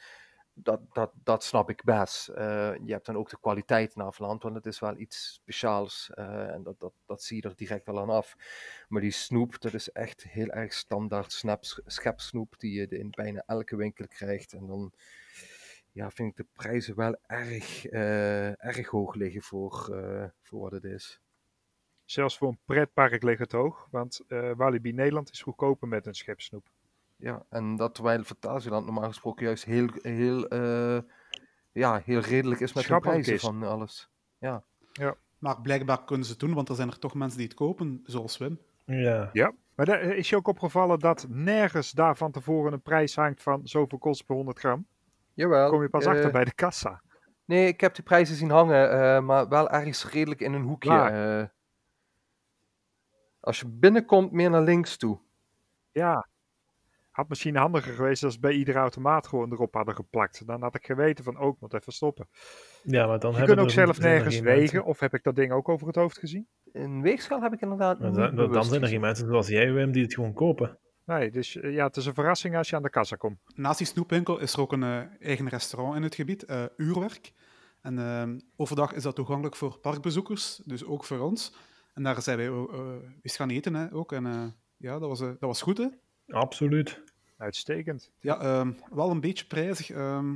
Dat, 0.64 0.82
dat, 0.94 1.12
dat 1.24 1.44
snap 1.44 1.70
ik 1.70 1.84
best. 1.84 2.28
Eh, 2.28 2.74
je 2.86 2.92
hebt 2.92 3.06
dan 3.06 3.18
ook 3.18 3.30
de 3.30 3.40
kwaliteit 3.40 3.96
na 3.96 4.12
Vlaand, 4.12 4.44
want 4.44 4.56
het 4.56 4.66
is 4.66 4.80
wel 4.80 4.98
iets 4.98 5.34
speciaals. 5.34 6.10
eh, 6.14 6.48
en 6.54 6.64
dat, 6.64 6.80
dat, 6.80 6.94
dat 7.06 7.24
zie 7.24 7.36
je 7.36 7.42
er 7.50 7.56
direct 7.56 7.86
wel 7.86 8.00
aan 8.00 8.10
af. 8.10 8.36
Maar 8.88 9.02
die 9.02 9.12
snoep, 9.12 9.62
dat 9.62 9.74
is 9.74 9.92
echt 9.92 10.24
heel 10.24 10.48
erg 10.48 10.74
standaard 10.74 11.44
schepsnoep 11.86 12.60
die 12.60 12.74
je 12.74 12.88
in 12.88 13.10
bijna 13.10 13.44
elke 13.46 13.76
winkel 13.76 14.08
krijgt. 14.08 14.54
En 14.54 14.68
dan 14.68 14.94
ja, 15.92 16.12
vind 16.12 16.30
ik 16.30 16.36
de 16.36 16.46
prijzen 16.54 16.96
wel 16.96 17.16
erg, 17.28 17.86
eh, 17.86 18.66
erg 18.66 18.88
hoog 18.88 19.16
liggen 19.16 19.42
voor, 19.42 19.72
voor 20.42 20.60
wat 20.60 20.72
het 20.72 20.84
is. 20.84 21.20
zelfs 22.06 22.38
voor 22.38 22.48
een 22.48 22.60
pretpark 22.66 23.24
ligt 23.24 23.40
het 23.40 23.52
hoog. 23.52 23.88
Want 23.92 24.22
Walibi 24.56 24.92
Nederland 24.92 25.32
is 25.32 25.42
goedkoper 25.42 25.88
met 25.88 26.06
een 26.06 26.14
schepsnoep. 26.16 26.70
Ja, 27.20 27.46
en 27.50 27.76
dat 27.76 27.96
terwijl 27.96 28.24
Fantasieland 28.24 28.86
normaal 28.86 29.08
gesproken 29.08 29.46
juist 29.46 29.64
heel, 29.64 29.90
heel, 30.02 30.48
eh, 30.48 31.00
ja, 31.72 32.02
heel 32.06 32.20
redelijk 32.20 32.62
is 32.62 32.74
met 32.74 32.88
de 32.88 33.00
prijzen 33.00 33.34
is. 33.34 33.42
van 33.42 33.64
alles. 33.64 34.10
Maar 35.40 35.62
blijkbaar 35.62 36.04
kunnen 36.04 36.26
ze 36.26 36.32
het 36.32 36.42
doen, 36.42 36.54
want 36.54 36.70
er 36.70 36.76
zijn 36.76 36.90
er 36.90 37.00
toch 37.00 37.14
mensen 37.14 37.38
die 37.38 37.48
het 37.48 37.58
kopen, 37.58 38.02
zoals 38.04 38.38
Wim. 38.38 38.60
Ja, 38.86 39.30
Ja. 39.34 39.54
Maar 39.76 39.86
daar 39.86 40.00
eh, 40.00 40.18
is 40.18 40.30
je 40.30 40.36
ook 40.36 40.48
opgevallen 40.48 41.00
dat 41.00 41.26
nergens 41.30 41.92
daar 41.92 42.18
van 42.18 42.32
tevoren 42.32 42.74
een 42.74 42.82
prijs 42.82 43.16
hangt 43.16 43.42
van 43.42 43.68
zoveel 43.68 43.98
kost 43.98 44.26
per 44.26 44.36
100 44.36 44.60
gram? 44.60 44.86
Jawel. 45.34 45.70
kom 45.70 45.82
je 45.82 45.90
pas 45.90 46.06
eh, 46.06 46.12
achter 46.12 46.32
bij 46.32 46.44
de 46.44 46.54
kassa. 46.54 47.02
Nee, 47.46 47.68
ik 47.68 47.82
heb 47.82 47.96
die 47.96 48.04
prijzen 48.04 48.36
zien 48.36 48.50
hangen, 48.50 48.92
eh, 48.92 49.22
maar 49.22 49.48
wel 49.48 49.70
ergens 49.70 50.10
redelijk 50.10 50.42
in 50.42 50.54
een 50.54 50.62
hoekje. 50.62 51.52
Als 53.40 53.60
je 53.60 53.68
binnenkomt, 53.68 54.32
meer 54.32 54.50
naar 54.50 54.62
links 54.62 54.98
toe. 54.98 55.20
Ja. 55.92 56.28
Had 57.20 57.30
misschien 57.30 57.56
handiger 57.56 57.94
geweest 57.94 58.24
als 58.24 58.34
ze 58.34 58.40
bij 58.40 58.52
iedere 58.54 58.78
automaat 58.80 59.28
gewoon 59.28 59.52
erop 59.52 59.74
hadden 59.74 59.96
geplakt. 59.96 60.46
Dan 60.48 60.62
had 60.62 60.76
ik 60.76 60.86
geweten 60.86 61.24
van, 61.24 61.38
ook 61.38 61.60
moet 61.60 61.74
even 61.74 61.94
stoppen. 61.94 62.28
ja 62.84 63.08
maar 63.08 63.20
dan 63.20 63.34
Je 63.36 63.44
kunt 63.44 63.60
ook 63.60 63.70
zelf 63.70 63.98
er 63.98 64.04
nergens 64.04 64.40
wegen. 64.40 64.60
mensen- 64.60 64.86
Of 64.86 65.00
heb 65.00 65.14
ik 65.14 65.24
dat 65.24 65.36
ding 65.36 65.52
ook 65.52 65.70
over 65.70 65.88
het 65.88 65.96
hoofd 65.96 66.18
gezien? 66.18 66.48
Een 66.74 67.02
weegschaal 67.02 67.42
heb 67.42 67.54
ik 67.54 67.62
inderdaad 67.62 68.00
Maar 68.00 68.12
dan, 68.12 68.22
dan- 68.22 68.36
dan 68.36 68.48
bewust 68.48 68.70
zijn 68.70 68.82
er 68.82 68.88
geen 68.88 69.00
mensen 69.02 69.28
zoals 69.28 69.48
jij, 69.48 69.74
Wim, 69.74 69.92
die 69.92 70.04
het 70.04 70.14
gewoon 70.14 70.34
kopen. 70.34 70.78
Nee, 71.06 71.32
dus 71.32 71.56
eh, 71.60 71.74
ja, 71.74 71.86
het 71.88 71.98
is 71.98 72.06
een 72.06 72.14
verrassing 72.14 72.56
als 72.58 72.70
je 72.70 72.76
aan 72.76 72.84
de 72.84 72.90
kassa 72.90 73.16
komt. 73.16 73.38
Naast 73.56 73.78
die 73.78 73.88
snoepwinkel 73.88 74.40
is 74.40 74.54
er 74.54 74.60
ook 74.60 74.72
een 74.72 74.84
eh, 74.84 75.02
eigen 75.20 75.48
restaurant 75.50 75.96
in 75.96 76.04
het 76.04 76.16
gebied, 76.16 76.44
eh, 76.46 76.64
Uurwerk. 76.78 77.32
En 77.82 78.00
ehm, 78.00 78.40
overdag 78.56 78.94
is 78.94 79.04
dat 79.04 79.16
toegankelijk 79.16 79.56
voor 79.56 79.78
parkbezoekers, 79.80 80.62
dus 80.66 80.86
ook 80.86 81.06
voor 81.06 81.20
ons. 81.20 81.56
En 81.94 82.04
daar 82.04 82.22
zijn 82.22 82.38
wij 82.38 82.50
ook, 82.50 82.74
eh, 82.74 82.80
eens 83.22 83.36
gaan 83.36 83.50
eten 83.50 83.74
hè, 83.74 83.94
ook. 83.94 84.12
En 84.12 84.26
eh, 84.26 84.44
ja, 84.78 85.00
dat 85.00 85.10
was, 85.10 85.22
eh, 85.22 85.28
dat 85.28 85.40
was 85.40 85.62
goed, 85.62 85.78
hè. 85.78 85.88
Absoluut. 86.28 87.02
Uitstekend. 87.40 88.12
Ja, 88.20 88.40
ehm, 88.42 88.72
wel 88.92 89.10
een 89.10 89.22
beetje 89.22 89.46
prijzig. 89.46 89.90
ehm 89.90 90.34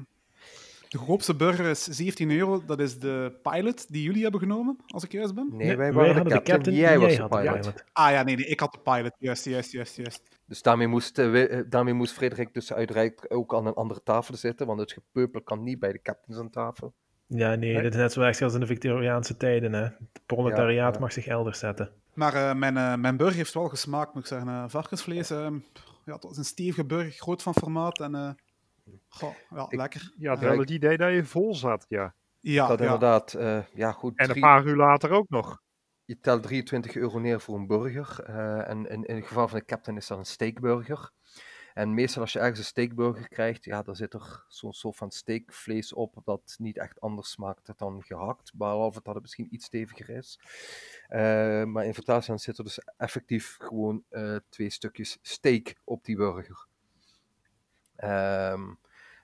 De 0.89 0.97
goedkoopste 0.99 1.35
burger 1.35 1.65
is 1.65 1.83
17 1.83 2.31
euro. 2.31 2.63
Dat 2.65 2.79
is 2.79 2.99
de 2.99 3.39
pilot 3.41 3.91
die 3.91 4.03
jullie 4.03 4.21
hebben 4.21 4.39
genomen, 4.39 4.77
als 4.87 5.03
ik 5.03 5.11
juist 5.11 5.35
ben. 5.35 5.47
Nee, 5.51 5.67
Nee, 5.67 5.75
wij 5.77 5.93
waren 5.93 6.15
hadden 6.15 6.33
de 6.33 6.41
captain, 6.41 6.75
jij 6.75 6.99
was 6.99 7.15
de 7.15 7.27
pilot. 7.27 7.83
Ah 7.93 8.11
ja, 8.11 8.23
nee, 8.23 8.35
nee, 8.35 8.45
ik 8.45 8.59
had 8.59 8.71
de 8.71 8.79
pilot. 8.79 9.11
Juist, 9.19 9.45
juist, 9.45 9.71
juist, 9.71 9.95
juist. 9.95 10.21
Dus 10.45 10.61
daarmee 10.61 10.87
moest, 10.87 11.17
eh, 11.17 11.59
eh, 11.59 11.65
daarmee 11.69 11.93
moest 11.93 12.13
Frederik 12.13 12.53
dus 12.53 12.73
uiteraard 12.73 13.29
ook 13.29 13.53
aan 13.53 13.65
een 13.65 13.73
andere 13.73 14.03
tafel 14.03 14.35
zitten, 14.35 14.67
want 14.67 14.79
het 14.79 14.91
gepeupel 14.91 15.41
kan 15.41 15.63
niet 15.63 15.79
bij 15.79 15.91
de 15.91 16.01
captains 16.01 16.39
aan 16.39 16.49
tafel. 16.49 16.93
Ja, 17.27 17.55
nee, 17.55 17.81
dit 17.81 17.93
is 17.93 17.99
net 17.99 18.13
zo 18.13 18.21
erg 18.21 18.41
als 18.41 18.53
in 18.53 18.59
de 18.59 18.65
Victoriaanse 18.65 19.37
tijden. 19.37 19.73
Hè. 19.73 19.81
Het 19.83 20.21
proletariaat 20.25 20.87
Ja, 20.87 20.93
ja. 20.93 20.99
mag 20.99 21.11
zich 21.13 21.27
elders 21.27 21.59
zetten. 21.59 21.89
Maar 22.13 22.33
eh, 22.33 22.55
mijn, 22.55 22.77
eh, 22.77 22.95
mijn 22.95 23.17
burger 23.17 23.35
heeft 23.35 23.53
wel 23.53 23.69
gesmaakt, 23.69 24.13
moet 24.13 24.23
ik 24.23 24.29
zeggen. 24.29 24.69
Varkensvlees, 24.69 25.29
eh, 25.29 25.47
ja, 26.05 26.13
het 26.13 26.23
was 26.23 26.37
een 26.37 26.45
stevige 26.45 26.85
burger, 26.85 27.11
groot 27.11 27.41
van 27.41 27.53
formaat. 27.53 27.99
En, 27.99 28.15
eh, 28.15 28.29
goh, 29.07 29.33
ja, 29.49 29.65
Ik- 29.69 29.77
lekker. 29.77 30.13
Ja, 30.17 30.37
het 30.37 30.69
idee 30.69 30.97
dat 30.97 31.11
je 31.13 31.25
vol 31.25 31.55
zat, 31.55 31.85
ja. 31.89 32.15
Ja, 32.39 32.67
dat 32.67 32.79
ja. 32.79 32.85
inderdaad, 32.85 33.33
eh, 33.33 33.59
ja 33.73 33.91
goed, 33.91 34.17
En 34.17 34.29
een 34.29 34.39
paar 34.39 34.65
uur 34.65 34.75
later 34.75 35.11
ook 35.11 35.29
nog. 35.29 35.61
je 36.05 36.19
telt 36.19 36.43
23 36.43 36.95
euro 36.95 37.19
neer 37.19 37.39
voor 37.41 37.55
een 37.55 37.67
burger. 37.67 38.23
eh, 38.23 38.69
en 38.69 38.85
in, 38.89 39.03
in 39.03 39.15
het 39.15 39.25
geval 39.27 39.47
van 39.47 39.59
de 39.59 39.65
captain 39.65 39.97
is 39.97 40.07
dat 40.07 40.17
een 40.17 40.25
steakburger. 40.25 41.11
En 41.73 41.93
meestal 41.93 42.21
als 42.21 42.33
je 42.33 42.39
ergens 42.39 42.59
een 42.59 42.65
steakburger 42.65 43.27
krijgt, 43.27 43.65
ja, 43.65 43.81
dan 43.81 43.95
zit 43.95 44.13
er 44.13 44.45
zo'n 44.47 44.73
soort 44.73 44.95
van 44.95 45.11
steakvlees 45.11 45.93
op 45.93 46.21
dat 46.23 46.55
niet 46.57 46.77
echt 46.77 47.01
anders 47.01 47.31
smaakt 47.31 47.77
dan 47.77 48.03
gehakt, 48.03 48.53
behalve 48.53 48.99
dat 49.03 49.13
het 49.13 49.23
misschien 49.23 49.53
iets 49.53 49.65
steviger 49.65 50.09
is. 50.09 50.39
Eh, 51.07 51.63
maar 51.63 51.85
in 51.85 51.93
Vertaalstand 51.93 52.41
zit 52.41 52.57
er 52.57 52.63
dus 52.63 52.79
effectief 52.97 53.57
gewoon 53.59 54.03
eh, 54.09 54.35
twee 54.49 54.69
stukjes 54.69 55.17
steak 55.21 55.75
op 55.83 56.05
die 56.05 56.15
burger. 56.15 56.67
Ehm, 57.95 58.73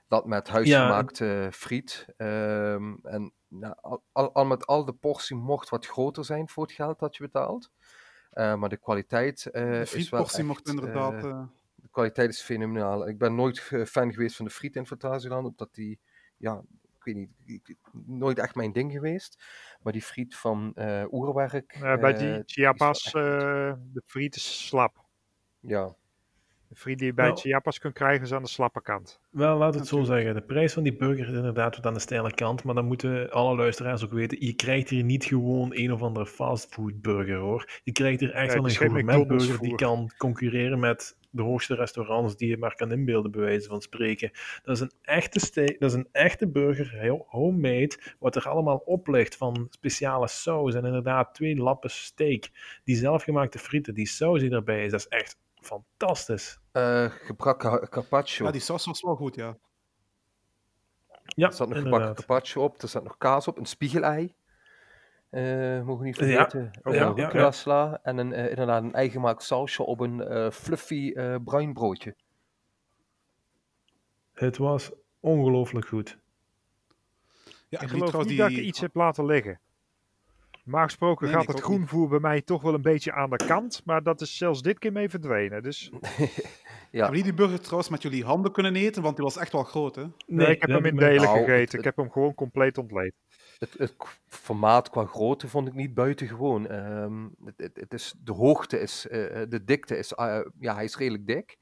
dat 0.08 0.26
met 0.26 0.48
huisgemaakte 0.48 1.48
friet. 1.52 2.06
Ehm, 2.16 2.94
en 3.02 3.32
nou, 3.48 3.74
al, 3.80 4.02
al, 4.12 4.32
al 4.32 4.44
met 4.44 4.66
al 4.66 4.84
de 4.84 4.92
portie 4.92 5.36
mocht 5.36 5.68
wat 5.68 5.86
groter 5.86 6.24
zijn 6.24 6.48
voor 6.48 6.62
het 6.62 6.72
geld 6.72 6.98
dat 6.98 7.16
je 7.16 7.22
betaalt. 7.22 7.70
Eh, 8.30 8.54
maar 8.54 8.68
de 8.68 8.76
kwaliteit 8.76 9.46
eh, 9.46 9.62
De 9.62 9.68
is 9.68 9.74
wel 9.76 9.84
frietportie 9.86 10.38
echt, 10.38 10.46
mocht 10.46 10.68
inderdaad... 10.68 11.48
eh, 11.90 11.96
eh, 11.96 12.12
kwaliteit 12.12 12.30
is 12.30 12.42
fenomenaal. 12.42 13.08
Ik 13.08 13.18
ben 13.18 13.34
nooit 13.34 13.68
eh, 13.70 13.84
fan 13.84 14.12
geweest 14.12 14.36
van 14.36 14.44
de 14.44 14.50
friet 14.50 14.76
in 14.76 14.86
Fantasieland, 14.86 15.46
omdat 15.46 15.74
die, 15.74 16.00
ja, 16.36 16.62
ik 16.96 17.04
weet 17.04 17.14
niet, 17.14 17.76
nooit 18.06 18.38
echt 18.38 18.54
mijn 18.54 18.72
ding 18.72 18.92
geweest. 18.92 19.42
Maar 19.82 19.92
die 19.92 20.02
friet 20.02 20.36
van 20.36 20.72
eh 20.74 21.04
Oerwerk, 21.10 21.72
Eh, 21.72 21.96
bij 21.98 22.12
eh, 22.12 22.18
die 22.18 22.28
is 22.28 22.42
Chiapas, 22.46 23.04
echt 23.04 23.14
eh, 23.14 23.74
de 23.92 24.02
friet 24.06 24.36
is 24.36 24.66
slap. 24.66 25.04
ja, 25.60 25.96
De 26.70 26.76
friet 26.76 26.98
die 26.98 27.06
je 27.06 27.14
bij 27.14 27.26
Nou. 27.26 27.38
Chiapas 27.38 27.78
kunt 27.78 27.94
krijgen 27.94 28.22
is 28.22 28.32
aan 28.32 28.42
de 28.42 28.48
slappe 28.48 28.82
kant. 28.82 29.20
Wel, 29.30 29.56
laat 29.58 29.74
het 29.74 29.86
zo 29.86 30.02
zeggen. 30.02 30.34
De 30.34 30.42
prijs 30.42 30.72
van 30.72 30.82
die 30.82 30.96
burger 30.96 31.28
is 31.28 31.34
inderdaad 31.34 31.76
wat 31.76 31.86
aan 31.86 31.94
de 31.94 32.00
steile 32.00 32.34
kant. 32.34 32.64
Maar 32.64 32.74
dan 32.74 32.84
moeten 32.86 33.30
alle 33.30 33.56
luisteraars 33.56 34.04
ook 34.04 34.12
weten. 34.12 34.44
Je 34.46 34.52
krijgt 34.54 34.88
hier 34.88 35.04
niet 35.04 35.24
gewoon 35.24 35.70
een 35.74 35.92
of 35.92 36.02
andere 36.02 36.26
fastfood 36.26 37.00
burger 37.02 37.36
hoor. 37.36 37.80
Je 37.84 37.92
krijgt 37.92 38.20
hier 38.20 38.32
echt 38.32 38.52
wel 38.54 38.62
een 38.62 38.68
is 38.70 38.76
geen 38.76 38.90
gourmet 38.90 39.14
burger 39.14 39.34
McDonald's 39.34 39.58
die 39.60 39.74
kan 39.74 40.10
concurreren 40.16 40.78
met 40.80 41.18
de 41.30 41.42
hoogste 41.42 41.74
restaurants 41.74 42.36
die 42.36 42.48
je 42.48 42.56
maar 42.56 42.74
kan 42.74 42.92
inbeelden, 42.92 43.30
bij 43.30 43.40
wijze 43.40 43.68
van 43.68 43.80
spreken. 43.80 44.30
Dat 44.62 44.74
is 44.76 44.80
een 44.80 44.92
echte, 45.02 45.38
ste- 45.40 45.76
dat 45.78 45.90
is 45.90 45.96
een 45.96 46.08
echte 46.12 46.48
burger, 46.48 46.90
heel 46.92 47.24
homemade, 47.28 47.98
wat 48.18 48.36
er 48.36 48.48
allemaal 48.48 48.82
op 48.84 49.06
ligt 49.06 49.36
van 49.36 49.66
speciale 49.70 50.28
saus 50.28 50.74
en 50.74 50.84
inderdaad 50.84 51.34
twee 51.34 51.56
lappen 51.56 51.90
steak. 51.90 52.48
Die 52.84 52.96
zelfgemaakte 52.96 53.58
frieten, 53.58 53.94
die 53.94 54.06
saus 54.06 54.40
die 54.40 54.50
erbij 54.50 54.84
is, 54.84 54.90
dat 54.90 55.00
is 55.00 55.08
echt 55.08 55.38
fantastisch. 55.54 56.59
Eh, 56.72 57.04
gebrakken 57.10 57.88
carpaccio. 57.88 58.44
ja, 58.46 58.52
die 58.52 58.60
saus 58.60 58.86
was 58.86 59.02
wel 59.02 59.16
goed, 59.16 59.34
ja. 59.34 59.56
Ja, 61.24 61.46
er 61.46 61.52
zat 61.52 61.68
nog 61.68 61.76
gebakken 61.76 61.84
inderdaad. 62.00 62.14
carpaccio 62.26 62.62
op, 62.62 62.82
er 62.82 62.88
zat 62.88 63.02
nog 63.02 63.18
kaas 63.18 63.48
op, 63.48 63.58
een 63.58 63.66
spiegelei. 63.66 64.34
Eh 65.30 65.82
mogen 65.82 65.98
we 65.98 66.04
niet 66.04 66.16
Ja, 66.16 66.24
vergeten. 66.24 66.70
oh, 66.82 66.92
Eh, 66.94 67.00
ja, 67.00 67.12
ja, 67.16 67.24
rucola 67.26 67.50
sla 67.50 68.00
en 68.02 68.18
een, 68.18 68.32
eh, 68.32 68.48
inderdaad 68.48 68.82
een 68.82 68.94
eigen 68.94 69.12
gemaakt 69.12 69.42
sausje 69.42 69.82
op 69.82 70.00
een 70.00 70.22
eh, 70.22 70.50
fluffy 70.50 71.12
eh, 71.14 71.36
bruin 71.44 71.72
broodje. 71.72 72.14
Het 74.32 74.56
was 74.56 74.90
ongelooflijk 75.20 75.86
goed. 75.86 76.18
ja 77.68 77.80
Ik 77.80 77.88
geloof 77.88 78.06
trouwens 78.08 78.32
niet 78.32 78.40
dat 78.40 78.50
ik 78.50 78.56
iets 78.58 78.80
heb 78.80 78.94
laten 78.94 79.24
liggen. 79.26 79.60
Normaal 80.64 80.84
gesproken 80.84 81.26
Nee, 81.26 81.34
gaat 81.36 81.46
het 81.46 81.60
groenvoer 81.60 82.08
bij 82.08 82.18
mij 82.18 82.40
toch 82.42 82.62
wel 82.62 82.74
een 82.74 82.82
beetje 82.82 83.12
aan 83.12 83.30
de 83.30 83.36
kant. 83.36 83.82
Maar 83.84 84.02
dat 84.02 84.20
is 84.20 84.36
zelfs 84.36 84.62
dit 84.62 84.78
keer 84.78 84.92
mee 84.92 85.08
verdwenen. 85.08 85.62
Dus 85.62 85.90
Ja, 86.90 86.98
Hebben 87.00 87.16
jullie 87.18 87.22
die 87.34 87.40
burger 87.46 87.60
trouwens 87.60 87.88
met 87.90 88.02
jullie 88.02 88.24
handen 88.24 88.52
kunnen 88.52 88.76
eten? 88.76 89.02
Want 89.02 89.16
die 89.16 89.24
was 89.24 89.36
echt 89.36 89.52
wel 89.52 89.62
groot, 89.64 89.94
hè? 89.96 90.04
nee, 90.26 90.50
ik 90.50 90.60
heb 90.60 90.70
hem 90.70 90.84
in 90.84 90.96
delen 90.96 91.22
Nou, 91.22 91.38
gegeten. 91.38 91.60
het- 91.60 91.72
Ik 91.74 91.84
heb 91.84 91.96
hem 91.96 92.10
gewoon 92.10 92.34
compleet 92.34 92.78
ontleed. 92.78 93.12
het, 93.58 93.74
het 93.78 93.94
formaat 94.28 94.90
qua 94.90 95.04
grootte 95.04 95.48
vond 95.48 95.68
ik 95.68 95.74
niet 95.74 95.94
buitengewoon. 95.94 96.66
Ehm 96.68 97.24
het, 97.44 97.54
het, 97.56 97.76
het 97.76 97.92
is, 97.94 98.14
de 98.24 98.32
hoogte 98.32 98.80
is, 98.80 99.08
eh, 99.08 99.18
de 99.48 99.64
dikte 99.64 99.96
is, 99.98 100.12
eh, 100.12 100.40
ja, 100.60 100.74
hij 100.74 100.84
is 100.84 100.96
redelijk 100.96 101.26
dik. 101.26 101.58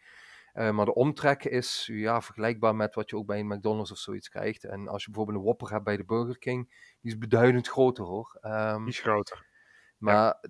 Eh, 0.53 0.71
maar 0.71 0.85
de 0.85 0.95
omtrek 0.95 1.45
is 1.45 1.89
ja, 1.93 2.23
vergelijkbaar 2.23 2.77
met 2.77 2.95
wat 2.95 3.11
je 3.11 3.17
ook 3.17 3.27
bij 3.27 3.39
een 3.41 3.47
McDonald's 3.47 3.91
of 3.91 3.99
zoiets 3.99 4.29
krijgt. 4.29 4.65
En 4.65 4.89
als 4.89 5.05
je 5.05 5.11
bijvoorbeeld 5.11 5.39
een 5.39 5.45
Whopper 5.45 5.71
hebt 5.71 5.85
bij 5.85 5.97
de 5.97 6.05
Burger 6.05 6.39
King, 6.39 6.69
die 7.01 7.13
is 7.13 7.19
beduidend 7.19 7.69
groter 7.69 8.05
hoor. 8.05 8.39
Ehm, 8.41 8.79
Die 8.79 8.89
is 8.89 9.01
groter. 9.01 9.47
maar 9.99 10.41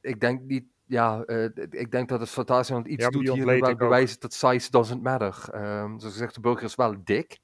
ik 0.00 0.20
denk 0.20 0.40
niet, 0.40 0.64
ja, 0.84 1.22
eh, 1.22 1.44
ik 1.70 1.90
denk 1.90 2.08
dat 2.08 2.20
het 2.20 2.28
Fantasieland 2.28 2.86
iets 2.86 3.04
Ja, 3.04 3.10
doet 3.10 3.24
die 3.24 3.32
hier 3.32 3.60
wel 3.60 3.76
bewijst 3.76 4.20
dat 4.20 4.34
size 4.34 4.70
doesn't 4.70 5.02
matter. 5.02 5.48
Ehm 5.50 5.98
zoals 5.98 6.14
gezegd, 6.14 6.34
de 6.34 6.40
burger 6.40 6.64
is 6.64 6.74
wel 6.74 7.04
dik. 7.04 7.38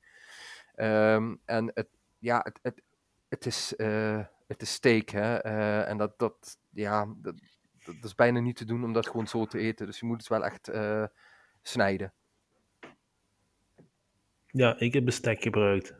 Ehm, 0.74 1.34
en 1.44 1.70
het, 1.74 1.88
ja, 2.18 2.40
het, 2.42 2.58
het, 2.62 2.82
het, 3.28 3.46
is, 3.46 3.76
eh, 3.76 4.24
het 4.46 4.62
is 4.62 4.72
steak, 4.72 5.08
hè. 5.08 5.36
en 5.82 5.96
dat, 5.96 6.18
dat, 6.18 6.58
ja, 6.70 7.06
dat, 7.16 7.34
dat 7.84 8.04
is 8.04 8.14
bijna 8.14 8.40
niet 8.40 8.56
te 8.56 8.64
doen 8.64 8.84
om 8.84 8.92
dat 8.92 9.06
gewoon 9.06 9.26
zo 9.26 9.46
te 9.46 9.58
eten. 9.58 9.86
Dus 9.86 10.00
je 10.00 10.06
moet 10.06 10.18
het 10.18 10.28
wel 10.28 10.44
echt 10.44 10.70
snijden. 11.62 12.12
Ja, 14.46 14.78
ik 14.78 14.92
heb 14.92 15.04
bestek 15.04 15.42
gebruikt. 15.42 15.94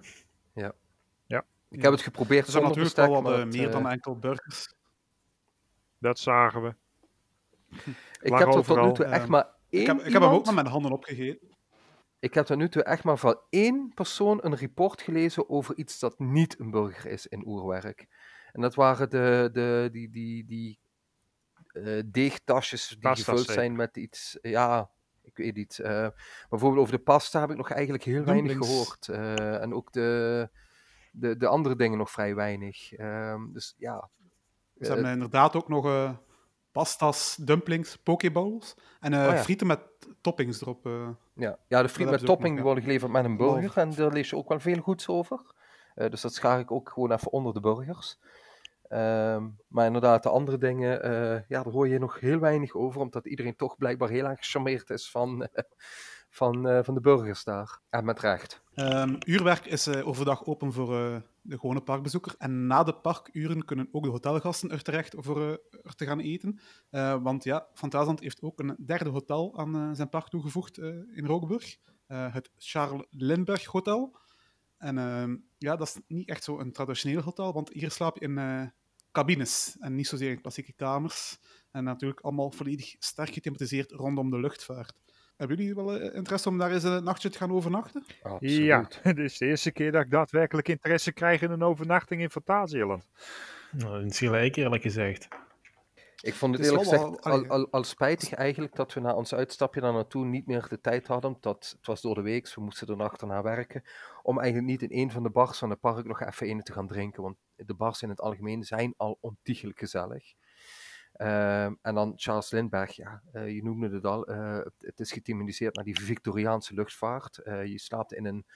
Ik 1.73 1.83
heb 1.83 1.93
het 1.93 2.01
geprobeerd 2.01 2.47
Er 2.47 2.53
zijn 2.53 2.65
zonder 2.65 2.83
natuurlijk 2.85 2.95
bestek, 2.97 3.15
wat 3.15 3.23
maar 3.23 3.33
eh, 3.33 3.39
het, 3.39 3.57
meer 3.57 3.67
eh, 3.67 3.73
dan 3.73 3.89
enkel 3.89 4.19
burgers. 4.19 4.75
Dat 5.99 6.19
zagen 6.19 6.63
we. 6.63 6.75
Ik 8.21 8.39
heb 8.39 8.41
er 8.41 8.45
tot 8.45 8.55
nu 8.55 8.59
overal. 8.59 8.93
toe 8.93 9.05
echt 9.05 9.23
Ehm, 9.23 9.31
maar 9.31 9.47
één 9.69 9.81
Ik 9.81 9.87
heb, 9.87 9.99
ik 9.99 10.13
heb 10.13 10.23
hem 10.23 10.31
ook 10.31 10.45
met 10.45 10.55
mijn 10.55 10.67
handen 10.67 10.93
opgegeten. 10.93 11.49
Ik 12.19 12.35
heb 12.35 12.47
tot 12.47 12.57
nu 12.57 12.69
toe 12.69 12.83
echt 12.83 13.05
maar 13.05 13.19
van 13.19 13.41
één 13.51 13.93
persoon 13.95 14.39
een 14.43 14.55
report 14.55 15.03
gelezen 15.03 15.49
over 15.49 15.77
iets 15.77 15.99
dat 15.99 16.19
niet 16.19 16.59
een 16.59 16.71
burger 16.71 17.11
is 17.11 17.27
in 17.27 17.47
oerwerk. 17.47 18.07
En 18.53 18.61
dat 18.61 18.75
waren 18.75 19.11
de, 19.11 19.49
de, 19.53 19.89
die, 19.93 20.11
die, 20.11 20.45
die 20.45 20.81
eh, 21.67 22.03
deegtasjes 22.07 22.97
die 22.99 23.15
gevuld 23.15 23.47
zijn 23.47 23.77
met 23.77 23.97
iets, 23.97 24.39
ja, 24.43 24.91
ik 25.23 25.37
weet 25.37 25.55
niet. 25.55 25.79
eh, 25.79 26.09
bijvoorbeeld 26.51 26.81
over 26.83 26.97
de 26.97 27.03
pasta 27.03 27.41
heb 27.41 27.51
ik 27.51 27.57
nog 27.57 27.71
eigenlijk 27.71 28.05
heel 28.05 28.25
weinig 28.25 28.57
gehoord. 28.57 29.09
eh, 29.09 29.63
en 29.63 29.75
ook 29.75 29.93
de, 29.93 30.49
de, 31.13 31.37
de 31.37 31.47
andere 31.47 31.77
dingen 31.77 31.99
nog 31.99 32.11
vrij 32.11 32.35
weinig. 32.35 32.93
Ehm, 32.93 33.53
dus 33.53 33.75
ja, 33.79 34.09
Ze 34.81 34.87
hebben 34.87 35.07
eh, 35.07 35.13
inderdaad 35.13 35.57
ook 35.57 35.69
nog 35.69 36.15
pastas, 36.73 37.37
dumplings, 37.41 37.97
pokeballs 37.97 38.75
en 39.01 39.15
Oh 39.15 39.21
ja. 39.21 39.37
frieten 39.39 39.67
met 39.67 39.81
toppings 40.21 40.61
erop. 40.61 40.85
Ja, 41.35 41.59
ja 41.69 41.83
de 41.83 41.89
friet 41.89 41.97
hebben 41.97 42.11
met 42.11 42.25
topping 42.27 42.41
nog, 42.41 42.47
die 42.49 42.57
ja. 42.57 42.63
worden 42.63 42.83
geleverd 42.83 43.13
met 43.13 43.25
een 43.25 43.37
burger. 43.37 43.77
En 43.77 43.95
daar 43.95 44.13
lees 44.13 44.31
je 44.31 44.37
ook 44.37 44.49
wel 44.49 44.61
veel 44.61 44.81
goeds 44.81 45.09
over. 45.09 45.41
Dus 45.95 46.21
dat 46.21 46.35
schaar 46.35 46.59
ik 46.59 46.71
ook 46.71 46.89
gewoon 46.89 47.13
even 47.13 47.33
onder 47.33 47.53
de 47.55 47.61
burgers. 47.61 48.19
Ehm, 48.93 49.49
maar 49.69 49.87
inderdaad, 49.87 50.23
de 50.23 50.29
andere 50.29 50.59
dingen, 50.59 51.03
eh, 51.03 51.41
ja, 51.49 51.63
daar 51.63 51.73
hoor 51.73 51.89
je 51.89 51.99
nog 51.99 52.21
heel 52.21 52.39
weinig 52.39 52.75
over. 52.75 53.01
Omdat 53.01 53.27
iedereen 53.27 53.57
toch 53.57 53.77
blijkbaar 53.77 54.09
heel 54.09 54.25
erg 54.25 54.39
gecharmeerd 54.39 54.91
is 54.91 55.11
van, 55.11 55.49
van, 56.41 56.69
eh, 56.69 56.83
van 56.83 56.95
de 56.95 57.01
burgers 57.01 57.45
daar. 57.45 57.81
En 57.91 58.05
met 58.05 58.21
recht. 58.21 58.63
Ehm, 58.75 59.17
uurwerk 59.25 59.67
is 59.67 59.87
eh, 59.87 60.09
overdag 60.09 60.45
open 60.47 60.73
voor 60.73 60.87
de 61.41 61.59
gewone 61.59 61.81
parkbezoeker. 61.81 62.35
En 62.39 62.67
na 62.67 62.83
de 62.83 62.95
parkuren 62.95 63.65
kunnen 63.65 63.89
ook 63.93 64.05
de 64.05 64.11
hotelgasten 64.11 64.71
er 64.71 64.83
terecht 64.83 65.15
voor 65.19 65.41
er 65.83 65.95
te 65.95 66.07
gaan 66.07 66.21
eten. 66.21 66.59
Want 67.23 67.45
ja, 67.45 67.67
Fantasieland 67.75 68.21
heeft 68.21 68.43
ook 68.43 68.59
een 68.59 68.77
derde 68.87 69.11
hotel 69.11 69.59
aan 69.59 69.97
zijn 69.97 70.09
park 70.09 70.29
toegevoegd 70.29 70.79
in 70.79 71.27
Rokenburg. 71.27 71.79
Eh, 72.13 72.33
het 72.33 72.51
Charles 72.59 73.07
Lindbergh 73.11 73.67
Hotel. 73.67 74.17
En 74.79 74.99
ehm, 74.99 75.37
ja, 75.59 75.77
dat 75.77 75.87
is 75.87 76.01
niet 76.07 76.29
echt 76.29 76.45
zo 76.45 76.59
een 76.59 76.73
traditioneel 76.73 77.21
hotel, 77.21 77.53
want 77.53 77.73
hier 77.73 77.91
slaap 77.91 78.19
je 78.19 78.21
in 78.21 78.35
cabines 79.13 79.77
en 79.81 79.95
niet 79.95 80.07
zozeer 80.07 80.31
in 80.31 80.41
klassieke 80.41 80.73
kamers. 80.73 81.39
En 81.71 81.85
natuurlijk 81.85 82.21
allemaal 82.21 82.51
volledig 82.51 82.95
sterk 82.99 83.33
gethematiseerd 83.33 83.91
rondom 83.91 84.31
de 84.31 84.41
luchtvaart. 84.41 84.93
Hebben 85.37 85.57
jullie 85.57 85.75
wel 85.75 86.01
eh, 86.01 86.15
interesse 86.15 86.49
om 86.49 86.59
daar 86.59 86.73
eens 86.73 86.83
een 86.83 87.05
nachtje 87.05 87.31
te 87.31 87.39
gaan 87.39 87.53
overnachten? 87.53 88.05
Absoluut. 88.23 88.65
Ja, 88.65 88.89
dit 89.03 89.19
is 89.19 89.39
de 89.39 89.47
eerste 89.47 89.73
keer 89.73 89.93
dat 89.93 90.05
ik 90.05 90.11
daadwerkelijk 90.11 90.69
interesse 90.69 91.13
krijg 91.13 91.43
in 91.43 91.51
een 91.51 91.63
overnachting 91.63 92.21
in 92.21 92.31
Fantasieland. 92.31 93.09
Nou, 93.71 94.03
dat 94.03 94.11
is 94.11 94.19
gelijk, 94.19 94.57
eerlijk 94.57 94.83
gezegd. 94.83 95.29
Ik 96.23 96.35
vond 96.35 96.55
het 96.55 96.65
Het 96.65 96.73
eerlijk 96.73 96.91
gezegd 96.91 97.05
al, 97.05 97.21
allee. 97.21 97.51
al, 97.51 97.69
al 97.71 97.85
spijtig 97.85 98.33
eigenlijk 98.33 98.75
dat 98.75 98.93
we 98.93 99.01
na 99.01 99.15
ons 99.15 99.35
uitstapje 99.35 99.81
daar 99.81 99.93
naartoe 99.93 100.25
niet 100.25 100.47
meer 100.47 100.67
de 100.69 100.81
tijd 100.81 101.07
hadden. 101.07 101.37
Dat, 101.41 101.75
het 101.77 101.87
was 101.87 102.01
door 102.01 102.15
de 102.15 102.23
week, 102.23 102.55
we 102.55 102.61
moesten 102.61 102.89
er 102.89 102.97
nacht 102.97 103.23
naar 103.23 103.43
werken. 103.43 103.83
om 104.23 104.41
eigenlijk 104.41 104.71
niet 104.71 104.91
in 104.91 105.01
een 105.01 105.11
van 105.11 105.23
de 105.23 105.31
bars 105.31 105.59
van 105.59 105.71
het 105.71 105.81
park 105.81 106.05
nog 106.05 106.21
even 106.21 106.49
een 106.49 106.63
te 106.63 106.73
gaan 106.73 106.87
drinken. 106.87 107.23
Want 107.23 107.37
de 107.67 107.75
bars 107.75 108.03
in 108.03 108.09
het 108.09 108.21
algemeen 108.21 108.65
zijn 108.65 108.95
al 108.97 109.19
ontiegelijk 109.21 109.79
gezellig. 109.79 110.35
Ehm, 111.13 111.75
en 111.83 111.95
dan 111.95 112.13
Charles 112.17 112.51
Lindbergh, 112.51 112.97
ja, 112.97 113.23
eh, 113.33 113.55
je 113.55 113.63
noemde 113.63 113.91
het 113.91 114.05
al, 114.05 114.31
uh, 114.31 114.61
het 114.79 115.01
is 115.01 115.13
gethematiseerd 115.13 115.75
naar 115.75 115.85
die 115.85 116.01
Victoriaanse 116.01 116.75
luchtvaart. 116.75 117.41
Uh, 117.45 117.67
je 117.67 117.79
slaapt 117.79 118.13
in 118.13 118.25
een, 118.25 118.47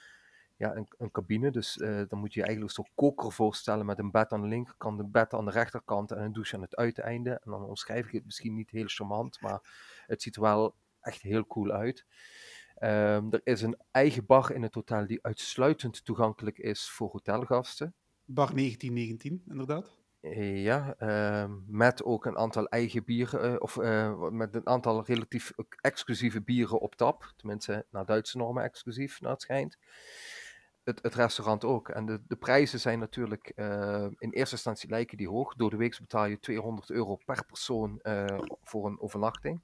ja, 0.55 0.75
een, 0.75 0.87
een 0.97 1.11
cabine, 1.11 1.51
dus 1.51 1.73
dan 2.07 2.19
moet 2.19 2.33
je 2.33 2.39
je 2.39 2.45
eigenlijk 2.45 2.75
zo'n 2.75 2.89
koker 2.95 3.31
voorstellen 3.31 3.85
met 3.85 3.99
een 3.99 4.11
bed 4.11 4.31
aan 4.31 4.41
de 4.41 4.47
linkerkant, 4.47 4.99
een 4.99 5.11
bed 5.11 5.33
aan 5.33 5.45
de 5.45 5.51
rechterkant 5.51 6.11
en 6.11 6.23
een 6.23 6.33
douche 6.33 6.55
aan 6.55 6.61
het 6.61 6.75
uiteinde. 6.75 7.29
En 7.29 7.51
dan 7.51 7.63
omschrijf 7.63 8.05
ik 8.05 8.11
het 8.11 8.25
misschien 8.25 8.53
niet 8.53 8.69
heel 8.69 8.87
charmant, 8.87 9.41
maar 9.41 9.59
het 10.05 10.21
ziet 10.21 10.35
er 10.35 10.41
wel 10.41 10.75
echt 11.01 11.21
heel 11.21 11.47
cool 11.47 11.71
uit. 11.71 12.05
Um, 12.83 13.33
er 13.33 13.41
is 13.43 13.61
een 13.61 13.77
eigen 13.91 14.25
bar 14.25 14.51
in 14.51 14.61
het 14.63 14.73
hotel 14.73 15.07
die 15.07 15.19
uitsluitend 15.21 16.05
toegankelijk 16.05 16.57
is 16.57 16.89
voor 16.89 17.09
hotelgasten. 17.09 17.95
Bar 18.29 18.55
1919, 18.55 19.43
inderdaad. 19.49 19.99
Ja, 20.53 20.95
uh, 20.99 21.53
met 21.67 22.03
ook 22.03 22.25
een 22.25 22.37
aantal 22.37 22.67
eigen 22.67 23.03
bieren, 23.03 23.51
uh, 23.51 23.55
of 23.59 23.75
uh, 23.75 24.29
met 24.29 24.55
een 24.55 24.67
aantal 24.67 25.05
relatief 25.05 25.53
exclusieve 25.81 26.41
bieren 26.41 26.79
op 26.79 26.95
tap. 26.95 27.33
Tenminste, 27.35 27.85
naar 27.91 28.05
Duitse 28.05 28.37
normen 28.37 28.63
exclusief, 28.63 29.21
naar 29.21 29.31
het 29.31 29.41
schijnt. 29.41 29.77
Het, 30.83 30.99
het 31.01 31.15
restaurant 31.15 31.63
ook. 31.63 31.89
En 31.89 32.05
de, 32.05 32.21
de 32.27 32.35
prijzen 32.35 32.79
zijn 32.79 32.99
natuurlijk 32.99 33.51
uh, 33.55 34.07
in 34.17 34.31
eerste 34.31 34.55
instantie 34.55 34.89
lijken 34.89 35.17
die 35.17 35.29
hoog. 35.29 35.55
Door 35.55 35.69
de 35.69 35.77
week 35.77 35.97
betaal 35.99 36.25
je 36.25 36.39
200 36.39 36.89
euro 36.89 37.15
per 37.15 37.45
persoon 37.45 37.99
voor 38.63 38.85
een 38.85 39.01
overnachting. 39.01 39.61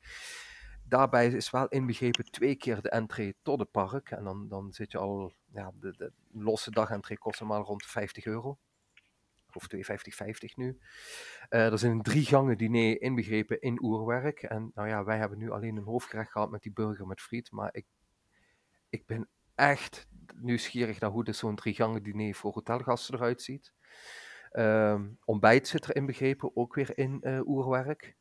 Daarbij 0.88 1.28
is 1.28 1.50
wel 1.50 1.68
inbegrepen 1.68 2.32
twee 2.32 2.56
keer 2.56 2.82
de 2.82 2.90
entree 2.90 3.36
tot 3.42 3.60
het 3.60 3.72
park. 3.72 4.12
En 4.12 4.24
dan, 4.24 4.48
dan 4.48 4.74
zit 4.74 4.92
je 4.92 4.98
al, 4.98 5.34
ja, 5.54 5.72
de, 5.80 5.94
de 5.98 6.12
losse 6.32 6.72
dag-entree 6.72 7.18
kost 7.18 7.40
normaal 7.40 7.64
rond 7.64 7.86
50 7.86 8.26
euro 8.26 8.58
of 9.56 9.68
2,50 9.76 10.54
nu. 10.56 10.78
Uh, 11.50 11.72
er 11.72 11.80
zijn 11.80 12.02
drie 12.02 12.26
gangen 12.26 12.58
diner 12.58 13.02
inbegrepen 13.02 13.62
in 13.62 13.84
oerwerk. 13.84 14.44
En 14.44 14.72
nou 14.76 14.88
ja, 14.88 15.04
wij 15.04 15.18
hebben 15.18 15.38
nu 15.38 15.52
alleen 15.52 15.76
een 15.76 15.84
hoofdgerecht 15.84 16.32
gehad 16.32 16.52
met 16.52 16.62
die 16.62 16.74
burger 16.74 17.08
met 17.08 17.22
friet. 17.22 17.52
Maar 17.52 17.70
ik, 17.72 17.86
ik 18.90 19.06
ben 19.06 19.28
echt 19.56 20.08
nieuwsgierig 20.36 21.00
naar 21.00 21.10
hoe 21.10 21.34
zo'n 21.34 21.56
drie 21.56 21.74
gangen 21.74 22.04
diner 22.04 22.36
voor 22.36 22.54
hotelgasten 22.54 23.16
eruit 23.16 23.42
ziet. 23.42 23.74
Um, 24.52 25.18
ontbijt 25.26 25.68
zit 25.68 25.86
er 25.86 25.96
inbegrepen, 25.96 26.56
ook 26.56 26.76
weer 26.76 26.98
in 26.98 27.20
uh, 27.22 27.48
oerwerk. 27.48 28.16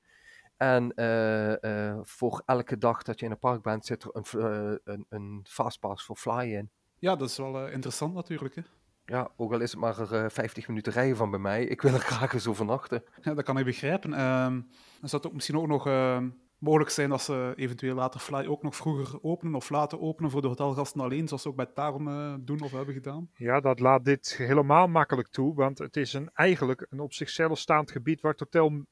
En 0.62 0.92
uh, 0.96 1.98
voor 2.02 2.42
elke 2.46 2.78
dag 2.78 3.02
dat 3.02 3.18
je 3.18 3.24
in 3.24 3.30
een 3.30 3.38
park 3.38 3.62
bent, 3.62 3.86
zit 3.86 4.02
er 4.02 4.10
een, 4.12 4.80
een, 4.84 5.06
een 5.08 5.46
fastpass 5.48 6.04
voor 6.04 6.16
fly 6.16 6.54
in. 6.54 6.70
Ja, 6.98 7.16
dat 7.16 7.28
is 7.28 7.36
wel 7.36 7.68
interessant 7.68 8.14
natuurlijk. 8.14 8.54
Hè? 8.54 8.62
Ja, 9.04 9.30
ook 9.36 9.52
al 9.52 9.60
is 9.60 9.70
het 9.70 9.80
maar 9.80 10.12
uh, 10.12 10.24
eh, 10.24 10.30
50 10.30 10.68
minuten 10.68 10.92
rijden 10.92 11.16
van 11.16 11.30
bij 11.30 11.38
mij. 11.38 11.64
Ik 11.64 11.82
wil 11.82 11.94
er 11.94 12.00
graag 12.00 12.32
eens 12.32 12.46
overnachten. 12.46 13.04
Ja, 13.20 13.34
dat 13.34 13.44
kan 13.44 13.58
ik 13.58 13.64
begrijpen. 13.64 14.10
Uh, 14.10 14.18
dan 14.46 15.08
zou 15.08 15.22
het 15.22 15.26
ook 15.26 15.32
misschien 15.32 15.56
ook 15.56 15.66
nog 15.66 15.86
uh, 15.86 16.22
mogelijk 16.58 16.90
zijn 16.90 17.08
dat 17.08 17.22
ze 17.22 17.52
eventueel 17.56 17.94
later 17.94 18.20
Fly 18.20 18.46
ook 18.46 18.62
nog 18.62 18.76
vroeger 18.76 19.22
openen 19.22 19.54
of 19.54 19.70
laten 19.70 20.00
openen 20.00 20.30
voor 20.30 20.40
de 20.40 20.48
hotelgasten 20.48 21.00
alleen, 21.00 21.28
zoals 21.28 21.42
ze 21.42 21.48
ook 21.48 21.56
bij 21.56 21.66
Taron 21.66 22.08
uh, 22.08 22.34
doen 22.40 22.60
of 22.60 22.70
hebben 22.70 22.94
gedaan. 22.94 23.30
Ja, 23.34 23.60
dat 23.60 23.80
laat 23.80 24.04
dit 24.04 24.34
helemaal 24.36 24.86
makkelijk 24.86 25.28
toe, 25.28 25.54
want 25.54 25.78
het 25.78 25.96
is 25.96 26.12
een, 26.12 26.30
eigenlijk 26.32 26.86
een 26.90 27.00
op 27.00 27.12
zichzelf 27.12 27.58
staand 27.58 27.90
gebied 27.90 28.20
waar 28.20 28.32
het 28.32 28.40
hotel 28.40 28.84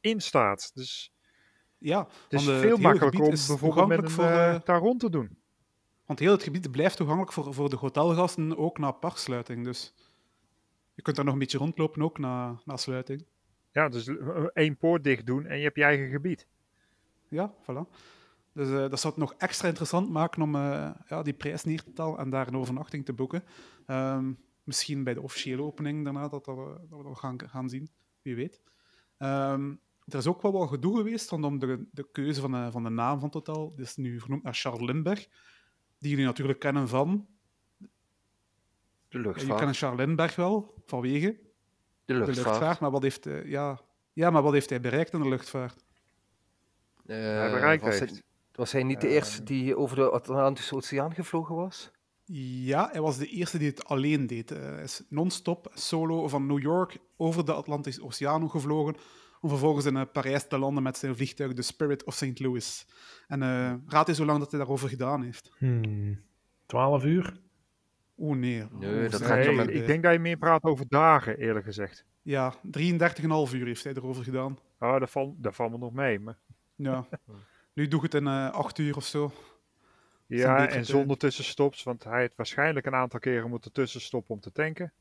in 0.00 0.20
staat. 0.20 0.70
Dus 0.74 1.12
ja, 1.78 2.08
het 2.28 2.40
is 2.40 2.44
veel 2.44 2.76
makkelijker 2.76 3.20
om 3.20 3.30
bijvoorbeeld 3.30 3.88
met 3.88 4.02
een 4.02 4.10
voor, 4.10 4.62
Taron 4.64 4.98
te 4.98 5.10
doen. 5.10 5.38
Want 6.06 6.18
heel 6.18 6.32
het 6.32 6.42
gebied 6.42 6.70
blijft 6.70 6.96
toegankelijk 6.96 7.32
voor, 7.32 7.54
voor 7.54 7.70
de 7.70 7.76
hotelgasten, 7.76 8.56
ook 8.56 8.78
na 8.78 8.90
parksluiting. 8.90 9.64
Dus 9.64 9.94
je 10.94 11.02
kunt 11.02 11.16
daar 11.16 11.24
nog 11.24 11.34
een 11.34 11.40
beetje 11.40 11.58
rondlopen, 11.58 12.02
ook 12.02 12.18
na, 12.18 12.60
na 12.64 12.76
sluiting. 12.76 13.24
Ja, 13.72 13.88
dus 13.88 14.10
één 14.52 14.76
poort 14.76 15.04
dicht 15.04 15.26
doen 15.26 15.46
en 15.46 15.56
je 15.56 15.64
hebt 15.64 15.76
je 15.76 15.82
eigen 15.82 16.10
gebied. 16.10 16.46
Ja, 17.28 17.54
voilà. 17.62 17.90
Dus 18.52 18.68
uh, 18.68 18.88
dat 18.88 19.00
zou 19.00 19.14
het 19.14 19.22
nog 19.22 19.34
extra 19.38 19.68
interessant 19.68 20.10
maken 20.10 20.42
om 20.42 20.54
uh, 20.54 20.90
ja, 21.08 21.22
die 21.22 21.32
prijs 21.32 21.64
neer 21.64 21.82
te 21.82 21.92
tellen 21.92 22.18
en 22.18 22.30
daar 22.30 22.46
een 22.46 22.56
overnachting 22.56 23.04
te 23.04 23.12
boeken. 23.12 23.44
Um, 23.86 24.38
misschien 24.64 25.04
bij 25.04 25.14
de 25.14 25.22
officiële 25.22 25.62
opening 25.62 26.04
daarna 26.04 26.28
dat, 26.28 26.44
dat, 26.44 26.56
we, 26.56 26.86
dat 26.88 26.98
we 26.98 27.04
dat 27.04 27.18
gaan, 27.18 27.48
gaan 27.48 27.68
zien, 27.68 27.90
wie 28.22 28.34
weet. 28.34 28.60
Um, 29.18 29.80
er 30.12 30.18
is 30.18 30.26
ook 30.26 30.42
wel 30.42 30.52
wat 30.52 30.68
gedoe 30.68 30.96
geweest 30.96 31.30
rondom 31.30 31.58
de, 31.58 31.86
de 31.90 32.08
keuze 32.12 32.40
van 32.40 32.52
de, 32.52 32.68
van 32.70 32.82
de 32.82 32.88
naam 32.88 33.18
van 33.18 33.24
het 33.24 33.34
hotel. 33.34 33.72
Dit 33.76 33.86
is 33.86 33.96
nu 33.96 34.20
vernoemd 34.20 34.42
naar 34.42 34.54
Charles 34.54 34.86
Lindbergh 34.86 35.26
die 35.98 36.10
jullie 36.10 36.24
natuurlijk 36.24 36.58
kennen 36.58 36.88
van... 36.88 37.26
De 39.08 39.18
luchtvaart. 39.18 39.58
Je 39.58 39.64
kent 39.64 39.76
Charles 39.76 39.98
Lindbergh 39.98 40.36
wel, 40.36 40.74
vanwege... 40.86 41.40
De 42.04 42.14
luchtvaart. 42.14 42.36
De 42.36 42.42
luchtvaart 42.42 42.80
maar 42.80 42.90
wat 42.90 43.02
heeft, 43.02 43.26
uh, 43.26 43.46
ja, 43.46 43.80
ja, 44.12 44.30
maar 44.30 44.42
wat 44.42 44.52
heeft 44.52 44.70
hij 44.70 44.80
bereikt 44.80 45.12
in 45.12 45.22
de 45.22 45.28
luchtvaart? 45.28 45.84
Uh, 47.06 47.16
hij 47.16 47.50
bereikt 47.50 47.82
was, 47.82 47.98
hij, 47.98 48.22
was 48.52 48.72
hij 48.72 48.82
niet 48.82 49.00
de 49.00 49.08
eerste 49.08 49.42
die 49.42 49.76
over 49.76 49.96
de 49.96 50.10
Atlantische 50.10 50.74
Oceaan 50.74 51.14
gevlogen 51.14 51.54
was? 51.54 51.90
Ja, 52.32 52.88
hij 52.92 53.00
was 53.00 53.18
de 53.18 53.26
eerste 53.26 53.58
die 53.58 53.68
het 53.68 53.84
alleen 53.84 54.26
deed. 54.26 54.48
Hij 54.50 54.82
is 54.82 55.02
non-stop 55.08 55.70
solo 55.74 56.28
van 56.28 56.46
New 56.46 56.60
York 56.60 56.98
over 57.16 57.44
de 57.44 57.52
Atlantische 57.52 58.04
Oceaan 58.04 58.50
gevlogen 58.50 58.96
om 59.40 59.48
vervolgens 59.48 59.86
in 59.86 59.96
uh, 59.96 60.02
Parijs 60.12 60.48
te 60.48 60.58
landen 60.58 60.82
met 60.82 60.96
zijn 60.96 61.16
vliegtuig 61.16 61.52
de 61.52 61.62
Spirit 61.62 62.04
of 62.04 62.14
St. 62.14 62.40
Louis. 62.40 62.86
En 63.26 63.42
uh, 63.42 63.74
raad 63.86 64.08
eens 64.08 64.16
hoe 64.18 64.26
lang 64.26 64.38
dat 64.38 64.50
hij 64.50 64.60
daarover 64.60 64.88
gedaan 64.88 65.22
heeft. 65.22 65.52
Hmm. 65.58 66.20
12 66.66 67.04
uur? 67.04 67.40
Oeh, 68.18 68.38
nee. 68.38 68.64
nee 68.70 69.08
dat 69.08 69.22
gaat 69.22 69.36
nee. 69.36 69.72
Ik 69.72 69.86
denk 69.86 70.02
dat 70.02 70.12
je 70.12 70.18
meer 70.18 70.36
praat 70.36 70.62
over 70.62 70.88
dagen, 70.88 71.38
eerlijk 71.38 71.64
gezegd. 71.64 72.04
Ja, 72.22 72.54
33,5 72.54 72.60
uur 73.52 73.66
heeft 73.66 73.84
hij 73.84 73.94
erover 73.94 74.24
gedaan. 74.24 74.58
Oh, 74.78 75.00
dat 75.00 75.10
valt, 75.10 75.42
dat 75.42 75.54
valt 75.54 75.70
me 75.70 75.78
nog 75.78 75.92
mee. 75.92 76.20
Maar... 76.20 76.38
Ja. 76.74 77.06
nu 77.74 77.88
doe 77.88 77.98
ik 77.98 78.12
het 78.12 78.22
in 78.22 78.26
uh, 78.28 78.46
eh, 78.46 78.52
8 78.52 78.78
uur 78.78 78.96
of 78.96 79.04
zo. 79.04 79.32
Ja, 80.26 80.68
en 80.68 80.86
zonder 80.86 81.16
tussenstops, 81.16 81.82
want 81.82 82.04
hij 82.04 82.20
heeft 82.20 82.36
waarschijnlijk 82.36 82.86
een 82.86 82.94
aantal 82.94 83.20
keren 83.20 83.50
moeten 83.50 83.72
tussenstoppen 83.72 84.34
om 84.34 84.40
te 84.40 84.52
tanken. 84.52 84.92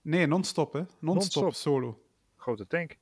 Nee, 0.00 0.26
non-stop, 0.26 0.72
hè? 0.72 0.82
Non-stop, 0.98 1.42
non 1.42 1.52
solo. 1.52 2.02
Grote 2.36 2.66
tank. 2.66 2.96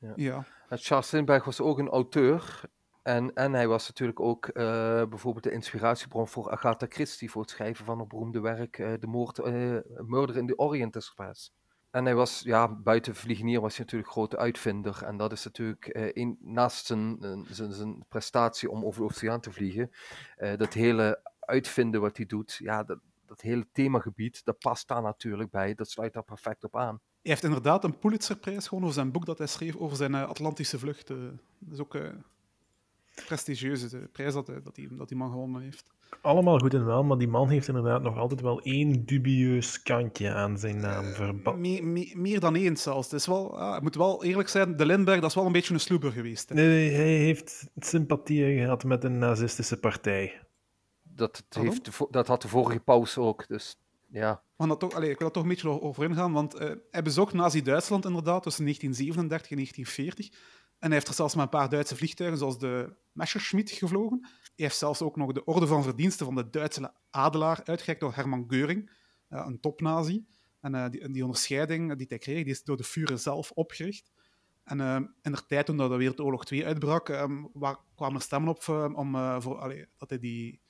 Ja. 0.00 0.12
ja. 0.16 0.44
En 0.68 0.78
Charles 0.78 1.10
Lindbergh 1.10 1.44
was 1.44 1.60
ook 1.60 1.78
een 1.78 1.88
auteur. 1.88 2.62
En, 3.02 3.34
en 3.34 3.52
hij 3.52 3.68
was 3.68 3.88
natuurlijk 3.88 4.20
ook 4.20 4.46
uh, 4.46 4.52
bijvoorbeeld 5.04 5.44
de 5.44 5.50
inspiratiebron 5.52 6.28
voor 6.28 6.50
Agatha 6.50 6.86
Christie 6.88 7.30
voor 7.30 7.42
het 7.42 7.50
schrijven 7.50 7.84
van 7.84 7.98
het 7.98 8.08
beroemde 8.08 8.40
werk 8.40 8.78
uh, 8.78 8.92
De 9.00 9.06
Moord, 9.06 9.38
uh, 9.38 9.78
Murder 9.96 10.36
in 10.36 10.46
the 10.46 10.58
Orient 10.58 10.96
Express. 10.96 11.52
En 11.90 12.04
hij 12.04 12.14
was, 12.14 12.40
ja, 12.40 12.68
buiten 12.68 13.14
vliegenier 13.14 13.60
was 13.60 13.76
hij 13.76 13.84
natuurlijk 13.84 14.12
grote 14.12 14.36
uitvinder. 14.36 15.02
En 15.04 15.16
dat 15.16 15.32
is 15.32 15.44
natuurlijk, 15.44 15.88
een, 16.14 16.38
naast 16.40 16.86
zijn, 16.86 17.18
zijn, 17.48 17.72
zijn, 17.72 18.04
prestatie 18.08 18.70
om 18.70 18.84
over 18.84 19.00
de 19.00 19.06
oceaan 19.06 19.40
te 19.40 19.52
vliegen, 19.52 19.90
dat 20.56 20.72
hele 20.72 21.20
uitvinden 21.40 22.00
wat 22.00 22.16
hij 22.16 22.26
doet, 22.26 22.56
ja, 22.62 22.84
dat, 22.84 22.98
dat 23.26 23.40
hele 23.40 23.66
themagebied, 23.72 24.44
dat 24.44 24.58
past 24.58 24.88
daar 24.88 25.02
natuurlijk 25.02 25.50
bij. 25.50 25.74
Dat 25.74 25.90
sluit 25.90 26.12
daar 26.12 26.24
perfect 26.24 26.64
op 26.64 26.76
aan. 26.76 27.00
Hij 27.22 27.30
heeft 27.30 27.44
inderdaad 27.44 27.84
een 27.84 27.98
Pulitzerprijs 27.98 28.64
gewonnen 28.64 28.92
voor 28.92 29.00
zijn 29.00 29.12
boek 29.12 29.26
dat 29.26 29.38
hij 29.38 29.46
schreef 29.46 29.76
over 29.76 29.96
zijn 29.96 30.12
uh, 30.12 30.28
Atlantische 30.28 30.78
vlucht. 30.78 31.10
Uh, 31.10 31.16
dat 31.58 31.72
is 31.72 31.80
ook 31.80 31.94
een 31.94 32.02
uh, 32.02 33.24
prestigieuze 33.26 34.08
prijs 34.12 34.32
dat, 34.32 34.46
dat, 34.46 34.74
die, 34.74 34.96
dat 34.96 35.08
die 35.08 35.16
man 35.16 35.30
gewonnen 35.30 35.62
heeft. 35.62 35.90
Allemaal 36.20 36.58
goed 36.58 36.74
en 36.74 36.84
wel, 36.84 37.04
maar 37.04 37.18
die 37.18 37.28
man 37.28 37.48
heeft 37.48 37.68
inderdaad 37.68 38.02
nog 38.02 38.16
altijd 38.16 38.40
wel 38.40 38.60
één 38.60 39.04
dubieus 39.04 39.82
kantje 39.82 40.32
aan 40.32 40.58
zijn 40.58 40.76
naam 40.76 41.04
me, 41.60 42.12
meer 42.14 42.40
dan 42.40 42.56
één 42.56 42.76
zelfs. 42.76 43.10
Het 43.10 43.20
is 43.20 43.26
wel, 43.26 43.58
ah, 43.58 43.76
ik 43.76 43.82
moet 43.82 43.94
wel 43.94 44.24
eerlijk 44.24 44.48
zijn, 44.48 44.76
de 44.76 44.86
Lindbergh 44.86 45.20
dat 45.20 45.30
is 45.30 45.36
wel 45.36 45.46
een 45.46 45.52
beetje 45.52 45.74
een 45.74 45.80
sloeber 45.80 46.12
geweest. 46.12 46.48
Hè. 46.48 46.54
Nee, 46.54 46.90
hij 46.90 47.16
heeft 47.16 47.70
sympathieën 47.76 48.58
gehad 48.58 48.84
met 48.84 49.04
een 49.04 49.18
nazistische 49.18 49.80
partij. 49.80 50.40
Dat, 51.02 51.44
heeft, 51.48 51.90
dat 52.10 52.26
had 52.26 52.42
de 52.42 52.48
vorige 52.48 52.80
paus 52.80 53.18
ook, 53.18 53.48
dus 53.48 53.76
ja. 54.08 54.42
Dat 54.68 54.94
allez, 54.94 55.10
ik 55.10 55.18
wil 55.18 55.26
daar 55.26 55.30
toch 55.30 55.42
een 55.42 55.48
beetje 55.48 55.80
over 55.80 56.04
ingaan, 56.04 56.32
want 56.32 56.60
uh, 56.60 56.70
hij 56.90 57.02
bezocht 57.02 57.32
Nazi-Duitsland 57.32 58.04
inderdaad 58.04 58.42
tussen 58.42 58.64
1937 58.64 59.50
en 59.50 59.56
1940. 59.56 60.28
En 60.78 60.86
hij 60.86 60.90
heeft 60.90 61.08
er 61.08 61.14
zelfs 61.14 61.34
met 61.34 61.44
een 61.44 61.50
paar 61.50 61.68
Duitse 61.68 61.96
vliegtuigen, 61.96 62.38
zoals 62.38 62.58
de 62.58 62.96
Messerschmitt, 63.12 63.70
gevlogen. 63.70 64.18
Hij 64.20 64.52
heeft 64.54 64.76
zelfs 64.76 65.02
ook 65.02 65.16
nog 65.16 65.32
de 65.32 65.44
Orde 65.44 65.66
van 65.66 65.82
Verdiensten 65.82 66.26
van 66.26 66.34
de 66.34 66.50
Duitse 66.50 66.94
Adelaar 67.10 67.60
uitgereikt 67.64 68.00
door 68.00 68.14
Hermann 68.14 68.44
Göring, 68.54 68.90
uh, 69.28 69.44
een 69.46 69.60
topnazi. 69.60 70.26
En 70.60 70.74
uh, 70.74 70.88
die, 70.88 71.10
die, 71.10 71.22
onderscheiding 71.22 71.96
die 71.96 72.06
hij 72.08 72.18
kreeg, 72.18 72.44
die 72.44 72.52
is 72.52 72.64
door 72.64 72.76
de 72.76 72.84
Führer 72.84 73.18
zelf 73.18 73.50
opgericht. 73.50 74.10
En 74.64 74.80
in 75.22 75.32
de 75.32 75.46
tijd 75.46 75.66
toen 75.66 75.76
de 75.76 75.88
Wereldoorlog 75.88 76.44
2 76.44 76.66
uitbrak, 76.66 77.08
um, 77.08 77.50
waar, 77.52 77.76
kwamen 77.94 78.16
er 78.16 78.22
stemmen 78.22 78.50
op 78.50 78.68
om, 78.94 79.40
voor, 79.42 79.86
dat 79.96 80.10
hij 80.10 80.18
die 80.18 80.60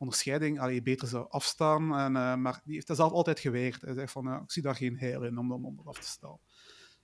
onderscheiding 0.00 0.60
allee, 0.60 0.82
beter 0.82 1.08
zou 1.08 1.26
afstaan. 1.28 1.96
En, 1.96 2.14
uh, 2.14 2.34
maar 2.34 2.60
die 2.64 2.74
heeft 2.74 2.86
dat 2.86 2.96
zelf 2.96 3.12
altijd 3.12 3.40
geweigerd. 3.40 3.82
Hij 3.82 3.94
zegt 3.94 4.12
van, 4.12 4.42
ik 4.42 4.50
zie 4.50 4.62
daar 4.62 4.74
geen 4.74 4.98
heil 4.98 5.24
in 5.24 5.38
om, 5.38 5.52
om, 5.52 5.64
om 5.64 5.80
af 5.84 5.98
te 5.98 6.08
staan. 6.08 6.38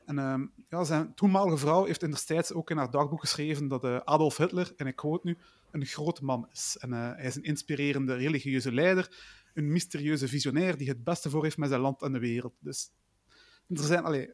En 0.04 0.18
ehm, 0.18 0.46
ja, 0.68 0.84
zijn 0.84 1.14
toenmalige 1.14 1.56
vrouw 1.56 1.84
heeft 1.84 2.00
destijds 2.00 2.52
ook 2.52 2.70
in 2.70 2.76
haar 2.76 2.90
dagboek 2.90 3.20
geschreven 3.20 3.68
dat 3.68 3.84
eh, 3.84 3.96
Adolf 3.96 4.36
Hitler, 4.36 4.72
en 4.76 4.86
ik 4.86 4.96
quote 4.96 5.26
nu, 5.26 5.38
een 5.70 5.86
groot 5.86 6.20
man 6.20 6.48
is. 6.52 6.76
En 6.80 6.92
hij 6.92 7.24
is 7.24 7.34
een 7.36 7.42
inspirerende 7.42 8.14
religieuze 8.14 8.72
leider, 8.72 9.16
een 9.54 9.72
mysterieuze 9.72 10.28
visionair 10.28 10.76
die 10.76 10.88
het 10.88 11.04
beste 11.04 11.30
voor 11.30 11.42
heeft 11.42 11.56
met 11.56 11.68
zijn 11.68 11.80
land 11.80 12.02
en 12.02 12.12
de 12.12 12.18
wereld. 12.18 12.54
Dus 12.58 12.90
er 13.68 13.84
zijn, 13.84 14.04
allee, 14.04 14.32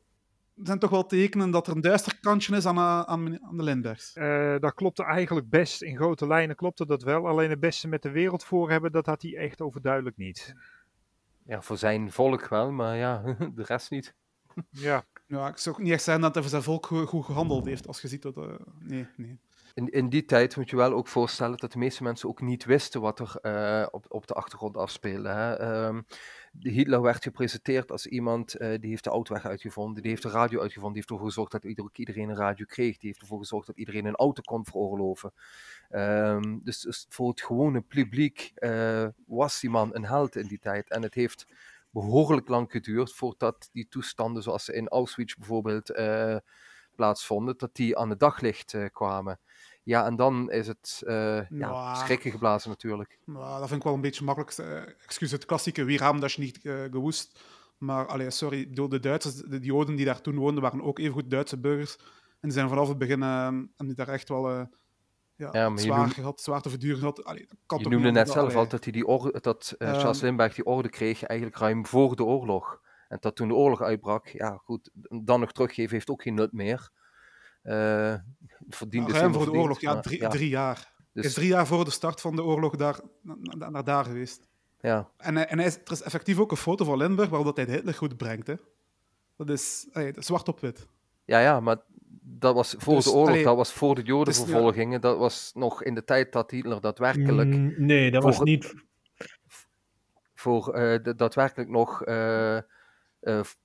zijn 0.55 0.79
toch 0.79 0.91
wel 0.91 1.07
tekenen 1.07 1.51
dat 1.51 1.66
er 1.66 1.74
een 1.74 1.81
duister 1.81 2.19
kantje 2.20 2.57
is 2.57 2.66
aan, 2.66 2.79
aan, 2.79 3.43
aan 3.45 3.57
de 3.57 3.62
Lindbergs. 3.62 4.16
Uh, 4.16 4.59
dat 4.59 4.74
klopte 4.74 5.05
eigenlijk 5.05 5.49
best. 5.49 5.83
In 5.83 5.97
grote 5.97 6.27
lijnen 6.27 6.57
klopte 6.57 6.87
dat 6.87 7.03
wel. 7.03 7.29
Alleen 7.29 7.51
het 7.51 7.61
beste 7.61 7.89
met 7.89 8.03
de 8.03 8.11
wereld 8.11 8.45
voor 8.45 8.70
hebben, 8.70 8.93
dat 8.93 9.07
had 9.07 9.23
hij 9.23 9.37
echt 9.37 9.61
overduidelijk 9.61 10.16
niet. 10.16 10.55
Ja, 11.45 11.62
voor 11.62 11.79
zijn 11.79 12.12
volk 12.12 12.49
wel, 12.49 12.73
maar 12.73 12.97
ja, 12.97 13.23
de 13.55 13.65
rest 13.65 13.91
niet. 13.91 14.15
Ja. 14.70 15.05
Ja, 15.27 15.49
ik 15.49 15.57
zou 15.57 15.77
ook 15.77 15.83
niet 15.83 15.93
echt 15.93 16.03
zeggen 16.03 16.23
dat 16.23 16.33
hij 16.35 16.43
voor 16.43 16.53
zijn 16.53 16.62
volk 16.62 16.87
goed 16.87 17.24
gehandeld 17.24 17.66
heeft, 17.66 17.87
als 17.87 18.01
je 18.01 18.09
ziet 18.09 18.23
dat... 18.23 18.37
Uh, 18.37 18.55
nee, 18.79 19.07
nee. 19.16 19.41
In, 19.74 19.89
in 19.89 20.09
die 20.09 20.24
tijd 20.24 20.57
moet 20.57 20.70
je 20.70 20.77
wel 20.77 20.93
ook 20.93 21.09
voorstellen 21.09 21.57
dat 21.57 21.73
de 21.73 21.78
meeste 21.78 22.03
mensen 22.03 22.28
ook 22.28 22.40
niet 22.40 22.65
wisten 22.65 23.01
wat 23.01 23.19
er 23.19 23.39
uh, 23.43 23.86
op, 23.90 24.05
op 24.09 24.27
de 24.27 24.35
achtergrond 24.35 24.77
afspeelde. 24.77 25.28
Hè? 25.28 25.85
Um, 25.86 26.07
Hitler 26.59 27.03
werd 27.03 27.23
gepresenteerd 27.23 27.90
als 27.90 28.07
iemand 28.07 28.61
uh, 28.61 28.78
die 28.81 28.90
heeft 28.90 29.05
de 29.05 29.11
autoweg 29.11 29.47
uitgevonden, 29.47 30.03
die 30.03 30.11
heeft 30.11 30.23
de 30.23 30.28
radio 30.28 30.61
uitgevonden, 30.61 30.93
die 30.93 31.03
heeft 31.03 31.11
ervoor 31.11 31.27
gezorgd 31.27 31.53
dat 31.53 31.65
ieder, 31.65 31.89
iedereen 31.93 32.28
een 32.28 32.36
radio 32.36 32.65
kreeg, 32.69 32.99
die 32.99 33.09
heeft 33.09 33.20
ervoor 33.20 33.39
gezorgd 33.39 33.66
dat 33.66 33.77
iedereen 33.77 34.05
een 34.05 34.16
auto 34.16 34.43
kon 34.43 34.65
veroorloven. 34.65 35.32
Um, 35.90 36.61
dus, 36.65 36.81
dus, 36.81 37.07
voor 37.09 37.28
het 37.28 37.43
gewone 37.43 37.81
publiek 37.81 38.53
uh, 38.57 39.07
was 39.27 39.61
die 39.61 39.70
man 39.70 39.94
een 39.94 40.07
held 40.07 40.36
in 40.36 40.47
die 40.47 40.59
tijd. 40.59 40.90
En 40.90 41.03
het 41.03 41.15
heeft 41.15 41.47
behoorlijk 41.90 42.49
lang 42.49 42.70
geduurd 42.70 43.12
voordat 43.12 43.69
die 43.73 43.89
toestanden 43.89 44.43
zoals 44.43 44.65
ze 44.65 44.73
in 44.73 44.89
Auschwitz 44.89 45.35
bijvoorbeeld 45.35 45.93
plaatsvonden, 46.94 47.59
dat 47.59 47.74
die 47.74 47.99
aan 47.99 48.11
het 48.11 48.20
daglicht 48.20 48.77
kwamen. 48.93 49.40
Ja, 49.82 50.06
en 50.06 50.16
dan 50.16 50.50
is 50.50 50.66
het 50.66 51.02
uh, 51.06 51.50
ja, 51.50 51.94
schrikken 51.94 52.30
geblazen 52.30 52.70
natuurlijk. 52.70 53.18
Nou, 53.24 53.59
dat 53.59 53.68
vind 53.68 53.80
ik 53.80 53.86
wel 53.86 53.94
een 53.94 54.00
beetje 54.00 54.24
makkelijk. 54.24 54.59
Uh, 54.59 54.82
excuus, 55.04 55.30
het 55.30 55.44
klassieke, 55.44 55.84
wie 55.84 55.98
raam 55.98 56.20
dat 56.20 56.32
je 56.32 56.42
niet 56.42 56.59
uh, 56.62 56.82
gewoest. 56.90 57.40
Maar, 57.78 58.06
allee, 58.06 58.30
sorry, 58.30 58.72
de 58.72 59.00
Duitsers, 59.00 59.34
de 59.34 59.59
Joden 59.59 59.96
die 59.96 60.04
daar 60.04 60.20
toen 60.20 60.36
woonden, 60.36 60.62
waren 60.62 60.82
ook 60.82 60.98
even 60.98 61.12
goed 61.12 61.30
Duitse 61.30 61.59
burgers. 61.59 61.96
En 62.40 62.48
die 62.48 62.52
zijn 62.52 62.68
vanaf 62.68 62.88
het 62.88 62.98
begin, 62.98 63.22
en 63.22 63.70
die 63.76 63.94
daar 63.94 64.09
echt 64.09 64.28
wel 64.28 64.50
ja, 64.50 64.68
ja 65.36 65.76
zwaar, 65.76 65.98
noemde, 65.98 66.14
gehad, 66.14 66.40
zwaar 66.40 66.60
te 66.60 66.70
verduren 66.70 66.98
gehad. 66.98 67.24
Allee, 67.24 67.48
dat 67.66 67.80
je 67.80 67.88
noemde 67.88 68.10
net 68.10 68.30
zelf 68.30 68.54
al 68.54 68.68
dat, 68.68 68.84
hij 68.84 68.92
die 68.92 69.06
orde, 69.06 69.40
dat 69.40 69.74
Charles 69.78 70.20
um, 70.20 70.24
Lindbergh 70.24 70.54
die 70.54 70.64
orde 70.64 70.88
kreeg 70.88 71.22
eigenlijk 71.22 71.59
ruim 71.59 71.86
voor 71.86 72.16
de 72.16 72.24
oorlog. 72.24 72.80
En 73.09 73.16
dat 73.20 73.36
toen 73.36 73.48
de 73.48 73.54
oorlog 73.54 73.82
uitbrak, 73.82 74.26
ja 74.26 74.60
goed, 74.64 74.90
dan 75.24 75.40
nog 75.40 75.52
teruggeven 75.52 75.92
heeft 75.92 76.10
ook 76.10 76.22
geen 76.22 76.34
nut 76.34 76.52
meer. 76.52 76.90
Uh, 77.64 78.14
verdient 78.68 79.06
nou, 79.06 79.18
ruim 79.18 79.32
voor 79.32 79.44
de 79.44 79.52
oorlog, 79.52 79.80
ja, 79.80 80.01
drie, 80.01 80.20
ja. 80.20 80.28
drie 80.28 80.48
jaar. 80.48 80.93
Dus... 81.12 81.24
Is 81.24 81.34
drie 81.34 81.48
jaar 81.48 81.66
voor 81.66 81.84
de 81.84 81.90
start 81.90 82.20
van 82.20 82.36
de 82.36 82.43
oorlog 82.43 82.76
daar, 82.76 83.01
naar, 83.22 83.70
naar 83.70 83.84
daar 83.84 84.05
geweest. 84.05 84.48
Ja. 84.80 85.09
En, 85.16 85.48
en 85.48 85.59
hij 85.59 85.66
is, 85.66 85.74
er 85.74 85.93
is 85.93 86.02
effectief 86.02 86.39
ook 86.39 86.51
een 86.51 86.56
foto 86.56 86.84
van 86.84 86.97
Lindbergh 86.97 87.30
waarop 87.30 87.56
hij 87.56 87.64
Hitler 87.64 87.94
goed 87.94 88.16
brengt. 88.16 88.47
Hè. 88.47 88.55
Dat 89.36 89.51
is 89.51 89.89
hey, 89.93 90.14
zwart 90.18 90.48
op 90.48 90.60
wit. 90.60 90.86
Ja, 91.24 91.39
ja, 91.39 91.60
maar 91.60 91.76
dat 92.22 92.55
was 92.55 92.74
voor 92.78 92.94
dus, 92.94 93.05
de 93.05 93.10
oorlog, 93.10 93.28
allee, 93.28 93.44
dat 93.44 93.56
was 93.56 93.72
voor 93.72 93.94
de 93.94 94.02
Jodenvervolgingen. 94.02 95.01
Dus, 95.01 95.10
ja. 95.10 95.16
Dat 95.16 95.18
was 95.18 95.51
nog 95.55 95.82
in 95.82 95.94
de 95.94 96.05
tijd 96.05 96.32
dat 96.32 96.51
Hitler 96.51 96.80
daadwerkelijk. 96.80 97.48
Mm, 97.48 97.74
nee, 97.76 98.10
dat 98.10 98.22
was 98.22 98.40
niet. 98.40 98.74
Voor 100.34 100.68
uh, 100.68 101.02
de, 101.02 101.14
daadwerkelijk 101.14 101.70
nog. 101.70 102.06
Uh, 102.06 102.59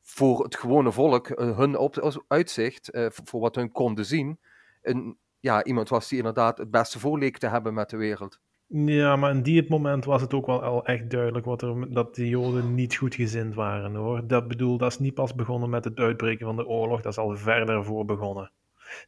voor 0.04 0.44
het 0.44 0.56
gewone 0.56 0.92
volk, 0.92 1.28
hun 1.36 1.78
op, 1.78 2.24
uitzicht, 2.28 2.90
voor 3.10 3.42
wat 3.42 3.56
hun 3.56 3.72
konden 3.72 4.06
zien, 4.06 4.40
een, 4.82 5.18
ja, 5.40 5.64
iemand 5.64 5.90
was 5.90 6.10
die 6.10 6.18
inderdaad 6.18 6.58
het 6.58 6.72
beste 6.72 7.00
voor 7.00 7.20
leek 7.20 7.38
te 7.38 7.48
hebben 7.48 7.74
met 7.74 7.90
de 7.90 7.98
wereld. 7.98 8.40
Ja, 8.70 9.16
maar 9.16 9.32
in 9.32 9.42
die 9.42 9.66
moment 9.70 10.06
was 10.06 10.22
het 10.22 10.34
ook 10.34 10.46
wel 10.46 10.64
al 10.64 10.86
echt 10.86 11.10
duidelijk 11.10 11.46
wat 11.46 11.62
er, 11.62 11.94
dat 11.94 12.16
de 12.16 12.30
Joden 12.30 12.76
niet 12.76 12.96
goed 12.96 13.16
gezind 13.16 13.56
waren 13.56 13.96
hoor. 13.96 14.28
Dat 14.28 14.48
bedoel, 14.48 14.78
dat 14.78 14.92
is 14.92 15.00
niet 15.00 15.14
pas 15.14 15.36
begonnen 15.36 15.70
met 15.70 15.84
het 15.84 15.98
uitbreken 15.98 16.46
van 16.46 16.56
de 16.56 16.68
oorlog, 16.68 17.02
dat 17.02 17.12
is 17.12 17.18
al 17.18 17.38
verder 17.38 17.86
voor 17.86 18.06
begonnen. 18.06 18.52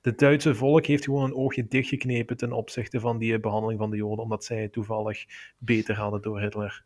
Het 0.01 0.19
Duitse 0.19 0.55
volk 0.55 0.85
heeft 0.85 1.03
gewoon 1.03 1.23
een 1.23 1.35
oogje 1.35 1.67
dichtgeknepen 1.67 2.37
ten 2.37 2.51
opzichte 2.51 2.99
van 2.99 3.17
die 3.17 3.39
behandeling 3.39 3.79
van 3.79 3.89
de 3.89 3.97
Joden, 3.97 4.23
omdat 4.23 4.43
zij 4.43 4.61
het 4.61 4.71
toevallig 4.71 5.25
beter 5.57 5.95
hadden 5.95 6.21
door 6.21 6.39
Hitler. 6.39 6.83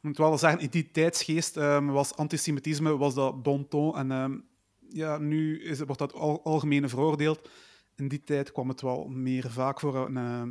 Ik 0.00 0.06
moet 0.06 0.18
wel 0.18 0.38
zeggen, 0.38 0.60
in 0.60 0.68
die 0.70 0.90
tijdsgeest 0.90 1.56
um, 1.56 1.86
was 1.86 2.16
antisemitisme 2.16 2.96
was 2.96 3.14
dat 3.14 3.42
bon 3.42 3.68
ton 3.68 3.96
en 3.96 4.10
um, 4.10 4.48
ja, 4.88 5.18
nu 5.18 5.62
is, 5.62 5.78
wordt 5.78 5.98
dat 5.98 6.12
al, 6.12 6.44
algemeen 6.44 6.88
veroordeeld 6.88 7.48
in 7.96 8.08
die 8.08 8.24
tijd 8.24 8.52
kwam 8.52 8.68
het 8.68 8.80
wel 8.80 9.08
meer 9.08 9.50
vaak 9.50 9.80
voor. 9.80 9.96
Een, 9.96 10.16
uh, 10.16 10.42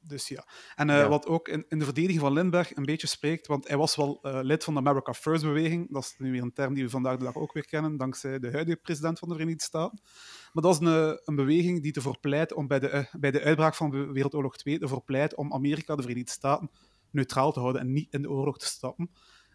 dus 0.00 0.28
ja. 0.28 0.44
En 0.74 0.88
uh, 0.88 0.96
ja. 0.96 1.08
wat 1.08 1.26
ook 1.26 1.48
in, 1.48 1.64
in, 1.68 1.78
de 1.78 1.84
verdediging 1.84 2.20
van 2.20 2.32
Lindbergh 2.32 2.70
een 2.74 2.84
beetje 2.84 3.06
spreekt, 3.06 3.46
want 3.46 3.68
hij 3.68 3.76
was 3.76 3.96
wel 3.96 4.18
uh, 4.22 4.38
lid 4.42 4.64
van 4.64 4.74
de 4.74 4.80
America 4.80 5.14
First-beweging. 5.14 5.92
Dat 5.92 6.02
is 6.02 6.14
nu 6.18 6.30
weer 6.30 6.42
een 6.42 6.52
term 6.52 6.74
die 6.74 6.84
we 6.84 6.90
vandaag 6.90 7.16
de 7.16 7.24
dag 7.24 7.36
ook 7.36 7.52
weer 7.52 7.66
kennen, 7.66 7.96
dankzij 7.96 8.38
de 8.38 8.50
huidige 8.50 8.76
president 8.76 9.18
van 9.18 9.28
de 9.28 9.34
Verenigde 9.34 9.64
Staten. 9.64 10.00
Maar 10.52 10.62
dat 10.62 10.80
is 10.80 10.86
een, 10.86 11.20
een 11.24 11.36
beweging 11.36 11.82
die 11.82 11.92
ervoor 11.92 12.18
pleit 12.18 12.52
om 12.52 12.66
bij 12.66 12.78
de, 12.78 13.08
bij 13.18 13.30
de 13.30 13.42
uitbraak 13.42 13.74
van 13.74 14.12
Wereldoorlog 14.12 14.56
II 14.64 14.78
ervoor 14.78 15.02
pleit 15.02 15.34
om 15.34 15.52
Amerika, 15.52 15.96
de 15.96 16.02
Verenigde 16.02 16.30
Staten, 16.30 16.70
neutraal 17.10 17.52
te 17.52 17.60
houden 17.60 17.80
en 17.80 17.92
niet 17.92 18.12
in 18.12 18.22
de 18.22 18.30
oorlog 18.30 18.58
te 18.58 18.66
stappen. 18.66 19.10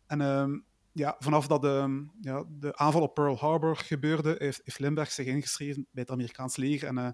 En 0.07 0.21
ehm, 0.21 0.59
ja, 0.91 1.15
vanaf 1.19 1.47
dat 1.47 1.61
de, 1.61 2.07
ja, 2.21 2.43
de 2.49 2.75
aanval 2.75 3.01
op 3.01 3.13
Pearl 3.13 3.37
Harbor 3.37 3.75
gebeurde, 3.75 4.35
heeft, 4.37 4.61
heeft 4.63 4.79
Lindbergh 4.79 5.11
zich 5.11 5.25
ingeschreven 5.25 5.87
bij 5.91 6.01
het 6.01 6.11
Amerikaans 6.11 6.55
leger. 6.55 6.87
En 6.87 6.97
uh, 6.97 7.09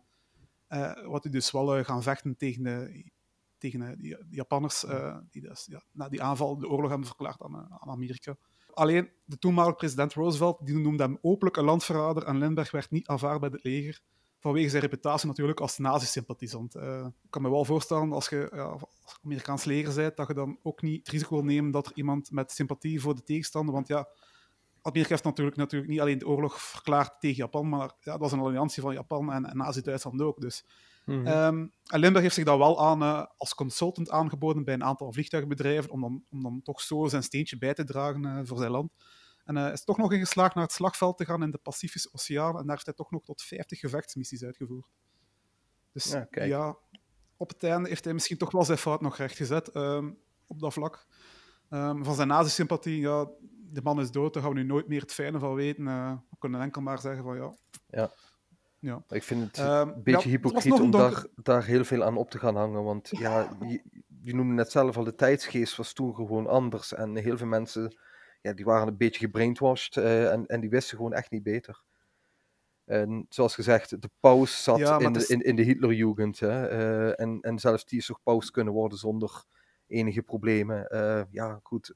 uh, 0.69 1.07
wat 1.07 1.23
hij 1.23 1.31
dus 1.31 1.51
wel 1.51 1.77
uh, 1.77 1.85
gaan 1.85 2.03
vechten 2.03 2.37
tegen 2.37 2.63
de, 2.63 3.09
tegen 3.57 3.97
die 3.97 4.17
Japanners, 4.29 4.85
die 5.29 5.41
dus, 5.41 5.65
ja, 5.65 5.83
na 5.91 6.09
die 6.09 6.23
aanval 6.23 6.57
de 6.57 6.67
oorlog 6.67 6.89
hebben 6.89 7.07
verklaard 7.07 7.41
aan, 7.41 7.55
aan 7.55 7.89
Amerika. 7.89 8.35
Alleen 8.73 9.09
de 9.25 9.37
toenmalige 9.37 9.75
president 9.75 10.13
Roosevelt 10.13 10.65
die 10.65 10.77
noemde 10.77 11.03
hem 11.03 11.17
openlijk 11.21 11.57
een 11.57 11.63
landverrader 11.63 12.23
en 12.23 12.37
Lindbergh 12.37 12.71
werd 12.71 12.91
niet 12.91 13.07
aanvaard 13.07 13.39
bij 13.39 13.49
het 13.49 13.63
leger 13.63 14.01
vanwege 14.39 14.69
zijn 14.69 14.81
reputatie 14.81 15.27
natuurlijk 15.27 15.59
als 15.59 15.77
nazi-sympathisant. 15.77 16.75
Uh, 16.75 17.05
ik 17.23 17.29
kan 17.29 17.41
me 17.41 17.49
wel 17.49 17.65
voorstellen, 17.65 18.11
als 18.11 18.29
je 18.29 18.49
ja, 18.53 18.63
als 18.63 19.19
Amerikaans 19.23 19.63
leger 19.63 19.95
bent, 19.95 20.17
dat 20.17 20.27
je 20.27 20.33
dan 20.33 20.59
ook 20.63 20.81
niet 20.81 20.97
het 20.97 21.09
risico 21.09 21.35
wil 21.35 21.43
nemen 21.43 21.71
dat 21.71 21.85
er 21.85 21.91
iemand 21.95 22.31
met 22.31 22.51
sympathie 22.51 23.01
voor 23.01 23.15
de 23.15 23.23
tegenstander... 23.23 23.73
Want 23.73 23.87
ja, 23.87 24.07
Amerika 24.81 25.09
heeft 25.09 25.23
natuurlijk, 25.23 25.57
natuurlijk 25.57 25.91
niet 25.91 25.99
alleen 25.99 26.17
de 26.17 26.27
oorlog 26.27 26.61
verklaard 26.61 27.19
tegen 27.19 27.37
Japan, 27.37 27.69
maar 27.69 27.91
ja, 27.99 28.11
dat 28.11 28.19
was 28.19 28.31
een 28.31 28.39
alliantie 28.39 28.81
van 28.81 28.93
Japan 28.93 29.31
en, 29.31 29.45
en 29.45 29.57
Nazi-Duitsland 29.57 30.21
ook. 30.21 30.41
Dus. 30.41 30.65
Mm 31.05 31.25
-hmm. 31.25 31.27
um, 31.27 31.71
en 31.85 31.99
Limburg 31.99 32.23
heeft 32.23 32.35
zich 32.35 32.45
dan 32.45 32.57
wel 32.57 32.85
aan, 32.85 33.01
uh, 33.01 33.25
als 33.37 33.55
consultant 33.55 34.09
aangeboden 34.09 34.63
bij 34.63 34.73
een 34.73 34.83
aantal 34.83 35.13
vliegtuigbedrijven 35.13 35.91
om 35.91 36.01
dan, 36.01 36.23
om 36.31 36.43
dan 36.43 36.61
toch 36.63 36.81
zo 36.81 37.07
zijn 37.07 37.23
steentje 37.23 37.57
bij 37.57 37.73
te 37.73 37.83
dragen 37.83 38.23
uh, 38.23 38.39
voor 38.43 38.57
zijn 38.57 38.71
land. 38.71 38.91
En 39.49 39.55
uh, 39.55 39.71
is 39.71 39.83
toch 39.83 39.97
nog 39.97 40.11
in 40.11 40.19
geslaagd 40.19 40.55
naar 40.55 40.63
het 40.63 40.73
slagveld 40.73 41.17
te 41.17 41.25
gaan 41.25 41.43
in 41.43 41.51
de 41.51 41.57
Pacifische 41.57 42.09
Oceaan. 42.11 42.57
En 42.57 42.61
daar 42.61 42.75
heeft 42.75 42.85
hij 42.85 42.93
toch 42.93 43.11
nog 43.11 43.23
tot 43.23 43.41
50 43.41 43.79
gevechtsmissies 43.79 44.43
uitgevoerd. 44.43 44.87
Dus 45.91 46.11
ja, 46.11 46.43
ja 46.43 46.77
op 47.37 47.49
het 47.49 47.63
einde 47.63 47.89
heeft 47.89 48.03
hij 48.03 48.13
misschien 48.13 48.37
toch 48.37 48.51
wel 48.51 48.63
zijn 48.63 48.77
fout 48.77 49.01
nog 49.01 49.17
rechtgezet 49.17 49.75
um, 49.75 50.17
op 50.47 50.59
dat 50.59 50.73
vlak. 50.73 51.07
Um, 51.69 52.03
van 52.03 52.15
zijn 52.15 52.27
nazi-sympathie, 52.27 52.99
ja, 52.99 53.29
de 53.71 53.81
man 53.81 53.99
is 53.99 54.11
dood, 54.11 54.33
daar 54.33 54.43
gaan 54.43 54.53
we 54.53 54.59
nu 54.59 54.65
nooit 54.65 54.87
meer 54.87 55.01
het 55.01 55.13
fijne 55.13 55.39
van 55.39 55.53
weten. 55.53 55.85
Uh, 55.85 56.11
we 56.29 56.35
kunnen 56.39 56.61
enkel 56.61 56.81
maar 56.81 56.99
zeggen 56.99 57.23
van 57.23 57.35
ja. 57.35 57.53
Ja. 57.87 58.11
ja. 58.79 59.03
Ik 59.07 59.23
vind 59.23 59.57
het 59.57 59.59
um, 59.59 59.67
een 59.67 60.03
beetje 60.03 60.29
ja, 60.29 60.35
hypocriet 60.35 60.79
om 60.79 60.91
daar, 60.91 61.25
daar 61.35 61.65
heel 61.65 61.83
veel 61.83 62.03
aan 62.03 62.17
op 62.17 62.29
te 62.29 62.39
gaan 62.39 62.55
hangen. 62.55 62.83
Want 62.83 63.09
ja, 63.25 63.57
je, 63.59 63.83
je 64.21 64.35
noemde 64.35 64.53
net 64.53 64.71
zelf 64.71 64.97
al, 64.97 65.03
de 65.03 65.15
tijdsgeest 65.15 65.75
was 65.75 65.93
toen 65.93 66.15
gewoon 66.15 66.47
anders. 66.47 66.93
En 66.93 67.15
heel 67.15 67.37
veel 67.37 67.47
mensen 67.47 67.97
ja, 68.41 68.53
die 68.53 68.65
waren 68.65 68.87
een 68.87 68.97
beetje 68.97 69.19
gebrainwashed 69.19 69.95
uh, 69.95 70.31
en, 70.31 70.45
en 70.45 70.59
die 70.59 70.69
wisten 70.69 70.97
gewoon 70.97 71.13
echt 71.13 71.31
niet 71.31 71.43
beter. 71.43 71.83
En 72.85 73.25
zoals 73.29 73.55
gezegd, 73.55 74.01
de 74.01 74.09
paus 74.19 74.63
zat 74.63 74.77
ja, 74.77 74.99
in, 74.99 75.13
de, 75.13 75.27
in, 75.27 75.41
in 75.41 75.55
de 75.55 75.61
Hitlerjugend. 75.61 76.39
Hè, 76.39 76.71
uh, 76.71 77.19
en, 77.19 77.41
en 77.41 77.59
zelfs 77.59 77.85
die 77.85 77.99
is 77.99 78.05
toch 78.05 78.23
paus 78.23 78.51
kunnen 78.51 78.73
worden 78.73 78.97
zonder 78.97 79.43
enige 79.87 80.21
problemen. 80.21 80.87
Uh, 80.91 81.21
ja, 81.31 81.59
goed. 81.63 81.93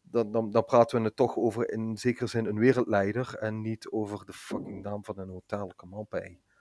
dan, 0.00 0.32
dan, 0.32 0.50
dan 0.50 0.64
praten 0.64 0.98
we 0.98 1.04
het 1.04 1.16
toch 1.16 1.36
over 1.36 1.70
in 1.70 1.96
zekere 1.96 2.26
zin 2.26 2.46
een 2.46 2.58
wereldleider. 2.58 3.34
En 3.34 3.60
niet 3.60 3.88
over 3.88 4.26
de 4.26 4.32
fucking 4.32 4.82
naam 4.82 5.04
van 5.04 5.18
een 5.18 5.28
hotel. 5.28 5.72
Op, 5.90 6.12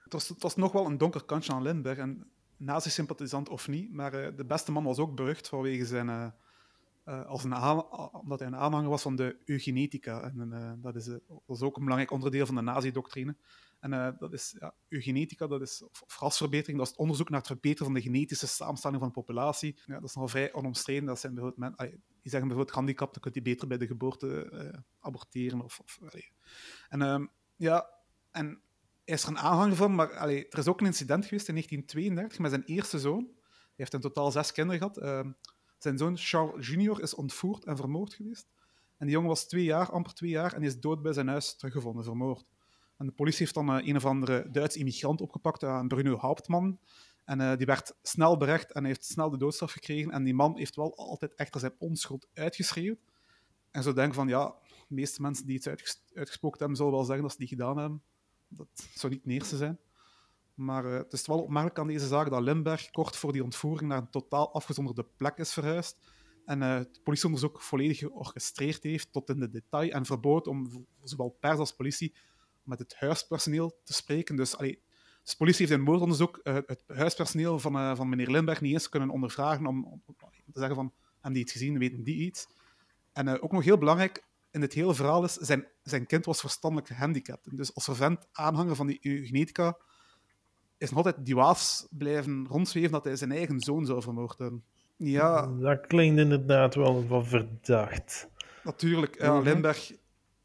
Het 0.04 0.14
was, 0.14 0.28
het 0.28 0.42
was 0.42 0.56
nog 0.56 0.72
wel 0.72 0.86
een 0.86 0.98
donker 0.98 1.26
kantje 1.26 1.54
aan 1.54 1.62
Lindbergh. 1.62 2.02
En 2.02 2.32
nazi-sympathisant 2.58 3.50
of 3.50 3.68
niet, 3.68 3.94
maar 3.94 4.36
de 4.36 4.46
beste 4.46 4.72
man 4.72 4.84
was 4.84 5.00
ook 5.00 5.16
berucht 5.16 5.48
vanwege 5.48 5.86
zijn 5.86 6.34
als 7.08 7.44
een 7.44 7.54
omdat 8.14 8.40
hij 8.40 8.48
een 8.48 8.56
aanhanger 8.56 8.90
was 8.90 9.02
van 9.02 9.16
de 9.16 9.38
eugenetica. 9.46 10.22
En 10.22 10.50
uh, 10.54 10.72
dat, 10.78 10.96
is, 10.96 11.06
dat 11.06 11.42
is 11.48 11.62
ook 11.62 11.76
een 11.76 11.84
belangrijk 11.84 12.12
onderdeel 12.12 12.46
van 12.46 12.56
de 12.56 12.62
nazi-doctrine. 12.62 13.36
En 13.80 14.16
dat 14.20 14.34
is 14.34 14.56
ja, 14.60 14.74
eugenetica, 14.88 15.48
dat 15.48 15.62
is, 15.62 15.84
of, 15.84 16.20
rasverbetering, 16.20 16.78
dat 16.78 16.86
is 16.86 16.92
het 16.92 17.02
onderzoek 17.02 17.30
naar 17.30 17.40
het 17.40 17.48
verbeteren 17.48 17.86
van 17.86 17.96
de 17.96 18.02
genetische 18.02 18.48
samenstelling 18.48 19.00
van 19.00 19.08
de 19.08 19.14
populatie. 19.14 19.80
Ja, 19.86 19.94
dat 19.94 20.10
is 20.10 20.14
nogal 20.14 20.30
vrij 20.30 20.54
onomstreden. 20.54 21.06
Dat 21.06 21.20
zijn 21.20 21.34
bijvoorbeeld 21.34 21.78
men, 21.78 21.88
die 22.22 22.32
zeggen 22.32 22.48
bijvoorbeeld 22.48 22.76
handicap, 22.76 23.14
dan 23.14 23.22
kunt 23.22 23.36
je 23.36 23.42
beter 23.42 23.68
bij 23.68 23.78
de 23.78 23.88
geboorte 23.88 24.84
aborteren. 25.00 25.62
Of, 25.62 25.80
of 25.80 26.00
en 26.90 27.02
um, 27.02 27.30
ja, 27.56 27.90
En 28.32 28.62
hij 29.06 29.16
is 29.16 29.24
er 29.24 29.30
een 29.30 29.38
aanhanger 29.38 29.76
van, 29.76 29.96
maar 29.96 30.12
er 30.12 30.58
is 30.58 30.68
ook 30.68 30.80
een 30.80 30.86
incident 30.86 31.26
geweest 31.26 31.48
in 31.48 31.54
1932 31.54 32.40
met 32.40 32.52
zijn 32.52 32.64
eerste 32.64 33.00
zoon. 33.00 33.24
Hij 33.24 33.86
heeft 33.86 33.94
in 33.94 34.00
totaal 34.00 34.32
zes 34.32 34.52
kinderen 34.52 34.80
gehad. 34.80 34.98
Ehm, 34.98 35.32
zijn 35.78 35.98
zoon 35.98 36.18
Charles 36.18 36.68
Junior 36.68 37.02
is 37.02 37.16
ontvoerd 37.16 37.66
en 37.66 37.78
vermoord 37.78 38.14
geweest. 38.14 38.48
En 38.98 39.06
die 39.06 39.16
jongen 39.16 39.30
was 39.30 39.48
twee 39.48 39.64
jaar, 39.64 39.92
amper 39.92 40.14
twee 40.14 40.30
jaar, 40.30 40.54
en 40.54 40.64
is 40.64 40.80
dood 40.80 41.02
bij 41.02 41.14
zijn 41.14 41.28
huis 41.28 41.56
teruggevonden, 41.56 42.04
vermoord. 42.04 42.46
En 42.98 43.06
de 43.06 43.12
politie 43.12 43.40
heeft 43.40 43.54
dan 43.54 43.70
eh, 43.70 43.88
een 43.88 43.96
of 43.96 44.06
andere 44.06 44.52
Duitse 44.52 44.80
immigrant 44.80 45.22
opgepakt, 45.22 45.64
uh, 45.64 45.88
Bruno 45.88 46.18
Hauptmann. 46.18 46.80
En 47.26 47.40
uh, 47.40 47.56
die 47.56 47.66
werd 47.66 47.96
snel 48.02 48.38
berecht 48.38 48.72
en 48.72 48.86
heeft 48.86 49.06
snel 49.06 49.30
de 49.30 49.38
doodstraf 49.38 49.72
gekregen. 49.72 50.12
En 50.12 50.24
die 50.24 50.34
man 50.34 50.58
heeft 50.58 50.76
wel 50.76 50.96
altijd 50.96 51.36
echter 51.36 51.60
zijn 51.60 51.76
onschuld 51.78 52.28
uitgeschreeuwd. 52.34 53.00
En 53.72 53.84
zo 53.84 53.94
denk 53.94 54.14
van, 54.14 54.28
ja, 54.28 54.56
de 54.88 54.96
meeste 54.96 55.22
mensen 55.22 55.46
die 55.46 55.56
iets 55.56 55.68
uitges 55.68 56.02
uitgesproken 56.14 56.60
hebben, 56.60 56.78
zullen 56.78 56.92
wel 56.92 57.04
zeggen 57.04 57.22
dat 57.24 57.32
ze 57.32 57.38
die 57.38 57.48
gedaan 57.48 57.78
hebben. 57.78 58.02
Dat 58.48 58.68
zou 58.94 59.14
niet 59.14 59.26
eerste 59.26 59.58
zijn. 59.58 59.80
Maar 60.58 60.86
uh, 60.86 60.94
het 60.94 61.14
is 61.14 61.28
wel 61.28 61.42
opmerkelijk 61.42 61.80
aan 61.80 61.88
deze 61.88 62.08
zaak 62.08 62.30
dat 62.30 62.42
Limberg 62.42 62.90
kort 62.90 63.16
voor 63.16 63.32
die 63.32 63.44
ontvoering 63.44 63.90
naar 63.90 63.98
een 63.98 64.10
totaal 64.10 64.54
afgezonderde 64.54 65.06
plek 65.18 65.38
is 65.38 65.54
verhuisd. 65.54 65.98
En 66.46 66.62
uh, 66.62 66.74
het 66.74 67.00
politieonderzoek 67.04 67.62
volledig 67.62 67.98
georchestreerd 67.98 68.84
heeft 68.84 69.12
tot 69.12 69.30
in 69.30 69.40
de 69.40 69.50
detail 69.50 69.92
en 69.92 70.06
verbood 70.06 70.48
om 70.48 70.88
zowel 71.04 71.38
pers 71.40 71.58
als 71.58 71.76
politie 71.76 72.16
met 72.64 72.80
het 72.80 72.96
huispersoneel 72.96 73.80
te 73.84 73.94
spreken. 73.94 74.36
Dus 74.36 74.58
allee, 74.58 74.82
dus 75.22 75.32
de 75.32 75.38
politie 75.38 75.66
heeft 75.66 75.80
in 75.80 75.86
moordonderzoek 75.86 76.40
uh, 76.44 76.58
het 76.66 76.84
huispersoneel 76.88 77.60
van, 77.60 77.96
van 77.96 78.10
meneer 78.10 78.32
Limberg 78.32 78.62
niet 78.62 78.74
eens 78.74 78.90
kunnen 78.90 79.10
ondervragen 79.10 79.66
om, 79.66 80.02
te 80.06 80.60
zeggen 80.60 80.76
van, 80.76 80.94
hebben 81.14 81.34
die 81.34 81.42
iets 81.42 81.52
gezien, 81.52 81.78
weten 81.78 82.04
die 82.04 82.26
iets? 82.26 82.48
En 83.14 83.42
ook 83.42 83.52
nog 83.52 83.64
heel 83.64 83.78
belangrijk 83.78 84.24
in 84.52 84.62
dit 84.62 84.74
hele 84.74 84.96
verhaal 84.96 85.24
is, 85.24 85.34
zijn, 85.34 85.68
zijn 85.84 86.06
kind 86.06 86.26
was 86.26 86.40
verstandelijk 86.40 86.88
gehandicapt. 86.88 87.58
Dus 87.58 87.76
als 87.76 87.84
vervent 87.84 88.28
aanhanger 88.32 88.76
van 88.76 88.88
die 88.88 89.00
eugenetica 89.02 89.78
is 90.78 90.90
nog 90.90 90.98
altijd 90.98 91.26
die 91.26 91.36
waas 91.36 91.88
blijven 91.90 92.48
rondzweven 92.50 92.92
dat 92.92 93.04
hij 93.04 93.16
zijn 93.16 93.32
eigen 93.32 93.60
zoon 93.60 93.86
zou 93.86 94.02
vermoord 94.02 94.38
hebben. 94.38 94.64
Ja. 94.96 95.48
Dat 95.60 95.88
klinkt 95.88 96.20
inderdaad 96.20 96.76
wel 96.76 97.08
wat 97.08 97.28
verdacht. 97.28 98.30
Natuurlijk, 98.64 99.22
ja, 99.22 99.40
Limberg 99.40 99.94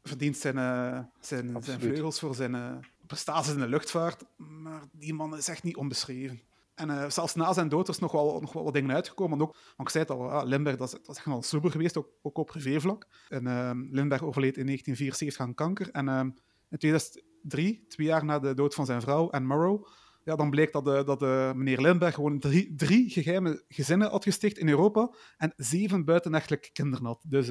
verdient 0.03 0.37
zijn, 0.37 0.55
uh, 0.55 0.99
zijn, 1.19 1.63
zijn 1.63 1.79
vleugels 1.79 2.19
voor 2.19 2.35
zijn 2.35 2.53
uh, 2.53 2.71
prestaties 3.07 3.53
in 3.53 3.59
de 3.59 3.67
luchtvaart, 3.67 4.23
maar 4.35 4.81
die 4.91 5.13
man 5.13 5.37
is 5.37 5.47
echt 5.47 5.63
niet 5.63 5.75
onbeschreven. 5.75 6.41
En 6.75 6.89
uh, 6.89 7.09
zelfs 7.09 7.35
na 7.35 7.53
zijn 7.53 7.69
dood 7.69 7.89
is 7.89 7.99
nog 7.99 8.11
wel, 8.11 8.39
nog 8.41 8.53
wel 8.53 8.63
wat 8.63 8.73
dingen 8.73 8.95
uitgekomen. 8.95 9.41
Ook, 9.41 9.55
want 9.75 9.89
ik 9.89 9.89
zei 9.89 10.03
het 10.03 10.13
al, 10.13 10.31
ah, 10.31 10.47
Limberg 10.47 10.77
dat 10.77 10.87
is, 10.87 10.93
dat 10.93 11.09
is 11.09 11.17
echt 11.17 11.25
wel 11.25 11.41
sober 11.41 11.71
geweest, 11.71 11.97
ook, 11.97 12.07
ook 12.21 12.37
op 12.37 12.47
privévlak. 12.47 13.07
En 13.29 13.43
Limberg 13.91 14.23
overleed 14.23 14.57
in 14.57 14.65
1974 14.65 15.39
aan 15.39 15.53
kanker. 15.53 15.89
En 15.91 16.35
in 16.69 16.77
2003, 16.77 17.85
twee 17.87 18.07
jaar 18.07 18.25
na 18.25 18.39
de 18.39 18.53
dood 18.53 18.73
van 18.73 18.85
zijn 18.85 19.01
vrouw, 19.01 19.31
Anne 19.31 19.47
Morrow, 19.47 19.87
ja, 20.23 20.35
dan 20.35 20.49
bleek 20.49 20.71
dat, 20.71 20.85
de, 20.85 21.03
dat 21.05 21.19
de 21.19 21.51
meneer 21.55 21.81
Limberg 21.81 22.13
gewoon 22.13 22.39
drie, 22.39 22.73
drie 22.75 23.09
geheime 23.09 23.63
gezinnen 23.67 24.09
had 24.09 24.23
gesticht 24.23 24.57
in 24.57 24.69
Europa 24.69 25.13
en 25.37 25.53
zeven 25.55 26.05
buitenechtelijke 26.05 26.71
kinderen 26.71 27.05
had. 27.05 27.23
Dus... 27.27 27.49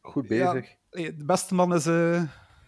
Goed 0.00 0.26
bezig. 0.26 0.68
Ja, 0.90 1.10
de 1.10 1.24
beste 1.24 1.54
man 1.54 1.74
is... 1.74 1.86
Uh... 1.86 2.22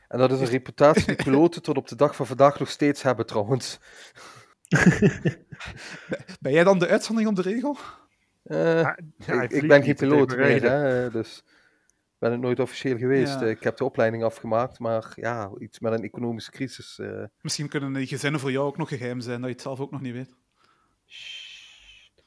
En 0.09 0.19
dat 0.19 0.33
is 0.33 0.41
een 0.41 0.47
reputatie 0.47 1.07
die 1.07 1.25
piloten 1.25 1.63
tot 1.63 1.77
op 1.77 1.89
de 1.89 1.97
dag 1.97 2.17
van 2.17 2.27
vandaag 2.27 2.59
nog 2.59 2.71
steeds 2.71 3.03
hebben, 3.03 3.27
trouwens. 3.27 3.79
ben 6.41 6.53
jij 6.53 6.65
dan 6.65 6.79
de 6.79 6.89
uitzondering 6.89 7.39
op 7.39 7.45
de 7.45 7.51
regel? 7.51 7.77
Uh, 8.45 8.81
ja, 9.17 9.43
ik, 9.43 9.51
ik, 9.51 9.69
ben 9.69 9.83
geen 9.83 9.95
piloot 9.95 10.37
meer, 10.37 10.63
hè, 10.63 11.11
dus 11.11 11.45
ben 12.23 12.33
het 12.33 12.41
nooit 12.41 12.61
officieel 12.61 12.99
geweest. 12.99 13.41
Ja. 13.41 13.47
Ik 13.47 13.63
heb 13.63 13.77
de 13.77 13.85
opleiding 13.85 14.25
afgemaakt, 14.25 14.79
maar 14.79 15.13
ja, 15.15 15.51
iets 15.59 15.81
met 15.81 15.93
een 15.93 16.03
economische 16.03 16.51
crisis. 16.51 16.99
Uh... 16.99 17.25
Misschien 17.41 17.69
kunnen 17.69 17.93
die 17.93 18.07
gezinnen 18.07 18.41
voor 18.41 18.51
jou 18.51 18.67
ook 18.67 18.77
nog 18.77 18.89
geheim 18.89 19.21
zijn, 19.21 19.41
dat 19.41 19.49
je 19.49 19.55
het 19.55 19.63
zelf 19.63 19.81
ook 19.81 19.91
nog 19.91 20.01
niet 20.01 20.13
weet. 20.13 20.35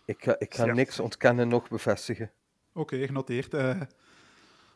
Ik 0.05 0.23
ga, 0.23 0.39
ik 0.39 0.55
ga 0.55 0.65
niks 0.65 0.99
ontkennen, 0.99 1.47
nog 1.47 1.69
bevestigen. 1.69 2.31
Oké, 2.73 2.79
okay, 2.79 3.05
genoteerd. 3.05 3.53
Uh, 3.53 3.81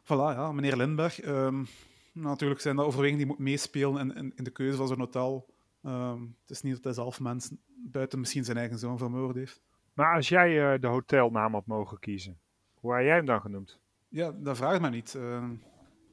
voilà, 0.04 0.36
ja, 0.36 0.52
meneer 0.52 0.76
Lindberg. 0.76 1.26
Um, 1.26 1.68
natuurlijk 2.12 2.62
zijn 2.62 2.76
dat 2.76 2.86
overwegingen 2.86 3.20
die 3.20 3.28
moet 3.28 3.40
meespelen 3.40 4.10
in, 4.10 4.16
in, 4.16 4.34
in, 4.36 4.44
de 4.44 4.52
keuze 4.52 4.78
van 4.78 4.88
zo'n 4.88 5.00
hotel. 5.00 5.54
Um, 5.84 6.36
het 6.42 6.50
is 6.50 6.62
niet 6.62 6.74
dat 6.74 6.84
hij 6.84 6.94
zelf 6.94 7.20
mensen 7.20 7.60
buiten 7.76 8.20
misschien 8.20 8.46
zijn 8.46 8.58
eigen 8.58 8.80
zoon 8.80 8.98
vermoord 8.98 9.36
heeft. 9.36 9.62
Maar 9.94 10.16
als 10.16 10.30
jij 10.30 10.74
uh, 10.74 10.82
de 10.82 10.88
hotelnaam 10.88 11.54
had 11.54 11.66
mogen 11.66 12.00
kiezen, 12.00 12.40
hoe 12.74 12.94
had 12.94 13.04
jij 13.04 13.16
hem 13.16 13.26
dan 13.26 13.42
genoemd? 13.42 13.80
Ja, 14.10 14.32
dat 14.32 14.58
vraagt 14.58 14.82
me 14.82 14.90
niet. 14.90 15.14
Uh... 15.14 15.50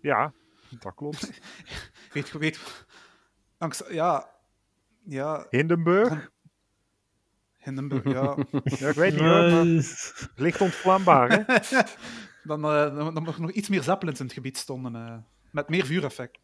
Ja, 0.01 0.33
dat 0.81 0.95
klopt. 0.95 1.41
weet 2.13 2.29
je, 2.29 2.39
weet 2.39 2.87
Angst, 3.59 3.85
ja, 3.91 4.29
ja. 5.05 5.47
Hindenburg? 5.51 6.31
Hindenburg, 7.57 8.05
ja. 8.05 8.37
ja. 8.79 8.89
Ik 8.89 8.95
weet 8.95 9.13
niet 9.13 9.21
hoor, 9.21 9.51
maar 9.51 9.65
licht 10.37 10.61
ontvlambaar, 10.61 11.31
hè? 11.31 11.43
dan, 12.51 12.65
uh, 12.65 12.97
dan, 12.97 13.15
dan 13.15 13.23
nog, 13.23 13.39
nog 13.39 13.51
iets 13.51 13.69
meer 13.69 13.83
zeppelins 13.83 14.19
in 14.19 14.25
het 14.25 14.35
gebied 14.35 14.57
stonden, 14.57 14.95
uh, 14.95 15.17
met 15.51 15.69
meer 15.69 15.85
vuureffect. 15.85 16.39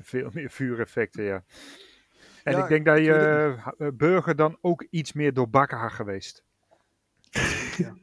Veel 0.00 0.30
meer 0.32 0.50
vuureffecten, 0.50 1.24
ja. 1.24 1.44
En 2.42 2.56
ja, 2.56 2.62
ik 2.62 2.68
denk 2.68 2.84
dat 2.84 2.98
je 2.98 3.56
uh, 3.78 3.88
burger 3.94 4.36
dan 4.36 4.58
ook 4.60 4.86
iets 4.90 5.12
meer 5.12 5.32
doorbakken 5.32 5.78
had 5.78 5.92
geweest. 5.92 6.44
Ja. 7.76 7.96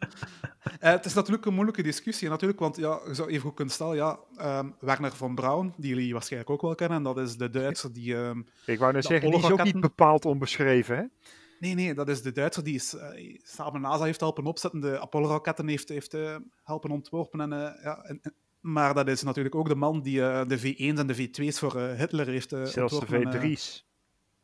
Uh, 0.63 0.71
het 0.79 1.05
is 1.05 1.13
natuurlijk 1.13 1.45
een 1.45 1.53
moeilijke 1.53 1.83
discussie, 1.83 2.29
natuurlijk, 2.29 2.59
want 2.59 2.77
ja, 2.77 2.99
je 3.07 3.13
zou 3.13 3.29
even 3.29 3.41
goed 3.41 3.53
kunnen 3.53 3.73
stellen, 3.73 3.95
ja, 3.95 4.19
um, 4.59 4.75
Werner 4.79 5.11
von 5.11 5.35
Braun, 5.35 5.73
die 5.77 5.89
jullie 5.89 6.13
waarschijnlijk 6.13 6.51
ook 6.51 6.61
wel 6.61 6.75
kennen, 6.75 6.97
en 6.97 7.03
dat 7.03 7.17
is 7.17 7.38
de 7.38 7.49
Duitser 7.49 7.93
die... 7.93 8.15
Um, 8.15 8.47
ik 8.65 8.79
wou 8.79 8.93
net 8.93 9.05
zeggen, 9.05 9.31
die 9.31 9.39
is 9.39 9.51
ook 9.51 9.63
niet 9.63 9.79
bepaald 9.79 10.25
onbeschreven, 10.25 10.95
hè? 10.95 11.03
Nee, 11.59 11.73
nee, 11.73 11.93
dat 11.93 12.09
is 12.09 12.21
de 12.21 12.31
Duitser 12.31 12.63
die 12.63 12.75
is, 12.75 12.93
uh, 12.93 13.38
samen 13.43 13.81
NASA 13.81 14.03
heeft 14.03 14.19
helpen 14.19 14.45
opzetten, 14.45 14.79
de 14.79 14.99
Apollo-raketten 14.99 15.67
heeft, 15.67 15.89
heeft 15.89 16.13
uh, 16.13 16.35
helpen 16.63 16.91
ontworpen. 16.91 17.41
En, 17.41 17.49
ja, 17.83 18.03
en, 18.03 18.19
en, 18.21 18.33
maar 18.59 18.93
dat 18.93 19.07
is 19.07 19.23
natuurlijk 19.23 19.55
ook 19.55 19.67
de 19.67 19.75
man 19.75 20.01
die 20.01 20.19
de 20.19 20.59
V1's 20.59 20.99
en 20.99 21.07
de 21.07 21.27
V2's 21.27 21.59
voor 21.59 21.79
Hitler 21.79 22.27
heeft 22.27 22.49
Zelfs 22.63 22.99
de 22.99 23.05
V3's. 23.05 23.85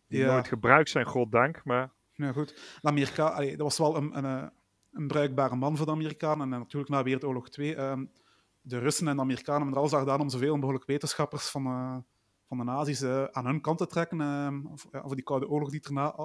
Die 0.07 0.19
ja. 0.19 0.31
nooit 0.31 0.47
gebruikt 0.47 0.89
zijn, 0.89 1.05
goddank, 1.05 1.61
maar... 1.63 1.91
Ja, 2.13 2.31
goed. 2.31 2.77
Amerika, 2.81 3.27
allee, 3.27 3.49
dat 3.49 3.59
was 3.59 3.77
wel 3.77 3.95
een, 3.95 4.17
een, 4.17 4.51
een 4.97 5.07
bruikbare 5.07 5.55
man 5.55 5.77
voor 5.77 5.85
de 5.85 5.91
Amerikanen. 5.91 6.53
En 6.53 6.59
natuurlijk 6.59 6.91
na 6.91 7.03
Wereldoorlog 7.03 7.49
2, 7.49 7.77
um, 7.79 8.11
de 8.61 8.77
Russen 8.77 9.07
en 9.07 9.15
de 9.15 9.21
Amerikanen 9.21 9.61
hebben 9.61 9.81
er 9.83 9.87
alles 9.87 9.99
gedaan 9.99 10.21
om 10.21 10.29
zoveel 10.29 10.57
mogelijk 10.57 10.85
wetenschappers 10.85 11.49
van, 11.49 11.65
uh, 11.65 11.97
van 12.47 12.57
de 12.57 12.63
nazi's 12.63 13.01
uh, 13.01 13.23
aan 13.23 13.45
hun 13.45 13.61
kant 13.61 13.77
te 13.77 13.87
trekken. 13.87 14.19
Uh, 14.19 15.09
die 15.09 15.23
Koude 15.23 15.49
Oorlog 15.49 15.69
die 15.69 15.83
erna 15.83 16.15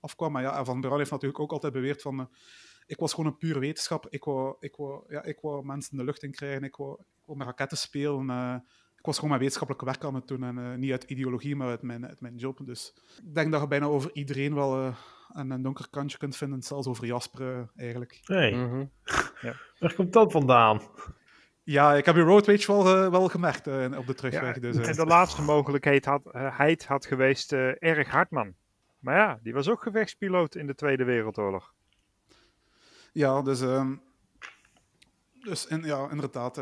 afkwam. 0.00 0.32
Maar 0.32 0.42
ja, 0.42 0.64
Van 0.64 0.80
Braun 0.80 0.98
heeft 0.98 1.10
natuurlijk 1.10 1.40
ook 1.40 1.52
altijd 1.52 1.72
beweerd 1.72 2.02
van... 2.02 2.30
ik 2.86 2.98
was 2.98 3.14
gewoon 3.14 3.30
een 3.30 3.38
pure 3.38 3.58
wetenschapper. 3.58 4.12
Ik 4.12 4.24
wou, 4.24 4.56
ik, 4.60 4.76
wou, 4.76 5.04
ja, 5.08 5.22
ik 5.22 5.38
wou 5.40 5.64
mensen 5.64 5.96
de 5.96 6.04
lucht 6.04 6.22
in 6.22 6.30
krijgen. 6.30 6.62
Ik 6.64 6.76
wou, 6.76 6.92
ik 7.00 7.24
wou 7.24 7.38
met 7.38 7.46
raketten 7.46 7.78
spelen. 7.78 8.30
ik 8.96 9.04
was 9.04 9.14
gewoon 9.14 9.30
mijn 9.30 9.40
wetenschappelijk 9.40 9.84
werk 9.84 10.04
aan 10.04 10.14
het 10.14 10.28
doen. 10.28 10.42
En 10.42 10.78
niet 10.78 10.90
uit 10.90 11.04
ideologie, 11.04 11.56
maar 11.56 11.68
uit 11.68 11.82
mijn, 11.82 12.16
mijn 12.18 12.36
job. 12.36 12.60
Dus 12.64 12.94
ik 13.24 13.34
denk 13.34 13.52
dat 13.52 13.60
je 13.60 13.68
bijna 13.68 13.86
over 13.86 14.10
iedereen 14.12 14.54
wel 14.54 14.94
en 15.36 15.50
een 15.50 15.62
donker 15.62 15.88
kantje 15.90 16.18
kunt 16.18 16.36
vinden, 16.36 16.62
zelfs 16.62 16.86
over 16.86 17.06
Jasper 17.06 17.70
eigenlijk. 17.76 18.20
Hey. 18.24 18.52
Mm 18.52 18.70
-hmm. 18.70 18.90
ja. 19.40 19.54
Waar 19.78 19.94
komt 19.94 20.12
dat 20.12 20.32
vandaan? 20.32 20.80
Ja, 21.62 21.94
ik 21.94 22.04
heb 22.04 22.14
je 22.14 22.20
road 22.20 22.46
rage 22.46 22.72
wel, 22.72 23.04
uh, 23.04 23.10
wel 23.10 23.28
gemerkt 23.28 23.66
uh, 23.66 23.98
op 23.98 24.06
de 24.06 24.14
terugweg. 24.14 24.54
Ja, 24.54 24.60
dus, 24.60 24.76
uh. 24.76 24.88
En 24.88 24.96
de 24.96 25.06
laatste 25.06 25.42
mogelijkheid 25.42 26.04
had, 26.04 26.22
heid 26.32 26.86
had 26.86 27.06
geweest 27.06 27.52
Erg 27.52 28.08
Hartman. 28.08 28.54
Maar 28.98 29.16
ja, 29.16 29.38
die 29.42 29.52
was 29.52 29.68
ook 29.68 29.82
gevechtspiloot 29.82 30.54
in 30.54 30.66
de 30.66 30.74
Tweede 30.74 31.04
Wereldoorlog. 31.04 31.74
Ja, 33.12 33.42
dus, 33.42 33.60
um, 33.60 34.02
dus 35.42 35.66
in, 35.66 35.82
ja, 35.82 36.10
inderdaad. 36.10 36.60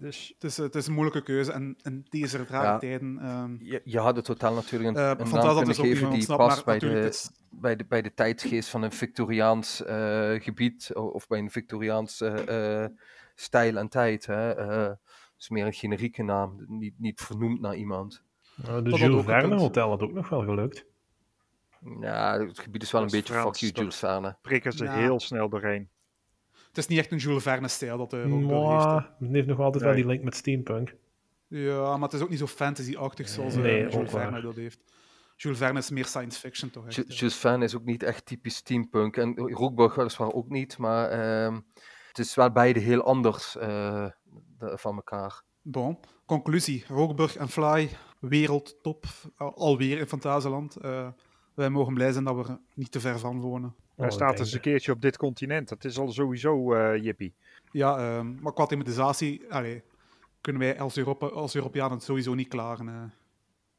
Dus 0.00 0.32
het 0.34 0.44
is, 0.44 0.56
het 0.56 0.74
is 0.74 0.86
een 0.86 0.92
moeilijke 0.92 1.22
keuze 1.22 1.52
en 1.52 1.76
in 1.82 2.06
deze 2.08 2.44
rare 2.44 2.66
ja, 2.66 2.78
tijden... 2.78 3.28
Um, 3.28 3.58
je, 3.62 3.80
je 3.84 3.98
had 3.98 4.16
het 4.16 4.24
totaal 4.24 4.54
natuurlijk 4.54 4.96
een, 4.96 5.02
uh, 5.02 5.08
een 5.18 5.30
naam 5.30 5.56
kunnen 5.56 5.74
geven 5.74 6.10
die 6.10 6.26
past 6.26 6.64
bij 6.64 6.78
de, 6.78 7.00
is... 7.00 7.30
bij, 7.50 7.76
de, 7.76 7.84
bij 7.84 8.02
de 8.02 8.14
tijdsgeest 8.14 8.68
van 8.68 8.82
een 8.82 8.92
Victoriaans 8.92 9.82
uh, 9.86 10.40
gebied 10.40 10.94
of 10.94 11.26
bij 11.26 11.38
een 11.38 11.50
Victoriaans 11.50 12.20
uh, 12.20 12.84
stijl 13.34 13.76
en 13.76 13.88
tijd. 13.88 14.26
Hè. 14.26 14.34
het 14.34 14.98
is 15.38 15.48
meer 15.48 15.66
een 15.66 15.72
generieke 15.72 16.22
naam, 16.22 16.64
niet, 16.66 16.94
niet 16.98 17.20
vernoemd 17.20 17.60
naar 17.60 17.74
iemand. 17.74 18.22
Nou, 18.56 18.82
de 18.82 18.90
Jules 18.90 19.24
Verne 19.24 19.56
Hotel 19.56 19.88
had 19.88 20.02
ook 20.02 20.12
nog 20.12 20.28
wel 20.28 20.42
gelukt. 20.42 20.86
Ja, 22.00 22.38
het 22.40 22.58
gebied 22.58 22.82
is 22.82 22.90
wel 22.90 23.02
een 23.02 23.10
beetje 23.10 23.32
Frans, 23.32 23.58
fuck 23.58 23.68
you, 23.68 23.72
Jules 23.72 23.96
Verne. 23.96 24.36
Prikken 24.42 24.72
ze 24.72 24.84
ja. 24.84 24.92
heel 24.92 25.20
snel 25.20 25.48
doorheen. 25.48 25.88
Het 26.78 26.88
is 26.88 26.96
niet 26.96 27.04
echt 27.04 27.12
een 27.12 27.18
Jules 27.18 27.42
Verne-stijl 27.42 27.98
dat 27.98 28.10
de 28.10 28.16
Mwah, 28.16 28.94
heeft. 28.94 29.08
Het 29.18 29.30
heeft 29.32 29.46
nog 29.46 29.60
altijd 29.60 29.84
wel 29.84 29.94
die 29.94 30.06
link 30.06 30.22
met 30.22 30.34
steampunk. 30.34 30.94
Ja, 31.46 31.92
maar 31.96 32.08
het 32.08 32.12
is 32.12 32.20
ook 32.20 32.28
niet 32.28 32.38
zo 32.38 32.46
fantasy-achtig 32.46 33.28
zoals 33.28 33.54
nee, 33.54 33.84
uh, 33.84 33.90
Jules 33.90 34.10
Verne 34.10 34.40
dat 34.40 34.54
heeft. 34.54 34.80
Jules 35.36 35.58
Verne 35.58 35.78
is 35.78 35.90
meer 35.90 36.04
science 36.04 36.38
fiction 36.40 36.70
toch? 36.70 36.86
Echt, 36.86 37.18
Jules 37.18 37.36
Verne 37.36 37.64
is 37.64 37.76
ook 37.76 37.84
niet 37.84 38.02
echt 38.02 38.26
typisch 38.26 38.56
steampunk. 38.56 39.16
En 39.16 39.36
Rookburg 39.36 39.94
weliswaar 39.94 40.32
ook 40.32 40.48
niet, 40.48 40.78
maar 40.78 41.12
uh, 41.50 41.58
het 42.08 42.18
is 42.18 42.34
wel 42.34 42.50
beide 42.50 42.80
heel 42.80 43.02
anders 43.02 43.56
uh, 43.60 44.06
van 44.58 44.94
elkaar. 44.94 45.42
Bon, 45.62 45.98
conclusie. 46.26 46.84
Rookburg 46.88 47.36
en 47.36 47.48
Fly, 47.48 47.88
wereldtop, 48.20 49.04
al- 49.36 49.56
alweer 49.56 49.98
in 49.98 50.06
Fantasieland. 50.06 50.76
Eh, 50.76 51.08
wij 51.54 51.70
mogen 51.70 51.94
blij 51.94 52.12
zijn 52.12 52.24
dat 52.24 52.36
we 52.36 52.52
er 52.52 52.58
niet 52.74 52.92
te 52.92 53.00
ver 53.00 53.18
van 53.18 53.40
wonen. 53.40 53.74
Hij 53.98 54.06
Oh, 54.06 54.12
staat 54.12 54.38
eens 54.38 54.52
een 54.52 54.60
keertje 54.60 54.92
op 54.92 55.00
dit 55.00 55.16
continent. 55.16 55.68
Dat 55.68 55.84
is 55.84 55.98
al 55.98 56.12
sowieso 56.12 56.74
eh 56.74 57.02
jippie. 57.02 57.34
Ja, 57.72 57.96
ehm, 57.98 58.34
maar 58.40 58.52
qua 58.52 58.66
thematisatie 58.66 59.52
allee, 59.52 59.82
kunnen 60.40 60.62
wij 60.62 60.80
als, 60.80 60.96
Europa, 60.96 61.26
als 61.26 61.54
Europeanen 61.54 61.92
het 61.96 62.02
sowieso 62.02 62.34
niet 62.34 62.48
klaren. 62.48 62.88
eh. 62.88 63.02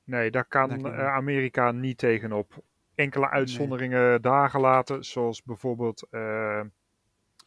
Nee, 0.04 0.32
daar 0.32 0.46
kan 0.46 0.86
eh. 0.86 1.08
Amerika 1.16 1.72
niet 1.72 1.98
tegenop. 1.98 2.64
Enkele 2.96 3.30
uitzonderingen 3.30 4.22
daar 4.22 4.50
gelaten, 4.50 5.06
zoals 5.06 5.44
bijvoorbeeld 5.44 6.08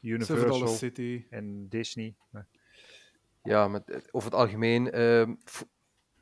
Universal 0.00 0.66
City. 0.68 1.24
en 1.30 1.68
Disney. 1.68 2.14
Maar 2.30 2.46
Ja, 3.42 3.68
met, 3.68 3.90
eh, 3.90 3.98
over 4.10 4.30
het 4.30 4.38
algemeen. 4.40 4.90
ehm, 4.90 5.34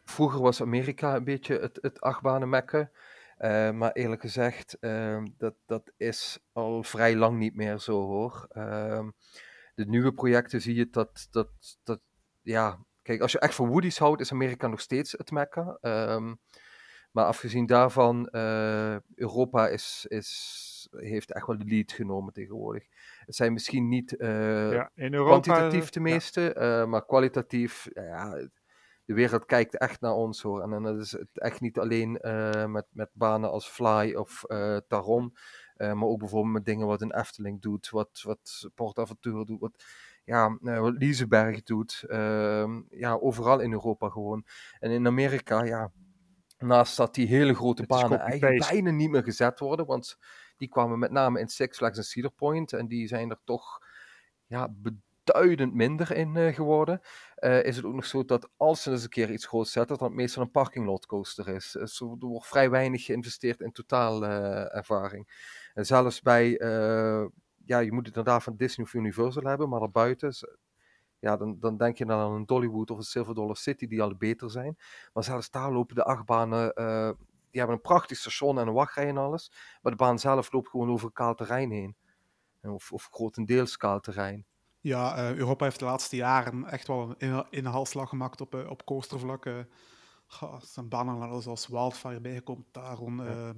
vroeger 0.05 0.40
was 0.40 0.60
Amerika 0.62 1.16
een 1.16 1.24
beetje 1.24 1.59
het, 1.59 1.78
het 1.82 2.01
achtbanenmekken. 2.01 2.90
Eh, 3.40 3.70
maar 3.70 3.92
eerlijk 3.92 4.20
gezegd, 4.20 4.78
ehm, 4.80 5.26
dat, 5.36 5.54
dat 5.66 5.92
is 5.96 6.38
al 6.52 6.82
vrij 6.82 7.16
lang 7.16 7.38
niet 7.38 7.54
meer 7.54 7.78
zo 7.78 7.92
hoor. 7.92 8.46
Ehm, 8.48 9.10
de 9.74 9.86
nieuwe 9.86 10.12
projecten 10.12 10.60
zie 10.60 10.74
je 10.74 10.88
dat, 10.90 11.26
dat, 11.30 11.48
dat, 11.82 12.00
ja, 12.40 12.84
kijk, 13.02 13.20
als 13.20 13.32
je 13.32 13.38
echt 13.38 13.54
van 13.54 13.68
Woody's 13.68 13.98
houdt, 13.98 14.20
is 14.20 14.32
Amerika 14.32 14.66
nog 14.66 14.80
steeds 14.80 15.12
het 15.12 15.30
mekka. 15.30 15.78
Ehm, 15.80 16.34
maar 17.10 17.24
afgezien 17.24 17.66
daarvan, 17.66 18.28
eh, 18.28 18.96
Europa 19.14 19.68
is, 19.68 20.06
is, 20.08 20.88
heeft 20.90 21.32
echt 21.32 21.46
wel 21.46 21.58
de 21.58 21.64
lead 21.64 21.92
genomen 21.92 22.32
tegenwoordig. 22.32 22.84
Het 23.24 23.36
zijn 23.36 23.52
misschien 23.52 23.88
niet 23.88 24.16
eh, 24.16 24.72
ja, 24.72 24.90
in 24.94 25.14
Europa. 25.14 25.40
kwantitatief 25.40 25.90
de 25.90 26.00
meeste, 26.00 26.54
maar 26.88 27.06
kwalitatief, 27.06 27.88
ja, 27.92 28.48
de 29.11 29.16
wereld 29.16 29.45
kijkt 29.45 29.78
echt 29.78 30.01
naar 30.01 30.15
ons 30.15 30.43
hoor. 30.43 30.62
En 30.62 30.70
dan 30.70 31.01
is 31.01 31.12
het 31.12 31.28
echt 31.32 31.61
niet 31.61 31.78
alleen 31.78 32.19
eh, 32.19 32.66
met, 32.66 32.87
met 32.91 33.11
banen 33.12 33.51
als 33.51 33.69
Fly 33.69 34.15
of 34.15 34.45
eh, 34.45 34.77
Taron, 34.89 35.37
eh, 35.77 35.93
maar 35.93 36.09
ook 36.09 36.19
bijvoorbeeld 36.19 36.53
met 36.53 36.65
dingen 36.65 36.87
wat 36.87 37.01
een 37.01 37.15
Efteling 37.15 37.61
doet, 37.61 37.91
wat, 37.91 38.20
wat 38.23 38.70
PortAventura 38.74 39.45
doet, 39.45 39.61
wat, 39.61 39.85
ja, 40.24 40.59
wat 40.61 40.95
Liseberg 40.97 41.62
doet. 41.62 42.05
ehm, 42.09 42.81
ja, 42.91 43.15
overal 43.15 43.61
in 43.61 43.73
Europa 43.73 44.09
gewoon. 44.09 44.45
En 44.78 44.91
in 44.91 45.07
Amerika, 45.07 45.65
ja, 45.65 45.91
naast 46.59 46.97
dat 46.97 47.15
die 47.15 47.27
hele 47.27 47.55
grote 47.55 47.87
banen 47.87 48.19
eigenlijk 48.19 48.69
bijna 48.69 48.91
niet 48.91 49.11
meer 49.11 49.23
gezet 49.23 49.59
worden, 49.59 49.87
want 49.87 50.19
die 50.57 50.69
kwamen 50.69 50.99
met 50.99 51.11
name 51.11 51.41
in 51.41 51.49
Six 51.49 51.77
Flags 51.77 51.99
en 51.99 52.05
Cedar 52.05 52.32
Point 52.32 52.73
en 52.73 52.87
die 52.87 53.07
zijn 53.07 53.31
er 53.31 53.41
toch 53.45 53.78
ja, 54.47 54.69
beduidend 55.24 55.74
minder 55.74 56.16
in 56.16 56.36
eh, 56.36 56.55
geworden. 56.55 57.01
Eh, 57.40 57.64
is 57.64 57.76
het 57.76 57.84
ook 57.84 57.94
nog 57.94 58.06
zo 58.06 58.24
dat 58.24 58.48
als 58.56 58.82
ze 58.82 58.90
eens 58.90 59.02
een 59.02 59.09
keer 59.09 59.30
iets 59.30 59.47
groots 59.47 59.72
zetten, 59.72 59.98
dat 59.98 60.09
het 60.09 60.16
meestal 60.16 60.42
een 60.42 60.51
parkinglot 60.51 61.06
coaster 61.06 61.48
is. 61.48 61.76
Eh, 61.76 61.86
zo, 61.86 62.16
er 62.20 62.26
wordt 62.26 62.47
vrij 62.47 62.70
weinig 62.70 63.05
geïnvesteerd 63.05 63.60
in 63.60 63.72
totaal 63.72 64.24
eh, 64.24 64.76
ervaring. 64.76 65.28
En 65.74 65.86
zelfs 65.86 66.22
bij, 66.22 66.51
ja, 67.64 67.78
je 67.78 67.92
moet 67.92 68.06
het 68.06 68.16
inderdaad 68.16 68.42
van 68.42 68.56
Disney 68.56 68.86
of 68.86 68.94
Universal 68.94 69.42
hebben, 69.42 69.68
maar 69.68 69.80
daarbuiten, 69.80 70.34
ja, 71.18 71.36
dan, 71.36 71.56
dan 71.60 71.76
denk 71.76 71.98
je 71.98 72.06
dan 72.06 72.20
aan 72.20 72.32
een 72.32 72.47
Dollywood 72.47 72.90
of 72.90 72.98
een 72.98 73.02
Silver 73.02 73.34
Dollar 73.34 73.56
City 73.56 73.86
die 73.86 74.02
al 74.02 74.16
beter 74.16 74.51
zijn. 74.51 74.76
Maar 75.12 75.24
zelfs 75.24 75.51
daar 75.51 75.72
lopen 75.72 75.94
de 75.94 76.05
achtbanen, 76.05 76.72
die 77.51 77.60
hebben 77.60 77.76
een 77.76 77.82
prachtig 77.82 78.16
station 78.16 78.59
en 78.59 78.66
een 78.66 78.74
wachtrij 78.74 79.09
en 79.09 79.16
alles. 79.16 79.52
Maar 79.82 79.92
de 79.92 79.98
baan 79.98 80.18
zelf 80.18 80.52
loopt 80.52 80.68
gewoon 80.68 80.90
over 80.90 81.12
kaal 81.12 81.34
terrein 81.34 81.70
heen. 81.70 81.97
Of, 82.62 82.92
of 82.92 83.09
grotendeels 83.10 83.76
kaal 83.76 84.01
terrein. 84.01 84.47
Ja, 84.81 85.16
eh, 85.16 85.35
Europa 85.36 85.65
heeft 85.65 85.78
de 85.78 85.85
laatste 85.85 86.16
jaren 86.16 86.65
echt 86.66 86.86
wel 86.86 87.01
een 87.01 87.15
inha- 87.19 87.47
inhaalslag 87.51 88.09
gemaakt 88.09 88.40
op, 88.40 88.55
eh, 88.55 88.70
op 88.70 88.85
coastervlak. 88.85 89.47
eh. 89.47 89.55
Ga, 90.27 90.47
er 90.47 90.61
zijn 90.66 90.89
banen 90.89 91.43
zoals 91.43 91.66
Wildfire 91.66 92.20
bijgekomen, 92.20 92.65
Taron, 92.70 93.27
eh 93.27 93.51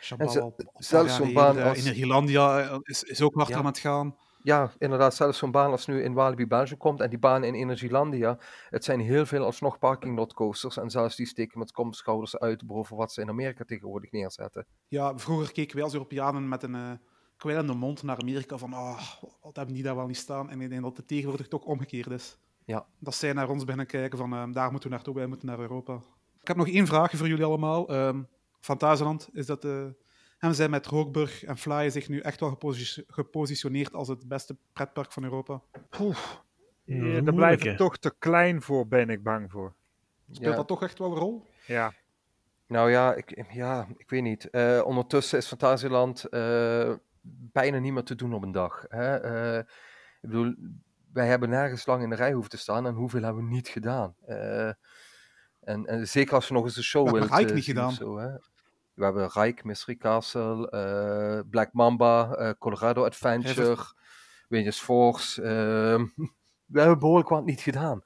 ze- 0.00 0.42
op- 0.44 0.60
op 0.72 0.82
zelfs 0.82 1.16
zo'n 1.16 1.32
baan 1.32 1.62
als- 1.62 1.84
eh, 1.84 2.76
is, 2.82 3.02
is 3.02 3.22
ook 3.22 3.34
hard 3.34 3.48
Ja. 3.48 3.56
aan 3.56 3.66
het 3.66 3.78
gaan. 3.78 4.16
Ja, 4.42 4.72
inderdaad, 4.78 5.14
zelfs 5.14 5.38
zo'n 5.38 5.50
baan 5.50 5.70
als 5.70 5.86
nu 5.86 6.02
in 6.02 6.12
Walibi 6.12 6.46
Belgium 6.46 6.78
komt 6.78 7.00
en 7.00 7.10
die 7.10 7.18
baan 7.18 7.44
in 7.44 7.54
Energielandia, 7.54 8.38
het 8.68 8.84
zijn 8.84 9.00
heel 9.00 9.26
veel 9.26 9.44
alsnog 9.44 9.78
parkinglot 9.78 10.34
coasters 10.34 10.76
en 10.76 10.90
zelfs 10.90 11.16
die 11.16 11.26
steken 11.26 11.58
met 11.58 11.72
komschouders 11.72 12.38
uit 12.38 12.66
boven 12.66 12.96
wat 12.96 13.12
ze 13.12 13.20
in 13.20 13.28
Amerika 13.28 13.64
tegenwoordig 13.64 14.10
neerzetten. 14.10 14.66
Ja, 14.88 15.18
vroeger 15.18 15.52
keken 15.52 15.74
wij 15.74 15.84
als 15.84 15.92
Europeanen 15.92 16.48
met 16.48 16.62
een 16.62 16.74
eh 16.74 16.90
kwijlende 17.36 17.74
mond 17.74 18.02
naar 18.02 18.18
Amerika 18.20 18.56
van 18.58 18.72
ah, 18.72 19.00
wat 19.42 19.56
hebben 19.56 19.74
die 19.74 19.82
daar 19.82 19.96
wel 19.96 20.06
niet 20.06 20.16
staan? 20.16 20.50
En 20.50 20.60
ik 20.60 20.68
denk 20.70 20.82
dat 20.82 20.96
het 20.96 21.08
tegenwoordig 21.08 21.48
toch 21.48 21.62
omgekeerd 21.64 22.10
is. 22.10 22.38
Ja. 22.64 22.86
Dat 22.98 23.14
zij 23.14 23.32
naar 23.32 23.48
ons 23.48 23.62
beginnen 23.62 23.86
kijken 23.86 24.18
van 24.18 24.32
eh, 24.32 24.52
daar 24.52 24.70
moeten 24.70 24.88
we 24.90 24.94
naartoe, 24.94 25.14
wij 25.14 25.26
moeten 25.26 25.46
naar 25.48 25.58
Europa. 25.58 26.00
Ik 26.40 26.46
heb 26.48 26.56
nog 26.56 26.68
één 26.68 26.86
vraagje 26.86 27.16
voor 27.16 27.28
jullie 27.28 27.44
allemaal. 27.44 27.88
Ehm 27.88 28.22
Fantasieland, 28.60 29.28
is 29.32 29.46
dat... 29.46 29.64
eh 29.64 29.84
hebben 30.38 30.56
zij 30.58 30.68
met 30.68 30.86
Rookburg 30.86 31.44
en 31.44 31.56
Fly 31.58 31.90
zich 31.90 32.08
nu 32.08 32.20
echt 32.20 32.40
wel 32.40 32.48
geposi- 32.48 33.04
gepositioneerd 33.06 33.94
als 33.94 34.08
het 34.08 34.28
beste 34.28 34.56
pretpark 34.72 35.12
van 35.12 35.24
Europa? 35.24 35.60
Mm, 35.98 36.12
Ja, 36.84 36.94
een 36.94 37.24
daar 37.24 37.34
blijft 37.34 37.34
moeilijke. 37.34 37.68
het 37.68 37.76
toch 37.76 37.96
te 37.96 38.14
klein 38.18 38.62
voor, 38.62 38.86
ben 38.88 39.10
ik 39.10 39.22
bang 39.22 39.50
voor. 39.50 39.74
Speelt 40.30 40.50
Ja, 40.50 40.56
dat 40.56 40.66
toch 40.66 40.82
echt 40.82 40.98
wel 40.98 41.10
een 41.10 41.18
rol? 41.18 41.46
Ja, 41.66 41.92
nou 42.66 42.90
ja, 42.90 43.14
ik, 43.14 43.44
ja, 43.52 43.88
ik 43.96 44.10
weet 44.10 44.22
niet. 44.22 44.50
Eh, 44.50 44.82
ondertussen 44.84 45.38
is 45.38 45.46
Fantasieland 45.46 46.24
eh, 46.24 46.92
bijna 47.52 47.78
niet 47.78 47.92
meer 47.92 48.02
te 48.02 48.14
doen 48.14 48.34
op 48.34 48.42
een 48.42 48.52
dag. 48.52 48.84
Hè? 48.88 49.16
Eh, 49.16 49.58
ik 50.20 50.28
bedoel, 50.28 50.54
wij 51.12 51.26
hebben 51.26 51.48
nergens 51.48 51.86
lang 51.86 52.02
in 52.02 52.10
de 52.10 52.16
rij 52.16 52.32
hoeven 52.32 52.50
te 52.50 52.56
staan 52.56 52.86
en 52.86 52.94
hoeveel 52.94 53.22
hebben 53.22 53.44
we 53.44 53.50
niet 53.50 53.68
gedaan. 53.68 54.14
Eh, 54.26 54.68
en, 55.60 55.86
en 55.86 56.08
zeker 56.08 56.34
als 56.34 56.48
je 56.48 56.54
nog 56.54 56.64
eens 56.64 56.76
een 56.76 56.82
show 56.82 57.02
We 57.04 57.10
hebben 57.10 57.28
wilt 57.28 57.40
Rijk 57.40 57.54
niet 57.54 57.64
zien 57.64 57.74
gedaan. 57.74 57.90
of 57.90 57.94
Zo, 57.94 58.18
hè? 58.18 58.32
We 58.94 59.04
hebben 59.04 59.28
Rijk, 59.28 59.64
Mystery 59.64 59.96
Castle, 59.96 60.70
eh, 60.70 61.40
Black 61.50 61.72
Mamba, 61.72 62.34
eh, 62.34 62.50
Colorado 62.58 63.04
Adventure, 63.04 63.76
Venus 64.48 64.80
Force. 64.80 65.42
ehm, 65.42 66.04
we 66.72 66.80
hebben 66.80 66.98
behoorlijk 66.98 67.28
wat 67.28 67.44
niet 67.44 67.60
gedaan. 67.60 68.02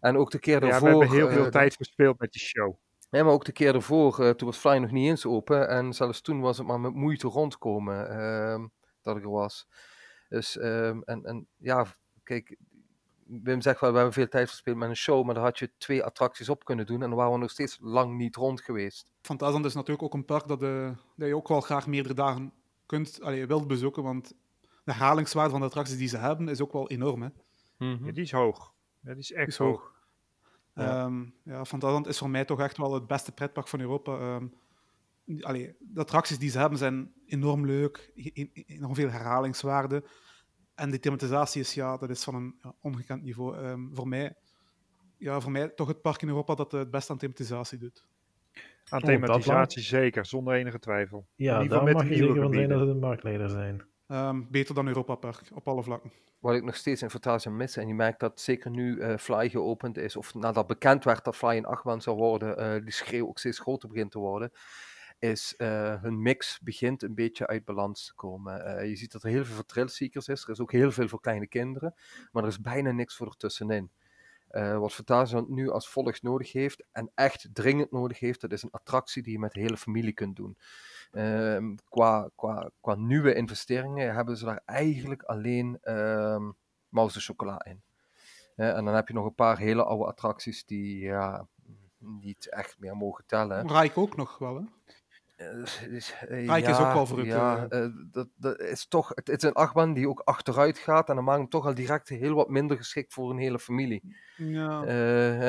En 0.00 0.16
ook 0.16 0.30
de 0.30 0.38
keer 0.38 0.54
ja 0.54 0.60
daarvoor... 0.60 0.88
we 0.88 0.96
hebben 0.96 1.16
heel 1.16 1.30
veel 1.30 1.50
tijd 1.50 1.74
verspild 1.74 2.18
met 2.18 2.32
die 2.32 2.42
show. 2.42 2.76
Ja, 3.10 3.24
maar 3.24 3.32
ook 3.32 3.44
de 3.44 3.52
keer 3.52 3.74
ervoor, 3.74 4.18
eh, 4.18 4.30
toen 4.30 4.48
was 4.48 4.56
Fly 4.58 4.76
nog 4.76 4.90
niet 4.90 5.08
eens 5.08 5.26
open. 5.26 5.68
En 5.68 5.92
zelfs 5.92 6.20
toen 6.20 6.40
was 6.40 6.58
het 6.58 6.66
maar 6.66 6.80
met 6.80 6.94
moeite 6.94 7.28
rondkomen 7.28 8.08
ehm, 8.10 8.66
dat 9.02 9.16
ik 9.16 9.22
er 9.22 9.30
was. 9.30 9.68
Dus, 10.28 10.58
ehm, 10.58 11.00
en, 11.04 11.24
en 11.24 11.46
ja, 11.56 11.86
kijk, 12.22 12.56
Wim 13.24 13.60
zegt 13.60 13.80
wel, 13.80 13.90
we 13.90 13.96
hebben 13.96 14.14
veel 14.14 14.28
tijd 14.28 14.48
verspeeld 14.48 14.76
met 14.76 14.88
een 14.88 14.96
show, 14.96 15.24
maar 15.24 15.34
daar 15.34 15.44
had 15.44 15.58
je 15.58 15.70
twee 15.78 16.04
attracties 16.04 16.48
op 16.48 16.64
kunnen 16.64 16.86
doen 16.86 17.02
en 17.02 17.08
dan 17.08 17.18
waren 17.18 17.32
we 17.32 17.38
nog 17.38 17.50
steeds 17.50 17.78
lang 17.80 18.16
niet 18.16 18.36
rond 18.36 18.60
geweest. 18.60 19.12
Fantasieland 19.22 19.64
is 19.64 19.74
natuurlijk 19.74 20.02
ook 20.02 20.14
een 20.14 20.24
park 20.24 20.48
dat, 20.48 20.62
eh, 20.62 20.90
dat 21.16 21.28
je 21.28 21.36
ook 21.36 21.48
wel 21.48 21.60
graag 21.60 21.86
meerdere 21.86 22.14
dagen 22.14 22.52
kunt, 22.86 23.22
allee, 23.22 23.46
wilt 23.46 23.66
bezoeken, 23.66 24.02
want 24.02 24.34
de 24.84 24.92
herhalingswaarde 24.92 25.50
van 25.50 25.60
de 25.60 25.66
attracties 25.66 25.96
die 25.96 26.08
ze 26.08 26.16
hebben 26.16 26.48
is 26.48 26.60
ook 26.60 26.72
wel 26.72 26.88
enorm. 26.88 27.22
Hè? 27.22 27.28
Ja, 27.78 28.12
die 28.12 28.22
is 28.22 28.32
hoog. 28.32 28.72
Ja, 29.00 29.10
die 29.10 29.22
is 29.22 29.32
echt 29.32 29.48
Is 29.48 29.56
hoog. 29.56 29.80
hoog. 29.80 29.98
Ja. 30.82 31.10
Ja. 31.44 31.64
ja, 31.82 32.06
is 32.08 32.18
voor 32.18 32.30
mij 32.30 32.44
toch 32.44 32.60
echt 32.60 32.76
wel 32.76 32.94
het 32.94 33.06
beste 33.06 33.32
pretpark 33.32 33.68
van 33.68 33.80
Europa. 33.80 34.18
Ehm, 34.18 34.46
allee, 35.40 35.76
de 35.78 36.00
attracties 36.00 36.38
die 36.38 36.50
ze 36.50 36.58
hebben 36.58 36.78
zijn 36.78 37.12
enorm 37.26 37.66
leuk, 37.66 38.12
e- 38.14 38.30
e- 38.32 38.62
enorm 38.66 38.94
veel 38.94 39.10
herhalingswaarde. 39.10 40.04
En 40.74 40.90
die 40.90 41.00
thematisatie 41.00 41.60
is, 41.60 41.74
ja, 41.74 41.96
dat 41.96 42.10
is 42.10 42.24
van 42.24 42.34
een 42.34 42.54
ja, 42.62 42.74
ongekend 42.80 43.22
niveau. 43.22 43.56
Ehm, 43.56 43.80
voor, 43.92 44.08
mij, 44.08 44.34
ja, 45.18 45.40
voor 45.40 45.50
mij 45.50 45.68
toch 45.68 45.88
het 45.88 46.00
park 46.00 46.22
in 46.22 46.28
Europa 46.28 46.54
dat 46.54 46.72
het 46.72 46.90
best 46.90 47.10
aan 47.10 47.18
thematisatie 47.18 47.78
doet. 47.78 48.04
Aan 48.88 49.00
Oh, 49.00 49.06
thematisatie 49.06 49.82
zeker, 49.82 50.26
zonder 50.26 50.54
enige 50.54 50.78
twijfel. 50.78 51.26
Ja, 51.34 51.56
in 51.56 51.62
ieder 51.62 51.78
daar 51.78 51.78
geval 51.78 51.84
met 51.84 51.94
mag 51.94 52.02
de 52.02 52.08
je 52.08 52.14
nieuwe 52.14 52.34
zeker 52.34 52.42
van 52.42 52.54
zijn 52.54 52.68
dat 52.68 52.80
het 52.80 52.88
een 52.88 52.98
marktleider 52.98 53.48
zijn. 53.48 53.82
Ehm, 54.10 54.42
beter 54.48 54.74
dan 54.74 54.86
Europa 54.86 55.14
Park, 55.14 55.42
op 55.54 55.68
alle 55.68 55.82
vlakken. 55.82 56.10
Wat 56.38 56.54
ik 56.54 56.64
nog 56.64 56.76
steeds 56.76 57.02
in 57.02 57.10
Fantasia 57.10 57.50
mis, 57.50 57.76
en 57.76 57.88
je 57.88 57.94
merkt 57.94 58.20
dat 58.20 58.40
zeker 58.40 58.70
nu 58.70 59.00
eh, 59.00 59.16
Fly 59.16 59.48
geopend 59.48 59.96
is, 59.96 60.16
of 60.16 60.34
nadat 60.34 60.66
bekend 60.66 61.04
werd 61.04 61.24
dat 61.24 61.36
Fly 61.36 61.56
een 61.56 61.64
achtbaan 61.64 62.02
zou 62.02 62.16
worden, 62.16 62.56
eh, 62.56 62.82
die 62.82 62.92
schreeuw 62.92 63.28
ook 63.28 63.38
steeds 63.38 63.58
groter 63.58 63.88
begint 63.88 64.10
te 64.10 64.18
worden, 64.18 64.52
is 65.18 65.54
eh, 65.56 66.02
hun 66.02 66.22
mix 66.22 66.60
begint 66.62 67.02
een 67.02 67.14
beetje 67.14 67.46
uit 67.46 67.64
balans 67.64 68.06
te 68.06 68.14
komen. 68.14 68.88
Je 68.88 68.96
ziet 68.96 69.12
dat 69.12 69.22
er 69.22 69.30
heel 69.30 69.44
veel 69.44 69.54
voor 69.54 69.66
thrillseekers 69.66 70.28
is, 70.28 70.42
er 70.42 70.50
is 70.50 70.60
ook 70.60 70.72
heel 70.72 70.92
veel 70.92 71.08
voor 71.08 71.20
kleine 71.20 71.46
kinderen, 71.46 71.94
maar 72.32 72.42
er 72.42 72.48
is 72.48 72.60
bijna 72.60 72.90
niks 72.90 73.16
voor 73.16 73.26
ertussenin. 73.26 73.90
Wat 74.78 74.92
Fantasia 74.92 75.44
nu 75.48 75.70
als 75.70 75.88
volgt 75.88 76.22
nodig 76.22 76.52
heeft, 76.52 76.84
en 76.92 77.10
echt 77.14 77.48
dringend 77.52 77.90
nodig 77.90 78.18
heeft, 78.18 78.40
dat 78.40 78.52
is 78.52 78.62
een 78.62 78.70
attractie 78.70 79.22
die 79.22 79.32
je 79.32 79.38
met 79.38 79.52
de 79.52 79.60
hele 79.60 79.76
familie 79.76 80.12
kunt 80.12 80.36
doen. 80.36 80.56
Ehm, 81.10 81.74
qua, 81.88 82.30
qua, 82.34 82.70
qua 82.80 82.94
nieuwe 82.94 83.34
investeringen 83.34 84.14
hebben 84.14 84.36
ze 84.36 84.44
daar 84.44 84.62
eigenlijk 84.64 85.22
alleen 85.22 85.78
Mouse 86.88 87.18
de 87.18 87.24
Chocola 87.24 87.64
in. 87.64 87.82
En 88.56 88.84
dan 88.84 88.94
heb 88.94 89.08
je 89.08 89.14
nog 89.14 89.24
een 89.24 89.34
paar 89.34 89.58
hele 89.58 89.84
oude 89.84 90.06
attracties 90.06 90.64
die 90.64 90.98
ja, 90.98 91.46
niet 91.98 92.48
echt 92.48 92.76
meer 92.78 92.96
mogen 92.96 93.24
tellen. 93.26 93.68
Rijk 93.68 93.98
ook 93.98 94.16
nog 94.16 94.38
wel, 94.38 94.56
hè? 94.56 94.62
Eh, 95.40 95.96
eh, 96.28 96.46
Rijk 96.46 96.66
is 96.66 96.78
ook 96.78 96.92
wel 96.92 97.18
het, 97.18 97.26
Ja, 97.26 97.66
eh, 97.68 97.86
dat, 98.10 98.28
dat 98.36 98.60
is 98.60 98.86
toch, 98.86 99.12
het, 99.14 99.28
is 99.28 99.42
een 99.42 99.52
achtbaan 99.52 99.92
die 99.92 100.08
ook 100.08 100.20
achteruit 100.24 100.78
gaat 100.78 101.08
en 101.08 101.14
dan 101.14 101.24
maakt 101.24 101.38
hem 101.38 101.48
toch 101.48 101.66
al 101.66 101.74
direct 101.74 102.08
heel 102.08 102.34
wat 102.34 102.48
minder 102.48 102.76
geschikt 102.76 103.12
voor 103.12 103.30
een 103.30 103.38
hele 103.38 103.58
familie. 103.58 104.16
Ja. 104.36 104.84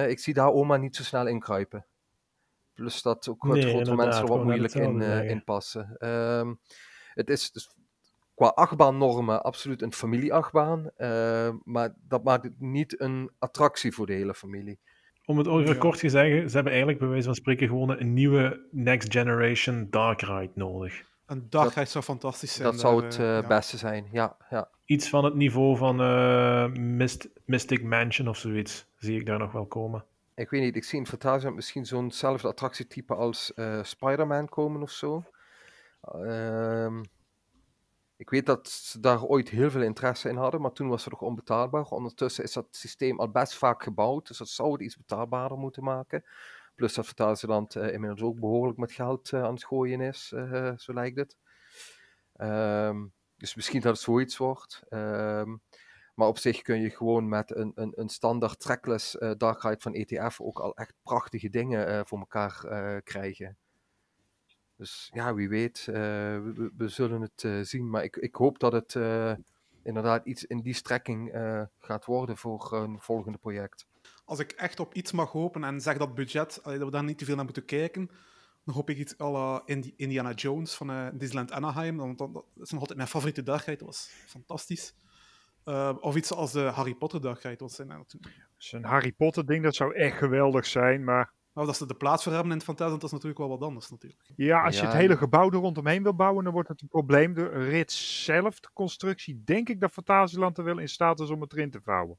Ik 0.06 0.20
zie 0.20 0.34
daar 0.34 0.52
oma 0.52 0.78
niet 0.78 0.96
zo 0.96 1.04
snel 1.04 1.28
inkruipen. 1.28 1.86
Plus 2.82 3.02
dat 3.02 3.28
ook 3.30 3.44
wat 3.44 3.54
Nee, 3.54 3.62
grotere 3.62 3.80
inderdaad, 3.92 4.06
mensen 4.06 4.24
er 4.24 4.30
wat 4.36 4.44
moeilijk 4.44 4.74
in, 4.74 5.02
eh, 5.02 5.30
in 5.30 5.44
passen. 5.44 5.96
Ehm, 5.98 6.54
het 7.14 7.30
is 7.30 7.52
dus 7.52 7.76
qua 8.36 8.48
achtbaannormen 8.48 9.44
absoluut 9.44 9.82
een 9.82 9.94
familieachtbaan. 9.94 10.92
eh, 10.96 11.50
maar 11.64 11.94
dat 12.08 12.24
maakt 12.24 12.44
het 12.44 12.60
niet 12.60 13.02
een 13.02 13.32
attractie 13.40 13.92
voor 13.92 14.06
de 14.06 14.14
hele 14.14 14.34
familie. 14.34 14.80
Om 15.26 15.38
het 15.38 15.48
over 15.48 15.74
Ja. 15.74 15.80
kort 15.80 16.00
te 16.00 16.10
zeggen, 16.10 16.50
ze 16.50 16.54
hebben 16.56 16.72
eigenlijk 16.72 17.02
bij 17.02 17.10
wijze 17.10 17.26
van 17.26 17.36
spreken 17.36 17.68
gewoon 17.68 17.90
een 18.00 18.14
nieuwe 18.14 18.68
Next 18.72 19.12
Generation 19.12 19.88
Dark 19.90 20.22
Ride 20.22 20.52
nodig. 20.56 21.04
Een 21.26 21.46
dagreis 21.50 21.92
zou 21.92 22.04
fantastisch 22.04 22.54
zijn. 22.54 22.72
dat 22.72 22.80
zou 22.80 22.96
daar, 23.02 23.10
het 23.10 23.20
eh, 23.20 23.36
eh, 23.38 23.42
ja. 23.42 23.48
beste 23.48 23.78
zijn, 23.78 24.08
ja. 24.12 24.38
ja. 24.50 24.70
Iets 24.86 25.10
van 25.10 25.24
het 25.26 25.34
niveau 25.36 25.78
van 25.78 26.02
eh, 26.02 26.68
Myst- 26.72 27.30
Mystic 27.46 27.84
Mansion 27.84 28.28
of 28.28 28.38
zoiets, 28.38 28.88
zie 28.96 29.20
ik 29.20 29.26
daar 29.26 29.40
nog 29.40 29.52
wel 29.52 29.66
komen. 29.66 30.06
Ik 30.36 30.50
weet 30.50 30.62
niet, 30.62 30.76
ik 30.76 30.84
zie 30.84 31.00
in 31.00 31.08
Fantasia 31.08 31.50
misschien 31.50 31.86
zo'nzelfde 31.86 32.48
attractietype 32.48 33.16
als 33.16 33.54
eh 33.54 33.84
Spider-Man 33.84 34.50
komen 34.50 34.82
of 34.82 34.92
zo. 34.92 35.24
Ehm, 36.02 37.04
ik 38.18 38.30
weet 38.30 38.46
dat 38.46 38.70
ze 38.70 39.00
daar 39.00 39.24
ooit 39.24 39.50
heel 39.50 39.72
veel 39.72 39.82
interesse 39.82 40.30
in 40.30 40.36
hadden, 40.36 40.62
maar 40.62 40.72
toen 40.72 40.88
was 40.88 41.04
het 41.04 41.14
nog 41.14 41.22
onbetaalbaar. 41.22 41.86
Ondertussen 41.86 42.44
is 42.44 42.54
dat 42.54 42.68
systeem 42.72 43.20
al 43.20 43.32
best 43.32 43.56
vaak 43.56 43.84
gebouwd, 43.84 44.28
dus 44.28 44.38
dat 44.38 44.50
zou 44.50 44.72
het 44.72 44.82
iets 44.82 44.98
betaalbaarder 44.98 45.58
moeten 45.58 45.84
maken. 45.84 46.26
Plus 46.76 46.94
dat 46.94 47.06
Fantasieland 47.06 47.76
eh 47.76 47.94
inmiddels 47.94 48.22
ook 48.22 48.40
behoorlijk 48.40 48.78
met 48.78 48.92
geld 48.92 49.32
eh, 49.32 49.44
aan 49.44 49.54
het 49.54 49.66
gooien 49.66 50.02
is, 50.02 50.28
zo 50.84 50.94
lijkt 50.94 51.18
het. 51.18 51.38
Ehm, 52.36 53.06
dus 53.38 53.56
misschien 53.56 53.82
dat 53.82 53.94
het 53.94 54.02
zoiets 54.02 54.38
wordt. 54.38 54.84
Ehm, 54.90 55.56
maar 56.14 56.28
op 56.28 56.38
zich 56.38 56.62
kun 56.62 56.82
je 56.82 56.90
gewoon 56.90 57.30
met 57.30 57.56
een, 57.56 57.72
een, 57.76 57.92
een 57.96 58.10
standaard 58.10 58.60
trackless 58.60 59.18
eh 59.18 59.32
dark 59.38 59.62
ride 59.62 59.80
van 59.82 59.94
ETF 59.94 60.42
ook 60.42 60.60
al 60.60 60.76
echt 60.76 60.94
prachtige 61.04 61.50
dingen 61.50 61.88
eh, 61.88 62.02
voor 62.06 62.20
elkaar 62.20 62.64
eh, 62.64 62.98
krijgen. 63.04 63.58
Dus 64.76 65.10
ja, 65.14 65.34
wie 65.34 65.50
weet, 65.50 65.86
we, 65.86 66.72
we- 66.78 66.88
zullen 66.88 67.22
het 67.22 67.68
zien. 67.68 67.90
Maar 67.90 68.04
ik, 68.04 68.16
ik 68.16 68.36
hoop 68.36 68.60
dat 68.60 68.72
het 68.72 68.96
inderdaad 69.84 70.26
iets 70.26 70.46
in 70.46 70.62
die 70.62 70.74
strekking 70.74 71.32
gaat 71.80 72.06
worden 72.06 72.38
voor 72.38 72.74
een 72.74 73.00
volgende 73.00 73.38
project. 73.38 73.86
Als 74.26 74.40
ik 74.40 74.52
echt 74.52 74.80
op 74.80 74.94
iets 74.94 75.12
mag 75.12 75.32
hopen 75.32 75.64
en 75.64 75.82
zeg 75.82 75.98
dat 75.98 76.16
budget, 76.16 76.60
dat 76.64 76.78
we 76.78 76.90
daar 76.92 77.04
niet 77.04 77.18
te 77.18 77.26
veel 77.26 77.36
naar 77.36 77.44
moeten 77.46 77.66
kijken, 77.66 78.10
dan 78.64 78.76
hoop 78.76 78.90
ik 78.90 78.98
iets 78.98 79.20
à 79.20 79.62
Indiana 79.96 80.32
Jones 80.32 80.74
van 80.74 81.12
Disneyland 81.18 81.52
Anaheim. 81.52 81.98
Want 81.98 82.18
dat, 82.18 82.30
is 82.56 82.70
nog 82.72 82.80
altijd 82.80 82.98
mijn 82.98 83.10
favoriete 83.10 83.44
dagride, 83.44 83.78
dat 83.78 83.88
was 83.88 84.10
fantastisch. 84.28 84.94
Eh, 85.64 85.96
of 86.00 86.16
iets 86.16 86.34
als 86.34 86.52
de 86.52 86.60
Harry 86.60 86.96
Potter 86.96 87.22
dagride. 87.22 87.56
Dat 87.56 87.72
zijn 87.72 87.90
er 87.90 87.98
natuurlijk. 87.98 88.48
Dus 88.58 88.72
een 88.72 88.84
Harry 88.84 89.12
Potter 89.12 89.46
ding, 89.46 89.64
dat 89.64 89.76
zou 89.76 89.96
echt 89.96 90.18
geweldig 90.18 90.66
zijn. 90.66 91.04
Maar 91.04 91.34
Maar 91.54 91.66
dat 91.66 91.78
ze 91.78 91.86
de 91.86 91.96
plaats 91.96 92.24
voor 92.24 92.32
hebben 92.32 92.52
in 92.52 92.58
het 92.58 92.66
Fantasieland, 92.66 93.02
dat 93.02 93.10
is 93.12 93.16
natuurlijk 93.16 93.50
wel 93.50 93.58
wat 93.58 93.68
anders. 93.68 93.90
Natuurlijk. 93.90 94.32
ja, 94.36 94.64
als 94.64 94.80
je 94.80 94.86
het 94.86 94.94
hele 94.94 95.18
gebouw 95.18 95.50
er 95.52 95.58
rondomheen 95.58 96.04
wil 96.04 96.16
bouwen, 96.16 96.44
dan 96.44 96.54
wordt 96.54 96.70
het 96.70 96.82
een 96.82 96.88
probleem. 96.88 97.34
De 97.34 97.48
rit 97.48 97.92
zelf, 97.92 98.60
de 98.60 98.70
constructie, 98.74 99.42
denk 99.44 99.70
ik 99.70 99.80
dat 99.80 99.92
Fantasieland 99.92 100.58
er 100.58 100.64
wel 100.64 100.78
in 100.80 100.90
staat 100.90 101.20
is 101.20 101.30
om 101.30 101.42
het 101.42 101.54
erin 101.54 101.72
te 101.72 101.82
vouwen. 101.82 102.18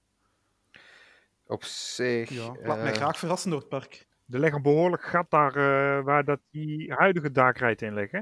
Op 1.47 1.65
zich. 1.65 2.31
Ja, 2.31 2.47
laat 2.63 2.79
mij 2.79 2.91
eh, 2.91 2.97
graag 2.97 3.19
verrassen 3.19 3.51
door 3.51 3.59
het 3.61 3.69
park. 3.69 4.07
Er 4.31 4.41
ligt 4.41 4.55
een 4.55 4.63
behoorlijk 4.63 5.03
gat 5.03 5.31
daar 5.31 5.57
eh, 5.57 6.05
waar 6.05 6.25
dat 6.25 6.41
die 6.51 6.93
huidige 6.93 7.31
daakrijd 7.31 7.83
in 7.83 7.95
ligt. 7.95 8.13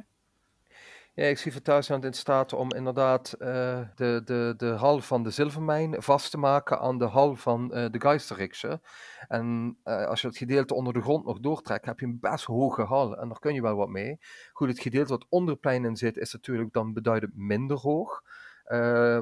Ja, 1.21 1.27
ik 1.27 1.39
zie 1.39 1.53
Fantasieland 1.53 2.05
in 2.05 2.13
staat 2.13 2.53
om 2.53 2.73
inderdaad 2.73 3.33
eh, 3.33 3.81
de, 3.95 4.23
de, 4.25 4.55
de 4.57 4.67
hal 4.67 5.01
van 5.01 5.23
de 5.23 5.31
zilvermijn 5.31 6.03
vast 6.03 6.31
te 6.31 6.39
maken 6.39 6.79
aan 6.79 6.99
de 6.99 7.05
hal 7.05 7.37
van 7.37 7.73
eh, 7.73 7.91
de 7.91 8.01
Geisterriksje. 8.01 8.81
En 9.29 9.79
eh, 9.83 10.07
als 10.07 10.21
je 10.21 10.27
het 10.27 10.37
gedeelte 10.37 10.75
onder 10.75 10.93
de 10.93 11.01
grond 11.01 11.25
nog 11.25 11.41
doortrekt, 11.41 11.87
heb 11.87 12.01
je 12.01 12.07
een 12.07 12.21
best 12.21 12.45
hoge 12.45 12.83
hal. 12.83 13.17
En 13.17 13.29
daar 13.29 13.39
kun 13.39 13.55
je 13.55 13.63
wel 13.63 13.77
wat 13.77 13.89
mee. 13.89 14.19
Goed, 14.53 14.69
het 14.69 14.81
gedeelte 14.81 15.13
wat 15.13 15.27
onder 15.29 15.57
plein 15.57 15.85
in 15.85 15.97
zit, 15.97 16.17
is 16.17 16.33
natuurlijk 16.33 16.73
dan 16.73 16.93
beduidend 16.93 17.37
minder 17.37 17.77
hoog. 17.77 18.23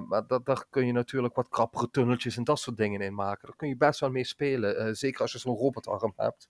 Maar 0.08 0.26
dat, 0.26 0.46
daar 0.46 0.64
kun 0.70 0.86
je 0.86 0.92
natuurlijk 0.92 1.34
wat 1.34 1.48
krappere 1.48 1.90
tunneltjes 1.90 2.36
en 2.36 2.44
dat 2.44 2.58
soort 2.58 2.76
dingen 2.76 3.00
in 3.00 3.14
maken. 3.14 3.46
Daar 3.46 3.56
kun 3.56 3.68
je 3.68 3.76
best 3.76 4.00
wel 4.00 4.10
mee 4.10 4.24
spelen. 4.24 4.96
zeker 4.96 5.20
als 5.20 5.32
je 5.32 5.38
zo'n 5.38 5.56
robotarm 5.56 6.12
hebt. 6.16 6.48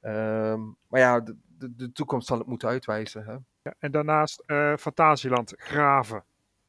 Ehm, 0.00 0.60
maar 0.88 1.00
ja, 1.00 1.20
de, 1.20 1.36
de, 1.58 1.74
de 1.74 1.92
toekomst 1.92 2.26
zal 2.26 2.38
het 2.38 2.46
moeten 2.46 2.68
uitwijzen. 2.68 3.24
Hè? 3.24 3.36
Ja, 3.62 3.74
en 3.78 3.90
daarnaast 3.90 4.42
eh 4.46 4.76
Fantasieland 4.76 5.52
graven. 5.56 6.24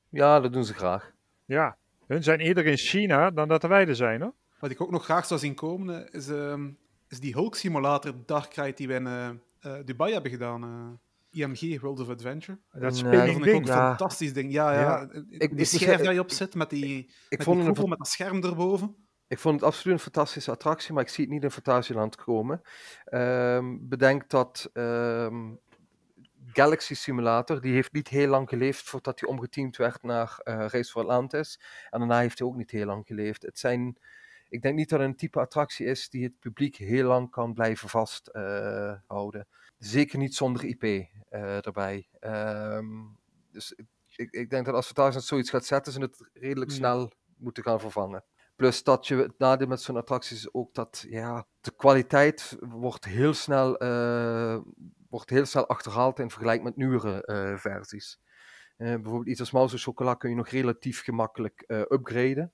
Ja, 0.09 0.39
dat 0.39 0.53
doen 0.53 0.65
ze 0.65 0.73
graag. 0.73 1.11
Ja, 1.45 1.77
hun 2.07 2.23
zijn 2.23 2.39
eerder 2.39 2.65
in 2.65 2.77
China 2.77 3.31
dan 3.31 3.47
dat 3.47 3.63
wij 3.63 3.87
er 3.87 3.95
zijn. 3.95 4.21
Hoor. 4.21 4.33
Wat 4.59 4.71
ik 4.71 4.81
ook 4.81 4.91
nog 4.91 5.03
graag 5.03 5.25
zou 5.25 5.39
zien 5.39 5.55
komen, 5.55 6.11
is, 6.11 6.29
ehm, 6.29 6.69
is 7.07 7.19
die 7.19 7.33
Hulk 7.33 7.55
Simulator 7.55 8.13
Dark 8.25 8.53
Ride 8.53 8.73
die 8.73 8.87
we 8.87 8.93
in 8.93 9.07
eh, 9.07 9.29
eh, 9.59 9.85
Dubai 9.85 10.13
hebben 10.13 10.31
gedaan. 10.31 10.63
eh, 10.63 11.41
IMG, 11.41 11.81
World 11.81 11.99
of 11.99 12.09
Adventure. 12.09 12.57
Dat 12.71 12.81
Nee, 12.81 12.89
Dat 12.89 12.97
spinning 12.97 13.33
vond 13.33 13.45
ik 13.45 13.53
ook 13.53 13.61
een 13.61 13.65
Ja. 13.67 13.87
fantastisch 13.87 14.33
ding. 14.33 14.51
Ja, 14.51 14.73
ja. 14.73 14.79
Ja. 14.81 15.05
Die, 15.05 15.25
Ik- 15.39 15.51
ik- 15.51 15.65
schijf 15.65 16.03
waar 16.03 16.13
je 16.13 16.19
op 16.19 16.31
zit 16.31 16.55
met 16.55 16.69
die, 16.69 16.97
Ik 17.29 17.37
met, 17.37 17.43
vond, 17.43 17.59
die 17.59 17.83
een, 17.83 17.89
met 17.89 17.97
dat 17.97 18.07
scherm 18.07 18.43
erboven. 18.43 18.95
ik 19.27 19.39
vond 19.39 19.55
het 19.55 19.63
absoluut 19.63 19.95
een 19.97 20.03
fantastische 20.03 20.51
attractie, 20.51 20.93
maar 20.93 21.03
ik 21.03 21.09
zie 21.09 21.23
het 21.23 21.33
niet 21.33 21.43
in 21.43 21.51
Fantasieland 21.51 22.15
komen. 22.15 22.61
Ehm, 23.05 23.77
bedenk 23.81 24.29
dat 24.29 24.69
ehm, 24.73 25.51
Galaxy 26.53 26.93
Simulator, 26.95 27.61
die 27.61 27.73
heeft 27.73 27.93
niet 27.93 28.07
heel 28.07 28.27
lang 28.27 28.49
geleefd 28.49 28.89
voordat 28.89 29.19
hij 29.19 29.29
omgeteamd 29.29 29.77
werd 29.77 30.03
naar 30.03 30.39
eh 30.43 30.65
Race 30.67 30.91
for 30.91 31.01
Atlantis. 31.01 31.59
En 31.89 31.99
daarna 31.99 32.19
heeft 32.19 32.39
hij 32.39 32.47
ook 32.47 32.55
niet 32.55 32.71
heel 32.71 32.85
lang 32.85 33.05
geleefd. 33.07 33.41
Het 33.41 33.59
zijn, 33.59 33.97
ik 34.49 34.61
denk 34.61 34.75
niet 34.75 34.89
dat 34.89 34.99
het 34.99 35.07
een 35.07 35.15
type 35.15 35.39
attractie 35.39 35.85
is 35.85 36.09
die 36.09 36.23
het 36.23 36.39
publiek 36.39 36.75
heel 36.75 37.07
lang 37.07 37.29
kan 37.29 37.53
blijven 37.53 37.89
vasthouden. 37.89 39.47
Zeker 39.77 40.17
niet 40.17 40.35
zonder 40.35 40.63
IP 40.63 40.83
eh, 40.83 41.65
erbij. 41.65 42.07
Ehm, 42.19 42.85
dus 43.51 43.73
ik, 44.15 44.31
ik, 44.31 44.49
denk 44.49 44.65
dat 44.65 44.75
als 44.75 44.85
Fantasieland 44.85 45.25
zoiets 45.25 45.49
gaat 45.49 45.65
zetten, 45.65 45.93
ze 45.93 45.99
het 45.99 46.29
redelijk 46.33 46.71
snel 46.71 47.11
moeten 47.37 47.63
gaan 47.63 47.79
vervangen. 47.79 48.23
Plus 48.55 48.83
dat 48.83 49.07
je 49.07 49.15
het 49.15 49.37
nadeel 49.37 49.67
met 49.67 49.81
zo'n 49.81 49.97
attractie 49.97 50.35
is 50.35 50.53
ook 50.53 50.73
dat 50.73 51.05
ja, 51.09 51.45
de 51.61 51.71
kwaliteit 51.75 52.57
wordt 52.59 53.05
heel 53.05 53.33
snel, 53.33 53.77
eh, 53.77 54.57
wordt 55.13 55.29
heel 55.29 55.45
snel 55.45 55.67
achterhaald 55.67 56.19
in 56.19 56.29
vergelijking 56.29 56.65
met 56.65 56.75
nieuwere 56.75 57.25
eh, 57.25 57.57
versies. 57.57 58.19
Eh, 58.77 58.93
bijvoorbeeld 58.93 59.27
iets 59.27 59.39
als 59.39 59.51
Mouse 59.51 59.77
Chocola 59.77 60.13
kun 60.13 60.29
je 60.29 60.35
nog 60.35 60.47
relatief 60.47 61.03
gemakkelijk 61.03 61.63
eh, 61.67 61.79
upgraden. 61.79 62.53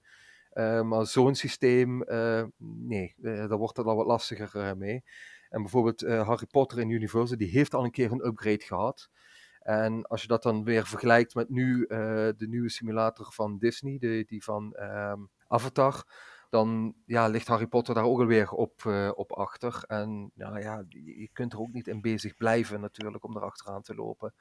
Maar 0.83 1.05
zo'n 1.05 1.35
systeem, 1.35 2.03
nee, 2.57 3.13
daar 3.17 3.57
wordt 3.57 3.77
het 3.77 3.85
al 3.85 3.95
wat 3.95 4.05
lastiger 4.05 4.77
mee. 4.77 5.03
En 5.49 5.61
bijvoorbeeld 5.61 6.01
Harry 6.01 6.45
Potter 6.45 6.79
in 6.79 6.89
Universal, 6.89 7.37
die 7.37 7.49
heeft 7.49 7.73
al 7.73 7.83
een 7.83 7.91
keer 7.91 8.11
een 8.11 8.25
upgrade 8.25 8.63
gehad. 8.63 9.09
En 9.59 10.03
als 10.05 10.21
je 10.21 10.27
dat 10.27 10.43
dan 10.43 10.63
weer 10.63 10.87
vergelijkt 10.87 11.35
met 11.35 11.49
nu 11.49 11.85
de 11.87 12.47
nieuwe 12.49 12.69
simulator 12.69 13.31
van 13.31 13.57
Disney, 13.57 13.97
die 14.27 14.43
van 14.43 14.73
ehm, 14.73 15.19
Avatar, 15.47 16.03
dan 16.49 16.95
ja, 17.05 17.27
ligt 17.27 17.47
Harry 17.47 17.67
Potter 17.67 17.93
daar 17.93 18.03
ook 18.03 18.19
alweer 18.19 18.51
op, 18.51 18.85
eh, 18.85 19.11
op 19.15 19.31
achter. 19.31 19.83
En 19.87 20.31
nou 20.33 20.59
ja, 20.59 20.83
je, 20.89 21.29
kunt 21.33 21.53
er 21.53 21.59
ook 21.59 21.71
niet 21.71 21.87
in 21.87 22.01
bezig 22.01 22.35
blijven 22.35 22.81
natuurlijk 22.81 23.23
om 23.23 23.37
erachteraan 23.37 23.81
te 23.81 23.95
lopen. 23.95 24.33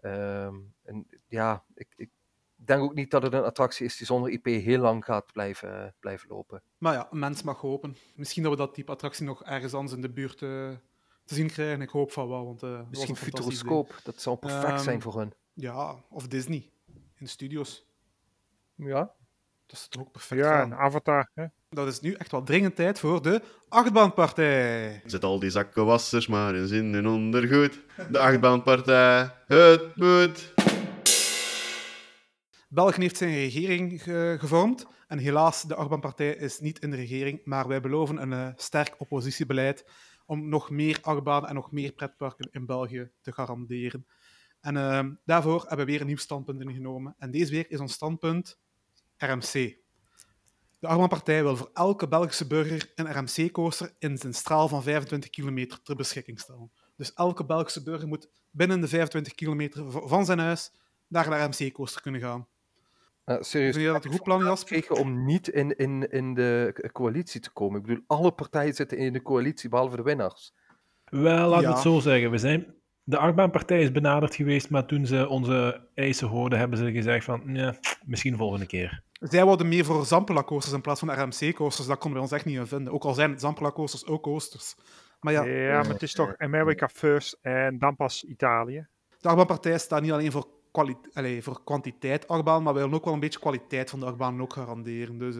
Ehm, 0.00 0.54
en 0.82 1.06
ja, 1.28 1.64
ik, 1.74 1.88
ik 1.96 2.10
denk 2.54 2.82
ook 2.82 2.94
niet 2.94 3.10
dat 3.10 3.22
het 3.22 3.32
een 3.32 3.42
attractie 3.42 3.86
is 3.86 3.96
die 3.96 4.06
zonder 4.06 4.30
IP 4.30 4.44
heel 4.44 4.80
lang 4.80 5.04
gaat 5.04 5.32
blijven, 5.32 5.94
blijven 6.00 6.28
lopen. 6.28 6.62
Maar 6.78 6.94
ja, 6.94 7.08
een 7.10 7.18
mens 7.18 7.42
mag 7.42 7.60
hopen. 7.60 7.96
Misschien 8.14 8.42
dat 8.42 8.52
we 8.52 8.58
dat 8.58 8.74
type 8.74 8.92
attractie 8.92 9.24
nog 9.24 9.44
ergens 9.44 9.74
anders 9.74 9.94
in 9.94 10.02
de 10.02 10.10
buurt 10.12 10.42
eh, 10.42 10.70
te 11.24 11.34
zien 11.34 11.48
krijgen. 11.48 11.82
Ik 11.82 11.90
hoop 11.90 12.12
van 12.12 12.28
wel, 12.28 12.44
want 12.44 12.60
was 12.60 12.86
Misschien 12.88 13.16
Futuroscoop, 13.16 14.00
dat 14.02 14.20
zou 14.20 14.36
perfect 14.36 14.72
Ehm, 14.72 14.82
zijn 14.82 15.02
voor 15.02 15.18
hun. 15.18 15.32
Ja, 15.52 16.04
of 16.10 16.28
Disney. 16.28 16.70
In 16.86 17.24
de 17.24 17.30
studios. 17.30 17.86
Ja, 18.74 19.14
Dat 19.68 19.78
is 19.78 19.88
toch 19.88 20.02
ook 20.02 20.12
perfect 20.12 20.40
Ja, 20.40 20.62
een 20.62 20.74
avatar. 20.74 21.30
Hè? 21.34 21.44
Dat 21.68 21.86
is 21.86 22.00
nu 22.00 22.12
echt 22.12 22.30
wel 22.30 22.42
dringend 22.42 22.76
tijd 22.76 22.98
voor 22.98 23.22
de 23.22 23.42
achtbaanpartij. 23.68 25.02
Zet 25.04 25.24
al 25.24 25.38
die 25.38 25.50
zakkenwassers 25.50 26.26
maar 26.26 26.54
in 26.54 26.66
zin 26.66 26.94
en 26.94 27.06
ondergoed. 27.06 27.80
De 28.10 28.18
achtbaanpartij, 28.18 29.30
het 29.46 29.96
moet. 29.96 30.52
België 32.68 33.00
heeft 33.00 33.16
zijn 33.16 33.34
regering 33.34 34.02
ge- 34.02 34.36
gevormd. 34.38 34.86
En 35.06 35.18
helaas, 35.18 35.62
de 35.62 35.74
achtbaanpartij 35.74 36.34
is 36.34 36.60
niet 36.60 36.78
in 36.78 36.90
de 36.90 36.96
regering. 36.96 37.40
Maar 37.44 37.68
wij 37.68 37.80
beloven 37.80 38.22
een 38.22 38.32
eh, 38.32 38.48
sterk 38.56 38.94
oppositiebeleid 38.98 39.84
om 40.26 40.48
nog 40.48 40.70
meer 40.70 40.98
achtbanen 41.02 41.48
en 41.48 41.54
nog 41.54 41.72
meer 41.72 41.92
pretparken 41.92 42.48
in 42.52 42.66
België 42.66 43.10
te 43.20 43.32
garanderen. 43.32 44.06
En 44.60 44.76
eh, 44.76 45.04
daarvoor 45.24 45.60
hebben 45.60 45.86
we 45.86 45.92
weer 45.92 46.00
een 46.00 46.06
nieuw 46.06 46.16
standpunt 46.16 46.60
ingenomen. 46.60 47.14
En 47.18 47.30
deze 47.30 47.52
week 47.52 47.68
is 47.68 47.78
ons 47.80 47.92
standpunt 47.92 48.58
RMC. 49.18 49.76
De 50.80 50.86
achtbaanpartij 50.86 51.42
wil 51.42 51.56
voor 51.56 51.70
elke 51.74 52.08
Belgische 52.08 52.46
burger 52.46 52.92
een 52.94 53.12
RMC-coaster 53.18 53.94
in 53.98 54.18
zijn 54.18 54.34
straal 54.34 54.68
van 54.68 54.82
25 54.82 55.30
kilometer 55.30 55.82
ter 55.82 55.96
beschikking 55.96 56.40
stellen. 56.40 56.70
Dus 56.96 57.12
elke 57.14 57.44
Belgische 57.44 57.82
burger 57.82 58.08
moet 58.08 58.28
binnen 58.50 58.80
de 58.80 58.88
25 58.88 59.34
kilometer 59.34 59.90
van 59.90 60.24
zijn 60.24 60.38
huis 60.38 60.72
naar 61.08 61.26
een 61.26 61.44
RMC-coaster 61.44 62.02
kunnen 62.02 62.20
gaan. 62.20 62.46
Eh, 63.24 63.36
serieus. 63.40 63.74
Vind 63.74 63.86
je 63.86 63.92
dat 63.92 64.04
een 64.04 64.10
goed 64.10 64.22
plan, 64.22 64.44
Jasper? 64.44 64.68
Kregen 64.68 64.96
om 64.96 65.24
niet 65.24 65.48
in, 65.48 65.76
in, 65.76 66.10
in 66.10 66.34
de 66.34 66.88
coalitie 66.92 67.40
te 67.40 67.50
komen. 67.50 67.80
Ik 67.80 67.86
bedoel, 67.86 68.04
alle 68.06 68.32
partijen 68.32 68.74
zitten 68.74 68.98
in 68.98 69.12
de 69.12 69.22
coalitie 69.22 69.68
behalve 69.68 69.96
de 69.96 70.02
winnaars. 70.02 70.54
Wel, 71.04 71.48
laten 71.48 71.56
we 71.56 71.62
Ja. 71.68 71.72
het 71.72 71.82
zo 71.82 71.98
zeggen. 72.00 72.30
We 72.30 72.38
zijn, 72.38 72.74
de 73.08 73.18
achtbaanpartij 73.18 73.80
is 73.80 73.92
benaderd 73.92 74.34
geweest, 74.34 74.70
maar 74.70 74.86
toen 74.86 75.06
ze 75.06 75.28
onze 75.28 75.80
eisen 75.94 76.28
hoorden, 76.28 76.58
hebben 76.58 76.78
ze 76.78 76.92
gezegd 76.92 77.24
van, 77.24 77.40
nee, 77.44 77.70
misschien 78.04 78.36
volgende 78.36 78.66
keer. 78.66 79.02
Zij 79.12 79.44
wouden 79.44 79.68
meer 79.68 79.84
voor 79.84 80.04
Zampela-coasters 80.06 80.74
in 80.74 80.80
plaats 80.80 81.00
van 81.00 81.22
RMC-coasters. 81.22 81.88
Dat 81.88 81.98
konden 81.98 82.18
we 82.18 82.24
ons 82.24 82.32
echt 82.34 82.44
niet 82.44 82.56
in 82.58 82.66
vinden. 82.66 82.92
Ook 82.92 83.04
al 83.04 83.14
zijn 83.14 83.38
Zampela-coasters 83.38 84.06
ook 84.06 84.22
coasters. 84.22 84.74
Maar 85.20 85.32
ja, 85.32 85.44
Ja, 85.44 85.82
maar 85.82 85.92
het 85.92 86.02
is 86.02 86.12
toch 86.12 86.34
America 86.38 86.88
first 86.88 87.38
en 87.42 87.78
dan 87.78 87.96
pas 87.96 88.24
Italië. 88.24 88.86
de 89.20 89.28
achtbaanpartij 89.28 89.78
staat 89.78 90.02
niet 90.02 90.12
alleen 90.12 90.32
voor, 90.32 90.46
kwali- 90.72 90.96
allee, 91.12 91.42
voor 91.42 91.64
kwantiteit 91.64 92.28
achtbaan, 92.28 92.62
maar 92.62 92.74
willen 92.74 92.92
ook 92.94 93.04
wel 93.04 93.14
een 93.14 93.20
beetje 93.20 93.40
kwaliteit 93.40 93.90
van 93.90 94.00
de 94.00 94.06
achtbaan 94.06 94.42
ook 94.42 94.52
garanderen. 94.52 95.18
Dus 95.18 95.36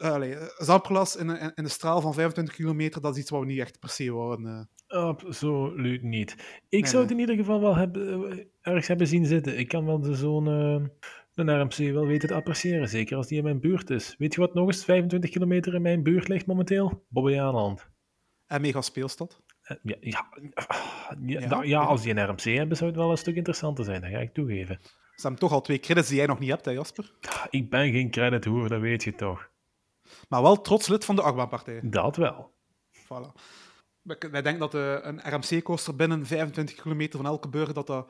allee, 0.00 0.36
Zampelas 0.56 1.16
in, 1.16 1.28
een- 1.28 1.52
in 1.54 1.62
de 1.64 1.70
straal 1.70 2.00
van 2.00 2.14
25 2.14 2.54
kilometer, 2.54 3.00
dat 3.00 3.14
is 3.14 3.20
iets 3.20 3.30
wat 3.30 3.40
we 3.40 3.46
niet 3.46 3.58
echt 3.60 3.78
per 3.78 3.88
se 3.88 4.12
wouden. 4.12 4.46
eh. 4.86 4.98
Absoluut 5.02 6.02
niet. 6.02 6.32
Ik 6.68 6.80
Nee, 6.80 6.90
zou 6.90 7.02
het 7.02 7.12
in 7.12 7.18
ieder 7.18 7.36
geval 7.36 7.60
wel 7.60 7.76
hebben, 7.76 8.30
ergens 8.60 8.86
hebben 8.86 9.06
zien 9.06 9.26
zitten. 9.26 9.58
Ik 9.58 9.68
kan 9.68 9.84
wel 9.86 10.00
de 10.00 10.14
zo'n 10.14 10.46
een 10.46 11.60
RMC 11.60 11.92
wel 11.92 12.06
weten 12.06 12.28
te 12.28 12.34
appreciëren, 12.34 12.88
zeker 12.88 13.16
als 13.16 13.26
die 13.26 13.38
in 13.38 13.44
mijn 13.44 13.60
buurt 13.60 13.90
is. 13.90 14.14
Weet 14.18 14.34
je 14.34 14.40
wat 14.40 14.54
nog 14.54 14.66
eens 14.66 14.84
25 14.84 15.30
kilometer 15.30 15.74
in 15.74 15.82
mijn 15.82 16.02
buurt 16.02 16.28
ligt 16.28 16.46
momenteel? 16.46 17.04
Bobbejaanland. 17.08 17.88
En 18.46 18.60
mega 18.60 18.80
speelstad. 18.80 19.42
Ja, 19.62 19.76
ja, 20.00 20.26
ah, 20.54 20.66
ja, 21.26 21.40
Ja, 21.40 21.46
nou, 21.48 21.62
ja, 21.62 21.80
ja. 21.80 21.86
als 21.86 22.02
die 22.02 22.14
een 22.16 22.26
RMC 22.30 22.40
hebben, 22.40 22.76
zou 22.76 22.90
het 22.90 22.98
wel 22.98 23.10
een 23.10 23.16
stuk 23.18 23.36
interessanter 23.36 23.84
zijn, 23.84 24.00
dat 24.00 24.10
ga 24.10 24.18
ik 24.18 24.32
toegeven. 24.34 24.78
Ze 25.14 25.20
hebben 25.22 25.40
toch 25.40 25.52
al 25.52 25.60
twee 25.60 25.78
credits 25.78 26.08
die 26.08 26.16
jij 26.16 26.26
nog 26.26 26.38
niet 26.38 26.50
hebt, 26.50 26.64
hè 26.64 26.70
Jasper? 26.70 27.12
Ah, 27.20 27.44
Ik 27.50 27.70
ben 27.70 27.92
geen 27.92 28.10
credit 28.10 28.44
hoer, 28.44 28.68
dat 28.68 28.80
weet 28.80 29.04
je 29.04 29.14
toch. 29.14 29.50
Maar 30.28 30.42
wel 30.42 30.60
trots 30.60 30.88
lid 30.88 31.04
van 31.04 31.16
de 31.16 31.22
achtbaanpartij. 31.22 31.80
Dat 31.82 32.16
wel. 32.16 32.52
Voilà. 33.04 33.40
Wij 34.02 34.16
wij 34.30 34.42
denken 34.42 34.58
dat 34.60 34.74
eh, 34.74 34.96
een 35.00 35.20
RMC-coaster 35.34 35.96
binnen 35.96 36.26
25 36.26 36.82
kilometer 36.82 37.16
van 37.18 37.26
elke 37.28 37.48
burger 37.48 37.74
dat 37.74 37.86
de- 37.86 38.04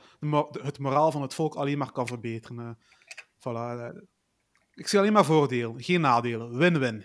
het 0.63 0.79
moraal 0.79 1.11
van 1.11 1.23
het 1.23 1.35
volk 1.35 1.55
alleen 1.55 1.79
maar 1.79 1.93
kan 1.93 2.07
verbeteren. 2.07 2.59
eh. 2.59 2.71
voilà. 3.39 3.81
eh. 3.81 4.03
Ik 4.75 4.89
zie 4.89 4.99
alleen 4.99 5.13
maar 5.13 5.25
voordelen, 5.25 5.83
geen 5.83 6.01
nadelen. 6.01 6.57
Win-win. 6.59 7.05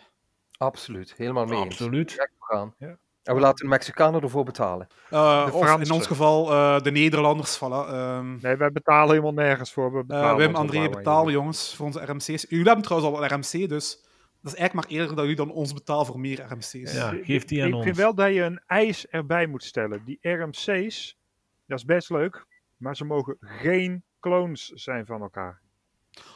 Absoluut, 0.58 1.14
helemaal 1.18 1.46
mee 1.46 1.60
eens. 1.64 1.66
Absoluut. 1.70 2.16
Kijk, 2.16 2.32
we 2.40 2.46
gaan. 2.56 2.74
Ja. 2.78 2.98
En 3.24 3.36
we 3.36 3.42
laten 3.42 3.64
de 3.64 3.70
Mexicanen 3.72 4.22
ervoor 4.22 4.44
betalen. 4.44 4.88
Eh, 5.10 5.46
De 5.46 5.52
of 5.54 5.80
in 5.80 5.92
ons 5.92 6.08
geval 6.08 6.52
eh, 6.52 6.82
de 6.82 6.92
Nederlanders. 6.92 7.58
Voilà. 7.58 7.90
ehm. 7.90 8.36
Nee, 8.42 8.56
wij 8.56 8.72
betalen 8.72 9.10
helemaal 9.10 9.34
nergens 9.34 9.74
voor. 9.74 9.92
We 9.92 9.98
Eh, 10.00 10.06
betalen 10.06 10.38
Wim, 10.38 10.56
André, 10.56 10.90
betalen 10.90 11.34
jongens 11.34 11.76
voor 11.76 11.86
onze 11.86 12.06
RMC's. 12.06 12.46
Jullie 12.50 12.66
hebben 12.66 12.84
trouwens 12.86 13.14
al 13.14 13.24
een 13.24 13.30
RMC, 13.30 13.70
dus 13.70 14.06
dat 14.42 14.54
is 14.54 14.58
eigenlijk 14.60 14.74
maar 14.74 14.98
eerder 15.00 15.16
dat 15.16 15.26
jullie 15.26 15.36
dan 15.46 15.52
ons 15.52 15.74
betalen 15.74 16.06
voor 16.06 16.20
meer 16.20 16.42
RMC's. 16.52 16.94
Ja, 16.94 17.14
geef 17.22 17.46
die 17.46 17.62
aan 17.62 17.68
Ik 17.68 17.74
ons. 17.74 17.84
vind 17.84 17.96
wel 17.98 18.16
dat 18.16 18.34
je 18.34 18.42
een 18.42 18.62
eis 18.68 19.08
erbij 19.08 19.48
moet 19.48 19.64
stellen. 19.64 20.06
Die 20.06 20.20
RMC's, 20.22 21.18
dat 21.66 21.78
is 21.80 21.86
best 21.86 22.10
leuk, 22.10 22.46
maar 22.78 22.96
ze 22.96 23.06
mogen 23.06 23.38
geen 23.40 24.04
clones 24.20 24.66
zijn 24.68 25.06
van 25.06 25.22
elkaar. 25.22 25.62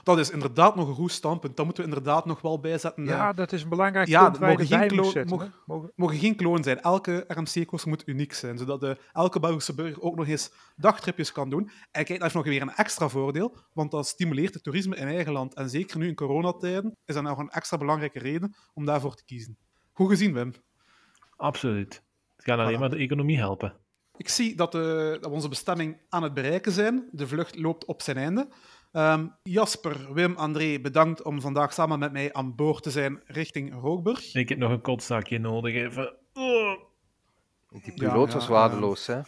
Dat 0.04 0.18
is 0.20 0.30
inderdaad 0.30 0.76
nog 0.76 0.88
een 0.88 0.94
goed 0.94 1.12
standpunt. 1.12 1.56
Dat 1.58 1.66
moeten 1.66 1.84
we 1.84 1.90
inderdaad 1.90 2.26
nog 2.26 2.42
wel 2.42 2.60
bijzetten. 2.60 3.06
Ja, 3.06 3.30
eh. 3.30 3.36
dat 3.36 3.52
is 3.52 3.64
een 3.64 3.70
belangrijk 3.70 4.08
Ja, 4.08 4.24
punt 4.30 4.40
mogen 4.40 4.66
geen 4.68 4.90
zetten. 4.90 5.28
mogen-. 5.28 5.54
Mogen- 5.66 5.92
mogen 5.96 6.18
geen 6.18 6.36
kloon 6.36 6.64
zijn. 6.64 6.82
Elke 6.82 7.26
RMC-coaster 7.28 7.90
moet 7.90 8.08
uniek 8.08 8.34
zijn, 8.34 8.58
zodat 8.58 8.80
de, 8.80 8.98
elke 9.12 9.40
Belgische 9.40 9.74
burger 9.74 10.02
ook 10.02 10.16
nog 10.16 10.28
eens 10.28 10.52
dagtripjes 10.76 11.32
kan 11.32 11.50
doen. 11.50 11.64
En 11.92 12.06
kijk, 12.06 12.08
dat 12.08 12.22
heeft 12.22 12.34
nog 12.34 12.44
weer 12.46 12.62
een 12.62 12.74
extra 12.76 13.10
voordeel, 13.10 13.58
want 13.74 13.92
dat 13.92 14.08
stimuleert 14.08 14.54
het 14.54 14.64
toerisme 14.64 14.96
in 14.96 15.08
eigen 15.08 15.32
land. 15.34 15.54
En 15.54 15.70
zeker 15.70 15.98
nu 15.98 16.08
in 16.08 16.16
coronatijden 16.16 16.98
is 17.06 17.14
dat 17.16 17.24
nog 17.24 17.38
een 17.38 17.50
extra 17.50 17.78
belangrijke 17.78 18.20
reden 18.20 18.56
om 18.74 18.86
daarvoor 18.86 19.16
te 19.16 19.26
kiezen. 19.26 19.58
Goed 19.94 20.10
gezien, 20.10 20.34
Wim. 20.34 20.54
Absoluut. 21.36 22.04
Het 22.36 22.46
gaat 22.46 22.60
alleen 22.60 22.76
Voilà. 22.76 22.80
maar 22.80 22.90
de 22.90 22.98
economie 22.98 23.38
helpen. 23.38 23.74
Ik 24.18 24.30
zie 24.30 24.56
dat, 24.56 24.72
de, 24.72 25.18
dat 25.22 25.30
we 25.30 25.36
onze 25.36 25.50
bestemming 25.50 25.98
aan 26.10 26.24
het 26.24 26.34
bereiken 26.34 26.72
zijn. 26.72 27.08
De 27.12 27.28
vlucht 27.28 27.60
loopt 27.60 27.86
op 27.86 28.02
zijn 28.02 28.18
einde. 28.18 28.48
Ehm, 28.94 29.28
Jasper, 29.44 30.14
Wim, 30.14 30.36
André, 30.36 30.80
bedankt 30.80 31.22
om 31.22 31.42
vandaag 31.42 31.74
samen 31.74 32.00
met 32.00 32.12
mij 32.12 32.34
aan 32.34 32.56
boord 32.56 32.84
te 32.84 32.92
zijn 32.92 33.22
richting 33.26 33.74
Rookburg. 33.82 34.34
Ik 34.36 34.50
heb 34.50 34.58
nog 34.58 34.72
een 34.72 34.82
kotzakje 34.82 35.40
nodig 35.40 35.74
even. 35.74 36.16
Oh, 36.34 36.74
Die 37.70 37.94
piloot 37.94 38.28
ja, 38.28 38.34
was 38.34 38.48
waardeloos, 38.48 39.08
hè? 39.08 39.20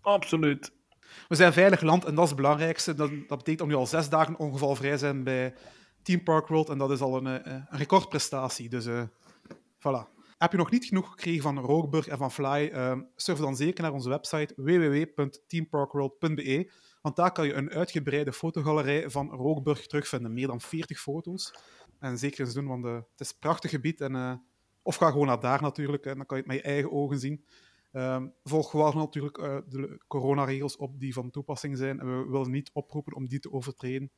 absoluut. 0.00 0.72
We 1.28 1.34
zijn 1.34 1.52
veilig 1.52 1.80
land 1.80 2.04
en 2.04 2.14
dat 2.14 2.24
is 2.24 2.30
het 2.30 2.40
belangrijkste. 2.40 2.94
Dat, 2.94 3.10
dat 3.10 3.38
betekent 3.38 3.58
dat 3.58 3.66
we 3.66 3.72
nu 3.72 3.78
al 3.78 3.86
zes 3.86 4.08
dagen 4.08 4.38
ongevalvrij 4.38 4.98
zijn 4.98 5.24
bij 5.24 5.54
Team 6.02 6.22
Park 6.22 6.48
World 6.48 6.68
en 6.68 6.78
dat 6.78 6.90
is 6.90 7.00
al 7.00 7.16
een, 7.16 7.26
eh, 7.42 7.52
een 7.68 7.78
recordprestatie. 7.78 8.68
Dus 8.68 8.86
eh 8.86 9.02
voilà. 9.78 10.16
Heb 10.38 10.50
je 10.50 10.56
nog 10.58 10.70
niet 10.70 10.84
genoeg 10.84 11.10
gekregen 11.10 11.42
van 11.42 11.58
Rookburg 11.58 12.08
en 12.08 12.18
van 12.18 12.32
Fly? 12.32 12.70
eh, 12.72 12.96
surf 13.16 13.38
dan 13.38 13.56
zeker 13.56 13.82
naar 13.82 13.92
onze 13.92 14.08
website 14.08 14.52
www.teamparkworld.be, 14.56 16.70
want 17.02 17.16
daar 17.16 17.32
kan 17.32 17.46
je 17.46 17.52
een 17.52 17.70
uitgebreide 17.70 18.32
fotogalerij 18.32 19.10
van 19.10 19.30
Rookburg 19.30 19.86
terugvinden. 19.86 20.32
Meer 20.32 20.46
dan 20.46 20.60
40 20.60 21.00
foto's. 21.00 21.52
En 21.98 22.18
zeker 22.18 22.44
eens 22.44 22.54
doen, 22.54 22.66
want 22.66 22.84
eh, 22.84 22.94
het 22.94 23.20
is 23.20 23.30
een 23.30 23.38
prachtig 23.38 23.70
gebied. 23.70 24.00
En, 24.00 24.14
eh, 24.14 24.34
of 24.82 24.96
ga 24.96 25.10
gewoon 25.10 25.26
naar 25.26 25.40
daar 25.40 25.62
natuurlijk, 25.62 26.06
en 26.06 26.16
dan 26.16 26.26
kan 26.26 26.36
je 26.36 26.42
het 26.42 26.52
met 26.52 26.62
je 26.62 26.68
eigen 26.70 26.92
ogen 26.92 27.18
zien. 27.18 27.44
Ehm, 27.92 28.26
volg 28.44 28.72
wel 28.72 28.92
natuurlijk 28.92 29.38
eh, 29.38 29.58
de 29.66 30.00
coronaregels 30.06 30.76
op 30.76 31.00
die 31.00 31.12
van 31.12 31.30
toepassing 31.30 31.76
zijn. 31.76 32.00
En 32.00 32.06
we 32.06 32.30
willen 32.30 32.50
niet 32.50 32.70
oproepen 32.72 33.14
om 33.14 33.28
die 33.28 33.40
te 33.40 33.52
overtreden. 33.52 34.10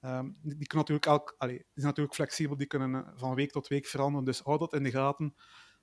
Ehm, 0.00 0.30
die, 0.42 0.56
die, 0.56 0.68
natuurlijk 0.74 1.06
elk, 1.06 1.34
allee, 1.38 1.56
zijn 1.56 1.86
natuurlijk 1.86 2.14
flexibel, 2.14 2.56
die 2.56 2.66
kunnen 2.66 3.12
van 3.14 3.34
week 3.34 3.50
tot 3.50 3.68
week 3.68 3.86
veranderen, 3.86 4.24
dus 4.24 4.40
houd 4.40 4.58
dat 4.58 4.72
in 4.72 4.82
de 4.82 4.90
gaten. 4.90 5.34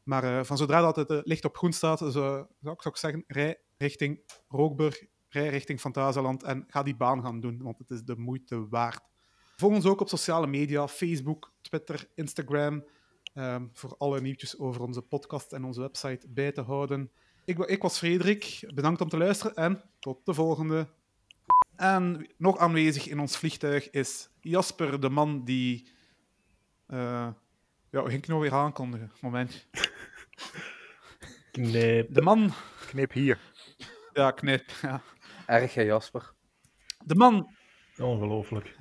Maar 0.03 0.45
van 0.45 0.57
zodra 0.57 0.91
dat 0.91 0.95
het 0.95 1.25
licht 1.25 1.45
op 1.45 1.57
groen 1.57 1.73
staat, 1.73 1.99
zou, 1.99 2.41
ik, 2.41 2.47
zou 2.61 2.89
ik 2.89 2.97
zeggen, 2.97 3.23
rij 3.27 3.61
richting 3.77 4.21
Rookburg, 4.47 5.05
rij 5.29 5.49
richting 5.49 5.79
Fantasialand 5.79 6.43
en 6.43 6.63
ga 6.67 6.83
die 6.83 6.95
baan 6.95 7.21
gaan 7.21 7.39
doen, 7.39 7.61
want 7.63 7.77
het 7.77 7.89
is 7.89 8.03
de 8.03 8.17
moeite 8.17 8.67
waard. 8.67 9.01
Volg 9.55 9.73
ons 9.73 9.85
ook 9.85 10.01
op 10.01 10.09
sociale 10.09 10.47
media, 10.47 10.87
Facebook, 10.87 11.53
Twitter, 11.61 12.07
Instagram, 12.15 12.85
ehm, 13.33 13.65
voor 13.73 13.95
alle 13.97 14.21
nieuwtjes 14.21 14.59
over 14.59 14.81
onze 14.81 15.01
podcast 15.01 15.53
en 15.53 15.63
onze 15.63 15.81
website 15.81 16.27
bij 16.29 16.51
te 16.51 16.61
houden. 16.61 17.11
Ik, 17.45 17.57
ik 17.57 17.81
was 17.81 17.97
Frederik, 17.97 18.71
bedankt 18.73 19.01
om 19.01 19.09
te 19.09 19.17
luisteren 19.17 19.55
en 19.55 19.81
tot 19.99 20.25
de 20.25 20.33
volgende. 20.33 20.87
En 21.75 22.27
nog 22.37 22.57
aanwezig 22.57 23.07
in 23.07 23.19
ons 23.19 23.37
vliegtuig 23.37 23.89
is 23.89 24.29
Jasper, 24.39 24.99
de 24.99 25.09
man 25.09 25.43
die... 25.43 25.89
eh, 26.87 27.27
ja, 27.89 28.01
ging 28.01 28.13
ik 28.13 28.27
nou 28.27 28.41
weer 28.41 28.53
aankondigen? 28.53 29.11
Moment. 29.21 29.67
Nee. 31.51 32.05
De 32.09 32.21
man... 32.21 32.51
Knip 32.87 33.11
hier. 33.11 33.39
Ja, 34.13 34.31
knip. 34.31 34.69
Ja. 34.81 35.01
Erg, 35.47 35.73
hè, 35.73 35.81
Jasper? 35.81 36.33
De 37.05 37.15
man... 37.15 37.55
Ongelooflijk. 37.97 38.75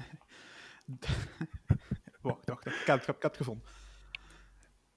Wacht. 2.22 2.48
Ik 2.48 2.82
heb, 2.86 3.02
ik 3.02 3.22
het 3.22 3.36
gevonden. 3.36 3.66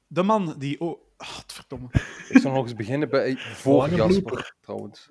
De 0.07 0.23
man 0.23 0.55
die... 0.57 0.79
Oh, 0.79 1.01
ah, 1.17 1.39
verdomme. 1.47 1.87
Ik 2.29 2.37
zal 2.37 2.51
nog 2.51 2.63
eens 2.63 2.75
beginnen 2.75 3.09
bij 3.09 3.35
voor 3.35 3.77
Lange 3.77 3.95
Jasper, 3.95 4.21
blooper. 4.23 4.55
trouwens. 4.61 5.09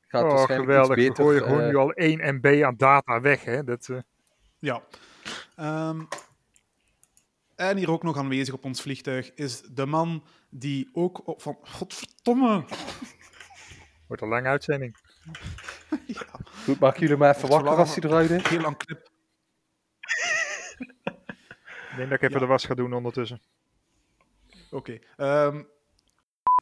Gaat 0.00 0.22
Oh, 0.22 0.28
waarschijnlijk 0.28 0.70
geweldig. 0.70 0.96
We 0.96 1.02
beter. 1.08 1.24
gooien 1.24 1.42
gewoon 1.42 1.60
eh, 1.60 1.66
nu 1.68 1.76
al 1.76 1.92
1 1.92 2.34
MB 2.34 2.62
aan 2.64 2.76
data 2.76 3.20
weg. 3.20 3.44
Hè? 3.44 3.64
Dat, 3.64 3.88
eh, 3.88 3.98
Ja. 4.58 4.82
Ehm, 5.56 6.02
en 7.56 7.76
hier 7.76 7.90
ook 7.90 8.02
nog 8.02 8.16
aanwezig 8.16 8.54
op 8.54 8.64
ons 8.64 8.82
vliegtuig 8.82 9.34
is 9.34 9.62
de 9.62 9.86
man 9.86 10.24
die 10.50 10.88
ook 10.92 11.26
op 11.26 11.42
van... 11.42 11.58
Godverdomme. 11.62 12.64
wordt 14.06 14.22
een 14.22 14.28
lange 14.28 14.48
uitzending. 14.48 14.96
Ja, 16.06 16.40
Goed, 16.64 16.78
maak 16.80 16.96
jullie 16.96 17.16
maar 17.16 17.36
even 17.36 17.48
wakker 17.48 17.70
als 17.76 17.94
hij 17.94 18.04
eruit 18.10 18.30
is. 18.30 18.46
heel 18.48 18.60
lang 18.60 18.76
knip. 18.76 19.10
Ik 21.90 21.98
denk 21.98 22.10
dat 22.10 22.18
ik 22.18 22.22
even 22.22 22.32
Ja. 22.32 22.38
de 22.38 22.46
was 22.46 22.64
ga 22.64 22.74
doen 22.74 22.92
ondertussen. 22.92 23.40
Oké. 24.70 24.98
ehm, 25.16 25.62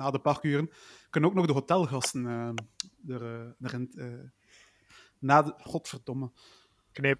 na 0.00 0.10
de 0.10 0.18
parkuren 0.18 0.70
kunnen 1.10 1.30
ook 1.30 1.36
nog 1.36 1.46
de 1.46 1.52
hotelgasten 1.52 2.26
ehm, 2.26 2.54
er, 3.12 3.22
eh, 3.22 3.48
erin... 3.60 3.92
eh, 3.96 4.30
na 5.18 5.42
de... 5.42 5.54
Godverdomme. 5.58 6.30
Knip. 6.92 7.18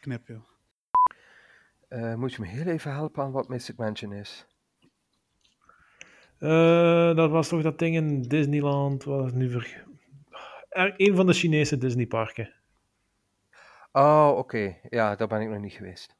Knip, 0.00 0.28
ja. 0.28 0.40
Eh, 1.88 2.14
moet 2.14 2.32
je 2.34 2.40
me 2.40 2.46
heel 2.48 2.66
even 2.66 2.92
helpen 2.92 3.22
aan 3.22 3.32
wat 3.32 3.48
Mystic 3.48 3.76
Mansion 3.76 4.12
is? 4.12 4.46
Eh, 6.38 7.14
dat 7.16 7.30
was 7.30 7.48
toch 7.48 7.62
dat 7.62 7.78
ding 7.78 7.94
in 7.96 8.22
Disneyland? 8.22 9.04
Wat 9.04 9.26
is 9.26 9.32
nu 9.32 9.50
ver... 9.50 9.84
Er, 10.72 10.94
een 10.96 11.16
van 11.16 11.26
de 11.26 11.32
Chinese 11.32 11.78
Disneyparken. 11.78 12.52
Oh, 13.92 14.34
oké. 14.36 14.76
Ja, 14.88 15.16
daar 15.16 15.28
ben 15.28 15.40
ik 15.40 15.48
nog 15.48 15.60
niet 15.60 15.72
geweest. 15.72 16.16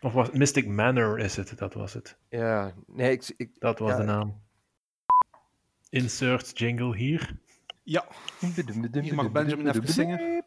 Of 0.00 0.12
was 0.12 0.30
Mystic 0.30 0.66
Manor 0.66 1.18
is 1.18 1.36
het, 1.36 1.58
dat 1.58 1.74
was 1.74 1.92
het. 1.92 2.18
Ja, 2.28 2.74
nee, 2.86 3.10
ik, 3.10 3.32
ik, 3.36 3.60
Dat 3.60 3.78
was 3.78 3.90
Ja. 3.90 3.96
de 3.96 4.02
naam. 4.02 4.42
Insert 5.90 6.58
jingle 6.58 6.96
hier. 6.96 7.38
Ja, 7.82 8.06
hier 8.92 9.14
mag 9.14 9.32
Benjamin 9.32 9.68
even 9.68 9.88
zingen. 9.88 10.44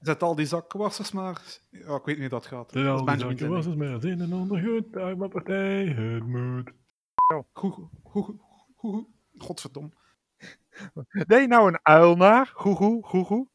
Zet 0.00 0.22
al 0.22 0.34
die 0.34 0.46
zakwassers 0.46 1.12
maar... 1.12 1.60
Ja, 1.70 1.94
ik 1.96 2.04
weet 2.04 2.18
niet 2.18 2.18
hoe 2.18 2.28
dat 2.28 2.46
gaat. 2.46 2.66
Is 2.66 2.72
Terwijl 2.72 2.96
die 2.96 3.04
Benjamin 3.04 3.38
zakken 3.38 3.38
zijn 3.38 3.50
was 3.50 3.64
het 3.64 3.76
maar 3.76 4.00
zin 4.00 4.20
en 4.20 4.32
ondergoed. 4.32 4.92
Daar 4.92 5.16
mijn 5.16 5.30
partij, 5.30 5.84
het 5.86 6.26
moet. 6.26 6.72
Goe, 7.26 7.44
goe, 7.52 7.88
goe, 8.02 8.38
goe. 8.76 9.06
Godverdom. 9.38 9.92
Nee, 11.26 11.46
nou 11.46 11.68
een 11.68 11.80
uil 11.82 12.16
naar. 12.16 12.52
Goegoe, 12.54 13.04
goegoe. 13.04 13.48